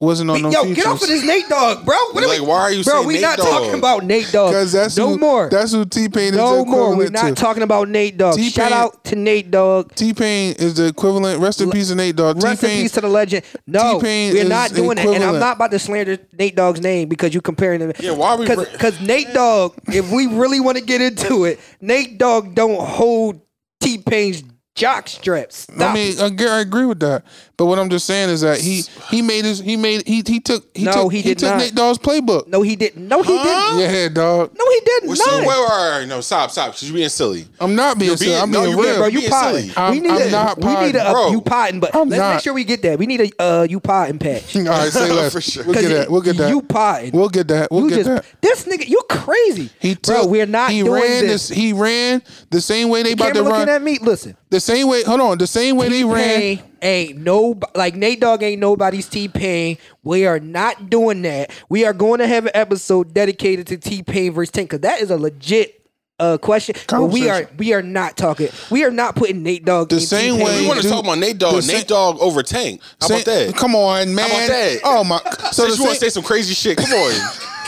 wasn't 0.00 0.28
on 0.30 0.34
We- 0.34 0.42
no 0.42 0.50
yo, 0.50 0.62
features, 0.64 0.76
get 0.76 0.86
off 0.88 1.00
of 1.02 1.06
this 1.08 1.24
Nate 1.24 1.48
Dogg, 1.48 1.84
bro. 1.86 1.94
What 2.10 2.26
like, 2.26 2.40
we, 2.40 2.44
why 2.46 2.58
are 2.62 2.72
you 2.72 2.82
saying 2.82 2.92
bro? 2.92 2.94
saying 3.02 3.06
we 3.06 3.14
Nate 3.14 3.22
not 3.22 3.38
Dogg? 3.38 3.46
talking 3.46 3.74
about 3.74 4.04
Nate 4.04 4.32
Dogg. 4.32 4.50
because 4.50 4.72
that's 4.72 4.96
no 4.96 5.10
who, 5.10 5.18
more. 5.18 5.48
That's 5.48 5.70
who 5.70 5.84
T 5.84 6.08
Pain 6.08 6.32
is 6.32 6.36
no 6.38 6.64
more. 6.64 6.96
We're 6.96 7.08
not 7.08 7.28
to. 7.28 7.34
talking 7.36 7.62
about 7.62 7.88
Nate 7.88 8.18
Dogg. 8.18 8.34
T-Pain- 8.34 8.50
Shout 8.50 8.72
out 8.72 9.04
to 9.04 9.14
Nate 9.14 9.52
Dogg. 9.52 9.94
T 9.94 10.12
Pain 10.12 10.56
is 10.58 10.74
the 10.74 10.86
equivalent. 10.86 11.40
Rest 11.40 11.60
in 11.60 11.70
peace, 11.70 11.88
to 11.90 11.94
Nate 11.94 12.16
Dogg. 12.16 12.42
Rest 12.42 12.64
in 12.64 12.68
T-Pain, 12.70 12.82
peace 12.82 12.90
to 12.92 13.00
the 13.00 13.08
legend. 13.08 13.44
No, 13.68 14.00
T-Pain 14.00 14.34
we're 14.34 14.42
is 14.42 14.48
not 14.48 14.74
doing 14.74 14.96
that. 14.96 15.06
And 15.06 15.22
I'm 15.22 15.38
not 15.38 15.54
about 15.54 15.70
to 15.70 15.78
slander 15.78 16.18
Nate 16.36 16.56
Dogg's 16.56 16.80
name 16.80 17.08
because 17.08 17.32
you 17.32 17.40
comparing 17.40 17.78
them. 17.78 17.92
Yeah, 18.00 18.10
why 18.10 18.30
are 18.30 18.38
we 18.38 18.46
br- 18.46 18.64
Because 18.72 19.00
Nate 19.00 19.32
Dogg, 19.32 19.74
if 19.86 20.10
we 20.10 20.26
really 20.26 20.58
want 20.58 20.78
to 20.78 20.84
get 20.84 21.00
into 21.00 21.44
it, 21.44 21.60
Nate 21.80 22.18
Dogg 22.18 22.56
don't 22.56 22.80
hold 22.84 23.40
T 23.80 23.98
Pain's 23.98 24.42
jock 24.74 25.08
straps. 25.08 25.56
Stop 25.58 25.80
I 25.90 25.94
mean, 25.94 26.18
I, 26.20 26.26
agree- 26.26 26.48
I 26.48 26.60
agree 26.60 26.86
with 26.86 27.00
that. 27.00 27.24
But 27.58 27.66
what 27.66 27.78
I'm 27.78 27.90
just 27.90 28.06
saying 28.06 28.30
is 28.30 28.40
that 28.40 28.60
he 28.60 28.82
he 29.10 29.22
made 29.22 29.44
his 29.44 29.60
he 29.60 29.76
made 29.76 30.04
he 30.06 30.22
he 30.26 30.40
took 30.40 30.66
he 30.76 30.84
No, 30.84 30.92
took 31.04 31.12
he 31.12 31.22
did 31.22 31.38
took 31.38 31.50
not. 31.50 31.58
Nate 31.58 31.74
Dogg's 31.74 31.98
playbook. 31.98 32.48
no, 32.48 32.62
he 32.62 32.74
didn't. 32.74 33.06
No, 33.06 33.22
he 33.22 33.28
didn't. 33.36 33.78
Yeah, 33.78 34.08
dog. 34.08 34.52
No, 34.58 34.64
he 34.68 34.80
didn't. 34.80 35.08
Well, 35.10 35.18
no. 35.18 35.24
see, 35.24 35.38
wait, 35.40 35.46
wait, 35.46 35.68
wait, 35.68 35.98
wait, 36.00 36.08
no, 36.08 36.20
stop, 36.22 36.50
stop, 36.50 36.68
because 36.72 36.88
you're 36.88 36.96
being 36.96 37.08
silly. 37.08 37.46
I'm 37.60 37.76
not 37.76 37.98
being 37.98 38.08
You're 38.08 38.16
silly. 38.16 38.30
being- 38.30 38.42
I'm 38.42 38.50
no, 38.50 38.62
being 38.62 38.70
you're 38.74 38.82
being- 38.82 38.88
real. 38.94 38.98
Bro, 38.98 39.06
you 39.08 39.18
being 39.20 39.30
potting. 39.30 39.60
silly. 39.70 39.76
I'm- 39.76 39.90
we 39.92 40.00
need 40.00 40.10
I'm 40.10 40.22
a, 40.22 40.30
not 40.30 40.58
we 40.58 40.64
need 40.64 40.72
a 40.72 40.76
potting. 40.78 40.96
uh, 41.00 41.12
Bro. 41.12 41.30
you 41.30 41.40
potting, 41.42 41.80
but 41.80 41.94
I'm 41.94 42.08
let's 42.08 42.18
not. 42.18 42.34
make 42.34 42.42
sure 42.42 42.54
we 42.54 42.64
get 42.64 42.82
that. 42.82 42.98
We 42.98 43.06
need 43.06 43.20
a 43.20 43.42
uh, 43.42 43.66
you 43.70 43.78
potting 43.78 44.18
patch. 44.18 44.56
All 44.56 44.62
right, 44.64 44.90
say 44.90 45.12
less. 45.12 45.32
For 45.34 45.40
sure. 45.40 45.64
We'll 45.64 45.74
get 45.74 45.88
that. 45.90 46.10
We'll 46.10 46.20
get 46.22 46.36
that. 46.38 46.48
You 46.48 46.62
potting. 46.62 47.12
We'll 47.12 47.28
get 47.28 47.46
that. 47.48 47.70
We'll 47.70 47.82
you 47.84 47.90
get 47.90 48.06
just 48.06 48.08
that. 48.08 48.24
this 48.40 48.64
nigga, 48.64 48.88
you 48.88 49.00
crazy. 49.08 49.70
He 49.78 49.94
bro, 49.94 50.22
took, 50.22 50.30
we're 50.30 50.46
not 50.46 50.70
he 50.72 50.82
doing 50.82 51.00
ran 51.00 51.26
this. 51.26 51.48
He 51.48 51.72
ran 51.72 52.22
the 52.50 52.60
same 52.60 52.88
way 52.88 53.02
they 53.04 53.12
about 53.12 53.34
Camera 53.34 53.42
to 53.44 53.48
looking 53.50 53.66
run. 53.66 53.68
at 53.68 53.82
me. 53.82 53.98
Listen, 54.00 54.36
The 54.52 54.60
same 54.60 54.86
way. 54.86 55.02
Hold 55.02 55.20
on. 55.20 55.38
The 55.38 55.46
same 55.46 55.76
way 55.76 55.88
they 55.88 56.04
ran. 56.04 56.40
T-Pain 56.40 56.62
ain't 56.82 57.16
no 57.18 57.58
like 57.74 57.94
Nate 57.96 58.20
Dogg 58.20 58.42
ain't 58.42 58.60
nobody's 58.60 59.08
T 59.08 59.26
Pain. 59.26 59.78
We 60.04 60.26
are 60.26 60.38
not 60.38 60.90
doing 60.90 61.22
that. 61.22 61.50
We 61.70 61.86
are 61.86 61.94
going 61.94 62.18
to 62.20 62.26
have 62.26 62.44
an 62.44 62.52
episode 62.54 63.14
dedicated 63.14 63.66
to 63.68 63.78
T 63.78 64.02
Pain 64.02 64.32
versus 64.32 64.52
Tank 64.52 64.68
because 64.68 64.82
that 64.82 65.00
is 65.00 65.10
a 65.10 65.16
legit 65.16 65.78
uh 66.20 66.36
question. 66.36 66.74
But 66.86 67.06
we 67.06 67.30
are 67.30 67.48
we 67.56 67.72
are 67.72 67.80
not 67.80 68.18
talking. 68.18 68.48
We 68.70 68.84
are 68.84 68.90
not 68.90 69.16
putting 69.16 69.42
Nate 69.42 69.64
Dogg 69.64 69.88
The 69.88 69.96
in 69.96 70.00
same 70.02 70.32
T-Pain. 70.34 70.44
way- 70.46 70.60
We 70.60 70.68
want 70.68 70.82
to 70.82 70.88
talk 70.88 71.02
about 71.02 71.18
Nate 71.18 71.38
Dogg. 71.38 71.54
Nate 71.54 71.64
same- 71.64 71.86
Dogg 71.86 72.18
over 72.20 72.42
Tank. 72.42 72.82
How 73.00 73.06
about 73.06 73.24
that? 73.24 73.56
Come 73.56 73.74
on, 73.74 74.14
man. 74.14 74.28
How 74.28 74.36
about 74.36 74.48
that? 74.48 74.80
Oh 74.84 75.02
my. 75.02 75.18
So 75.52 75.64
Since 75.64 75.78
you 75.78 75.84
want 75.84 75.94
to 75.98 76.00
say 76.04 76.10
some 76.10 76.22
crazy 76.22 76.52
shit, 76.52 76.76
come 76.76 76.92
on. 76.92 77.12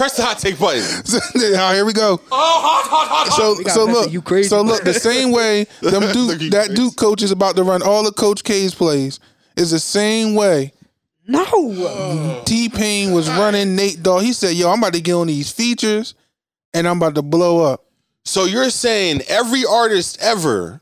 Press 0.00 0.16
the 0.16 0.22
hot 0.22 0.38
take 0.38 0.58
button. 0.58 0.80
All 0.82 1.50
right, 1.58 1.74
here 1.74 1.84
we 1.84 1.92
go. 1.92 2.16
So 2.16 3.56
We 3.58 3.64
got 3.64 3.74
so 3.74 3.86
Pepsi, 3.86 3.92
look, 3.92 4.10
you 4.10 4.22
crazy. 4.22 4.48
so 4.48 4.62
look, 4.62 4.82
the 4.82 4.94
same 5.10 5.30
way 5.30 5.66
them 5.82 6.00
Duke 6.14 6.40
you 6.40 6.48
that. 6.52 6.74
Duke 6.74 6.96
coach 6.96 7.22
is 7.22 7.30
about 7.30 7.54
to 7.56 7.64
run 7.64 7.82
all 7.82 8.02
the 8.02 8.10
Coach 8.10 8.42
K's 8.42 8.74
plays 8.74 9.20
is 9.58 9.72
the 9.72 9.78
same 9.78 10.34
way 10.34 10.72
No. 11.26 12.40
T 12.46 12.70
Pain 12.70 13.12
was 13.12 13.28
running 13.28 13.76
Nate 13.76 14.02
Dogg. 14.02 14.22
He 14.22 14.32
said, 14.32 14.56
"Yo, 14.56 14.70
I'm 14.70 14.78
about 14.78 14.94
to 14.94 15.02
get 15.02 15.12
on 15.12 15.26
these 15.26 15.52
features, 15.52 16.14
and 16.72 16.88
I'm 16.88 16.96
about 16.96 17.16
to 17.16 17.22
blow 17.22 17.62
up." 17.62 17.84
So 18.24 18.46
you're 18.46 18.70
saying 18.70 19.20
every 19.28 19.66
artist 19.66 20.16
ever 20.22 20.80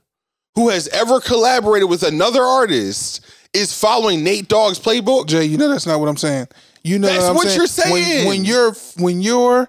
who 0.54 0.68
has 0.68 0.86
ever 0.88 1.18
collaborated 1.18 1.90
with 1.90 2.04
another 2.04 2.42
artist 2.42 3.26
is 3.52 3.76
following 3.76 4.22
Nate 4.22 4.46
Dogg's 4.46 4.78
playbook? 4.78 5.26
Jay, 5.26 5.44
you 5.44 5.58
know 5.58 5.68
that's 5.68 5.88
not 5.88 5.98
what 5.98 6.08
I'm 6.08 6.16
saying. 6.16 6.46
You 6.84 6.98
know 6.98 7.08
That's 7.08 7.22
what, 7.22 7.28
I'm 7.30 7.34
what 7.36 7.46
saying? 7.48 7.56
you're 7.58 7.66
saying. 7.66 8.26
When, 8.26 8.38
when 8.38 8.44
you're 8.44 8.72
when 8.98 9.20
you're 9.20 9.68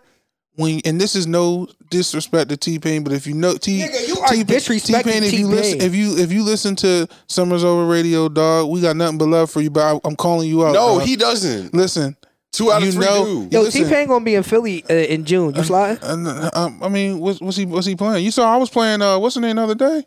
when 0.56 0.81
and 0.86 0.99
this 0.99 1.15
is 1.15 1.26
no 1.27 1.68
disrespect 1.90 2.49
to 2.49 2.57
T 2.57 2.80
Pain, 2.80 3.03
but 3.03 3.14
if 3.14 3.26
you 3.27 3.34
know 3.34 3.56
T 3.57 3.80
Nigga, 3.80 4.07
you 4.07 4.19
are 4.19 4.27
disrespecting 4.45 5.03
T-Pain, 5.03 5.23
if 5.23 5.34
you 5.34 5.48
listen 5.48 5.81
if 5.81 5.95
you 5.95 6.18
if 6.18 6.31
you 6.31 6.44
listen 6.44 6.76
to 6.77 7.07
Summers 7.27 7.64
Over 7.64 7.86
Radio, 7.86 8.30
dog, 8.30 8.69
we 8.69 8.81
got 8.81 8.95
nothing 8.95 9.18
but 9.18 9.26
love 9.30 9.49
for 9.49 9.61
you. 9.61 9.69
But 9.69 9.95
I, 9.95 9.99
I'm 10.03 10.15
calling 10.15 10.48
you 10.49 10.65
out. 10.65 10.73
No, 10.73 10.99
dog. 10.99 11.03
he 11.07 11.15
doesn't. 11.15 11.73
listen. 11.73 12.15
Two 12.52 12.72
out 12.72 12.81
of 12.81 12.88
you 12.88 12.94
three 12.94 13.06
know- 13.06 13.48
do. 13.48 13.49
Yo, 13.52 13.69
T 13.69 13.84
Pain 13.86 14.07
gonna 14.07 14.26
be 14.26 14.34
in 14.36 14.41
Philly 14.44 14.84
uh, 14.90 14.94
in 14.94 15.23
June. 15.23 15.53
You 15.56 15.64
sliding? 15.64 16.03
And, 16.03 16.27
uh, 16.27 16.49
um, 16.53 16.81
I 16.84 16.90
mean, 16.90 17.19
what's, 17.19 17.40
what's 17.40 17.56
he 17.57 17.65
what's 17.65 17.86
he 17.86 17.95
playing? 17.95 18.26
You 18.26 18.31
saw 18.31 18.52
I 18.52 18.57
was 18.57 18.69
playing. 18.72 19.02
Uh, 19.03 19.19
what's 19.19 19.36
the 19.36 19.41
name 19.41 19.56
the 19.57 19.61
other 19.64 19.76
day? 19.76 20.03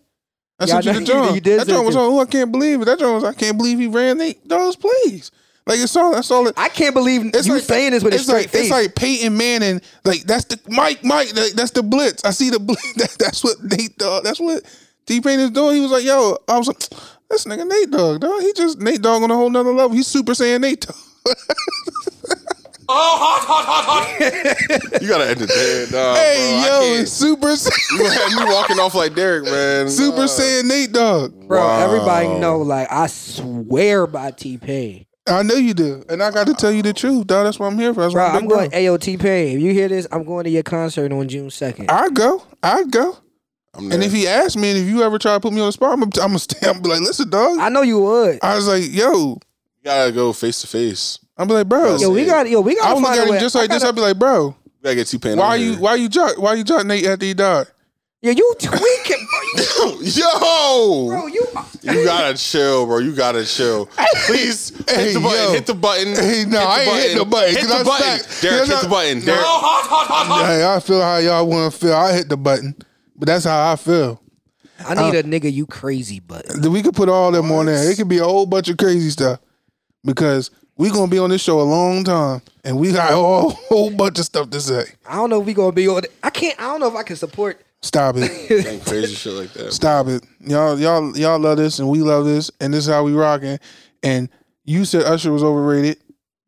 I 0.59 0.65
Yeah, 0.67 0.77
I 0.77 0.81
you 0.81 0.87
know 0.87 0.93
the 0.93 1.01
you- 1.01 1.07
joint. 1.07 1.35
you 1.37 1.41
did 1.41 1.61
that 1.61 1.67
send 1.67 1.77
joint 1.77 1.87
was 1.87 1.97
on. 1.97 2.03
Oh, 2.03 2.19
I 2.19 2.25
can't 2.27 2.51
believe 2.51 2.83
it. 2.83 2.87
That 2.87 2.99
joint 2.99 3.15
was. 3.15 3.25
I 3.25 3.33
can't 3.33 3.57
believe 3.57 3.79
he 3.79 3.87
ran 3.87 4.19
Nate 4.19 4.47
those 4.49 4.75
plays. 4.77 5.31
Like 5.67 5.79
it's 5.79 5.95
all. 5.97 6.13
That's 6.13 6.31
all. 6.31 6.49
It, 6.49 6.55
I 6.57 6.69
can't 6.69 6.95
believe 6.95 7.25
it's 7.25 7.47
you 7.47 7.55
like 7.55 7.63
saying 7.63 7.93
this 7.93 8.03
with 8.03 8.15
a 8.15 8.19
straight 8.19 8.35
like, 8.43 8.51
face. 8.51 8.63
It's 8.63 8.71
like 8.71 8.95
Peyton 8.95 9.37
Manning. 9.37 9.81
Like 10.05 10.23
that's 10.23 10.45
the 10.47 10.59
Mike. 10.69 11.05
Mike. 11.05 11.35
like, 11.37 11.53
that's 11.53 11.71
the 11.71 11.83
blitz. 11.83 12.25
I 12.25 12.31
see 12.31 12.51
the 12.51 12.59
blitz. 12.59 12.83
That, 12.97 13.17
that's 13.19 13.45
what 13.45 13.63
Nate 13.63 13.97
Dogg. 13.97 14.25
That's 14.25 14.41
what 14.41 14.63
T 15.07 15.21
Pain 15.21 15.39
is 15.41 15.51
doing. 15.51 15.77
He 15.77 15.81
was 15.81 15.91
like, 15.93 16.05
yo. 16.05 16.37
I 16.49 16.59
was 16.59 16.67
like, 16.69 16.79
this 17.31 17.45
nigga 17.45 17.67
Nate 17.69 17.91
Dogg. 17.91 18.21
Dog. 18.21 18.41
He 18.43 18.53
just 18.55 18.81
Nate 18.81 19.01
Dogg 19.03 19.23
on 19.23 19.31
a 19.31 19.35
whole 19.37 19.51
nother 19.51 19.73
level. 19.73 19.97
He's 19.97 20.07
super 20.09 20.35
saying 20.35 20.61
Nate 20.63 20.81
Dogg. 20.81 20.97
Oh, 22.89 23.17
hot, 23.17 23.47
hot, 23.47 23.65
hot, 23.65 23.85
hot. 24.91 25.01
You 25.03 25.09
gotta 25.09 25.31
end 25.31 25.41
it 25.41 25.49
there, 25.49 25.87
dog. 25.87 26.17
hey 26.19 26.61
bro. 26.69 26.81
Yo, 26.81 26.97
can't. 26.97 27.09
super. 27.09 27.49
You 27.93 27.99
gonna 27.99 28.45
me 28.47 28.53
walking 28.53 28.79
off 28.81 28.95
like 28.95 29.15
Derek, 29.15 29.45
man. 29.45 29.89
Super 29.89 30.23
Uh, 30.23 30.27
Saiyan 30.27 30.65
Nate 30.65 30.93
Dogg. 30.93 31.49
Bro, 31.49 31.61
Wow. 31.61 31.79
everybody 31.87 32.29
know. 32.41 32.59
Like 32.59 32.89
I 32.91 33.07
swear 33.07 34.07
by 34.07 34.33
T 34.33 34.59
Pain. 34.59 35.07
I 35.29 35.43
know 35.43 35.55
you 35.55 35.73
do, 35.73 36.05
and 36.09 36.21
I 36.23 36.31
got 36.33 36.49
to 36.49 36.55
tell 36.55 36.73
you 36.73 36.83
the 36.83 36.93
truth, 36.93 37.29
dog. 37.29 37.45
That's 37.47 37.59
what 37.59 37.67
I'm 37.67 37.79
here 37.79 37.95
for. 37.95 38.01
That's 38.01 38.13
Bro, 38.15 38.25
I'm, 38.27 38.37
I'm 38.37 38.49
going. 38.49 38.71
Ayo, 38.73 39.01
T 39.01 39.17
Pain. 39.17 39.57
If 39.57 39.63
you 39.63 39.73
hear 39.73 39.87
this, 39.89 40.07
I'm 40.11 40.25
going 40.25 40.45
to 40.45 40.51
your 40.51 40.65
concert 40.65 41.13
on 41.13 41.29
June 41.29 41.49
second. 41.51 41.91
I 41.91 42.09
go, 42.09 42.43
I 42.63 42.83
go. 42.85 43.17
I'm 43.75 43.91
And 43.93 44.03
if 44.03 44.13
he 44.13 44.27
asks 44.27 44.57
me, 44.57 44.71
and 44.71 44.79
if 44.81 44.87
you 44.89 45.03
ever 45.03 45.19
try 45.19 45.35
to 45.35 45.41
put 45.41 45.53
me 45.53 45.61
on 45.61 45.67
the 45.69 45.73
spot, 45.73 45.93
I'm 45.93 46.01
gonna, 46.01 46.25
I'm 46.25 46.31
gonna 46.31 46.39
stay. 46.41 46.67
I'm 46.67 46.75
gonna 46.75 46.83
be 46.83 46.89
like, 46.91 47.01
listen, 47.03 47.31
dog. 47.31 47.59
I 47.59 47.69
know 47.69 47.83
you 47.83 48.01
would. 48.01 48.41
I 48.43 48.57
was 48.57 48.67
like, 48.67 48.83
yo, 48.93 49.13
you 49.13 49.39
gotta 49.85 50.11
go 50.13 50.33
face 50.33 50.61
to 50.63 50.67
face. 50.67 51.19
I'm 51.37 51.47
be 51.49 51.55
like, 51.55 51.69
bro. 51.69 51.97
Yo, 51.97 52.11
we 52.11 52.25
got. 52.27 52.51
Yo, 52.51 52.61
we 52.61 52.75
got. 52.75 52.89
I 52.89 52.93
would 52.93 53.01
look 53.03 53.09
find 53.11 53.21
at 53.21 53.29
him 53.35 53.41
just 53.41 53.55
I 53.57 53.61
like 53.61 53.71
this. 53.71 53.83
gotta- 53.83 53.89
I'd 53.91 53.95
be 53.95 54.01
like, 54.03 54.19
bro, 54.19 54.49
You 54.49 54.83
gotta 54.83 54.97
get 54.97 55.07
T 55.07 55.19
Pain. 55.19 55.39
why 55.39 55.55
you, 55.55 55.75
why 55.77 55.95
you 55.95 56.09
jot, 56.09 56.37
why 56.39 56.55
you 56.55 56.65
jot 56.65 56.85
Nate 56.85 57.07
after 57.07 57.25
he 57.25 57.33
died? 57.33 57.69
Yo, 58.25 58.31
you 58.31 58.55
tweaking, 58.57 59.27
bro. 59.77 59.99
Yo, 60.01 61.09
Bro, 61.09 61.27
you. 61.27 61.45
You 61.83 62.05
gotta 62.05 62.39
chill, 62.39 62.87
bro. 62.87 62.99
You 62.99 63.17
gotta 63.17 63.45
chill. 63.45 63.87
Please 64.27 64.69
hit 64.71 64.91
Hey, 64.91 65.13
the 65.15 65.19
button. 65.19 65.43
yo. 65.45 65.53
Hit 65.55 65.67
the 65.67 65.75
button. 65.75 66.15
Hey, 66.15 66.45
no, 66.47 66.61
hit 66.61 66.69
I 66.69 66.81
ain't 66.83 66.97
hitting 67.03 67.19
the 67.19 67.25
button, 67.25 67.55
Hit 67.57 67.67
the 67.67 67.75
I'm 67.75 67.85
button. 67.85 68.21
stacked. 68.21 68.43
Derek, 68.43 68.61
hit 68.61 68.69
not- 68.75 68.83
the 68.85 68.89
button. 68.89 69.19
No. 69.19 69.25
Derek. 69.25 70.47
Hey, 70.47 70.65
I 70.73 70.79
feel 70.81 71.01
how 71.03 71.17
y'all 71.17 71.47
want 71.49 71.73
to 71.73 71.79
feel. 71.81 71.95
I 71.95 72.13
hit 72.13 72.29
the 72.29 72.37
button, 72.37 72.77
but 73.17 73.27
that's 73.27 73.45
how 73.45 73.73
I 73.73 73.75
feel. 73.75 74.23
I 74.87 74.95
need 74.95 75.17
uh, 75.17 75.19
a 75.19 75.23
nigga. 75.25 75.53
You 75.53 75.67
crazy, 75.67 76.21
but 76.21 76.65
uh, 76.65 76.71
we 76.71 76.81
could 76.83 76.95
put 76.95 77.09
all 77.09 77.33
them 77.33 77.51
on 77.51 77.67
there. 77.67 77.91
It 77.91 77.97
could 77.97 78.09
be 78.09 78.19
a 78.19 78.25
whole 78.25 78.47
bunch 78.47 78.69
of 78.69 78.77
crazy 78.77 79.11
stuff 79.11 79.41
because 80.05 80.53
we 80.77 80.91
gonna 80.91 81.11
be 81.11 81.19
on 81.19 81.31
this 81.31 81.43
show 81.43 81.61
a 81.61 81.63
long 81.63 82.05
time, 82.05 82.41
and 82.63 82.79
we 82.79 82.93
got 82.93 83.11
a 83.11 83.17
whole, 83.17 83.51
whole 83.51 83.91
bunch 83.91 84.21
of 84.21 84.25
stuff 84.27 84.49
to 84.51 84.61
say. 84.61 84.85
I 85.09 85.17
don't 85.17 85.29
know 85.31 85.41
if 85.41 85.47
we 85.47 85.55
gonna 85.55 85.73
be 85.73 85.89
on. 85.89 86.03
I 86.23 86.31
can't. 86.31 86.57
I 86.61 86.65
don't 86.69 86.79
know 86.79 86.89
if 86.89 86.95
I 86.95 87.03
can 87.03 87.17
support. 87.17 87.61
Stop 87.83 88.17
it. 88.17 88.31
Ain't 88.67 88.85
crazy 88.85 89.15
shit 89.15 89.33
like 89.33 89.53
that. 89.55 89.73
Stop 89.73 90.07
it. 90.07 90.25
Y'all, 90.41 90.79
y'all, 90.79 91.17
y'all 91.17 91.39
love 91.39 91.57
this 91.59 91.79
and 91.79 91.89
we 91.89 91.99
love 91.99 92.25
this 92.25 92.51
and 92.61 92.73
this 92.73 92.87
is 92.87 92.93
how 92.93 93.03
we 93.03 93.13
rocking. 93.13 93.59
And 94.03 94.29
you 94.65 94.85
said 94.85 95.03
Usher 95.03 95.33
was 95.33 95.43
overrated. 95.43 95.99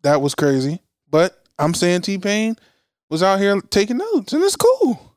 That 0.02 0.22
was 0.22 0.34
crazy. 0.34 0.80
But 1.10 1.42
I'm 1.58 1.74
saying 1.74 2.02
T 2.02 2.18
Pain 2.18 2.56
was 3.10 3.22
out 3.22 3.40
here 3.40 3.60
taking 3.60 3.96
notes 3.96 4.32
and 4.32 4.42
it's 4.42 4.56
cool. 4.56 5.16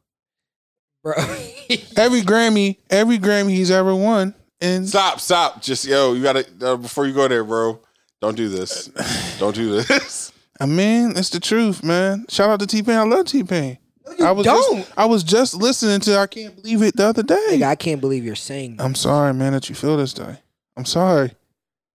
Bro, 1.03 1.13
Every 1.95 2.21
Grammy, 2.21 2.77
every 2.89 3.17
Grammy 3.19 3.51
he's 3.51 3.71
ever 3.71 3.95
won. 3.95 4.33
And 4.59 4.89
Stop, 4.89 5.19
stop. 5.19 5.61
Just 5.61 5.85
yo, 5.85 6.13
you 6.13 6.23
gotta 6.23 6.45
uh, 6.61 6.75
before 6.77 7.05
you 7.05 7.13
go 7.13 7.27
there, 7.27 7.43
bro. 7.43 7.79
Don't 8.21 8.35
do 8.35 8.49
this. 8.49 8.87
Don't 9.39 9.53
do 9.53 9.79
this. 9.81 10.33
I 10.59 10.65
mean, 10.65 11.13
it's 11.15 11.29
the 11.29 11.39
truth, 11.39 11.83
man. 11.83 12.25
Shout 12.29 12.49
out 12.49 12.59
to 12.61 12.67
T 12.67 12.81
Pain. 12.81 12.95
I 12.97 13.03
love 13.03 13.27
T 13.27 13.43
Pain. 13.43 13.77
I 14.21 14.31
was 14.31 14.45
don't. 14.45 14.77
Just, 14.79 14.93
I 14.97 15.05
was 15.05 15.23
just 15.23 15.53
listening 15.55 15.99
to 16.01 16.17
I 16.17 16.27
can't 16.27 16.55
believe 16.55 16.81
it 16.81 16.95
the 16.95 17.05
other 17.07 17.23
day. 17.23 17.45
Nigga, 17.51 17.63
I 17.63 17.75
can't 17.75 18.01
believe 18.01 18.23
you're 18.25 18.35
saying 18.35 18.77
that. 18.77 18.83
I'm 18.83 18.95
sorry, 18.95 19.33
man, 19.33 19.53
that 19.53 19.69
you 19.69 19.75
feel 19.75 19.97
this 19.97 20.13
day. 20.13 20.37
I'm 20.75 20.85
sorry. 20.85 21.31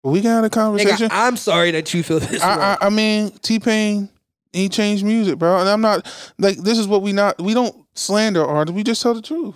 But 0.04 0.12
we 0.12 0.22
got 0.22 0.44
a 0.44 0.50
conversation. 0.50 1.10
Nigga, 1.10 1.28
I'm 1.28 1.38
sorry 1.38 1.72
that 1.72 1.94
you 1.94 2.04
feel 2.04 2.20
this 2.20 2.32
way. 2.32 2.40
I, 2.48 2.74
I, 2.74 2.78
I 2.88 2.90
mean, 2.90 3.32
T 3.42 3.60
Pain, 3.60 4.10
he 4.54 4.70
changed 4.70 5.04
music, 5.04 5.38
bro. 5.40 5.60
And 5.60 5.70
I'm 5.70 5.82
not 5.82 6.06
like 6.38 6.58
this 6.58 6.78
is 6.78 6.88
what 6.88 7.02
we 7.02 7.12
not 7.14 7.42
we 7.42 7.54
don't 7.54 7.76
slander 7.96 8.46
artists. 8.46 8.76
We 8.76 8.84
just 8.84 9.02
tell 9.02 9.14
the 9.14 9.22
truth. 9.22 9.56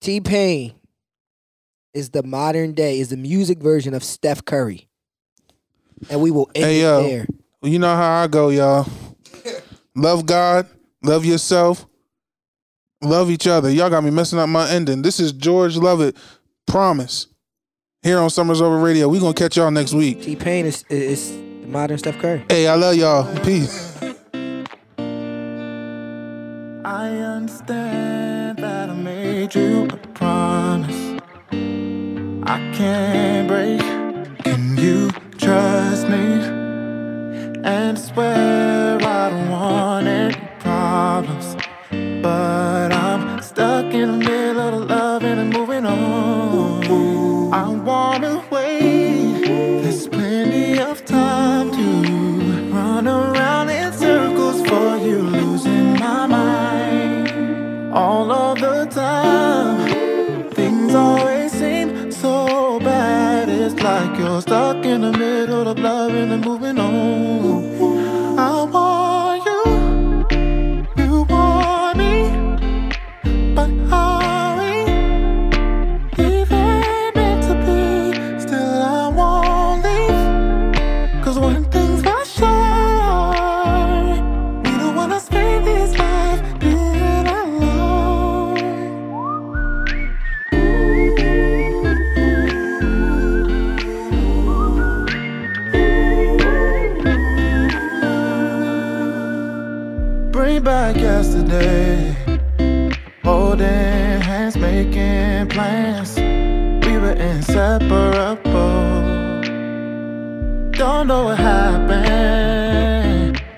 T 0.00 0.20
Pain 0.20 0.74
is 1.92 2.10
the 2.10 2.22
modern 2.22 2.72
day, 2.72 2.98
is 2.98 3.08
the 3.10 3.16
music 3.16 3.58
version 3.58 3.94
of 3.94 4.02
Steph 4.02 4.44
Curry. 4.44 4.88
And 6.10 6.20
we 6.20 6.30
will 6.30 6.50
end 6.54 6.64
Hey, 6.64 6.80
it 6.80 6.82
yo. 6.82 7.02
there. 7.02 7.26
You 7.62 7.78
know 7.78 7.94
how 7.94 8.22
I 8.22 8.26
go, 8.26 8.48
y'all. 8.50 8.86
love 9.94 10.26
God, 10.26 10.66
love 11.04 11.24
yourself, 11.24 11.86
love 13.02 13.30
each 13.30 13.46
other. 13.46 13.70
Y'all 13.70 13.90
got 13.90 14.02
me 14.02 14.10
messing 14.10 14.38
up 14.38 14.48
my 14.48 14.68
ending. 14.70 15.02
This 15.02 15.20
is 15.20 15.32
George 15.32 15.76
Lovett. 15.76 16.16
Promise. 16.66 17.28
Here 18.02 18.18
on 18.18 18.30
Summers 18.30 18.60
Over 18.60 18.78
Radio. 18.78 19.08
we 19.08 19.20
gonna 19.20 19.34
catch 19.34 19.56
y'all 19.56 19.70
next 19.70 19.92
week. 19.92 20.22
T 20.22 20.34
Pain 20.34 20.66
is, 20.66 20.84
is 20.88 21.30
the 21.30 21.66
modern 21.66 21.98
Steph 21.98 22.18
Curry. 22.18 22.44
Hey, 22.48 22.66
I 22.66 22.74
love 22.74 22.96
y'all. 22.96 23.24
Peace. 23.44 23.96
I 26.86 27.08
understand 27.08 28.58
that 28.58 28.90
I 28.90 28.94
made 28.94 29.54
you 29.54 29.84
a 29.84 29.96
promise 30.14 31.20
I 32.46 32.58
can't 32.74 33.48
break. 33.48 33.80
Can 34.44 34.76
you 34.76 35.10
trust 35.38 36.08
me? 36.08 36.42
And 37.64 37.98
swear 37.98 38.98
I 39.00 39.30
don't 39.30 39.50
want 39.50 40.06
any 40.06 40.43
problems. 40.94 41.48
But 42.24 42.88
I'm 42.92 43.42
stuck 43.42 43.86
in 44.00 44.06
the 44.12 44.20
middle 44.30 44.60
of 44.78 44.88
loving 44.88 45.38
and 45.38 45.40
I'm 45.40 45.50
moving 45.58 45.84
on. 45.86 47.52
I 47.62 47.66
wanna 47.90 48.34
wait. 48.54 49.82
There's 49.82 50.06
plenty 50.16 50.70
of 50.90 50.96
time 51.04 51.66
to 51.78 51.86
run 52.76 53.04
around 53.08 53.68
in 53.80 53.88
circles 54.04 54.58
for 54.68 54.90
you, 55.06 55.18
losing 55.38 55.88
my 56.04 56.22
mind. 56.38 57.26
All 58.02 58.28
of 58.44 58.54
the 58.66 58.78
time, 59.02 59.78
things 60.58 60.94
always 60.94 61.50
seem 61.60 61.88
so 62.24 62.34
bad. 62.90 63.48
It's 63.48 63.76
like 63.88 64.12
you're 64.20 64.42
stuck 64.48 64.80
in 64.92 65.00
the 65.06 65.14
middle 65.24 65.66
of 65.72 65.76
loving 65.90 66.30
and 66.34 66.42
moving 66.50 66.78
on. 66.78 67.53
Back 100.62 100.96
yesterday, 100.96 102.16
holding 103.22 103.66
hands, 103.66 104.56
making 104.56 105.48
plans. 105.50 106.16
We 106.86 106.96
were 106.96 107.12
inseparable. 107.12 108.40
Don't 110.70 111.06
know 111.08 111.24
what 111.24 111.38
happened. 111.38 112.62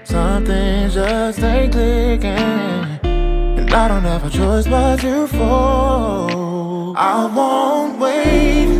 Something 0.02 0.90
just 0.90 1.38
ain't 1.40 1.72
clicking. 1.72 2.98
And 3.04 3.72
I 3.72 3.86
don't 3.86 4.02
have 4.02 4.24
a 4.24 4.30
choice 4.30 4.66
but 4.66 4.98
to 5.00 5.28
fall. 5.28 6.96
I 6.96 7.26
won't 7.26 8.00
wait. 8.00 8.75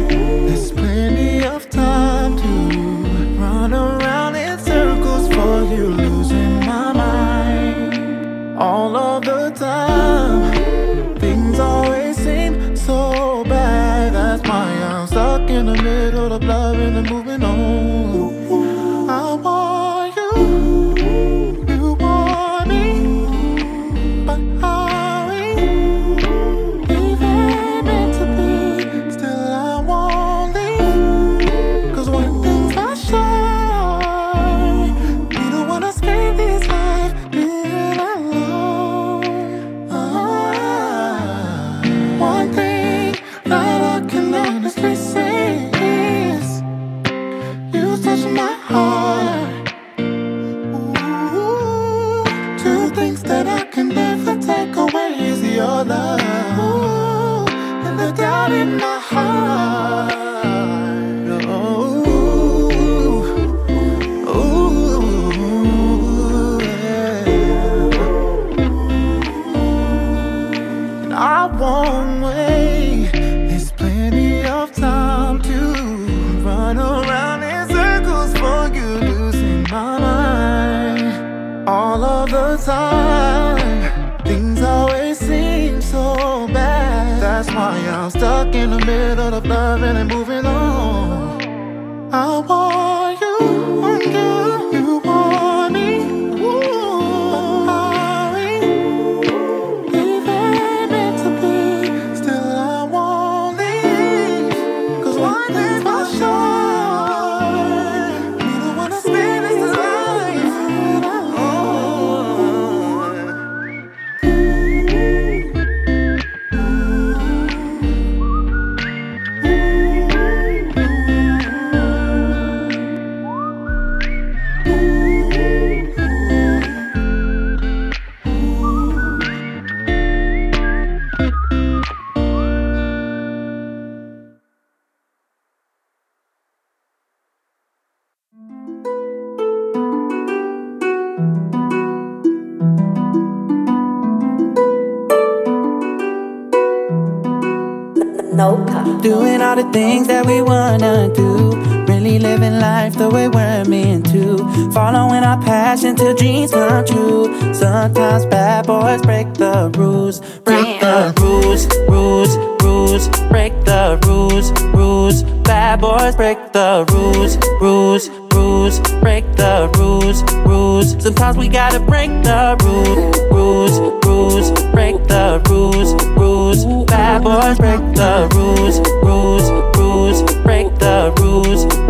Following 154.77 155.24
our 155.24 155.40
passion 155.40 155.97
till 155.97 156.15
dreams 156.15 156.51
come 156.51 156.85
true. 156.85 157.55
Sometimes 157.55 158.27
bad 158.27 158.66
boys 158.66 159.01
break 159.01 159.32
the 159.32 159.73
rules. 159.74 160.20
Break 160.40 160.81
the 160.81 161.15
rules, 161.19 161.66
rules, 161.89 162.36
rules. 162.62 163.09
Break 163.31 163.55
the 163.65 163.98
rules, 164.05 164.53
rules. 164.74 165.23
Bad 165.48 165.81
boys 165.81 166.15
break 166.15 166.53
the 166.53 166.85
rules, 166.93 167.39
rules, 167.59 168.11
rules. 168.35 168.81
Break 169.01 169.24
the 169.36 169.73
rules, 169.78 170.23
rules. 170.44 171.03
Sometimes 171.03 171.39
we 171.39 171.48
gotta 171.48 171.81
break 171.81 172.11
the 172.23 172.59
rules, 172.62 173.31
rules, 173.32 173.81
rules. 174.05 174.51
Break 174.73 174.97
the 175.09 175.43
rules, 175.48 175.94
rules. 176.19 176.85
Bad 176.85 177.24
boys 177.24 177.57
break 177.57 177.81
the 177.94 178.28
rules, 178.35 178.81
rules, 179.03 179.48
rules. 179.78 180.20
Break 180.43 180.69
the 180.78 181.15
rules, 181.19 181.65
rules. 181.65 181.86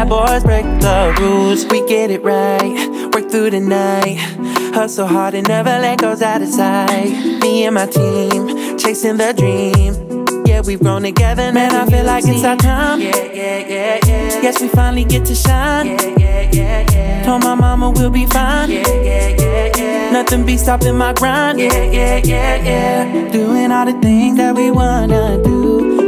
Bad 0.00 0.08
boys 0.08 0.44
break 0.44 0.64
the 0.80 1.14
rules. 1.20 1.66
We 1.66 1.86
get 1.86 2.10
it 2.10 2.22
right, 2.22 3.12
work 3.12 3.30
through 3.30 3.50
the 3.50 3.60
night. 3.60 4.16
Hustle 4.72 5.06
hard 5.06 5.34
and 5.34 5.46
never 5.46 5.68
let 5.68 6.00
goes 6.00 6.22
out 6.22 6.40
of 6.40 6.48
sight. 6.48 7.10
Me 7.42 7.66
and 7.66 7.74
my 7.74 7.84
team, 7.84 8.78
chasing 8.78 9.18
the 9.18 9.34
dream. 9.34 10.46
Yeah, 10.46 10.62
we've 10.62 10.80
grown 10.80 11.02
together, 11.02 11.52
man. 11.52 11.74
I 11.74 11.84
feel 11.84 12.06
like 12.06 12.24
it's 12.26 12.42
our 12.44 12.56
time. 12.56 13.02
Yeah, 13.02 13.14
yeah, 13.14 13.58
yeah, 13.58 14.00
yeah. 14.06 14.40
Yes, 14.42 14.62
we 14.62 14.68
finally 14.68 15.04
get 15.04 15.26
to 15.26 15.34
shine. 15.34 15.88
Yeah, 15.88 16.02
yeah, 16.16 16.50
yeah, 16.50 16.92
yeah. 16.92 17.22
Told 17.24 17.44
my 17.44 17.54
mama 17.54 17.90
we'll 17.90 18.08
be 18.08 18.24
fine. 18.24 18.70
Yeah, 18.70 18.88
yeah, 18.88 19.28
yeah, 19.28 19.72
yeah. 19.76 20.10
Nothing 20.12 20.46
be 20.46 20.56
stopping 20.56 20.96
my 20.96 21.12
grind. 21.12 21.60
Yeah, 21.60 21.74
yeah, 21.82 22.22
yeah, 22.24 22.56
yeah. 22.56 23.30
Doing 23.32 23.70
all 23.70 23.84
the 23.84 24.00
things 24.00 24.38
that 24.38 24.56
we 24.56 24.70
wanna 24.70 25.42
do. 25.44 25.99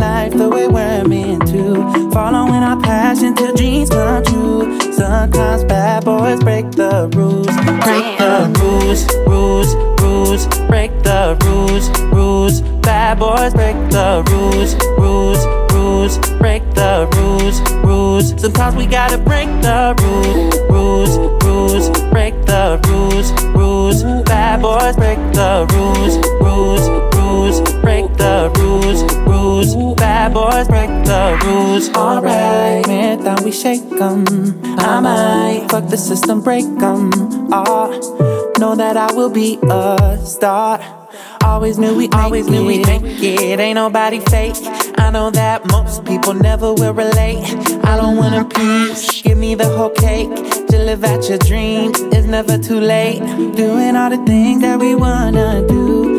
Life 0.00 0.32
the 0.32 0.48
way 0.48 0.66
we're 0.66 1.04
meant 1.04 1.46
to. 1.48 2.10
Following 2.10 2.62
our 2.62 2.80
passion 2.80 3.34
till 3.34 3.54
dreams 3.54 3.90
come 3.90 4.24
true. 4.24 4.80
Sometimes 4.92 5.64
bad 5.64 6.06
boys 6.06 6.40
break 6.40 6.70
the 6.70 7.10
rules. 7.14 7.46
Break 7.84 8.06
the 8.18 8.48
rules, 8.60 9.04
rules, 9.28 9.74
rules. 10.00 10.46
Break 10.68 10.90
the 11.02 11.36
rules, 11.44 11.90
rules. 12.12 12.62
Bad 12.80 13.18
boys 13.18 13.52
break 13.52 13.76
the 13.90 14.24
rules, 14.30 14.74
rules, 14.98 15.44
rules. 15.74 16.18
Break 16.38 16.62
the 16.74 17.06
rules, 17.16 17.60
rules. 17.84 18.40
Sometimes 18.40 18.76
we 18.76 18.86
gotta 18.86 19.18
break 19.18 19.48
the 19.60 19.94
rules, 20.00 20.58
rules, 20.70 21.44
rules. 21.44 21.90
Break 22.10 22.34
the 22.46 22.80
rules, 22.88 23.32
rules. 23.54 24.02
Bad 24.24 24.62
boys 24.62 24.96
break 24.96 25.18
the 25.34 25.66
rules, 25.74 26.16
rules, 26.40 26.88
rules. 26.88 27.19
Break 27.40 28.04
the 28.18 28.52
rules, 28.58 29.02
rules. 29.26 29.74
Bad 29.96 30.34
boys 30.34 30.68
break 30.68 30.90
the 31.04 31.40
rules. 31.46 31.88
Alright, 31.96 32.86
man, 32.86 33.22
thought 33.22 33.40
we 33.42 33.50
shake 33.50 33.80
'em. 33.98 34.26
I 34.78 35.00
might 35.00 35.66
fuck 35.70 35.88
the 35.88 35.96
system, 35.96 36.42
break 36.42 36.66
'em. 36.82 37.10
Oh, 37.50 37.88
know 38.58 38.74
that 38.76 38.98
I 38.98 39.10
will 39.14 39.30
be 39.30 39.58
a 39.62 40.18
star. 40.22 40.80
Always 41.42 41.78
knew 41.78 41.96
we 41.96 42.10
always 42.12 42.46
knew 42.46 42.66
we 42.66 42.78
make 42.84 43.04
it. 43.22 43.58
Ain't 43.58 43.76
nobody 43.76 44.20
fake. 44.20 44.60
I 44.98 45.10
know 45.10 45.30
that 45.30 45.64
most 45.72 46.04
people 46.04 46.34
never 46.34 46.74
will 46.74 46.92
relate. 46.92 47.42
I 47.84 47.96
don't 47.96 48.18
wanna 48.18 48.44
preach. 48.44 49.24
Give 49.24 49.38
me 49.38 49.54
the 49.54 49.68
whole 49.76 49.94
cake. 50.06 50.28
To 50.68 50.76
live 50.78 51.02
out 51.04 51.26
your 51.30 51.38
dreams 51.38 51.98
it's 52.12 52.26
never 52.26 52.58
too 52.58 52.80
late. 52.80 53.22
Doing 53.56 53.96
all 53.96 54.10
the 54.10 54.22
things 54.26 54.60
that 54.60 54.78
we 54.78 54.94
wanna 54.94 55.62
do. 55.66 56.09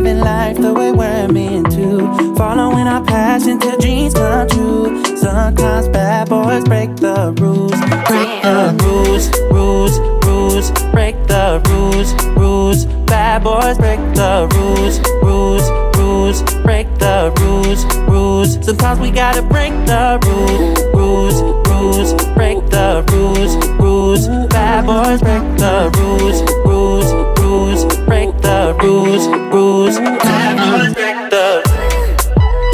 Living 0.00 0.20
life 0.20 0.56
the 0.56 0.72
way 0.72 0.92
we're 0.92 1.28
meant 1.28 1.72
to. 1.72 2.34
Following 2.34 2.86
our 2.86 3.04
passion 3.04 3.58
till 3.58 3.78
dreams 3.78 4.14
come 4.14 4.48
true. 4.48 5.04
Sometimes 5.14 5.88
bad 5.88 6.30
boys 6.30 6.64
break 6.64 6.96
the 6.96 7.34
rules. 7.38 7.78
Break 8.08 8.30
the 8.40 8.74
rules, 8.82 9.28
rules, 9.52 9.98
rules. 10.24 10.70
Break 10.90 11.16
the 11.26 11.60
rules, 11.68 12.14
rules. 12.34 12.86
Bad 13.04 13.44
boys 13.44 13.76
break 13.76 14.00
the 14.14 14.48
rules, 14.54 15.00
rules, 15.22 15.68
rules. 15.98 16.42
Break 16.64 16.86
the 16.98 17.30
rules, 17.40 17.84
rules. 18.08 18.54
Sometimes 18.64 19.00
we 19.00 19.10
gotta 19.10 19.42
break 19.42 19.74
the 19.84 20.18
rules, 20.24 20.80
rules, 20.94 21.42
rules. 21.68 22.14
Break 22.32 22.56
the 22.70 23.04
rules, 23.12 23.54
rules. 23.78 24.28
Bad 24.48 24.86
boys 24.86 25.20
break 25.20 25.44
the 25.58 25.92
rules, 25.98 26.40
rules, 26.64 27.12
rules. 27.38 27.99
Break 28.10 28.36
the 28.38 28.76
rules, 28.82 29.28
rules. 29.54 29.96
Bad 29.96 30.58
boys 30.58 30.94
break 30.94 31.30
the, 31.30 31.62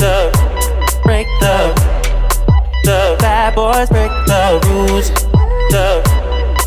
the, 0.00 1.00
break 1.04 1.26
the, 1.40 1.74
the. 2.84 3.16
Bad 3.20 3.54
boys 3.54 3.90
break 3.90 4.10
the 4.24 4.58
rules, 4.64 5.10
the, 5.68 6.00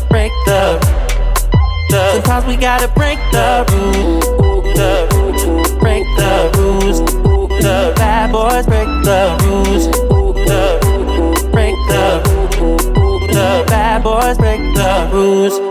break 0.08 0.30
the, 0.46 0.78
the. 1.90 2.12
Sometimes 2.12 2.46
we 2.46 2.54
gotta 2.54 2.86
break 2.94 3.18
the 3.32 3.66
rules, 3.72 4.24
the, 4.76 5.78
break 5.80 6.04
the 6.16 6.52
rules, 6.56 7.00
the. 7.00 7.92
Bad 7.96 8.30
boys 8.30 8.66
break 8.66 8.86
the 9.02 9.36
rules, 9.42 9.86
the, 10.46 11.48
break 11.50 11.74
the, 11.88 12.22
the. 13.32 13.64
Bad 13.66 14.04
boys 14.04 14.38
break 14.38 14.60
the 14.76 15.10
rules. 15.12 15.69